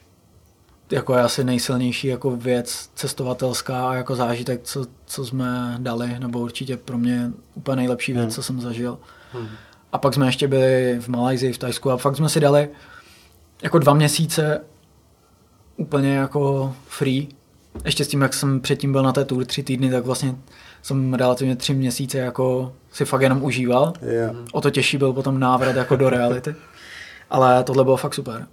jako 0.91 1.13
je 1.13 1.21
asi 1.21 1.43
nejsilnější 1.43 2.07
jako 2.07 2.35
věc 2.35 2.89
cestovatelská 2.95 3.89
a 3.89 3.95
jako 3.95 4.15
zážitek, 4.15 4.61
co, 4.63 4.85
co 5.05 5.25
jsme 5.25 5.75
dali, 5.77 6.19
nebo 6.19 6.39
určitě 6.39 6.77
pro 6.77 6.97
mě 6.97 7.31
úplně 7.55 7.75
nejlepší 7.75 8.13
věc, 8.13 8.23
Hmm. 8.23 8.31
co 8.31 8.43
jsem 8.43 8.61
zažil. 8.61 8.97
Hmm. 9.33 9.47
A 9.91 9.97
pak 9.97 10.13
jsme 10.13 10.25
ještě 10.25 10.47
byli 10.47 10.97
v 11.01 11.07
Malajzii, 11.07 11.53
v 11.53 11.57
Tajsku 11.57 11.91
a 11.91 11.97
fakt 11.97 12.15
jsme 12.15 12.29
si 12.29 12.39
dali 12.39 12.69
jako 13.65 13.79
dva 13.79 13.93
měsíce 13.93 14.61
úplně 15.77 16.15
jako 16.15 16.73
free. 16.87 17.27
Ještě 17.85 18.05
s 18.05 18.07
tím, 18.07 18.21
jak 18.21 18.33
jsem 18.33 18.61
předtím 18.61 18.91
byl 18.91 19.03
na 19.03 19.13
té 19.13 19.25
tour 19.25 19.45
tři 19.45 19.63
týdny, 19.63 19.91
tak 19.91 20.05
vlastně 20.05 20.35
jsem 20.81 21.13
relativně 21.13 21.55
tři 21.55 21.73
měsíce 21.73 22.17
jako 22.17 22.73
si 22.91 23.05
fakt 23.05 23.21
jenom 23.21 23.43
užíval. 23.43 23.93
Jo. 24.01 24.35
O 24.51 24.61
to 24.61 24.69
těžší 24.69 24.97
byl 24.97 25.13
potom 25.13 25.39
návrat 25.39 25.75
jako 25.75 25.95
do 25.95 26.09
reality. 26.09 26.55
Ale 27.29 27.63
tohle 27.63 27.83
bylo 27.83 27.97
fakt 27.97 28.13
super. 28.13 28.47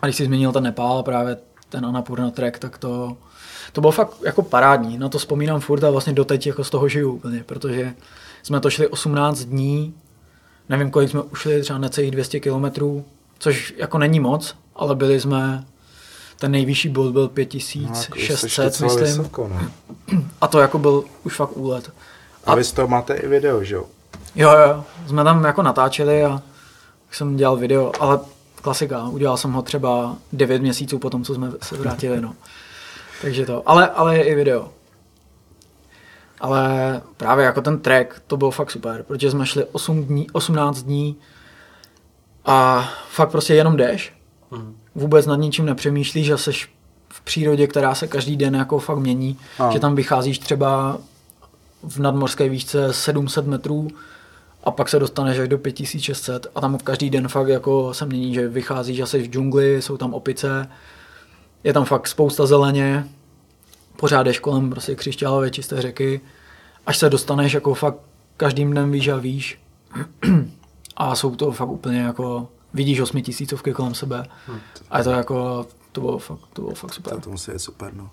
A 0.00 0.06
když 0.06 0.16
jsi 0.16 0.24
zmínil 0.24 0.52
ten 0.52 0.62
Nepál, 0.62 1.02
právě 1.02 1.36
ten 1.68 1.86
Annapurna 1.86 2.30
track, 2.30 2.58
tak 2.58 2.78
to, 2.78 3.16
to 3.72 3.80
bylo 3.80 3.90
fakt 3.92 4.12
jako 4.24 4.42
parádní. 4.42 4.98
Na 4.98 5.08
to 5.08 5.18
vzpomínám 5.18 5.60
furt 5.60 5.84
a 5.84 5.90
vlastně 5.90 6.12
doteď 6.12 6.46
jako 6.46 6.64
z 6.64 6.70
toho 6.70 6.88
žiju 6.88 7.12
úplně, 7.12 7.44
protože 7.44 7.94
jsme 8.42 8.60
to 8.60 8.70
šli 8.70 8.88
18 8.88 9.38
dní, 9.38 9.94
nevím 10.68 10.90
kolik 10.90 11.10
jsme 11.10 11.22
ušli, 11.22 11.62
třeba 11.62 11.78
necelých 11.78 12.10
200 12.10 12.40
kilometrů, 12.40 13.04
což 13.38 13.74
jako 13.76 13.98
není 13.98 14.20
moc, 14.20 14.56
ale 14.76 14.94
byli 14.94 15.20
jsme, 15.20 15.64
ten 16.38 16.52
nejvyšší 16.52 16.88
bod 16.88 17.12
byl 17.12 17.22
No, 17.22 17.28
jako 17.28 18.14
5600, 18.14 18.50
jsi 18.50 18.62
docela 18.62 18.94
myslím. 18.94 19.22
Vysoko, 19.22 19.48
no. 19.48 19.60
A 20.40 20.48
to 20.48 20.58
jako 20.58 20.78
byl 20.78 21.04
už 21.24 21.36
fakt 21.36 21.56
úlet. 21.56 21.92
A 22.44 22.54
vy 22.54 22.64
z 22.64 22.72
toho 22.72 22.88
máte 22.88 23.14
i 23.14 23.28
video, 23.28 23.64
že 23.64 23.74
jo? 23.74 23.84
Jo, 24.34 24.50
jo, 24.50 24.84
jsme 25.06 25.24
tam 25.24 25.44
jako 25.44 25.62
natáčeli 25.62 26.24
a 26.24 26.42
jsem 27.10 27.36
dělal 27.36 27.56
video, 27.56 27.92
ale 28.00 28.20
klasika, 28.62 29.04
udělal 29.08 29.36
jsem 29.36 29.52
ho 29.52 29.62
třeba 29.62 30.16
9 30.32 30.62
měsíců 30.62 30.98
po 30.98 31.10
tom, 31.10 31.24
co 31.24 31.34
jsme 31.34 31.50
se 31.62 31.76
vrátili, 31.76 32.20
no. 32.20 32.34
Takže 33.22 33.46
to, 33.46 33.62
ale, 33.66 33.88
ale 33.88 34.16
je 34.18 34.24
i 34.24 34.34
video. 34.34 34.68
Ale 36.40 37.02
právě 37.16 37.44
jako 37.44 37.60
ten 37.60 37.78
track, 37.78 38.22
to 38.26 38.36
bylo 38.36 38.50
fakt 38.50 38.70
super, 38.70 39.02
protože 39.02 39.30
jsme 39.30 39.46
šli 39.46 39.64
8 39.64 40.04
dní, 40.04 40.30
18 40.30 40.82
dní 40.82 41.16
a 42.48 42.88
fakt 43.10 43.30
prostě 43.30 43.54
jenom 43.54 43.76
jdeš, 43.76 44.12
Mhm. 44.50 44.76
vůbec 44.94 45.26
nad 45.26 45.36
ničím 45.36 45.66
nepřemýšlíš, 45.66 46.26
že 46.26 46.38
seš 46.38 46.70
v 47.08 47.20
přírodě, 47.20 47.66
která 47.66 47.94
se 47.94 48.06
každý 48.06 48.36
den 48.36 48.54
jako 48.54 48.78
fakt 48.78 48.98
mění, 48.98 49.38
A. 49.58 49.70
že 49.70 49.80
tam 49.80 49.94
vycházíš 49.94 50.38
třeba 50.38 50.98
v 51.82 51.98
nadmorské 52.00 52.48
výšce 52.48 52.92
700 52.92 53.46
metrů 53.46 53.88
a 54.64 54.70
pak 54.70 54.88
se 54.88 54.98
dostaneš 54.98 55.38
až 55.38 55.48
do 55.48 55.58
5600 55.58 56.46
a 56.54 56.60
tam 56.60 56.78
každý 56.78 57.10
den 57.10 57.28
fakt 57.28 57.48
jako 57.48 57.94
se 57.94 58.06
mění, 58.06 58.34
že 58.34 58.48
vycházíš 58.48 59.00
asi 59.00 59.18
v 59.22 59.30
džungli, 59.30 59.82
jsou 59.82 59.96
tam 59.96 60.14
opice, 60.14 60.68
je 61.64 61.72
tam 61.72 61.84
fakt 61.84 62.08
spousta 62.08 62.46
zeleně, 62.46 63.08
pořád 63.96 64.22
jdeš 64.22 64.38
kolem 64.38 64.70
prostě 64.70 64.94
křišťálové 64.94 65.50
čisté 65.50 65.82
řeky, 65.82 66.20
až 66.86 66.98
se 66.98 67.10
dostaneš 67.10 67.52
jako 67.52 67.74
fakt 67.74 67.98
každým 68.36 68.70
dnem 68.70 68.90
víš 68.92 69.08
a 69.08 69.16
víš 69.16 69.58
a 70.98 71.14
jsou 71.14 71.36
to 71.36 71.52
fakt 71.52 71.68
úplně 71.68 72.00
jako, 72.00 72.48
vidíš 72.74 73.00
osmitisícovky 73.00 73.72
kolem 73.72 73.94
sebe 73.94 74.26
a 74.90 74.98
je 74.98 75.04
to 75.04 75.10
jako, 75.10 75.66
to 75.92 76.00
bylo 76.00 76.18
fakt, 76.18 76.40
to 76.52 76.62
bylo 76.62 76.74
fakt 76.74 76.94
super. 76.94 77.14
To, 77.14 77.20
to 77.20 77.30
musí 77.30 77.50
být 77.52 77.58
super, 77.58 77.94
no. 77.94 78.10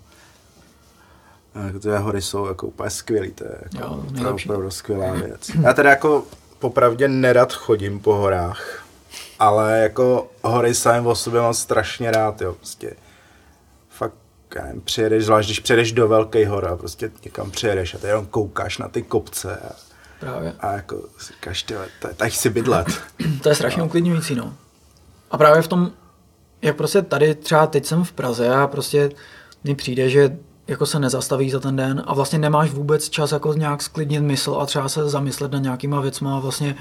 A 1.54 1.58
Jako 1.60 1.78
ty 1.78 1.88
hory 1.88 2.22
jsou 2.22 2.46
jako 2.46 2.66
úplně 2.66 2.90
skvělý, 2.90 3.30
to 3.32 3.44
je 3.44 3.58
jako 3.62 3.76
Jo, 3.78 3.84
opravdu, 3.86 4.12
nejlepší. 4.12 4.48
opravdu 4.48 4.70
skvělá 4.70 5.12
věc. 5.12 5.50
Já 5.62 5.72
teda 5.72 5.90
jako 5.90 6.24
popravdě 6.58 7.08
nerad 7.08 7.52
chodím 7.52 8.00
po 8.00 8.14
horách, 8.14 8.84
ale 9.38 9.78
jako 9.78 10.30
hory 10.42 10.74
sám 10.74 11.06
o 11.06 11.14
sobě 11.14 11.40
mám 11.40 11.54
strašně 11.54 12.10
rád, 12.10 12.40
jo, 12.40 12.52
prostě. 12.52 12.96
Fakt, 13.88 14.14
já 14.56 14.64
nevím, 14.64 14.80
přijedeš, 14.80 15.24
zvlášť 15.24 15.48
když 15.48 15.60
přijedeš 15.60 15.92
do 15.92 16.08
velké 16.08 16.48
hor 16.48 16.68
a 16.68 16.76
prostě 16.76 17.10
někam 17.24 17.50
přijedeš 17.50 17.94
a 17.94 17.98
ty 17.98 18.06
jenom 18.06 18.26
koukáš 18.26 18.78
na 18.78 18.88
ty 18.88 19.02
kopce 19.02 19.56
a, 19.56 19.70
Právě. 20.20 20.52
a 20.60 20.72
jako 20.72 21.02
říkáš, 21.28 21.62
ty, 21.62 21.74
tady- 22.00 22.14
tady 22.14 22.30
chci 22.30 22.50
bydlet. 22.50 22.86
To 23.42 23.48
je 23.48 23.54
strašně 23.54 23.82
uklidňující, 23.82 24.34
no. 24.34 24.54
A 25.30 25.38
právě 25.38 25.62
v 25.62 25.68
tom, 25.68 25.90
jak 26.62 26.76
prostě 26.76 27.02
tady 27.02 27.34
třeba 27.34 27.66
teď 27.66 27.86
jsem 27.86 28.04
v 28.04 28.12
Praze 28.12 28.48
a 28.54 28.66
prostě 28.66 29.10
mi 29.64 29.74
přijde, 29.74 30.08
že 30.10 30.36
jako 30.68 30.86
se 30.86 30.98
nezastaví 30.98 31.50
za 31.50 31.60
ten 31.60 31.76
den 31.76 32.02
a 32.06 32.14
vlastně 32.14 32.38
nemáš 32.38 32.70
vůbec 32.70 33.08
čas 33.08 33.32
jako 33.32 33.52
nějak 33.52 33.82
sklidnit 33.82 34.22
mysl 34.22 34.54
a 34.60 34.66
třeba 34.66 34.88
se 34.88 35.08
zamyslet 35.08 35.52
na 35.52 35.58
nějakýma 35.58 36.00
věcma 36.00 36.36
a 36.36 36.40
vlastně 36.40 36.74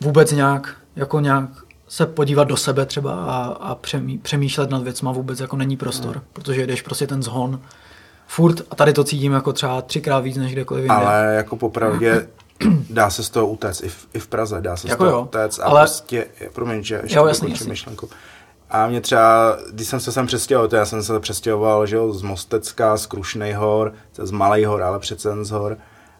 vůbec 0.00 0.32
nějak, 0.32 0.76
jako 0.96 1.20
nějak 1.20 1.44
se 1.88 2.06
podívat 2.06 2.44
do 2.44 2.56
sebe 2.56 2.86
třeba 2.86 3.24
a, 3.24 3.44
a 3.44 3.74
přemý, 3.74 4.18
přemýšlet 4.18 4.70
nad 4.70 4.82
věcma 4.82 5.12
vůbec 5.12 5.40
jako 5.40 5.56
není 5.56 5.76
prostor, 5.76 6.12
Hmm. 6.16 6.24
protože 6.32 6.66
jdeš 6.66 6.82
prostě 6.82 7.06
ten 7.06 7.22
zhon 7.22 7.60
furt 8.26 8.60
a 8.70 8.74
tady 8.76 8.92
to 8.92 9.04
cítím 9.04 9.32
jako 9.32 9.52
třeba 9.52 9.82
třikrát 9.82 10.18
víc 10.20 10.36
než 10.36 10.52
kdekoliv 10.52 10.82
jinde. 10.82 10.94
Ale 10.94 11.34
jako 11.36 11.56
popravdě 11.56 12.28
dá 12.90 13.10
se 13.10 13.22
z 13.24 13.30
toho 13.30 13.46
utéct. 13.46 13.82
I 13.84 13.88
v, 13.88 14.06
i 14.14 14.18
v 14.18 14.26
Praze 14.26 14.60
dá 14.60 14.76
se 14.76 14.88
Jako 14.88 15.04
z 15.04 15.06
toho 15.06 15.18
jo, 15.18 15.22
utéct. 15.24 15.58
A 15.60 15.64
ale- 15.64 15.80
prostě, 15.80 16.26
promiň, 16.52 16.82
že 16.84 17.00
ještě 17.02 17.18
Jo, 17.18 17.26
jasný, 17.26 17.50
jasný. 17.50 17.68
myšlenku. 17.68 18.08
A 18.70 18.86
mě 18.86 19.00
třeba, 19.00 19.56
když 19.72 19.88
jsem 19.88 20.00
se 20.00 20.12
sem 20.12 20.26
přestěhoval, 20.26 20.68
to 20.68 20.76
já 20.76 20.86
jsem 20.86 21.02
se 21.02 21.20
přestěhoval, 21.20 21.86
že 21.86 21.96
jo, 21.96 22.12
z 22.12 22.22
Mostecka, 22.22 22.96
z 22.96 23.06
Krušnej 23.06 23.52
hor, 23.52 23.92
z 24.18 24.30
Malej 24.30 24.64
hor, 24.64 24.82
ale 24.82 24.98
přece 24.98 25.44
z 25.44 25.50
hor. 25.50 25.76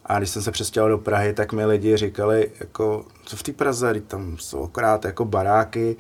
A 0.06 0.18
když 0.18 0.30
jsem 0.30 0.42
se 0.42 0.50
přestěhoval 0.50 0.90
do 0.90 0.98
Prahy, 0.98 1.32
tak 1.32 1.52
mi 1.52 1.64
lidi 1.66 1.96
říkali, 1.96 2.50
jako, 2.60 3.04
co 3.24 3.36
v 3.36 3.42
té 3.42 3.52
Praze, 3.52 4.00
tam 4.06 4.36
jsou 4.38 4.64
akorát 4.64 5.04
jako 5.04 5.24
baráky 5.24 5.96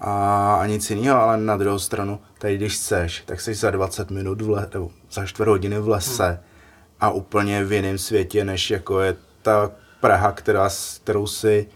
a, 0.00 0.54
a 0.60 0.66
nic 0.66 0.90
jiného, 0.90 1.20
ale 1.20 1.36
na 1.36 1.56
druhou 1.56 1.78
stranu, 1.78 2.20
tady 2.38 2.56
když 2.56 2.74
chceš, 2.74 3.22
tak 3.26 3.40
jsi 3.40 3.54
za 3.54 3.70
20 3.70 4.10
minut 4.10 4.42
v 4.42 4.50
le, 4.50 4.68
nebo 4.74 4.90
za 5.12 5.26
čtvrt 5.26 5.48
hodiny 5.48 5.78
v 5.78 5.88
lese 5.88 6.40
a 7.00 7.10
úplně 7.10 7.64
v 7.64 7.72
jiném 7.72 7.98
světě, 7.98 8.44
než 8.44 8.70
jako 8.70 9.00
je 9.00 9.16
ta 9.46 9.70
Praha, 10.00 10.32
která, 10.32 10.68
kterou 11.02 11.26
si 11.26 11.68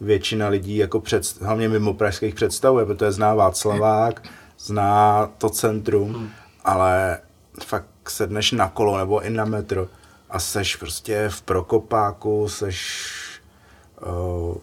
většina 0.00 0.48
lidí 0.48 0.76
jako 0.76 1.00
před, 1.00 1.40
hlavně 1.40 1.68
mimo 1.68 1.94
pražských 1.94 2.34
představuje, 2.34 2.86
protože 2.86 3.12
zná 3.12 3.34
Václavák, 3.34 4.22
zná 4.58 5.30
to 5.38 5.50
centrum, 5.50 6.14
hmm. 6.14 6.30
ale 6.64 7.18
fakt 7.64 7.86
sedneš 8.08 8.52
na 8.52 8.68
kolo 8.68 8.98
nebo 8.98 9.20
i 9.20 9.30
na 9.30 9.44
metro 9.44 9.86
a 10.30 10.38
seš 10.38 10.76
prostě 10.76 11.28
v 11.28 11.42
Prokopáku, 11.42 12.48
seš 12.48 13.12
uh, 14.06 14.56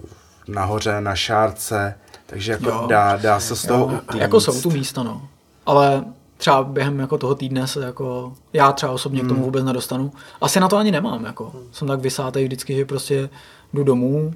nahoře 0.48 1.02
na 1.02 1.16
Šárce, 1.16 1.96
takže 2.26 2.52
jako 2.52 2.70
Jo. 2.70 2.86
dá, 2.90 3.18
dá 3.18 3.40
se 3.40 3.56
z 3.56 3.66
toho 3.66 3.92
Jo, 3.92 4.00
utíct. 4.08 4.22
Jako 4.22 4.42
jsou 4.42 4.62
tu 4.62 4.72
místa, 4.72 5.04
no. 5.04 5.30
Ale 5.66 6.04
třeba 6.38 6.64
během 6.64 7.00
jako 7.00 7.18
toho 7.18 7.36
týdne 7.36 7.68
se 7.68 7.86
jako, 7.86 8.34
já 8.54 8.72
třeba 8.72 8.92
osobně 8.92 9.20
Hmm. 9.20 9.30
k 9.30 9.34
tomu 9.34 9.44
vůbec 9.44 9.64
nedostanu. 9.66 10.12
Asi 10.42 10.60
na 10.60 10.68
to 10.68 10.78
ani 10.78 10.92
nemám, 10.92 11.26
jako. 11.26 11.52
Jsem 11.72 11.88
tak 11.88 12.00
vysátej 12.00 12.44
vždycky, 12.46 12.76
že 12.76 12.86
prostě 12.86 13.30
jdu 13.74 13.84
domů 13.84 14.34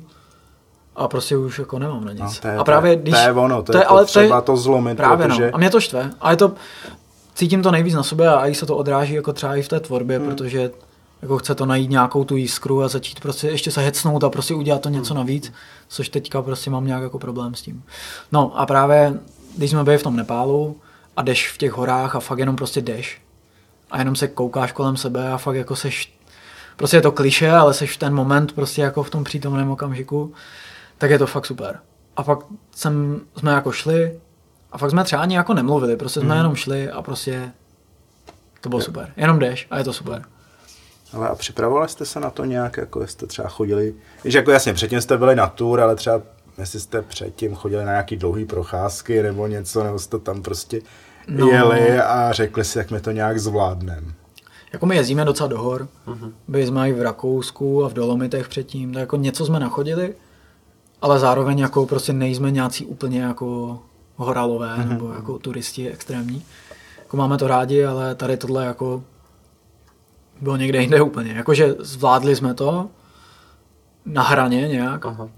a 0.96 1.08
prostě 1.08 1.38
už 1.38 1.60
jako 1.60 1.80
nemám 1.80 2.06
na 2.06 2.12
nic. 2.12 2.22
No, 2.22 2.32
to 2.42 2.48
je- 2.48 2.58
a 2.58 2.64
právě 2.64 2.92
to 2.96 3.00
je- 3.00 3.02
když... 3.04 3.14
to 3.14 3.20
je 3.20 3.32
ono, 3.34 3.64
to 3.64 3.78
je 3.78 3.86
potřeba 3.90 4.42
to 4.42 4.58
zlomit, 4.58 4.98
Právě 4.98 5.28
protože- 5.28 5.46
no. 5.48 5.56
A 5.56 5.58
mě 5.58 5.70
to 5.70 5.80
štve. 5.82 6.12
A 6.22 6.32
je 6.32 6.38
to, 6.38 6.52
cítím 7.36 7.64
to 7.64 7.72
nejvíc 7.72 7.94
na 7.94 8.04
sobě 8.04 8.28
a 8.30 8.48
i 8.48 8.56
se 8.56 8.66
to 8.66 8.78
odráží 8.78 9.14
jako 9.14 9.34
třeba 9.34 9.56
i 9.56 9.62
v 9.62 9.68
té 9.68 9.80
tvorbě, 9.80 10.18
Hmm. 10.20 10.28
protože 10.28 10.72
jako 11.22 11.38
chce 11.38 11.56
to 11.56 11.66
najít 11.66 11.90
nějakou 11.90 12.24
tu 12.24 12.36
jiskru 12.36 12.84
a 12.84 12.88
začít 12.88 13.20
prostě 13.20 13.48
ještě 13.48 13.72
se 13.72 13.82
hecnout 13.82 14.24
a 14.24 14.30
prostě 14.30 14.54
udělat 14.56 14.82
to 14.82 14.90
něco 14.90 15.14
navíc, 15.14 15.54
což 15.88 16.10
teďka 16.10 16.42
prostě 16.42 16.70
mám 16.70 16.86
nějak 16.86 17.04
jako 17.04 17.20
problém 17.20 17.56
s 17.56 17.62
tím. 17.62 17.84
No 18.32 18.60
a 18.60 18.66
právě, 18.66 19.20
když 19.58 19.70
jsme 19.72 19.84
byli 19.84 19.98
v 19.98 20.04
tom 20.04 20.16
Nepálu 20.16 20.76
a 21.20 21.22
jdeš 21.22 21.52
v 21.52 21.58
těch 21.58 21.72
horách 21.72 22.16
a 22.16 22.20
fakt 22.20 22.40
jenom 22.40 22.56
prostě 22.56 22.82
jdeš 22.82 23.22
a 23.92 24.00
jenom 24.00 24.16
se 24.16 24.28
koukáš 24.28 24.72
kolem 24.72 24.98
sebe 24.98 25.32
a 25.32 25.38
fakt 25.38 25.56
jako 25.56 25.76
seš, 25.76 26.20
prostě 26.76 26.98
je 26.98 27.02
to 27.02 27.12
kliše, 27.12 27.52
ale 27.52 27.74
seš 27.74 27.94
v 27.94 27.98
ten 27.98 28.14
moment 28.14 28.52
prostě 28.52 28.82
jako 28.82 29.04
v 29.04 29.10
tom 29.10 29.24
přítomném 29.24 29.72
okamžiku, 29.72 30.34
tak 30.98 31.12
je 31.12 31.20
to 31.20 31.28
fakt 31.28 31.46
super. 31.46 31.80
A 32.18 32.24
pak 32.24 32.40
jsem, 32.76 33.22
jsme 33.38 33.52
jako 33.52 33.72
šli 33.72 34.20
a 34.72 34.78
fakt 34.78 34.92
jsme 34.92 35.04
třeba 35.04 35.22
ani 35.22 35.36
jako 35.36 35.54
nemluvili, 35.54 35.98
prostě 35.98 36.20
jsme 36.20 36.38
jenom 36.38 36.56
šli 36.56 36.90
a 36.90 37.02
prostě 37.02 37.52
to 38.62 38.70
bylo 38.70 38.82
super. 38.82 39.14
Jenom 39.18 39.40
jdeš 39.40 39.68
a 39.72 39.78
je 39.78 39.84
to 39.84 39.94
super. 39.94 40.24
Ale 41.14 41.30
a 41.30 41.36
připravovali 41.36 41.90
jste 41.90 42.06
se 42.06 42.20
na 42.20 42.30
to 42.30 42.46
nějak, 42.46 42.78
jako 42.78 43.08
jste 43.08 43.28
třeba 43.28 43.48
chodili, 43.48 43.96
víš, 44.24 44.34
jako 44.34 44.52
jasně, 44.52 44.74
předtím 44.74 45.02
jste 45.02 45.18
byli 45.18 45.36
na 45.36 45.48
tour, 45.48 45.82
ale 45.82 45.96
třeba 45.96 46.22
jestli 46.60 46.80
jste 46.80 47.02
předtím 47.02 47.56
chodili 47.56 47.86
na 47.86 47.92
nějaký 47.92 48.16
dlouhý 48.16 48.46
procházky 48.46 49.24
nebo 49.24 49.48
něco, 49.48 49.84
nebo 49.84 50.00
jste 50.00 50.20
tam 50.20 50.42
prostě 50.42 50.82
No. 51.30 51.48
jeli 51.48 52.00
a 52.00 52.32
řekli 52.32 52.64
si, 52.64 52.78
jak 52.78 52.92
my 52.92 53.02
to 53.02 53.12
nějak 53.12 53.40
zvládneme. 53.40 54.14
Jako 54.74 54.86
my 54.86 54.96
jezdíme 54.96 55.26
docela 55.26 55.48
do 55.48 55.62
hor, 55.62 55.88
byli 56.48 56.68
jsme 56.68 56.90
i 56.90 56.94
v 56.94 57.02
Rakousku 57.02 57.86
a 57.86 57.90
v 57.90 57.94
Dolomitech 57.94 58.50
předtím, 58.50 58.94
tak 58.94 59.02
jako 59.02 59.18
něco 59.18 59.46
jsme 59.46 59.60
nachodili, 59.60 60.16
ale 61.02 61.20
zároveň 61.20 61.60
jako 61.60 61.86
prostě 61.86 62.14
nejsme 62.14 62.52
nějací 62.52 62.86
úplně 62.86 63.22
jako 63.22 63.80
horalové 64.16 64.86
nebo 64.86 65.12
jako 65.12 65.40
turisti 65.40 65.90
extrémní. 65.90 66.44
Jako 67.00 67.18
máme 67.18 67.38
to 67.38 67.48
rádi, 67.48 67.86
ale 67.86 68.16
tady 68.16 68.38
tohle 68.38 68.66
jako 68.66 69.04
bylo 70.42 70.58
někde 70.58 70.82
jinde 70.82 71.02
úplně. 71.02 71.32
Jakože 71.32 71.76
zvládli 71.80 72.36
jsme 72.36 72.54
to 72.54 72.90
na 74.06 74.24
hraně 74.24 74.68
nějak, 74.68 75.06
Aha. 75.06 75.30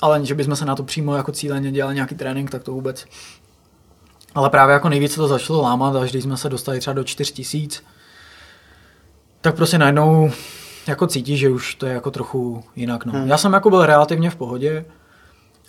ale 0.00 0.26
že 0.26 0.34
bychom 0.34 0.56
se 0.56 0.64
na 0.64 0.76
to 0.76 0.82
přímo 0.82 1.16
jako 1.16 1.32
cíleně 1.32 1.72
dělali 1.72 1.94
nějaký 1.94 2.14
trénink, 2.14 2.50
tak 2.50 2.62
to 2.62 2.72
vůbec. 2.72 3.06
Ale 4.38 4.50
právě 4.50 4.72
jako 4.72 4.88
nejvíc 4.88 5.12
se 5.12 5.16
to 5.16 5.28
začalo 5.28 5.62
lámat, 5.62 5.96
až 5.96 6.10
když 6.10 6.22
jsme 6.22 6.36
se 6.36 6.48
dostali 6.48 6.80
třeba 6.80 6.94
do 6.94 7.04
4000, 7.04 7.82
tak 9.40 9.54
prostě 9.56 9.78
najednou 9.78 10.30
jako 10.86 11.06
cítíš, 11.06 11.40
že 11.40 11.50
už 11.50 11.74
to 11.74 11.86
je 11.86 11.92
jako 11.92 12.10
trochu 12.10 12.64
jinak. 12.76 13.04
No. 13.04 13.12
Hmm. 13.12 13.28
Já 13.28 13.38
jsem 13.38 13.52
jako 13.52 13.70
byl 13.70 13.86
relativně 13.86 14.30
v 14.30 14.36
pohodě, 14.36 14.84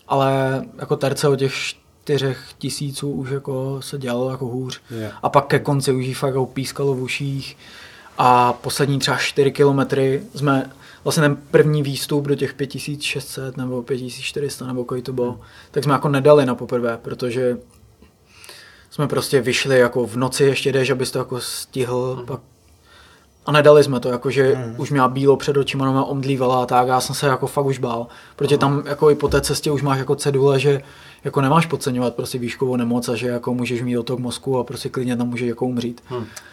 ale 0.07 0.61
jako 0.77 0.95
terce 0.95 1.27
o 1.27 1.35
těch 1.35 1.53
čtyřech 1.53 2.39
tisíců 2.57 3.11
už 3.11 3.29
jako 3.29 3.77
se 3.81 3.97
dělalo 3.97 4.31
jako 4.31 4.45
hůř. 4.45 4.81
Je. 4.91 5.11
A 5.23 5.29
pak 5.29 5.47
ke 5.47 5.59
konci 5.59 5.91
už 5.91 6.05
jí 6.05 6.13
fakt 6.13 6.29
jako 6.29 6.45
pískalo 6.45 6.93
v 6.93 7.01
uších 7.01 7.57
a 8.17 8.53
poslední 8.53 8.99
třeba 8.99 9.17
4 9.17 9.51
kilometry 9.51 10.23
jsme 10.35 10.71
vlastně 11.03 11.21
ten 11.21 11.35
první 11.35 11.83
výstup 11.83 12.27
do 12.27 12.35
těch 12.35 12.53
5600 12.53 13.57
nebo 13.57 13.83
5400 13.83 14.67
nebo 14.67 14.83
kolik 14.83 15.05
to 15.05 15.13
bylo, 15.13 15.39
tak 15.71 15.83
jsme 15.83 15.93
jako 15.93 16.09
nedali 16.09 16.45
na 16.45 16.55
poprvé, 16.55 16.97
protože 17.01 17.57
jsme 18.91 19.07
prostě 19.07 19.41
vyšli 19.41 19.79
jako 19.79 20.05
v 20.07 20.15
noci 20.15 20.43
ještě 20.43 20.71
jdeš, 20.71 20.89
abys 20.89 21.11
to 21.11 21.19
jako 21.19 21.39
stihl, 21.41 22.23
pak 22.27 22.39
a 23.45 23.51
nedali 23.51 23.83
jsme 23.83 23.99
to, 23.99 24.09
jakože 24.09 24.55
Mhm. 24.55 24.75
už 24.77 24.91
měla 24.91 25.07
bílo 25.07 25.37
před 25.37 25.57
očima, 25.57 25.85
no 25.85 26.05
omdlívala 26.05 26.63
a 26.63 26.65
tak, 26.65 26.87
já 26.87 27.01
jsem 27.01 27.15
se 27.15 27.27
jako 27.27 27.47
fakt 27.47 27.65
už 27.65 27.79
bál, 27.79 28.07
protože 28.35 28.57
tam 28.57 28.83
jako 28.85 29.09
i 29.11 29.15
po 29.15 29.27
té 29.27 29.41
cestě 29.41 29.71
už 29.71 29.81
máš 29.81 29.99
jako 29.99 30.15
cedule, 30.15 30.59
že 30.59 30.81
jako 31.23 31.41
nemáš 31.41 31.65
podceňovat 31.65 32.15
prostě 32.15 32.37
výškovou 32.37 32.75
nemoc 32.75 33.09
a 33.09 33.15
že 33.15 33.27
jako 33.27 33.53
můžeš 33.53 33.81
mít 33.81 33.97
otok 33.97 34.19
mozku 34.19 34.57
a 34.59 34.63
prostě 34.63 34.89
klidně 34.89 35.17
tam 35.17 35.27
můžeš 35.27 35.47
jako 35.47 35.65
umřít. 35.65 36.03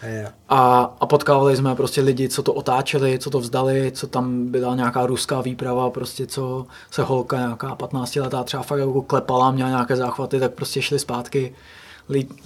Je. 0.03 0.31
A, 0.49 0.93
a 0.99 1.05
potkávali 1.05 1.57
jsme 1.57 1.75
prostě 1.75 2.01
lidi, 2.01 2.29
co 2.29 2.43
to 2.43 2.53
otáčeli, 2.53 3.19
co 3.19 3.29
to 3.29 3.39
vzdali, 3.39 3.91
co 3.95 4.07
tam 4.07 4.45
byla 4.51 4.75
nějaká 4.75 5.05
ruská 5.05 5.41
výprava, 5.41 5.89
prostě 5.89 6.27
co 6.27 6.65
se 6.91 7.03
holka 7.03 7.37
nějaká 7.37 7.75
15 7.75 8.15
letá 8.15 8.43
třeba 8.43 8.63
fakt 8.63 8.79
jako 8.79 9.01
klepala, 9.01 9.51
měla 9.51 9.69
nějaké 9.69 9.95
záchvaty, 9.95 10.39
tak 10.39 10.51
prostě 10.53 10.81
šli 10.81 10.99
zpátky, 10.99 11.55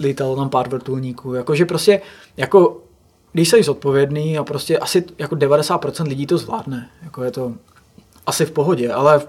lítalo 0.00 0.36
tam 0.36 0.48
pár 0.50 0.68
vrtulníků, 0.68 1.34
jakože 1.34 1.64
prostě 1.66 2.00
jako 2.36 2.80
když 3.32 3.48
jsi 3.48 3.62
zodpovědný 3.62 4.38
a 4.38 4.44
prostě 4.44 4.78
asi 4.78 5.04
jako 5.18 5.34
90% 5.34 6.08
lidí 6.08 6.26
to 6.26 6.38
zvládne, 6.38 6.88
jako 7.02 7.24
je 7.24 7.30
to 7.30 7.52
asi 8.26 8.46
v 8.46 8.50
pohodě, 8.50 8.92
ale 8.92 9.20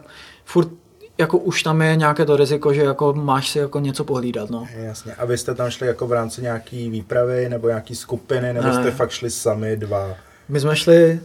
furt 0.45 0.67
jako 1.17 1.37
už 1.37 1.63
tam 1.63 1.81
je 1.81 1.95
nějaké 1.95 2.25
to 2.25 2.35
riziko, 2.37 2.73
že 2.73 2.81
jako 2.81 3.13
máš 3.13 3.49
si 3.49 3.59
jako 3.59 3.79
něco 3.79 4.03
pohlídat, 4.03 4.49
no. 4.49 4.67
Jasně. 4.75 5.15
A 5.15 5.25
vy 5.25 5.37
jste 5.37 5.55
tam 5.55 5.69
šli 5.69 5.87
jako 5.87 6.07
v 6.07 6.11
rámci 6.11 6.41
nějaký 6.41 6.89
výpravy 6.89 7.49
nebo 7.49 7.67
nějaký 7.67 7.95
skupiny, 7.95 8.53
nebo 8.53 8.67
Ne. 8.67 8.73
jste 8.73 8.91
fakt 8.91 9.09
šli 9.11 9.29
sami 9.31 9.77
dva? 9.77 10.15
My 10.49 10.59
jsme 10.59 10.75
šli 10.75 11.19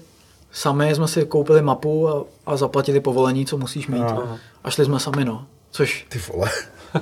sami, 0.53 0.95
jsme 0.95 1.09
si 1.09 1.25
koupili 1.27 1.63
mapu 1.63 2.09
a, 2.09 2.25
a 2.47 2.57
zaplatili 2.57 3.01
povolení, 3.01 3.47
co 3.47 3.57
musíš 3.59 3.87
mít. 3.89 4.03
Aha. 4.03 4.39
A 4.65 4.71
šli 4.71 4.85
jsme 4.85 5.01
sami, 5.01 5.25
no. 5.25 5.47
Což, 5.71 6.07
Ty 6.09 6.19
vole. 6.33 6.51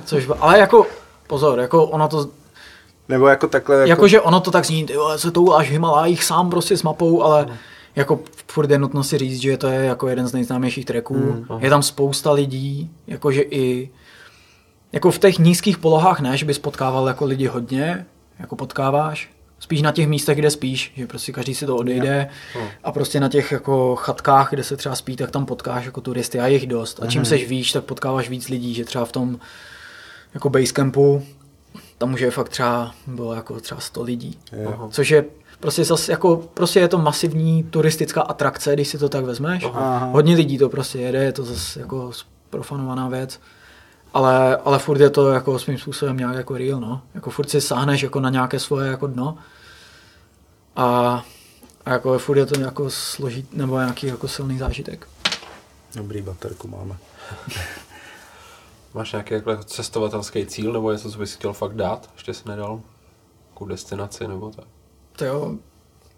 což, 0.05 0.27
ale 0.39 0.59
jako, 0.59 0.85
pozor, 1.27 1.59
jako 1.59 1.85
ono 1.85 2.07
to, 2.07 2.29
Nebo 3.09 3.27
jako 3.27 3.47
takhle, 3.47 3.75
jako, 3.75 3.89
jako, 3.89 4.07
že 4.07 4.21
ono 4.21 4.39
to 4.39 4.51
tak 4.51 4.65
zní, 4.65 4.85
ty 4.85 4.97
vole, 4.97 5.19
se 5.19 5.31
tou 5.31 5.53
až 5.53 5.67
v 5.67 5.71
Himalájích 5.71 6.23
sám 6.23 6.49
prostě 6.49 6.77
s 6.77 6.83
mapou, 6.83 7.23
ale 7.23 7.47
jako 7.95 8.19
furt 8.51 8.71
je 8.71 8.79
nutno 8.79 9.03
si 9.03 9.17
říct, 9.17 9.41
že 9.41 9.57
to 9.57 9.67
je 9.67 9.85
jako 9.85 10.07
jeden 10.07 10.27
z 10.27 10.33
nejznámějších 10.33 10.85
tracků. 10.85 11.13
Mm, 11.15 11.45
je 11.59 11.69
tam 11.69 11.83
spousta 11.83 12.31
lidí, 12.31 12.89
jakože 13.07 13.41
i 13.41 13.89
jako 14.91 15.11
v 15.11 15.19
těch 15.19 15.37
nízkých 15.39 15.77
polohách 15.77 16.19
ne, 16.19 16.37
že 16.37 16.45
bys 16.45 16.59
potkával 16.59 17.07
jako 17.07 17.25
lidi 17.25 17.45
hodně, 17.45 18.05
jako 18.39 18.55
potkáváš, 18.55 19.29
spíš 19.59 19.81
na 19.81 19.91
těch 19.91 20.07
místech, 20.07 20.37
kde 20.37 20.51
spíš, 20.51 20.93
že 20.95 21.07
prostě 21.07 21.31
každý 21.31 21.55
si 21.55 21.65
to 21.65 21.75
odejde. 21.75 22.29
A 22.83 22.91
prostě 22.91 23.19
na 23.19 23.29
těch 23.29 23.51
jako 23.51 23.95
chatkách, 23.95 24.49
kde 24.49 24.63
se 24.63 24.77
třeba 24.77 24.95
spí, 24.95 25.15
tak 25.15 25.31
tam 25.31 25.45
potkáš 25.45 25.85
jako 25.85 26.01
turisty 26.01 26.39
a 26.39 26.47
je 26.47 26.53
jich 26.53 26.67
dost. 26.67 27.03
A 27.03 27.07
čím 27.07 27.25
seš 27.25 27.47
výš, 27.47 27.71
tak 27.71 27.83
potkáváš 27.83 28.29
víc 28.29 28.49
lidí, 28.49 28.73
že 28.73 28.85
třeba 28.85 29.05
v 29.05 29.11
tom 29.11 29.39
jako 30.37 30.49
basecampu 30.49 31.23
tam 31.97 32.13
už 32.13 32.21
je 32.21 32.31
fakt 32.31 32.49
třeba, 32.49 32.91
bylo 33.07 33.33
jako 33.33 33.59
třeba 33.59 33.81
100 33.81 34.03
lidí. 34.03 34.39
Jo. 34.51 34.87
Což 34.91 35.09
je 35.09 35.25
prostě 35.59 35.85
zase 35.85 36.11
jako, 36.11 36.37
prostě 36.53 36.79
je 36.79 36.87
to 36.87 36.97
masivní 36.97 37.63
turistická 37.63 38.21
atrakce, 38.21 38.73
když 38.73 38.87
si 38.87 38.97
to 38.97 39.09
tak 39.09 39.25
vezmeš. 39.25 39.63
Aha. 39.63 40.05
Hodně 40.05 40.35
lidí 40.35 40.57
to 40.57 40.69
prostě 40.69 40.99
jede, 40.99 41.23
je 41.23 41.31
to 41.31 41.43
zase 41.43 41.79
jako 41.79 42.11
profanovaná 42.49 43.09
věc. 43.09 43.39
Ale, 44.13 44.57
ale 44.57 44.79
furt 44.79 45.01
je 45.01 45.09
to 45.09 45.31
jako 45.31 45.59
svým 45.59 45.77
způsobem 45.77 46.17
nějak 46.17 46.35
jako 46.35 46.57
real, 46.57 46.79
no. 46.79 47.01
Jako 47.15 47.29
furt 47.29 47.49
si 47.49 47.61
sáhneš 47.61 48.01
jako 48.01 48.19
na 48.19 48.29
nějaké 48.29 48.59
svoje 48.59 48.91
jako 48.91 49.07
dno. 49.07 49.37
A, 50.75 51.25
a 51.85 51.91
jako 51.91 52.19
furt 52.19 52.37
je 52.37 52.45
to 52.45 52.59
jako 52.59 52.89
složit, 52.89 53.53
nebo 53.53 53.77
nějaký 53.77 54.07
jako 54.07 54.27
silný 54.27 54.57
zážitek. 54.57 55.07
Dobrý 55.95 56.21
baterku 56.21 56.67
máme. 56.67 56.95
Máš 58.93 59.11
nějaký 59.11 59.33
jako 59.33 59.55
cestovatelský 59.63 60.45
cíl 60.45 60.73
nebo 60.73 60.91
něco, 60.91 61.11
co 61.11 61.19
bys 61.19 61.35
chtěl 61.35 61.53
fakt 61.53 61.75
dát? 61.75 62.09
Ještě 62.13 62.33
jsi 62.33 62.49
nedal? 62.49 62.81
Jakou 63.49 63.65
destinaci 63.65 64.27
nebo 64.27 64.51
tak? 64.51 64.65
To 65.15 65.25
jo, 65.25 65.55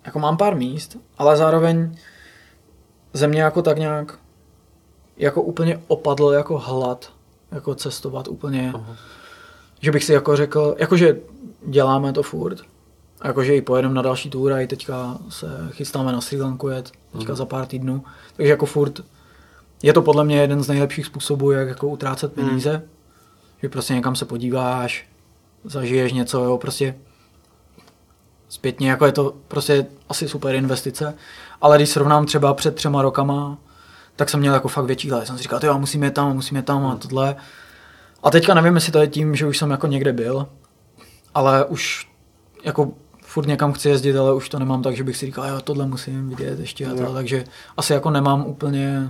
jako 0.05 0.19
mám 0.19 0.37
pár 0.37 0.55
míst, 0.55 0.97
ale 1.17 1.37
zároveň 1.37 1.97
země 3.13 3.41
jako 3.41 3.61
tak 3.61 3.77
nějak 3.77 4.19
jako 5.17 5.41
úplně 5.41 5.81
opadl 5.87 6.31
jako 6.31 6.57
hlad, 6.57 7.13
jako 7.51 7.75
cestovat 7.75 8.27
úplně, 8.27 8.71
Aha. 8.75 8.95
že 9.79 9.91
bych 9.91 10.03
si 10.03 10.13
jako 10.13 10.35
řekl, 10.35 10.75
jakože 10.79 11.19
děláme 11.67 12.13
to 12.13 12.23
furt, 12.23 12.61
jakože 13.23 13.55
i 13.55 13.61
pojedeme 13.61 13.93
na 13.93 14.01
další 14.01 14.29
tour 14.29 14.53
a 14.53 14.59
i 14.59 14.67
teďka 14.67 15.17
se 15.29 15.47
chystáme 15.71 16.11
na 16.11 16.21
Sri 16.21 16.41
Lanku 16.41 16.67
jet, 16.67 16.91
teďka 17.17 17.35
za 17.35 17.45
pár 17.45 17.65
týdnů, 17.65 18.03
takže 18.35 18.49
jako 18.51 18.65
furt 18.65 19.01
je 19.83 19.93
to 19.93 20.01
podle 20.01 20.23
mě 20.23 20.41
jeden 20.41 20.63
z 20.63 20.67
nejlepších 20.67 21.05
způsobů, 21.05 21.51
jak 21.51 21.67
jako 21.67 21.87
utrácet 21.87 22.33
peníze, 22.33 22.83
že 23.61 23.69
prostě 23.69 23.93
někam 23.93 24.15
se 24.15 24.25
podíváš, 24.25 25.07
zažiješ 25.63 26.13
něco, 26.13 26.43
jo, 26.43 26.57
prostě 26.57 26.95
zpětně, 28.49 28.89
jako 28.89 29.05
je 29.05 29.11
to 29.11 29.33
prostě 29.47 29.85
asi 30.09 30.27
super 30.27 30.55
investice, 30.55 31.13
ale 31.61 31.77
když 31.77 31.89
srovnám 31.89 32.25
třeba 32.25 32.53
před 32.53 32.75
třema 32.75 33.01
rokama, 33.01 33.57
tak 34.15 34.29
jsem 34.29 34.39
měl 34.39 34.53
jako 34.53 34.67
fakt 34.67 34.85
větší 34.85 35.09
hled. 35.09 35.27
Jsem 35.27 35.37
si 35.37 35.43
říkal, 35.43 35.59
jo, 35.63 35.79
musíme 35.79 36.11
tam, 36.11 36.33
musíme 36.33 36.61
tam 36.61 36.85
a 36.85 36.95
tohle. 36.95 37.35
A 38.23 38.31
teďka 38.31 38.53
nevím, 38.53 38.75
jestli 38.75 38.91
to 38.91 38.99
je 38.99 39.07
tím, 39.07 39.35
že 39.35 39.47
už 39.47 39.57
jsem 39.57 39.71
jako 39.71 39.87
někde 39.87 40.13
byl, 40.13 40.47
ale 41.35 41.65
už 41.65 42.09
jako 42.63 42.91
furt 43.23 43.47
někam 43.47 43.73
chci 43.73 43.89
jezdit, 43.89 44.17
ale 44.17 44.33
už 44.33 44.49
to 44.49 44.59
nemám 44.59 44.83
tak, 44.83 44.95
že 44.95 45.03
bych 45.03 45.17
si 45.17 45.25
říkal, 45.25 45.47
jo, 45.47 45.61
tohle 45.61 45.85
musím 45.85 46.29
vidět 46.29 46.59
ještě 46.59 46.87
a 46.87 46.95
to, 46.95 47.13
takže 47.13 47.43
asi 47.77 47.93
jako 47.93 48.09
nemám 48.11 48.45
úplně 48.45 49.09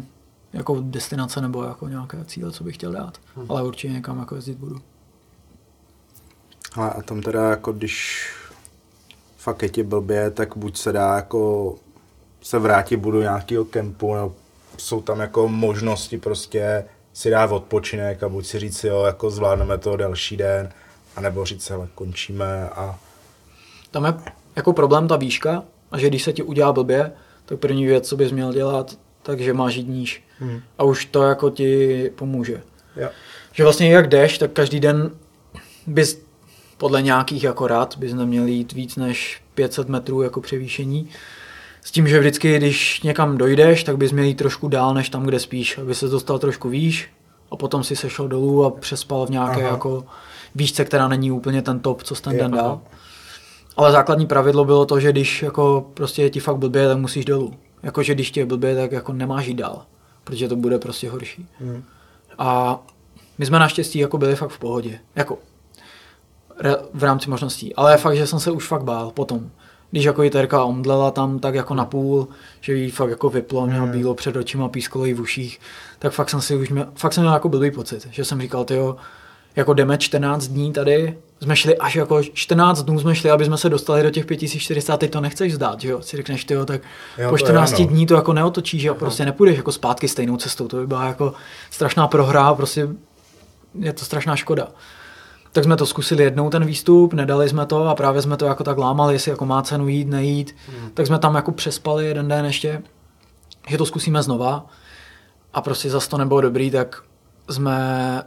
jako 0.53 0.77
destinace 0.81 1.41
nebo 1.41 1.63
jako 1.63 1.87
nějaké 1.87 2.25
cíle, 2.25 2.51
co 2.51 2.63
bych 2.63 2.75
chtěl 2.75 2.91
dát, 2.91 3.17
ale 3.49 3.63
určitě 3.63 3.93
někam 3.93 4.19
jako 4.19 4.35
jezdit 4.35 4.57
budu. 4.57 4.81
Ale 6.75 6.89
a 6.89 7.01
tam 7.01 7.21
teda 7.21 7.49
jako 7.49 7.71
když 7.71 8.27
fakt 9.37 9.63
je 9.63 9.69
ti 9.69 9.83
blbě, 9.83 10.31
tak 10.31 10.57
buď 10.57 10.77
se 10.77 10.91
dá 10.91 11.15
jako 11.15 11.75
se 12.41 12.59
vrátit 12.59 12.97
budu 12.97 13.21
nějakého 13.21 13.65
kempu, 13.65 14.15
nebo 14.15 14.35
jsou 14.77 15.01
tam 15.01 15.19
jako 15.19 15.47
možnosti 15.47 16.17
prostě 16.17 16.85
si 17.13 17.29
dát 17.29 17.51
odpočinek 17.51 18.23
a 18.23 18.29
buď 18.29 18.45
si 18.45 18.59
říct, 18.59 18.83
jo, 18.83 19.03
jako 19.03 19.29
zvládneme 19.29 19.77
to 19.77 19.97
další 19.97 20.37
den, 20.37 20.69
anebo 21.15 21.45
říct, 21.45 21.69
hele, 21.69 21.87
končíme 21.95 22.69
a 22.69 22.99
Tam 23.91 24.05
je 24.05 24.13
jako 24.55 24.73
problém 24.73 25.07
ta 25.07 25.15
výška 25.15 25.63
a 25.91 25.97
že 25.97 26.07
když 26.07 26.23
se 26.23 26.33
ti 26.33 26.43
udělá 26.43 26.73
blbě, 26.73 27.11
tak 27.45 27.59
první 27.59 27.85
věc, 27.85 28.07
co 28.07 28.17
bys 28.17 28.31
měl 28.31 28.53
dělat, 28.53 28.95
takže 29.23 29.53
máš 29.53 29.75
jít 29.75 29.87
níž. 29.87 30.23
Hmm. 30.39 30.61
A 30.77 30.83
už 30.83 31.05
to 31.05 31.23
jako 31.23 31.49
ti 31.49 32.11
pomůže. 32.15 32.61
jo. 32.95 33.09
Že 33.53 33.63
vlastně 33.63 33.93
jak 33.93 34.07
jdeš, 34.07 34.37
tak 34.37 34.51
každý 34.51 34.79
den 34.79 35.11
bys 35.87 36.21
podle 36.77 37.01
nějakých 37.01 37.43
jako 37.43 37.67
rad 37.67 37.97
bys 37.97 38.13
neměl 38.13 38.45
jít 38.45 38.73
víc 38.73 38.95
než 38.95 39.41
500 39.55 39.89
metrů 39.89 40.21
jako 40.21 40.41
převýšení. 40.41 41.09
S 41.83 41.91
tím, 41.91 42.07
že 42.07 42.19
vždycky, 42.19 42.57
když 42.57 43.01
někam 43.01 43.37
dojdeš, 43.37 43.83
tak 43.83 43.97
bys 43.97 44.11
měl 44.11 44.25
jít 44.25 44.35
trošku 44.35 44.67
dál 44.67 44.93
než 44.93 45.09
tam, 45.09 45.23
kde 45.23 45.39
spíš, 45.39 45.77
aby 45.77 45.95
se 45.95 46.07
dostal 46.07 46.39
trošku 46.39 46.69
výš 46.69 47.09
a 47.51 47.55
potom 47.55 47.83
si 47.83 47.95
sešel 47.95 48.27
dolů 48.27 48.65
a 48.65 48.69
přespal 48.69 49.25
v 49.25 49.29
nějaké 49.29 49.61
Aha. 49.61 49.71
jako 49.71 50.05
výšce, 50.55 50.85
která 50.85 51.07
není 51.07 51.31
úplně 51.31 51.61
ten 51.61 51.79
top, 51.79 52.03
co 52.03 52.15
jsi 52.15 52.21
ten 52.21 52.33
Jo, 52.33 52.39
den 52.39 52.51
dal. 52.51 52.81
Ale 53.77 53.91
základní 53.91 54.25
pravidlo 54.27 54.65
bylo 54.65 54.85
to, 54.85 54.99
že 54.99 55.11
když 55.11 55.43
jako 55.43 55.91
prostě 55.93 56.21
je 56.21 56.29
ti 56.29 56.39
fakt 56.39 56.57
blbě, 56.57 56.87
tak 56.87 56.97
musíš 56.97 57.25
dolů. 57.25 57.53
Jakože 57.83 58.13
když 58.13 58.31
ti 58.31 58.39
je 58.39 58.45
blbě, 58.45 58.75
tak 58.75 58.91
jako 58.91 59.13
nemáš 59.13 59.45
jít 59.47 59.53
dál, 59.53 59.85
protože 60.23 60.47
to 60.47 60.55
bude 60.55 60.79
prostě 60.79 61.09
horší. 61.09 61.47
Hmm. 61.59 61.83
A 62.37 62.79
my 63.37 63.45
jsme 63.45 63.59
naštěstí 63.59 63.99
jako 63.99 64.17
byli 64.17 64.35
fakt 64.35 64.51
v 64.51 64.59
pohodě. 64.59 64.99
Jako 65.15 65.39
re- 66.59 66.77
v 66.93 67.03
rámci 67.03 67.29
možností. 67.29 67.75
Ale 67.75 67.97
fakt, 67.97 68.15
že 68.15 68.27
jsem 68.27 68.39
se 68.39 68.51
už 68.51 68.67
fakt 68.67 68.83
bál 68.83 69.11
potom. 69.11 69.49
Když 69.91 70.03
jako 70.03 70.23
i 70.23 70.29
Terka 70.29 70.63
omdlela 70.63 71.11
tam 71.11 71.39
tak 71.39 71.55
jako 71.55 71.73
na 71.75 71.85
půl, 71.85 72.27
že 72.61 72.73
jí 72.73 72.91
fakt 72.91 73.09
jako 73.09 73.29
vyplo, 73.29 73.65
měla 73.67 73.83
Hmm. 73.83 73.91
bílo 73.91 74.13
před 74.15 74.35
očima, 74.35 74.69
pískalo 74.69 75.05
jí 75.05 75.13
v 75.13 75.21
uších, 75.21 75.59
tak 75.99 76.13
fakt 76.13 76.29
jsem 76.29 76.41
si 76.41 76.55
už 76.55 76.69
měl, 76.69 76.87
fakt 76.95 77.13
jsem 77.13 77.23
měl 77.23 77.33
jako 77.33 77.49
blbý 77.49 77.71
pocit, 77.71 78.07
že 78.11 78.25
jsem 78.25 78.41
říkal, 78.41 78.65
tyjo, 78.65 78.95
jako 79.55 79.73
jdeme 79.73 79.97
14 79.97 80.47
dní 80.47 80.73
tady 80.73 81.17
jsme 81.41 81.55
šli 81.55 81.77
až 81.77 81.95
jako 81.95 82.23
14 82.23 82.83
dnů 82.83 82.99
jsme 82.99 83.15
šli, 83.15 83.31
aby 83.31 83.45
jsme 83.45 83.57
se 83.57 83.69
dostali 83.69 84.03
do 84.03 84.09
těch 84.09 84.25
5400, 84.25 84.97
teď 84.97 85.11
to 85.11 85.21
nechceš 85.21 85.53
zdát, 85.53 85.81
že 85.81 85.89
jo? 85.89 86.01
Si 86.01 86.17
řekneš, 86.17 86.45
ty 86.45 86.53
jo, 86.53 86.65
tak 86.65 86.81
Jo, 87.17 87.23
to 87.23 87.29
po 87.29 87.35
je 87.35 87.39
14 87.39 87.73
ano. 87.73 87.87
dní 87.87 88.05
to 88.07 88.13
jako 88.13 88.33
neotočíš, 88.33 88.81
že 88.81 88.87
jo? 88.87 88.95
Prostě 88.95 89.25
nepůjdeš 89.25 89.57
jako 89.57 89.71
zpátky 89.71 90.07
stejnou 90.07 90.37
cestou, 90.37 90.67
to 90.67 90.77
by 90.77 90.87
byla 90.87 91.05
jako 91.05 91.33
strašná 91.71 92.07
prohra, 92.07 92.53
prostě 92.53 92.87
je 93.79 93.93
to 93.93 94.05
strašná 94.05 94.35
škoda. 94.35 94.67
Tak 95.51 95.63
jsme 95.63 95.75
to 95.75 95.85
zkusili 95.85 96.23
jednou 96.23 96.49
ten 96.49 96.65
výstup, 96.65 97.13
nedali 97.13 97.49
jsme 97.49 97.65
to 97.65 97.87
a 97.87 97.95
právě 97.95 98.21
jsme 98.21 98.37
to 98.37 98.45
jako 98.45 98.63
tak 98.63 98.77
lámali, 98.77 99.15
jestli 99.15 99.31
jako 99.31 99.45
má 99.45 99.61
cenu 99.61 99.87
jít, 99.87 100.07
nejít. 100.07 100.55
Hmm. 100.67 100.89
Tak 100.93 101.07
jsme 101.07 101.19
tam 101.19 101.35
jako 101.35 101.51
přespali 101.51 102.07
jeden 102.07 102.27
den 102.27 102.45
ještě, 102.45 102.81
že 103.67 103.77
to 103.77 103.85
zkusíme 103.85 104.23
znova 104.23 104.65
a 105.53 105.61
prostě 105.61 105.89
zase 105.89 106.09
to 106.09 106.17
nebylo 106.17 106.41
dobrý, 106.41 106.71
tak 106.71 107.01
jsme 107.49 108.23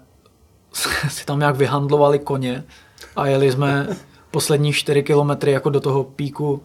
si 1.08 1.24
tam 1.24 1.38
nějak 1.38 1.56
vyhandlovali 1.56 2.18
koně 2.18 2.64
a 3.16 3.26
jeli 3.26 3.52
jsme 3.52 3.88
poslední 4.30 4.72
4 4.72 5.02
kilometry 5.02 5.52
jako 5.52 5.70
do 5.70 5.80
toho 5.80 6.04
píku 6.04 6.62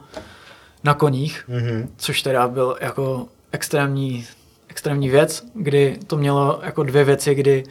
na 0.83 0.93
koních, 0.93 1.43
Mhm. 1.47 1.89
což 1.97 2.21
teda 2.21 2.47
byl 2.47 2.77
jako 2.81 3.27
extrémní, 3.51 4.25
extrémní 4.67 5.09
věc, 5.09 5.45
kdy 5.53 5.97
to 6.07 6.17
mělo 6.17 6.59
jako 6.63 6.83
dvě 6.83 7.03
věci, 7.03 7.35
kdy 7.35 7.63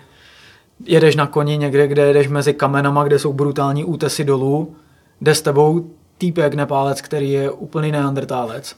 jedeš 0.84 1.16
na 1.16 1.26
koni 1.26 1.58
někde, 1.58 1.86
kde 1.88 2.02
jedeš 2.06 2.28
mezi 2.28 2.54
kamenama, 2.54 3.04
kde 3.04 3.18
jsou 3.18 3.32
brutální 3.32 3.84
útesy 3.84 4.24
dolů, 4.24 4.76
jde 5.20 5.34
s 5.34 5.42
tebou 5.42 5.90
týpek 6.18 6.54
nepálec, 6.54 7.00
který 7.00 7.32
je 7.32 7.50
úplný 7.50 7.92
neandertálec. 7.92 8.76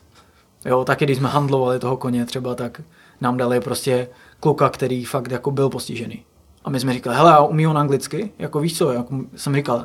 Jo, 0.67 0.85
taky 0.85 1.05
když 1.05 1.19
jsme 1.19 1.29
handlovali 1.29 1.79
toho 1.79 1.97
koně 1.97 2.25
třeba, 2.27 2.55
tak 2.55 2.81
nám 3.21 3.37
dali 3.37 3.61
prostě 3.61 4.09
kluka, 4.41 4.69
který 4.69 5.05
fakt 5.05 5.31
jako 5.31 5.51
byl 5.51 5.69
postižený. 5.69 6.23
A 6.65 6.71
my 6.71 6.81
jsme 6.81 6.93
říkali, 6.93 7.17
hele, 7.17 7.33
a 7.33 7.41
umí 7.43 7.67
on 7.67 7.79
anglicky? 7.79 8.31
Jako 8.39 8.61
víš 8.61 8.79
co, 8.79 8.93
jako 8.93 9.15
jsem 9.37 9.55
říkal, 9.55 9.85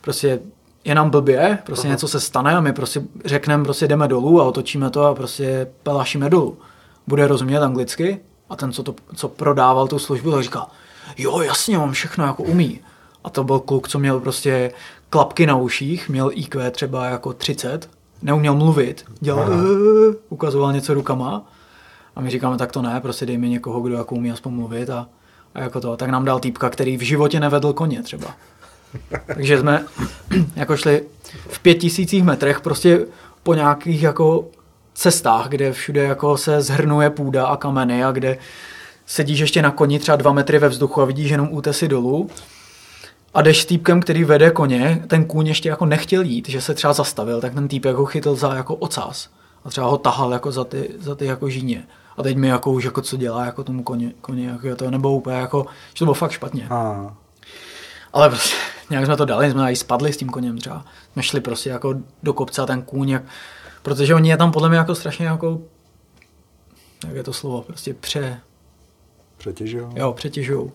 prostě 0.00 0.40
je 0.84 0.94
nám 0.94 1.10
blbě, 1.10 1.58
prostě 1.66 1.88
něco 1.88 2.08
se 2.08 2.20
stane 2.20 2.56
a 2.56 2.60
my 2.60 2.72
prostě 2.72 3.02
řekneme, 3.24 3.64
prostě 3.64 3.88
jdeme 3.88 4.08
dolů 4.08 4.40
a 4.40 4.44
otočíme 4.44 4.90
to 4.90 5.04
a 5.04 5.14
prostě 5.14 5.70
pelašíme 5.82 6.30
dolů. 6.30 6.58
Bude 7.06 7.26
rozumět 7.26 7.60
anglicky 7.60 8.20
a 8.50 8.56
ten, 8.56 8.72
co, 8.72 8.82
to, 8.82 8.94
co 9.14 9.28
prodával 9.28 9.88
tu 9.88 9.98
službu, 9.98 10.30
tak 10.30 10.42
říkal, 10.42 10.66
jo, 11.18 11.40
jasně, 11.40 11.78
on 11.78 11.92
všechno 11.92 12.24
jako 12.26 12.42
umí. 12.42 12.80
A 13.24 13.30
to 13.30 13.44
byl 13.44 13.58
kluk, 13.58 13.88
co 13.88 13.98
měl 13.98 14.20
prostě 14.20 14.72
klapky 15.10 15.46
na 15.46 15.56
uších, 15.56 16.08
měl 16.08 16.30
IQ 16.34 16.70
třeba 16.70 17.04
jako 17.06 17.32
30, 17.32 17.90
neuměl 18.22 18.54
mluvit, 18.54 19.04
dělal, 19.20 19.52
"Eh", 19.52 20.16
ukazoval 20.28 20.72
něco 20.72 20.94
rukama 20.94 21.42
a 22.16 22.20
my 22.20 22.30
říkáme, 22.30 22.56
tak 22.58 22.72
to 22.72 22.82
ne, 22.82 23.00
prostě 23.00 23.26
dej 23.26 23.38
mi 23.38 23.48
někoho, 23.48 23.80
kdo 23.80 23.94
jako 23.94 24.14
umí 24.14 24.32
aspoň 24.32 24.52
mluvit 24.52 24.90
a, 24.90 25.08
a 25.54 25.60
jako 25.60 25.80
to. 25.80 25.96
Tak 25.96 26.10
nám 26.10 26.24
dal 26.24 26.40
týpka, 26.40 26.70
který 26.70 26.96
v 26.96 27.02
životě 27.02 27.40
nevedl 27.40 27.72
koně 27.72 28.02
třeba. 28.02 28.34
Takže 29.26 29.60
jsme 29.60 29.84
jako 30.56 30.76
šli 30.76 31.02
v 31.48 31.58
pět 31.58 31.74
tisících 31.74 32.24
metrech 32.24 32.60
prostě 32.60 33.06
po 33.42 33.54
nějakých 33.54 34.02
jako 34.02 34.44
cestách, 34.94 35.48
kde 35.48 35.72
všude 35.72 36.02
jako 36.02 36.36
se 36.36 36.62
zhrnuje 36.62 37.10
půda 37.10 37.46
a 37.46 37.56
kameny 37.56 38.04
a 38.04 38.12
kde 38.12 38.38
sedíš 39.06 39.38
ještě 39.38 39.62
na 39.62 39.70
koni 39.70 39.98
třeba 39.98 40.16
dva 40.16 40.32
metry 40.32 40.58
ve 40.58 40.68
vzduchu 40.68 41.02
a 41.02 41.04
vidíš 41.04 41.30
jenom 41.30 41.48
útesy 41.52 41.88
dolů 41.88 42.30
a 43.34 43.42
jdeš 43.42 43.62
s 43.62 43.66
týpkem, 43.66 44.00
který 44.00 44.24
vede 44.24 44.50
koně, 44.50 45.02
ten 45.06 45.24
kůň 45.24 45.46
ještě 45.46 45.68
jako 45.68 45.86
nechtěl 45.86 46.22
jít, 46.22 46.48
že 46.48 46.60
se 46.60 46.74
třeba 46.74 46.92
zastavil, 46.92 47.40
tak 47.40 47.54
ten 47.54 47.68
týpek 47.68 47.96
ho 47.96 48.06
chytil 48.06 48.34
za 48.34 48.54
jako 48.54 48.74
ocas 48.74 49.28
a 49.64 49.70
třeba 49.70 49.86
ho 49.86 49.98
tahal 49.98 50.32
jako 50.32 50.52
za 50.52 50.64
ty, 50.64 50.90
za 50.98 51.14
ty 51.14 51.26
jako 51.26 51.48
žíně. 51.48 51.86
A 52.16 52.22
teď 52.22 52.36
mi 52.36 52.48
jako 52.48 52.72
už 52.72 52.84
jako 52.84 53.02
co 53.02 53.16
dělá 53.16 53.44
jako 53.44 53.64
tomu 53.64 53.82
koni, 53.82 54.14
koni 54.20 54.44
jako 54.46 54.66
je 54.66 54.76
to 54.76 54.90
nebo 54.90 55.14
úplně 55.14 55.36
jako, 55.36 55.66
že 55.94 55.98
to 55.98 56.04
bylo 56.04 56.14
fakt 56.14 56.30
špatně. 56.30 56.66
A, 56.70 57.14
Ale 58.12 58.28
prostě 58.28 58.56
nějak 58.90 59.06
jsme 59.06 59.16
to 59.16 59.24
dali, 59.24 59.50
jsme 59.50 59.72
i 59.72 59.76
spadli 59.76 60.12
s 60.12 60.16
tím 60.16 60.28
koněm 60.28 60.58
třeba. 60.58 60.84
Jsme 61.12 61.22
šli 61.22 61.40
prostě 61.40 61.70
jako 61.70 61.94
do 62.22 62.32
kopce 62.32 62.62
a 62.62 62.66
ten 62.66 62.82
kůň, 62.82 63.08
jak, 63.08 63.22
protože 63.82 64.14
oni 64.14 64.30
je 64.30 64.36
tam 64.36 64.52
podle 64.52 64.68
mě 64.68 64.78
jako 64.78 64.94
strašně 64.94 65.26
jako, 65.26 65.60
jak 67.06 67.16
je 67.16 67.22
to 67.22 67.32
slovo, 67.32 67.62
prostě 67.62 67.94
pře, 67.94 68.40
přetěžují. 69.38 69.86
jo, 69.94 70.12
přetěžujou. 70.12 70.72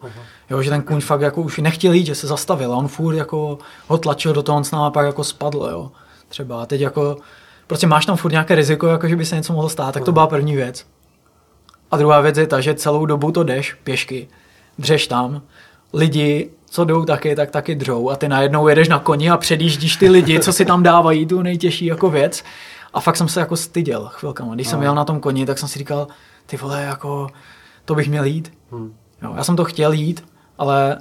Jo, 0.50 0.62
že 0.62 0.70
ten 0.70 0.82
kůň 0.82 1.02
fakt 1.02 1.22
jako 1.22 1.42
už 1.42 1.58
nechtěl 1.58 1.94
jít, 1.94 2.06
že 2.06 2.16
se 2.16 2.28
zastavil 2.28 2.74
a 2.74 2.78
on 2.78 2.88
furt 2.88 3.16
jako 3.16 3.58
ho 3.88 3.98
tlačil 3.98 4.34
do 4.34 4.44
toho, 4.44 4.58
on 4.58 4.64
s 4.64 4.72
náma 4.72 4.92
pak 4.92 5.06
jako 5.06 5.24
spadl, 5.24 5.68
jo. 5.72 5.92
Třeba 6.30 6.62
a 6.62 6.66
teď 6.66 6.82
jako, 6.82 7.18
prostě 7.68 7.88
máš 7.88 8.06
tam 8.06 8.18
furt 8.18 8.32
nějaké 8.32 8.56
riziko, 8.56 8.88
jako 8.88 9.08
že 9.08 9.16
by 9.16 9.26
se 9.26 9.36
něco 9.36 9.54
mohlo 9.54 9.70
stát, 9.70 9.94
tak 9.94 10.04
to 10.04 10.12
byla 10.12 10.28
první 10.28 10.56
věc. 10.56 10.86
A 11.92 11.98
druhá 11.98 12.22
věc 12.22 12.38
je 12.38 12.48
ta, 12.48 12.62
že 12.62 12.74
celou 12.74 13.06
dobu 13.06 13.32
to 13.32 13.44
jdeš 13.44 13.74
pěšky, 13.74 14.28
dřeš 14.80 15.08
tam, 15.08 15.42
lidi, 15.94 16.50
co 16.66 16.86
jdou 16.86 17.06
taky, 17.06 17.36
tak 17.36 17.52
taky 17.52 17.76
dřou 17.76 18.10
a 18.10 18.16
ty 18.16 18.28
najednou 18.28 18.68
jedeš 18.68 18.90
na 18.90 19.00
koni 19.00 19.30
a 19.30 19.38
předjíždíš 19.38 19.96
ty 19.96 20.10
lidi, 20.10 20.40
co 20.40 20.54
si 20.54 20.66
tam 20.66 20.84
dávají 20.84 21.26
tu 21.26 21.42
nejtěžší 21.42 21.86
jako 21.86 22.10
věc. 22.10 22.44
A 22.94 23.00
fakt 23.00 23.16
jsem 23.16 23.28
se 23.28 23.40
jako 23.40 23.56
styděl 23.56 24.10
chvilkama. 24.14 24.56
Když 24.56 24.68
jsem 24.68 24.82
jel 24.82 24.96
na 24.96 25.06
tom 25.06 25.20
koni, 25.20 25.46
tak 25.46 25.58
jsem 25.58 25.70
si 25.70 25.80
říkal, 25.80 26.08
ty 26.46 26.58
vole, 26.58 26.84
jako, 26.84 27.28
to 27.86 27.96
bych 27.96 28.10
měl 28.10 28.24
jít. 28.24 28.54
Jo, 29.22 29.34
já 29.36 29.44
jsem 29.44 29.56
to 29.56 29.66
chtěl 29.66 29.92
jít, 29.92 30.26
ale 30.58 30.98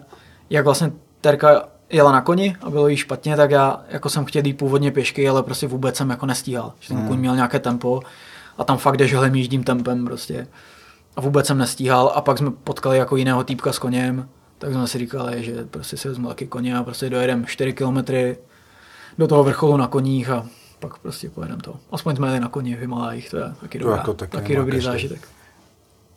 jak 0.51 0.65
vlastně 0.65 0.93
Terka 1.21 1.63
jela 1.91 2.13
na 2.13 2.21
koni 2.21 2.57
a 2.61 2.71
bylo 2.71 2.89
jí 2.89 2.97
špatně, 2.97 3.37
tak 3.37 3.51
já 3.51 3.81
jako 3.89 4.09
jsem 4.09 4.25
chtěl 4.25 4.47
jít 4.47 4.53
původně 4.53 4.91
pěšky, 4.91 5.29
ale 5.29 5.43
prostě 5.43 5.67
vůbec 5.67 5.97
jsem 5.97 6.11
jako 6.11 6.27
nestíhal. 6.27 6.73
Že 6.81 6.89
ten 6.89 7.09
kůň 7.09 7.19
měl 7.19 7.35
nějaké 7.35 7.59
tempo 7.59 8.01
a 8.59 8.65
tam 8.65 8.79
fakt 8.79 8.97
jdeš 8.97 9.15
hlemíždím 9.15 9.65
tempem 9.65 10.05
prostě. 10.05 10.47
A 11.17 11.21
vůbec 11.21 11.47
jsem 11.47 11.59
nestíhal 11.59 12.13
a 12.15 12.21
pak 12.21 12.39
jsme 12.39 12.51
potkali 12.51 12.99
jako 12.99 13.17
jiného 13.17 13.45
týpka 13.45 13.73
s 13.73 13.79
koněm, 13.79 14.29
tak 14.59 14.73
jsme 14.73 14.87
si 14.89 14.99
říkali, 14.99 15.45
že 15.45 15.65
prostě 15.71 15.97
si 15.97 16.09
vezmu 16.09 16.29
taky 16.29 16.47
koně 16.47 16.77
a 16.79 16.83
prostě 16.83 17.11
dojedeme 17.11 17.47
4 17.47 17.73
kilometry 17.73 18.37
do 19.19 19.27
toho 19.29 19.45
vrcholu 19.45 19.77
na 19.77 19.87
koních 19.87 20.31
a 20.31 20.47
pak 20.81 20.99
prostě 20.99 21.31
pojedeme 21.31 21.63
to. 21.63 21.77
Aspoň 21.93 22.17
jsme 22.17 22.29
jeli 22.29 22.41
na 22.41 22.49
koni 22.49 22.77
v 22.77 22.81
Himalajích, 22.81 23.31
to 23.31 23.37
je 23.37 23.55
taky, 23.61 23.79
dobrá, 23.79 23.97
jako 23.97 24.15
taky 24.15 24.33
taky 24.37 24.57
dobrý 24.57 24.73
každý. 24.73 24.87
zážitek. 24.87 25.29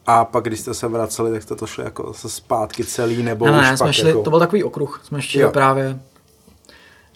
a 0.06 0.26
pak, 0.26 0.44
když 0.44 0.60
jste 0.60 0.74
se 0.74 0.88
vraceli, 0.88 1.32
tak 1.32 1.44
jste 1.44 1.56
to 1.56 1.68
šli 1.68 1.84
jako 1.84 2.14
se 2.14 2.30
zpátky 2.30 2.84
celý, 2.86 3.24
nebo 3.24 3.46
Ne, 3.46 3.52
už 3.52 3.58
ne, 3.62 3.70
pak 3.70 3.78
jsme 3.78 3.94
šli, 3.94 4.10
jako... 4.10 4.24
to 4.24 4.30
byl 4.30 4.40
takový 4.40 4.64
okruh, 4.64 5.02
jsme 5.04 5.22
šli 5.22 5.42
Jo. 5.42 5.52
právě 5.52 6.00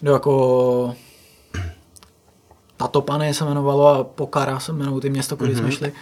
do 0.02 0.12
jako 0.12 0.94
Tatopany 2.82 3.34
se 3.34 3.44
jmenovalo 3.44 3.88
a 3.88 4.04
Pokara 4.04 4.58
se 4.60 4.72
jmenovalo 4.72 5.00
ty 5.00 5.10
město, 5.10 5.36
kudy 5.36 5.50
Mhm. 5.52 5.58
jsme 5.58 5.72
šli. 5.72 5.92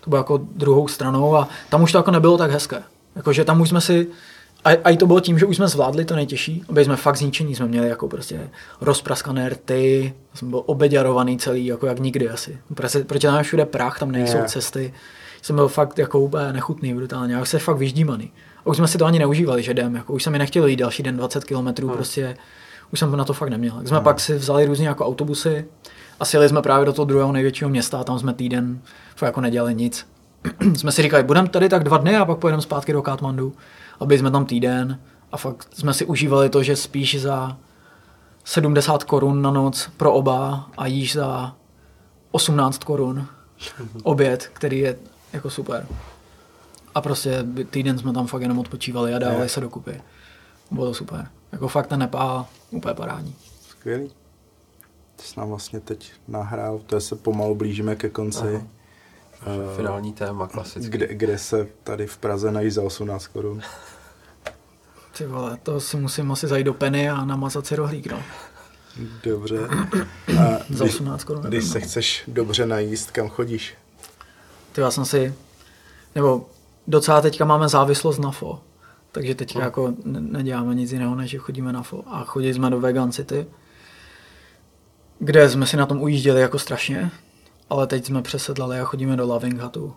To 0.00 0.10
bylo 0.10 0.20
jako 0.20 0.40
druhou 0.56 0.88
stranou 0.88 1.36
a 1.36 1.48
tam 1.68 1.82
už 1.82 1.92
to 1.92 1.98
jako 1.98 2.10
nebylo 2.10 2.38
tak 2.38 2.50
hezké. 2.50 2.82
Jakože 3.16 3.44
tam 3.44 3.60
už 3.60 3.68
jsme 3.68 3.80
si, 3.80 4.06
a, 4.64 4.68
a 4.84 4.90
i 4.90 4.96
to 4.96 5.06
bylo 5.06 5.20
tím, 5.20 5.38
že 5.38 5.46
už 5.46 5.56
jsme 5.56 5.68
zvládli 5.68 6.04
to 6.04 6.14
nejtěžší, 6.16 6.62
aby 6.68 6.84
jsme 6.84 6.96
fakt 6.96 7.16
zničení, 7.16 7.54
jsme 7.54 7.66
měli 7.66 7.88
jako 7.88 8.08
prostě 8.08 8.48
rozpraskané 8.80 9.48
rty, 9.48 10.14
jsem 10.34 10.50
byl 10.50 10.62
obeďarovaný 10.66 11.38
celý, 11.38 11.66
jako 11.66 11.86
jak 11.86 11.98
nikdy 11.98 12.28
asi. 12.28 12.58
Protože, 12.74 13.04
protože 13.04 13.28
tam 13.28 13.36
je 13.38 13.42
všude 13.42 13.64
prach, 13.66 13.98
tam 13.98 14.12
nejsou 14.12 14.36
Je. 14.36 14.44
cesty. 14.44 14.94
Jsem 15.42 15.56
byl 15.56 15.68
fakt 15.68 15.98
jako 15.98 16.20
úplně 16.20 16.52
nechutný, 16.52 16.94
brutálně, 16.94 17.34
jak 17.34 17.46
se 17.46 17.58
fakt 17.58 17.76
vyždímaný. 17.76 18.32
A 18.64 18.66
už 18.66 18.76
jsme 18.76 18.88
si 18.88 18.98
to 18.98 19.04
ani 19.04 19.18
neužívali, 19.18 19.62
že 19.62 19.70
jdem, 19.70 19.94
jako 19.94 20.12
už 20.12 20.22
jsem 20.22 20.32
mi 20.32 20.38
nechtěl 20.38 20.66
jít 20.66 20.76
další 20.76 21.02
den 21.02 21.16
20 21.16 21.44
km, 21.44 21.56
hmm. 21.56 21.90
prostě 21.92 22.36
už 22.92 22.98
jsem 22.98 23.16
na 23.16 23.24
to 23.24 23.32
fakt 23.32 23.48
neměl. 23.48 23.74
Tak 23.76 23.88
jsme 23.88 23.96
hmm. 23.96 24.04
pak 24.04 24.20
si 24.20 24.34
vzali 24.34 24.66
různě 24.66 24.88
jako 24.88 25.06
autobusy 25.06 25.64
a 26.20 26.24
sjeli 26.24 26.48
jsme 26.48 26.62
právě 26.62 26.86
do 26.86 26.92
toho 26.92 27.06
druhého 27.06 27.32
největšího 27.32 27.70
města 27.70 28.00
a 28.00 28.04
tam 28.04 28.18
jsme 28.18 28.34
týden 28.34 28.80
fakt 29.16 29.26
jako 29.26 29.40
nedělali 29.40 29.74
nic. 29.74 30.06
jsme 30.76 30.92
si 30.92 31.02
říkali, 31.02 31.22
budeme 31.22 31.48
tady 31.48 31.68
tak 31.68 31.84
dva 31.84 31.98
dny 31.98 32.16
a 32.16 32.24
pak 32.24 32.38
pojedeme 32.38 32.62
zpátky 32.62 32.92
do 32.92 33.02
Katmandu. 33.02 33.52
A 34.00 34.06
byli 34.06 34.18
jsme 34.18 34.30
tam 34.30 34.46
týden 34.46 35.00
a 35.32 35.36
fakt 35.36 35.68
jsme 35.72 35.94
si 35.94 36.04
užívali 36.04 36.48
to, 36.48 36.62
že 36.62 36.76
spíš 36.76 37.20
za 37.20 37.56
70 38.44 39.04
korun 39.04 39.42
na 39.42 39.50
noc 39.50 39.90
pro 39.96 40.12
oba 40.12 40.70
a 40.76 40.86
jíš 40.86 41.12
za 41.12 41.56
18 42.30 42.84
korun 42.84 43.26
oběd, 44.02 44.50
který 44.52 44.78
je 44.78 44.96
jako 45.32 45.50
super. 45.50 45.86
A 46.94 47.00
prostě 47.00 47.44
týden 47.70 47.98
jsme 47.98 48.12
tam 48.12 48.26
fakt 48.26 48.42
jenom 48.42 48.58
odpočívali 48.58 49.14
a 49.14 49.18
dávali 49.18 49.42
Je. 49.42 49.48
se 49.48 49.60
dokupy. 49.60 50.02
Bylo 50.70 50.86
to 50.86 50.94
super. 50.94 51.28
Jako 51.52 51.68
fakt 51.68 51.86
ten 51.86 51.98
Nepál 51.98 52.46
úplně 52.70 52.94
parádní. 52.94 53.34
Skvělý. 53.68 54.10
Ty 55.20 55.26
jsi 55.26 55.40
nám 55.40 55.48
vlastně 55.48 55.80
teď 55.80 56.12
nahrál, 56.28 56.78
to 56.86 56.94
je 56.94 57.00
se 57.00 57.16
pomalu 57.16 57.54
blížíme 57.54 57.96
ke 57.96 58.08
konci. 58.08 58.38
Aha. 58.54 58.62
Eh, 59.72 59.76
Finální 59.76 60.12
téma, 60.12 60.46
klasicky. 60.48 60.90
kde, 60.90 61.06
kde 61.14 61.38
se 61.38 61.68
tady 61.84 62.06
v 62.06 62.18
Praze 62.18 62.52
nají 62.52 62.70
za 62.70 62.82
18 62.82 63.26
korun. 63.26 63.60
Ty 65.18 65.26
vole, 65.26 65.58
to 65.62 65.80
si 65.80 65.96
musím 65.96 66.32
asi 66.32 66.46
zajít 66.46 66.64
do 66.66 66.74
Penny 66.74 67.10
a 67.10 67.24
namazat 67.24 67.66
si 67.66 67.76
rohlík, 67.76 68.06
no. 68.12 68.22
Dobře. 69.24 69.58
A 70.40 70.58
Za 70.70 70.84
když, 70.84 70.94
18 70.94 71.24
korun. 71.24 71.42
když 71.42 71.64
se 71.64 71.78
no. 71.78 71.84
chceš 71.86 72.24
dobře 72.28 72.66
najíst, 72.66 73.10
kam 73.10 73.28
chodíš? 73.28 73.74
Ty 74.72 74.80
já 74.80 74.90
jsem 74.90 75.04
si, 75.04 75.34
nebo 76.14 76.46
docela 76.86 77.20
teďka 77.20 77.44
máme 77.44 77.68
závislost 77.68 78.18
na 78.18 78.30
FO, 78.30 78.60
takže 79.12 79.34
teďka 79.34 79.58
No. 79.58 79.64
jako 79.64 79.92
ne- 80.04 80.20
neděláme 80.20 80.74
nic 80.74 80.92
jiného, 80.92 81.14
než 81.14 81.30
že 81.30 81.38
chodíme 81.38 81.72
na 81.72 81.82
FO. 81.82 82.02
A 82.06 82.24
chodili 82.24 82.54
jsme 82.54 82.70
do 82.70 82.80
Vegan 82.80 83.12
City, 83.12 83.46
kde 85.20 85.48
jsme 85.50 85.66
si 85.66 85.76
na 85.76 85.86
tom 85.86 86.02
ujížděli 86.02 86.40
jako 86.40 86.58
strašně, 86.58 87.10
ale 87.70 87.86
teď 87.86 88.04
jsme 88.06 88.22
přesedlali 88.22 88.80
a 88.80 88.84
chodíme 88.84 89.16
do 89.16 89.26
Loving 89.26 89.60
Hutu 89.60 89.94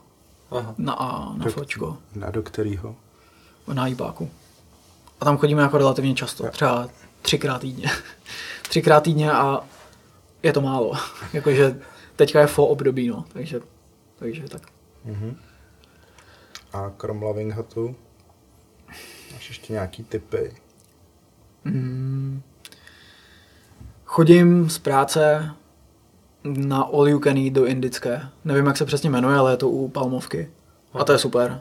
Aha. 0.51 0.75
na, 0.77 0.93
a, 0.93 1.33
na 1.37 1.45
Do- 1.45 1.51
fočko, 1.51 1.97
Na 2.15 2.31
do 2.31 2.43
kterýho? 2.43 2.95
na 3.73 3.87
jíbáku. 3.87 4.29
A 5.19 5.25
tam 5.25 5.37
chodíme 5.37 5.61
jako 5.61 5.77
relativně 5.77 6.15
často, 6.15 6.47
třeba 6.49 6.89
třikrát 7.21 7.59
týdně. 7.61 7.89
třikrát 8.69 9.03
týdně 9.03 9.31
a 9.31 9.61
je 10.43 10.53
to 10.53 10.61
málo. 10.61 10.93
Jakože 11.33 11.79
teďka 12.15 12.39
je 12.39 12.47
fo 12.47 12.65
období, 12.67 13.07
no. 13.07 13.25
Takže, 13.33 13.59
takže 14.19 14.43
tak. 14.49 14.61
A 16.73 16.89
krom 16.97 17.21
Loving 17.23 17.53
Hutu 17.53 17.95
máš 19.33 19.49
ještě 19.49 19.73
nějaký 19.73 20.03
typy? 20.03 20.53
Chodím 24.13 24.69
z 24.69 24.77
práce 24.77 25.49
na 26.43 26.81
All 26.81 27.09
You 27.09 27.19
Can 27.19 27.37
Eat 27.37 27.53
do 27.53 27.65
indické. 27.65 28.21
Nevím, 28.45 28.65
jak 28.65 28.77
se 28.77 28.85
přesně 28.85 29.09
jmenuje, 29.09 29.37
ale 29.37 29.53
je 29.53 29.57
to 29.57 29.69
u 29.69 29.87
Palmovky. 29.87 30.49
A 30.93 31.03
to 31.03 31.11
je 31.11 31.17
super. 31.17 31.59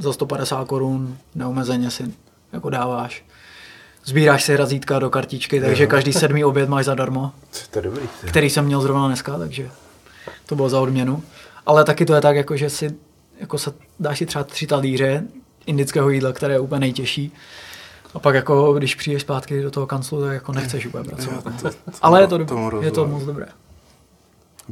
Za 0.00 0.12
150 0.12 0.64
korun 0.64 1.16
neomezeně 1.34 1.90
si 1.90 2.14
jako 2.52 2.70
dáváš. 2.70 3.24
Sbíráš 4.04 4.44
si 4.44 4.56
razítka 4.56 4.98
do 4.98 5.10
kartičky, 5.10 5.60
takže 5.60 5.86
každý 5.86 6.12
sedmý 6.12 6.44
oběd 6.44 6.68
máš 6.68 6.84
zadarmo, 6.84 7.32
To 7.70 7.78
je 7.78 7.82
dobrý. 7.82 8.08
Ty. 8.20 8.26
který 8.26 8.50
jsem 8.50 8.64
měl 8.64 8.80
zrovna 8.80 9.06
dneska, 9.06 9.38
takže 9.38 9.70
to 10.46 10.56
bylo 10.56 10.68
za 10.68 10.80
odměnu. 10.80 11.22
Ale 11.66 11.84
taky 11.84 12.04
to 12.04 12.14
je 12.14 12.20
tak, 12.20 12.36
jako, 12.36 12.56
že 12.56 12.70
si 12.70 12.94
jako 13.40 13.58
se, 13.58 13.72
dáš 14.00 14.18
si 14.18 14.26
třeba 14.26 14.44
tři 14.44 14.66
talíře 14.66 15.22
indického 15.66 16.10
jídla, 16.10 16.32
které 16.32 16.54
je 16.54 16.60
úplně 16.60 16.80
nejtěžší. 16.80 17.32
A 18.14 18.18
pak 18.18 18.34
jako, 18.34 18.72
když 18.72 18.94
přijdeš 18.94 19.22
zpátky 19.22 19.62
do 19.62 19.70
toho 19.70 19.86
kanclu, 19.86 20.20
tak 20.20 20.32
jako 20.32 20.52
nechceš 20.52 20.86
úplně 20.94 21.04
pracovat. 21.04 21.44
To- 21.62 21.70
Ale 22.02 22.20
je 22.20 22.26
to, 22.26 22.38
dobré, 22.38 22.78
je 22.86 22.90
to 22.90 23.06
moc 23.06 23.22
dobré. 23.24 23.46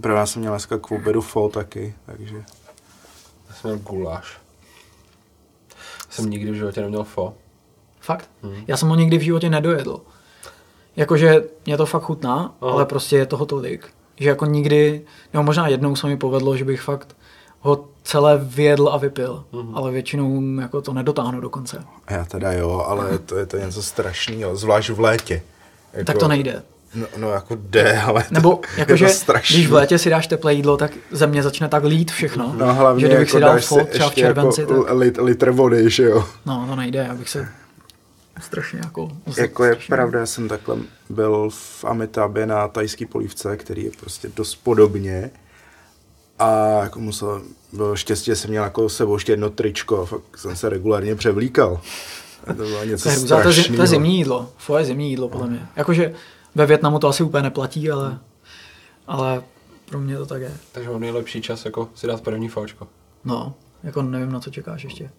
Pro 0.01 0.15
nás 0.15 0.31
jsem 0.31 0.41
měl 0.41 0.53
dneska 0.53 0.79
k 0.79 0.91
obědu 0.91 1.21
fol 1.21 1.49
taky, 1.49 1.95
takže 2.07 2.37
Já 3.49 3.55
jsem 3.55 3.71
měl 3.71 3.79
guláš. 3.79 4.39
Jsem 6.11 6.31
nikdy 6.31 6.51
v 6.51 6.55
životě 6.55 6.81
neměl 6.81 7.05
fo. 7.05 7.35
Fakt. 8.01 8.31
Já 8.67 8.77
jsem 8.77 8.89
ho 8.89 8.95
nikdy 8.95 9.19
v 9.19 9.23
životě 9.23 9.51
nedojedl. 9.51 10.01
Jakože 10.97 11.45
mě 11.67 11.77
to 11.77 11.87
fakt 11.87 12.03
chutná, 12.03 12.55
Aha. 12.61 12.73
ale 12.73 12.87
prostě 12.87 13.17
je 13.17 13.27
toho 13.27 13.47
tolik. 13.47 13.89
Že 14.17 14.29
jako 14.29 14.47
nikdy, 14.47 15.03
nebo 15.33 15.43
možná 15.43 15.69
jednou 15.69 15.97
se 15.97 16.07
mi 16.07 16.17
povedlo, 16.17 16.57
že 16.57 16.65
bych 16.65 16.81
fakt 16.83 17.17
ho 17.61 17.89
celé 18.05 18.39
vyjedl 18.43 18.89
a 18.89 18.97
vypil. 18.97 19.45
Ale 19.75 19.91
většinou 19.91 20.43
jako 20.61 20.83
to 20.83 20.93
nedotáhnu 20.93 21.41
do 21.41 21.51
konce. 21.51 21.85
já 22.11 22.25
teda 22.25 22.53
jo, 22.53 22.85
ale 22.87 23.19
to 23.19 23.37
je 23.37 23.47
to 23.47 23.57
něco 23.59 23.83
strašného, 23.83 24.57
zvlášť 24.57 24.91
v 24.91 25.01
létě. 25.01 25.43
Jako, 25.93 26.05
Tak 26.05 26.19
to 26.19 26.29
nejde. 26.29 26.63
No, 26.95 27.07
no 27.17 27.31
jako 27.31 27.57
jde, 27.61 28.01
ale 28.01 28.25
Nebo 28.31 28.51
to, 28.57 28.63
jakože, 28.77 29.05
je 29.05 29.09
to 29.11 29.17
strašný. 29.17 29.57
když 29.57 29.69
v 29.69 29.73
létě 29.73 29.99
si 29.99 30.11
dáš 30.11 30.27
teplé 30.27 30.55
jídlo, 30.55 30.77
tak 30.77 30.93
ze 31.11 31.27
mě 31.27 31.43
začne 31.43 31.69
tak 31.69 31.85
lít 31.85 32.11
všechno. 32.11 32.55
No 32.59 32.75
hlavně 32.75 33.01
že 33.01 33.07
kdybych 33.07 33.29
jako 33.29 33.37
si 33.37 33.41
dal 33.41 33.55
dáš 33.55 33.67
fol 33.67 33.79
si 33.79 33.85
třeba 33.85 34.07
v 34.07 34.11
ještě 34.11 34.21
červenci, 34.21 34.61
jako 34.61 34.85
tak 34.85 34.93
lit, 34.95 35.19
litr 35.19 35.51
vody, 35.51 35.91
že 35.91 36.03
jo. 36.05 36.25
no 36.47 36.67
to 36.69 36.77
nejde, 36.77 37.09
abych 37.09 37.29
se 37.29 37.49
strašně 38.41 38.81
jako... 38.85 39.09
Jako 39.37 39.65
je 39.65 39.73
strašně- 39.73 39.97
pravda, 39.97 40.19
já 40.19 40.27
jsem 40.27 40.49
takhle 40.49 40.77
byl 41.11 41.49
v 41.51 41.85
Amitabě 41.85 42.47
na 42.47 42.69
tajský 42.69 43.07
polívce, 43.07 43.57
který 43.57 43.85
je 43.85 43.91
prostě 44.01 44.29
dost 44.37 44.55
podobně. 44.55 45.31
A 46.39 46.49
jako 46.83 47.01
musel, 47.01 47.43
bylo 47.73 47.97
štěstí, 47.97 48.25
že 48.25 48.37
jsem 48.37 48.51
měl 48.51 48.65
jako 48.65 48.89
s 48.89 48.97
sebou 48.97 49.15
ještě 49.15 49.33
jedno 49.33 49.51
tričko 49.51 50.03
a 50.03 50.05
fakt 50.07 50.39
jsem 50.39 50.57
se 50.57 50.69
regulárně 50.69 51.15
převlíkal. 51.15 51.81
A 52.47 52.55
to 52.55 52.63
bylo 52.63 52.85
něco 52.85 53.03
To 53.03 53.09
je, 53.09 53.43
to, 53.43 53.51
je, 53.51 53.77
to 53.77 53.87
zimní 53.87 54.17
jídlo. 54.17 54.51
Fo 54.57 54.79
je 54.79 54.85
zimní 54.85 55.11
jídlo, 55.11 55.29
podle 55.29 55.47
mě. 55.47 55.69
Jakože 55.77 56.15
ve 56.55 56.67
Větnamu 56.67 56.99
to 56.99 57.09
asi 57.09 57.23
úplně 57.23 57.43
neplatí, 57.43 57.91
ale, 57.91 58.19
ale 59.07 59.43
pro 59.85 60.01
mě 60.01 60.17
to 60.17 60.27
tak 60.27 60.43
je. 60.43 60.57
Takže 60.73 60.91
mám 60.91 61.01
nejlepší 61.01 61.43
čas 61.43 61.65
jako 61.65 61.89
si 61.95 62.07
dát 62.07 62.21
první 62.21 62.49
fočko. 62.49 62.89
No, 63.25 63.55
jako 63.83 64.03
nevím, 64.03 64.33
na 64.33 64.41
co 64.41 64.51
čekáš 64.51 64.85
ještě. 64.85 65.11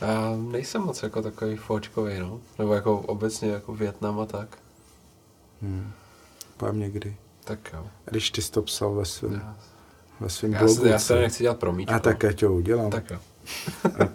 Já 0.00 0.36
nejsem 0.36 0.82
moc 0.82 1.02
jako 1.02 1.22
takový 1.22 1.56
fočkový, 1.56 2.18
no. 2.18 2.40
Nebo 2.58 2.74
jako 2.74 2.98
obecně 2.98 3.50
jako 3.50 3.74
Větnam 3.74 4.20
a 4.20 4.26
tak. 4.26 4.58
Povím 6.56 6.80
někdy. 6.80 7.16
Tak 7.48 7.72
jo. 7.72 7.86
Když 8.04 8.30
ty 8.30 8.42
jsi 8.42 8.52
to 8.52 8.62
psal 8.62 8.94
ve 8.94 9.04
svém, 9.04 9.32
Já, 9.32 9.56
ve 10.20 10.28
svém 10.28 10.52
já, 10.52 10.58
blogu. 10.58 10.74
se, 10.74 10.88
já 10.88 10.98
se 10.98 11.14
nechci 11.14 11.42
dělat 11.42 11.58
promíčko. 11.58 11.94
a 11.94 11.98
tak 11.98 12.22
já 12.22 12.32
tě 12.32 12.48
udělám. 12.48 12.90
Tak 12.90 13.10
jo. 13.10 13.18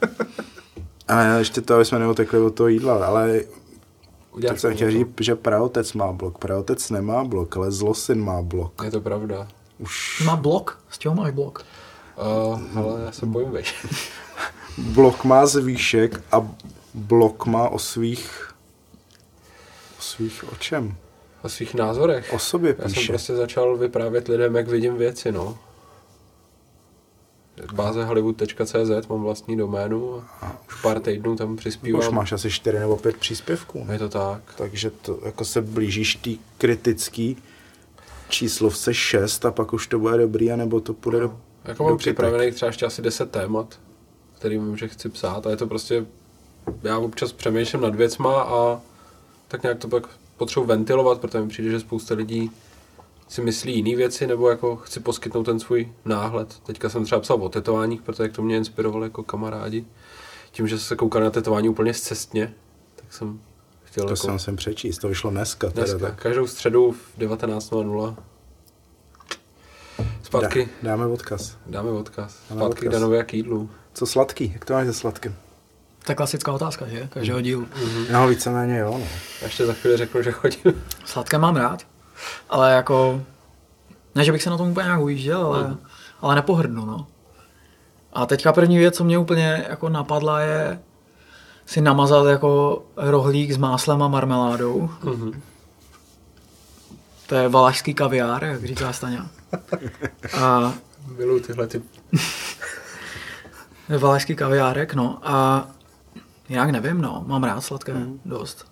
A 1.07 1.21
ještě 1.23 1.61
to, 1.61 1.75
aby 1.75 1.85
jsme 1.85 1.99
neotekli 1.99 2.39
od 2.39 2.55
toho 2.55 2.67
jídla, 2.67 3.05
ale 3.05 3.41
Udělat 4.31 4.51
tak 4.53 4.59
jsem 4.59 4.75
chtěl 4.75 4.91
říct, 4.91 5.07
že 5.21 5.35
praotec 5.35 5.93
má 5.93 6.11
blok. 6.11 6.37
Praotec 6.37 6.89
nemá 6.89 7.23
blok, 7.23 7.57
ale 7.57 7.71
zlosin 7.71 8.23
má 8.23 8.41
blok. 8.41 8.81
Je 8.83 8.91
to 8.91 9.01
pravda. 9.01 9.47
Už 9.77 10.21
Má 10.25 10.35
blok? 10.35 10.79
Z 10.89 10.97
čeho 10.97 11.15
máš 11.15 11.31
blok? 11.33 11.65
Uh, 12.51 12.77
ale 12.77 13.01
já 13.05 13.11
se 13.11 13.25
bojím, 13.25 13.51
veď. 13.51 13.73
blok 14.77 15.23
má 15.23 15.45
z 15.45 15.55
výšek 15.61 16.21
a 16.31 16.47
blok 16.93 17.45
má 17.45 17.69
o 17.69 17.79
svých 17.79 18.53
o 19.99 20.01
svých 20.01 20.51
o 20.51 20.55
čem? 20.55 20.95
O 21.43 21.49
svých 21.49 21.73
názorech. 21.75 22.33
O 22.33 22.39
sobě 22.39 22.75
Já 22.77 22.83
jsem 22.83 22.93
píše. 22.93 23.11
prostě 23.11 23.35
začal 23.35 23.77
vyprávět 23.77 24.27
lidem, 24.27 24.55
jak 24.55 24.67
vidím 24.67 24.97
věci, 24.97 25.31
no. 25.31 25.57
Báze 27.73 28.05
hollywood.cz, 28.05 29.07
mám 29.09 29.23
vlastní 29.23 29.57
doménu 29.57 30.23
a 30.41 30.61
už 30.67 30.81
pár 30.81 30.99
týdnů 30.99 31.35
tam 31.35 31.53
Už 31.53 31.59
přispívám. 31.59 32.13
máš 32.13 32.31
asi 32.31 32.51
čtyři 32.51 32.79
nebo 32.79 32.97
pět 32.97 33.17
příspěvků. 33.17 33.87
Je 33.91 33.99
to 33.99 34.09
tak. 34.09 34.41
Takže 34.57 34.89
to 34.89 35.19
jako 35.25 35.45
se 35.45 35.61
blížíš 35.61 36.15
tý 36.15 36.37
kritický 36.57 37.37
číslovce 38.29 38.93
6 38.93 39.45
a 39.45 39.51
pak 39.51 39.73
už 39.73 39.87
to 39.87 39.99
bude 39.99 40.17
dobrý, 40.17 40.51
anebo 40.51 40.79
to 40.81 40.93
půjde 40.93 41.19
do... 41.19 41.39
Jako 41.65 41.83
mám 41.83 41.97
připravených 41.97 42.55
třeba 42.55 42.67
ještě 42.69 42.85
asi 42.85 43.01
10 43.01 43.31
témat, 43.31 43.79
kterým 44.39 44.77
že 44.77 44.87
chci 44.87 45.09
psát 45.09 45.47
a 45.47 45.49
je 45.49 45.57
to 45.57 45.67
prostě, 45.67 46.05
já 46.83 46.97
občas 46.99 47.33
přemýšlím 47.33 47.81
nad 47.81 47.95
věcma 47.95 48.41
a 48.41 48.81
tak 49.47 49.63
nějak 49.63 49.79
to 49.79 49.87
pak 49.87 50.03
potřebuji 50.37 50.65
ventilovat, 50.65 51.21
protože 51.21 51.39
mi 51.41 51.47
přijde, 51.49 51.69
že 51.71 51.79
spousta 51.79 52.15
lidí 52.15 52.51
si 53.27 53.41
myslí 53.41 53.75
jiné 53.75 53.95
věci, 53.97 54.27
nebo 54.27 54.49
jako 54.49 54.75
chci 54.75 54.99
poskytnout 54.99 55.43
ten 55.43 55.59
svůj 55.59 55.91
náhled. 56.05 56.59
Teďka 56.65 56.89
jsem 56.89 57.05
třeba 57.05 57.21
psal 57.21 57.43
o 57.43 57.49
tetováních, 57.49 58.01
protože 58.01 58.29
to 58.29 58.41
mě 58.41 58.57
inspirovalo 58.57 59.03
jako 59.03 59.23
kamarádi. 59.23 59.85
Tím, 60.51 60.67
že 60.67 60.79
se 60.79 60.95
koukali 60.95 61.23
na 61.23 61.31
tetování 61.31 61.69
úplně 61.69 61.93
zcestně, 61.93 62.53
tak 62.95 63.13
jsem 63.13 63.39
chtěl 63.83 64.03
To 64.03 64.09
jako... 64.11 64.15
jsem 64.27 64.39
sem 64.39 64.55
přečíst, 64.55 64.97
to 64.97 65.07
vyšlo 65.07 65.29
dneska. 65.31 65.69
Teda, 65.69 65.85
Dneska, 65.87 66.07
tak. 66.07 66.21
každou 66.21 66.47
středu 66.47 66.91
v 66.91 67.17
19.00. 67.19 68.15
Zpátky, 70.23 70.69
Dá, 70.83 70.89
dáme 70.89 71.05
odkaz. 71.05 71.57
dáme 71.65 71.91
odkaz. 71.91 72.37
Dáme 72.49 72.61
Zpátky 72.61 72.81
k 72.81 72.85
odkaz. 72.87 72.93
Danovi 72.93 73.19
a 73.19 73.23
k 73.23 73.33
jídlu. 73.33 73.69
Co 73.93 74.05
sladký? 74.05 74.51
Jak 74.53 74.65
to 74.65 74.73
máš 74.73 74.85
se 74.87 74.93
sladkým? 74.93 75.35
To 76.03 76.11
je 76.11 76.15
klasická 76.15 76.51
otázka, 76.51 76.87
že? 76.87 77.07
Každého 77.13 77.41
dílu. 77.41 77.67
No 78.11 78.27
víceméně 78.27 78.77
jo, 78.77 78.97
no. 78.99 79.05
Já 79.41 79.47
ještě 79.47 79.65
za 79.65 79.73
chvíli 79.73 79.97
řeknu, 79.97 80.21
že 80.21 80.31
chodím. 80.31 80.83
Sladké 81.05 81.37
mám 81.37 81.55
rád, 81.55 81.83
ale 82.49 82.73
jako... 82.73 83.21
Ne, 84.15 84.23
že 84.23 84.31
bych 84.31 84.43
se 84.43 84.49
na 84.49 84.57
tom 84.57 84.69
úplně 84.69 84.83
nějak 84.83 85.01
ujížděl, 85.01 85.45
ale, 85.45 85.77
ale 86.21 86.35
nepohrdnu, 86.35 86.85
no. 86.85 87.07
A 88.13 88.25
teďka 88.25 88.53
první 88.53 88.77
věc, 88.77 88.95
co 88.95 89.03
mě 89.03 89.17
úplně 89.17 89.65
jako 89.69 89.89
napadla, 89.89 90.39
je 90.39 90.79
si 91.65 91.81
namazat 91.81 92.25
jako 92.25 92.83
rohlík 92.97 93.51
s 93.51 93.57
máslem 93.57 94.03
a 94.03 94.07
marmeládou. 94.07 94.89
To 97.27 97.35
je 97.35 97.49
valašský 97.49 97.93
kaviár, 97.93 98.43
jak 98.43 98.65
říká 98.65 98.93
Staňa. 98.93 99.29
A 100.41 100.73
Miluji 101.17 101.41
tyhle 101.41 101.67
ty... 101.67 101.81
valašský 103.99 104.35
kaviárek, 104.35 104.93
no. 104.93 105.19
A 105.23 105.67
jinak 106.49 106.69
nevím, 106.69 107.01
no. 107.01 107.23
Mám 107.27 107.43
rád 107.43 107.61
sladké, 107.61 107.93
dost. 108.25 108.71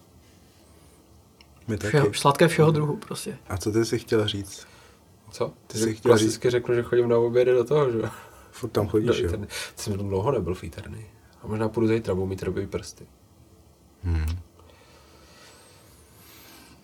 My 1.67 1.77
taky. 1.77 1.87
Všeho, 1.87 2.13
sladké 2.13 2.47
všeho 2.47 2.71
druhu 2.71 2.97
prostě. 2.97 3.37
A 3.49 3.57
co 3.57 3.71
ty 3.71 3.85
jsi 3.85 3.99
chtěl 3.99 4.27
říct? 4.27 4.67
Co? 5.31 5.53
Ty 5.67 5.77
jsi 5.77 5.83
si 5.83 5.93
chtěl 5.95 6.09
klasicky 6.09 6.49
řeknu, 6.49 6.75
že 6.75 6.83
chodím 6.83 7.09
na 7.09 7.17
obědy 7.17 7.53
do 7.53 7.63
toho, 7.63 7.91
že 7.91 7.97
jo? 7.97 8.09
Furt 8.51 8.69
tam 8.69 8.85
Do 8.85 8.91
chodíš, 8.91 9.19
jo? 9.19 9.27
Eterny. 9.27 9.47
Ty 9.47 9.83
jsem 9.83 9.97
tam 9.97 10.07
dlouho 10.07 10.31
nebyl 10.31 10.55
v 10.55 10.63
Eterny. 10.63 11.05
A 11.43 11.47
možná 11.47 11.69
půjdu 11.69 11.87
zítra, 11.87 12.15
budu 12.15 12.27
mít 12.27 12.43
robivý 12.43 12.67
prsty. 12.67 13.05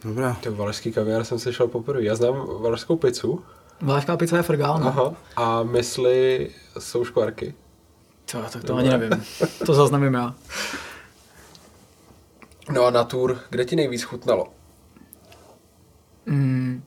Dobrá. 0.04 0.34
Ty 0.34 0.50
valašský 0.50 0.92
kaviár 0.92 1.24
jsem 1.24 1.40
se 1.40 1.54
šel 1.54 1.68
poprvé. 1.68 2.04
Já 2.04 2.16
znám 2.16 2.48
valašskou 2.62 2.96
pizzu. 2.96 3.44
Valašská 3.82 4.18
pizza 4.18 4.38
je 4.38 4.44
frgál, 4.44 4.80
no. 4.80 4.88
Aha. 4.88 5.14
A 5.36 5.64
mysli 5.64 6.50
jsou 6.80 7.06
škvarky. 7.06 7.54
Co, 8.28 8.42
tak 8.54 8.64
to 8.64 8.76
ani 8.76 8.90
nevím. 8.90 9.24
To 9.66 9.74
zaznamím 9.74 10.14
já. 10.14 10.36
No 12.72 12.86
a 12.86 12.90
na 12.90 13.04
tour, 13.04 13.40
kde 13.50 13.66
ti 13.66 13.76
nejvíc 13.76 14.04
chutnalo? 14.04 14.48
Mm. 16.26 16.84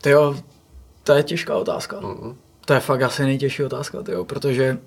Tyjo, 0.00 0.36
to 1.02 1.12
je 1.12 1.22
těžká 1.22 1.56
otázka. 1.56 2.00
Mm. 2.00 2.36
To 2.64 2.72
je 2.72 2.80
fakt 2.80 3.02
asi 3.02 3.22
nejtěžší 3.22 3.64
otázka, 3.64 4.02
tyjo, 4.02 4.24
protože 4.24 4.78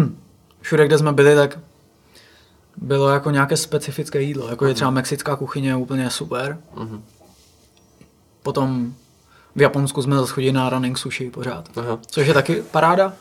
všude, 0.60 0.86
kde 0.86 0.98
jsme 0.98 1.12
byli, 1.12 1.34
tak 1.34 1.58
bylo 2.76 3.08
jako 3.08 3.30
nějaké 3.30 3.56
specifické 3.56 4.22
jídlo. 4.22 4.48
Jako 4.48 4.66
je 4.66 4.74
třeba 4.74 4.90
mexická 4.90 5.36
kuchyně 5.36 5.76
úplně 5.76 6.10
super. 6.10 6.58
Mhm. 6.74 7.04
Potom 8.42 8.94
v 9.56 9.60
Japonsku 9.62 10.02
jsme 10.02 10.16
zase 10.16 10.32
chodili 10.32 10.52
na 10.52 10.70
running 10.70 10.98
sushi 10.98 11.30
pořád. 11.30 11.78
Aha. 11.78 11.98
Což 12.06 12.26
je 12.26 12.34
taky 12.34 12.62
paráda. 12.62 13.12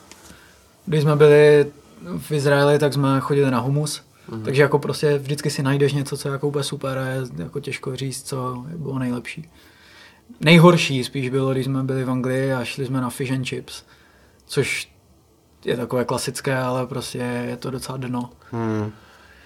Když 0.85 1.01
jsme 1.01 1.15
byli 1.15 1.71
v 2.17 2.31
Izraeli, 2.31 2.79
tak 2.79 2.93
jsme 2.93 3.19
chodili 3.19 3.51
na 3.51 3.59
humus. 3.59 4.01
Mm. 4.31 4.43
Takže 4.43 4.61
jako 4.61 4.79
prostě 4.79 5.17
vždycky 5.17 5.49
si 5.49 5.63
najdeš 5.63 5.93
něco, 5.93 6.17
co 6.17 6.27
je 6.27 6.31
jako 6.31 6.47
úplně 6.47 6.63
super 6.63 6.97
a 6.97 7.07
je 7.07 7.21
jako 7.37 7.59
těžko 7.59 7.95
říct, 7.95 8.27
co 8.27 8.65
bylo 8.75 8.99
nejlepší. 8.99 9.49
Nejhorší 10.39 11.03
spíš 11.03 11.29
bylo, 11.29 11.51
když 11.51 11.65
jsme 11.65 11.83
byli 11.83 12.03
v 12.03 12.09
Anglii 12.09 12.53
a 12.53 12.63
šli 12.63 12.85
jsme 12.85 13.01
na 13.01 13.09
fish 13.09 13.31
and 13.31 13.45
chips, 13.45 13.83
což 14.45 14.91
je 15.65 15.77
takové 15.77 16.05
klasické, 16.05 16.57
ale 16.57 16.87
prostě 16.87 17.17
je 17.17 17.57
to 17.57 17.71
docela 17.71 17.97
dno. 17.97 18.29
Hmm. 18.51 18.91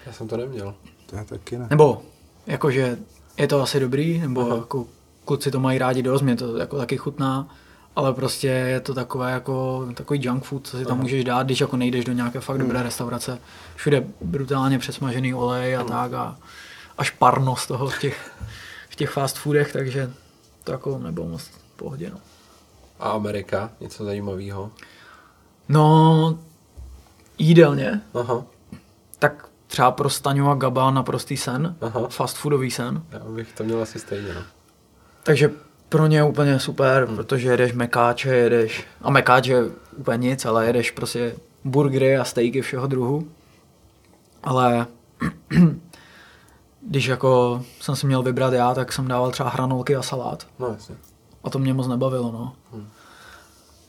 Já 0.06 0.12
jsem 0.12 0.28
to 0.28 0.36
neměl. 0.36 0.74
To 1.06 1.16
já 1.16 1.24
taky 1.24 1.58
ne. 1.58 1.66
Nebo, 1.70 2.02
jakože 2.46 2.98
je 3.38 3.46
to 3.48 3.62
asi 3.62 3.80
dobrý, 3.80 4.18
nebo 4.18 4.40
Aha. 4.40 4.56
jako 4.56 4.86
kluci 5.24 5.50
to 5.50 5.60
mají 5.60 5.78
rádi 5.78 6.02
dost, 6.02 6.22
mě 6.22 6.36
to 6.36 6.56
jako 6.56 6.78
taky 6.78 6.96
chutná, 6.96 7.48
ale 7.96 8.14
prostě 8.14 8.46
je 8.46 8.80
to 8.80 8.94
takové 8.94 9.32
jako 9.32 9.86
takový 9.94 10.20
junk 10.22 10.44
food, 10.44 10.66
co 10.66 10.76
si 10.76 10.84
tam 10.84 10.92
Aha. 10.92 11.02
můžeš 11.02 11.24
dát, 11.24 11.46
když 11.46 11.60
jako 11.60 11.76
nejdeš 11.76 12.04
do 12.04 12.12
nějaké 12.12 12.40
fakt 12.40 12.58
dobré 12.58 12.78
hmm. 12.78 12.84
restaurace. 12.84 13.38
Všude 13.76 14.06
brutálně 14.20 14.78
přesmažený 14.78 15.34
olej 15.34 15.76
a 15.76 15.80
hmm. 15.80 15.88
tak 15.88 16.12
a 16.12 16.38
až 16.98 17.10
parno 17.10 17.56
z 17.56 17.66
toho 17.66 17.88
v 17.88 17.98
těch, 17.98 18.30
v 18.88 18.96
těch 18.96 19.10
fast 19.10 19.36
foodech, 19.38 19.72
takže 19.72 20.10
to 20.64 20.72
jako 20.72 20.98
nebylo 20.98 21.28
moc 21.28 21.50
pohodě. 21.76 22.10
No. 22.10 22.18
A 23.00 23.10
Amerika? 23.10 23.70
Něco 23.80 24.04
zajímavého? 24.04 24.70
No, 25.68 26.38
jídelně. 27.38 28.00
Aha. 28.14 28.44
Tak 29.18 29.48
třeba 29.66 29.90
pro 29.90 30.10
Staňu 30.10 30.50
a 30.50 30.54
Gaba 30.54 30.90
naprostý 30.90 31.36
sen, 31.36 31.76
Aha. 31.80 32.08
fast 32.08 32.36
foodový 32.36 32.70
sen. 32.70 33.02
Já 33.10 33.18
bych 33.18 33.52
to 33.52 33.64
měl 33.64 33.82
asi 33.82 33.98
stejně, 33.98 34.34
no. 34.34 34.42
Takže 35.22 35.50
pro 35.88 36.06
ně 36.06 36.16
je 36.16 36.24
úplně 36.24 36.60
super, 36.60 37.04
hmm. 37.04 37.16
protože 37.16 37.48
jedeš 37.48 37.72
mekáče, 37.72 38.28
jedeš, 38.28 38.84
a 39.02 39.10
mekáče 39.10 39.64
úplně 39.96 40.28
nic, 40.28 40.44
ale 40.44 40.66
jedeš 40.66 40.90
prostě 40.90 41.34
burgery 41.64 42.16
a 42.16 42.24
steaky 42.24 42.62
všeho 42.62 42.86
druhu. 42.86 43.28
Ale 44.44 44.86
když 46.88 47.06
jako 47.06 47.62
jsem 47.80 47.96
si 47.96 48.06
měl 48.06 48.22
vybrat 48.22 48.52
já, 48.52 48.74
tak 48.74 48.92
jsem 48.92 49.08
dával 49.08 49.30
třeba 49.30 49.48
hranolky 49.48 49.96
a 49.96 50.02
salát. 50.02 50.46
No 50.58 50.66
jasně. 50.66 50.94
A 51.44 51.50
to 51.50 51.58
mě 51.58 51.74
moc 51.74 51.88
nebavilo, 51.88 52.32
no. 52.32 52.52
Hmm. 52.72 52.88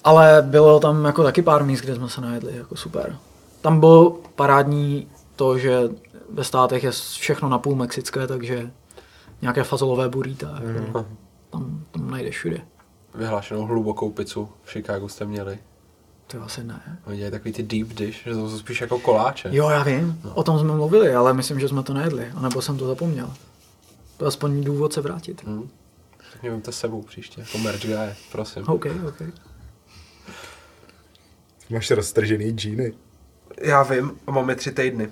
Ale 0.04 0.42
bylo 0.42 0.80
tam 0.80 1.06
jako 1.06 1.24
taky 1.24 1.42
pár 1.42 1.64
míst, 1.64 1.82
kde 1.82 1.96
jsme 1.96 2.10
se 2.10 2.22
najedli, 2.22 2.58
jako 2.58 2.76
super. 2.76 3.18
Tam 3.62 3.80
bylo 3.80 4.18
parádní 4.36 5.08
to, 5.36 5.58
že 5.58 5.90
ve 6.30 6.44
státech 6.44 6.84
je 6.84 6.92
všechno 6.92 7.50
napůl 7.50 7.76
mexické, 7.76 8.28
takže 8.28 8.72
nějaké 9.42 9.64
fazolové 9.64 10.10
burrita, 10.10 10.60
jako, 10.64 11.00
mm. 11.00 11.06
Tam, 11.50 11.86
tam 11.92 12.12
najdeš 12.12 12.36
všude. 12.36 12.62
Vyhlášenou 13.16 13.66
hlubokou 13.66 14.12
pizzu 14.12 14.50
v 14.64 14.72
Chicagu 14.72 15.08
jste 15.08 15.26
měli. 15.26 15.60
To 16.28 16.44
asi 16.44 16.64
ne. 16.64 17.00
Oni 17.06 17.18
dělají 17.18 17.32
takový 17.32 17.54
ty 17.54 17.64
deep 17.64 17.88
dish, 17.88 18.24
že 18.24 18.34
to 18.34 18.50
jsou 18.50 18.60
spíš 18.60 18.82
jako 18.82 19.00
koláče. 19.00 19.50
Jo, 19.52 19.70
já 19.70 19.84
vím, 19.84 20.22
no. 20.24 20.34
o 20.34 20.44
tom 20.44 20.60
jsme 20.60 20.74
mluvili, 20.74 21.16
ale 21.16 21.34
myslím, 21.34 21.60
že 21.60 21.68
jsme 21.68 21.84
to 21.84 21.94
nejedli, 21.94 22.32
anebo 22.36 22.62
jsem 22.62 22.78
to 22.78 22.88
zapomněl. 22.88 23.34
To 24.18 24.26
je 24.26 24.28
aspoň 24.28 24.64
důvod 24.64 24.94
se 24.94 25.02
vrátit. 25.02 25.44
Hmm. 25.44 25.70
Tak 26.32 26.42
mě 26.42 26.52
vemte 26.52 26.72
sebou 26.72 27.02
příště, 27.02 27.42
jako 27.42 27.58
merch 27.58 27.82
guy, 27.86 28.16
prosím. 28.32 28.64
OK, 28.68 28.86
OK. 29.08 29.22
Máš 31.70 31.92
roztržený 31.92 32.52
džíny. 32.52 32.94
Já 33.62 33.84
vím, 33.84 34.12
a 34.28 34.32
máme 34.32 34.56
tři 34.56 34.72
týdny. 34.72 35.10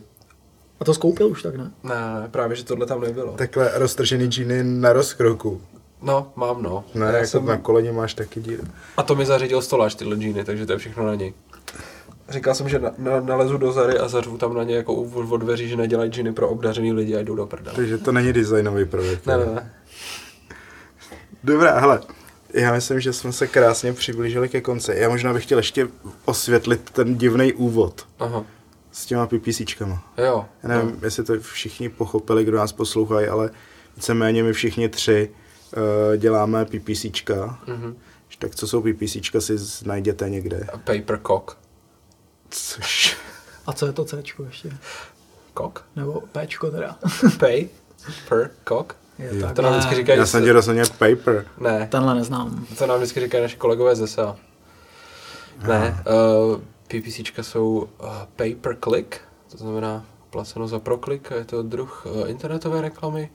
A 0.80 0.86
to 0.86 0.94
skoupil 0.94 1.28
už 1.28 1.44
tak, 1.44 1.56
ne? 1.56 1.72
Ne, 1.84 1.96
ne, 2.22 2.28
právě, 2.28 2.56
že 2.56 2.64
tohle 2.64 2.86
tam 2.86 3.02
nebylo. 3.02 3.34
Takhle 3.34 3.72
roztržený 3.74 4.28
džíny 4.28 4.64
na 4.64 4.94
rozkroku. 4.94 5.62
No, 6.02 6.32
mám 6.36 6.64
no. 6.64 6.84
Ne, 6.96 7.06
Já 7.06 7.12
jako 7.12 7.28
jsem... 7.28 7.46
na 7.46 7.58
koleně 7.58 7.92
máš 7.92 8.14
taky 8.14 8.42
díry. 8.42 8.62
A 8.98 9.04
to 9.04 9.16
mi 9.16 9.26
zařídil 9.26 9.62
stolář 9.62 9.96
tyhle 9.96 10.16
džíny, 10.16 10.44
takže 10.44 10.66
to 10.66 10.72
je 10.72 10.78
všechno 10.78 11.06
na 11.06 11.16
něj. 11.16 11.34
Říkal 12.30 12.56
jsem, 12.56 12.70
že 12.70 12.80
na, 12.80 12.92
na, 12.98 13.20
nalezu 13.20 13.58
do 13.58 13.72
Zary 13.72 13.98
a 13.98 14.08
zařvu 14.08 14.38
tam 14.38 14.54
na 14.54 14.64
ně 14.64 14.76
jako 14.76 14.94
od, 14.96 15.38
dveří, 15.38 15.70
že 15.70 15.76
nedělají 15.76 16.12
džiny 16.12 16.34
pro 16.34 16.50
obdařený 16.50 16.94
lidi 16.94 17.16
a 17.16 17.20
jdou 17.20 17.36
do 17.36 17.46
prdele. 17.46 17.76
Takže 17.76 17.98
to 17.98 18.12
není 18.12 18.34
designový 18.34 18.86
projekt. 18.86 19.26
Ne, 19.26 19.38
ne, 19.38 19.46
ne. 19.46 19.74
Dobrá, 21.44 21.80
hele, 21.80 22.02
já 22.54 22.74
myslím, 22.74 23.00
že 23.00 23.14
jsme 23.14 23.32
se 23.32 23.48
krásně 23.48 23.94
přiblížili 23.94 24.50
ke 24.50 24.62
konci. 24.62 24.92
Já 24.96 25.10
možná 25.10 25.34
bych 25.34 25.44
chtěl 25.44 25.58
ještě 25.58 25.88
osvětlit 26.26 26.90
ten 26.90 27.16
divný 27.16 27.54
úvod. 27.54 28.08
Aha. 28.20 28.44
S 28.92 29.06
těma 29.06 29.28
PPCčkama. 29.28 30.04
Jo. 30.18 30.46
Já 30.64 30.70
nevím, 30.70 30.90
no. 30.90 30.98
jestli 31.04 31.24
to 31.24 31.40
všichni 31.40 31.90
pochopili, 31.90 32.44
kdo 32.44 32.58
nás 32.58 32.72
poslouchají, 32.72 33.28
ale 33.28 33.50
víceméně 33.96 34.44
my 34.44 34.54
všichni 34.54 34.90
tři 34.90 35.30
uh, 35.78 36.18
děláme 36.18 36.66
PPCčka. 36.66 37.60
Mm-hmm. 37.68 37.96
Tak 38.40 38.56
co 38.56 38.68
jsou 38.68 38.82
PPCčka, 38.82 39.42
si 39.42 39.58
najděte 39.86 40.30
někde. 40.30 40.68
A 40.74 40.78
paper 40.78 41.20
cock. 41.28 41.58
Což... 42.50 43.18
A 43.66 43.74
co 43.74 43.86
je 43.86 43.94
to 43.94 44.06
C 44.06 44.24
ještě? 44.46 44.70
Cock? 45.58 45.80
Nebo 45.96 46.24
Pčko 46.32 46.72
teda? 46.72 46.98
Pay? 47.40 47.68
Per 48.30 48.52
cock? 48.68 48.96
Je. 49.20 49.54
To 49.54 49.62
nám 49.62 49.74
vždycky 49.74 49.96
říkají, 49.96 50.20
Já 50.20 50.26
jsem 50.26 50.44
tě 50.44 50.54
rozuměl 50.54 50.86
paper. 50.86 51.46
Ne, 51.58 51.88
Tenhle 51.92 52.16
neznám. 52.16 52.66
to 52.78 52.88
nám 52.88 52.98
vždycky 52.98 53.20
říkají 53.20 53.42
naši 53.42 53.58
kolegové 53.58 53.96
ze 53.96 54.08
SEA. 54.08 54.36
Ne, 55.68 56.04
uh, 56.08 56.62
PPCčka 56.88 57.44
jsou 57.44 57.90
uh, 58.02 58.08
pay 58.36 58.56
per 58.56 58.78
click, 58.84 59.22
to 59.52 59.58
znamená 59.58 60.06
placeno 60.30 60.68
za 60.68 60.80
proklik, 60.80 61.32
a 61.32 61.36
je 61.36 61.46
to 61.46 61.64
druh 61.64 62.06
uh, 62.06 62.30
internetové 62.30 62.82
reklamy. 62.82 63.30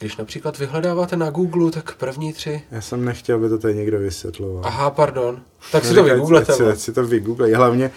Když 0.00 0.16
například 0.16 0.58
vyhledáváte 0.58 1.16
na 1.16 1.30
Google, 1.30 1.70
tak 1.70 1.94
první 1.94 2.32
tři... 2.32 2.62
Já 2.70 2.80
jsem 2.80 3.04
nechtěl, 3.04 3.36
aby 3.36 3.48
to 3.48 3.58
tady 3.58 3.74
někdo 3.74 3.98
vysvětloval. 3.98 4.62
Aha, 4.66 4.90
pardon. 4.90 5.40
Tak 5.72 5.84
si 5.84 5.94
to 5.94 6.04
vygooglete. 6.04 6.52
ať 6.52 6.58
si- 6.78 6.80
si 6.84 6.92
to 6.92 7.06
vygooglej. 7.06 7.52
Hlavně 7.52 7.90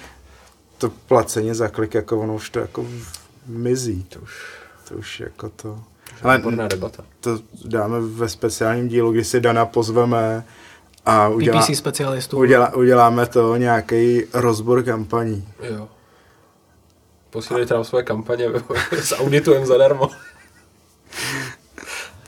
to 0.78 0.90
placení 0.90 1.54
za 1.54 1.68
klik, 1.68 1.94
jako 1.94 2.20
ono 2.20 2.36
už 2.36 2.50
to 2.50 2.60
jako 2.60 2.86
mizí. 3.48 4.04
To 4.04 4.20
už, 4.20 4.46
to 4.90 4.96
už 4.96 5.20
jako 5.20 5.50
to... 5.50 5.80
Ale 6.24 6.42
debata. 6.68 7.04
to 7.20 7.40
dáme 7.66 8.00
ve 8.02 8.30
speciálním 8.30 8.88
dílu, 8.88 9.12
kdy 9.12 9.24
si 9.24 9.42
Dana 9.42 9.66
pozveme 9.66 10.44
a 11.06 11.28
udělá, 11.28 11.62
PPC 11.62 11.78
specialistů. 11.78 12.38
udělá, 12.38 12.76
uděláme 12.76 13.26
to 13.26 13.56
nějaký 13.58 14.24
rozbor 14.34 14.84
kampaní. 14.84 15.48
Jo. 15.64 15.88
Posílejte 17.30 17.74
nám 17.74 17.84
svoje 17.84 18.04
kampaně, 18.04 18.46
s 19.02 19.16
auditujem 19.16 19.66
zadarmo. 19.66 20.10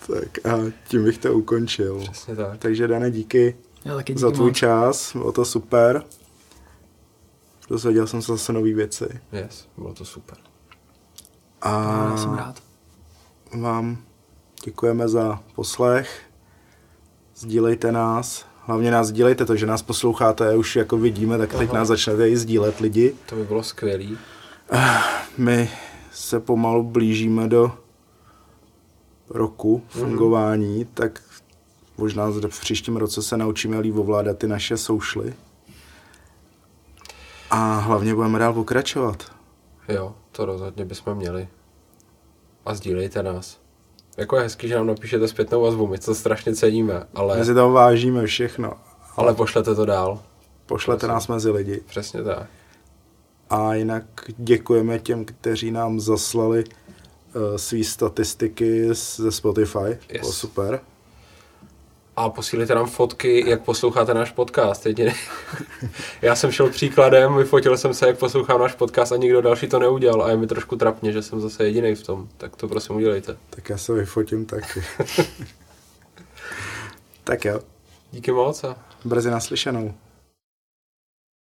Tak 0.07 0.45
a 0.53 0.59
tím 0.87 1.03
bych 1.03 1.17
to 1.17 1.33
ukončil. 1.33 1.99
Přesně 1.99 2.35
tak. 2.35 2.59
Takže 2.59 2.87
Dane, 2.87 3.11
díky 3.11 3.55
Já 3.85 3.95
taky 3.95 4.13
díky 4.13 4.21
za 4.21 4.31
tvůj 4.31 4.47
moc. 4.49 4.57
čas, 4.57 5.15
bylo 5.15 5.31
to 5.31 5.45
super. 5.45 6.03
Dozvěděl 7.69 8.07
jsem 8.07 8.21
se 8.21 8.31
zase 8.31 8.53
nové 8.53 8.73
věci. 8.73 9.05
Yes, 9.31 9.67
bylo 9.77 9.93
to 9.93 10.05
super. 10.05 10.37
A 11.61 11.71
Já 12.11 12.17
jsem 12.17 12.33
rád. 12.33 12.63
vám 13.61 13.97
děkujeme 14.65 15.07
za 15.07 15.39
poslech. 15.55 16.21
Sdílejte 17.35 17.91
nás. 17.91 18.45
Hlavně 18.67 18.91
nás 18.91 19.07
sdílejte 19.07 19.45
to, 19.45 19.55
že 19.55 19.65
nás 19.65 19.81
posloucháte, 19.81 20.55
už 20.55 20.75
jako 20.75 20.97
vidíme, 20.97 21.37
tak 21.37 21.53
teď 21.53 21.69
Aha. 21.69 21.79
nás 21.79 21.87
začnete 21.87 22.29
i 22.29 22.37
sdílet 22.37 22.79
lidi. 22.79 23.15
To 23.25 23.35
by 23.35 23.43
bylo 23.43 23.63
skvělý. 23.63 24.17
My 25.37 25.69
se 26.11 26.39
pomalu 26.39 26.83
blížíme 26.83 27.47
do 27.47 27.71
roku 29.29 29.83
fungování, 29.89 30.85
tak 30.93 31.21
možná 31.97 32.29
v 32.49 32.59
příštím 32.59 32.97
roce 32.97 33.21
se 33.21 33.37
naučíme 33.37 33.79
líp 33.79 33.95
ovládat 33.95 34.37
ty 34.37 34.47
naše 34.47 34.77
soušly. 34.77 35.33
A 37.49 37.75
hlavně 37.79 38.15
budeme 38.15 38.39
dál 38.39 38.53
pokračovat. 38.53 39.23
Jo, 39.89 40.15
to 40.31 40.45
rozhodně 40.45 40.85
bychom 40.85 41.17
měli. 41.17 41.47
A 42.65 42.75
sdílejte 42.75 43.23
nás. 43.23 43.59
Jako 44.17 44.35
je 44.37 44.43
hezký, 44.43 44.67
že 44.67 44.75
nám 44.75 44.87
napíšete 44.87 45.27
zpětnou 45.27 45.61
vazbu, 45.61 45.87
my 45.87 45.97
to 45.97 46.15
strašně 46.15 46.55
ceníme, 46.55 47.03
ale, 47.15 47.37
My 47.37 47.45
si 47.45 47.53
toho 47.53 47.71
vážíme 47.71 48.25
všechno. 48.25 48.73
ale 49.17 49.33
pošlete 49.33 49.75
to 49.75 49.85
dál. 49.85 50.21
Pošlete 50.65 50.99
Prosím. 50.99 51.13
nás 51.13 51.27
mezi 51.27 51.49
lidi. 51.49 51.81
Přesně 51.85 52.23
tak. 52.23 52.47
A 53.49 53.73
jinak 53.73 54.03
děkujeme 54.37 54.99
těm, 54.99 55.25
kteří 55.25 55.71
nám 55.71 55.99
zaslali 55.99 56.63
své 57.55 57.83
statistiky 57.83 58.93
ze 58.93 59.31
Spotify. 59.31 59.87
Yes. 59.87 60.21
Bylo 60.21 60.31
super. 60.31 60.79
A 62.15 62.29
posílejte 62.29 62.75
nám 62.75 62.87
fotky, 62.87 63.49
jak 63.49 63.61
posloucháte 63.61 64.13
náš 64.13 64.31
podcast. 64.31 64.85
Jedině. 64.85 65.15
Já 66.21 66.35
jsem 66.35 66.51
šel 66.51 66.69
příkladem, 66.69 67.37
vyfotil 67.37 67.77
jsem 67.77 67.93
se, 67.93 68.07
jak 68.07 68.17
poslouchám 68.17 68.59
náš 68.59 68.75
podcast 68.75 69.11
a 69.11 69.17
nikdo 69.17 69.41
další 69.41 69.67
to 69.67 69.79
neudělal. 69.79 70.23
A 70.23 70.29
je 70.29 70.37
mi 70.37 70.47
trošku 70.47 70.75
trapně, 70.75 71.11
že 71.11 71.21
jsem 71.21 71.41
zase 71.41 71.63
jediný 71.63 71.95
v 71.95 72.03
tom. 72.03 72.27
Tak 72.37 72.55
to 72.55 72.67
prosím 72.67 72.95
udělejte. 72.95 73.37
Tak 73.49 73.69
já 73.69 73.77
se 73.77 73.93
vyfotím 73.93 74.45
taky. 74.45 74.83
tak 77.23 77.45
jo, 77.45 77.59
Díky 78.15 78.31
moc 78.31 78.63
a 78.63 78.75
brzy 79.05 79.31
naslyšenou. 79.31 79.93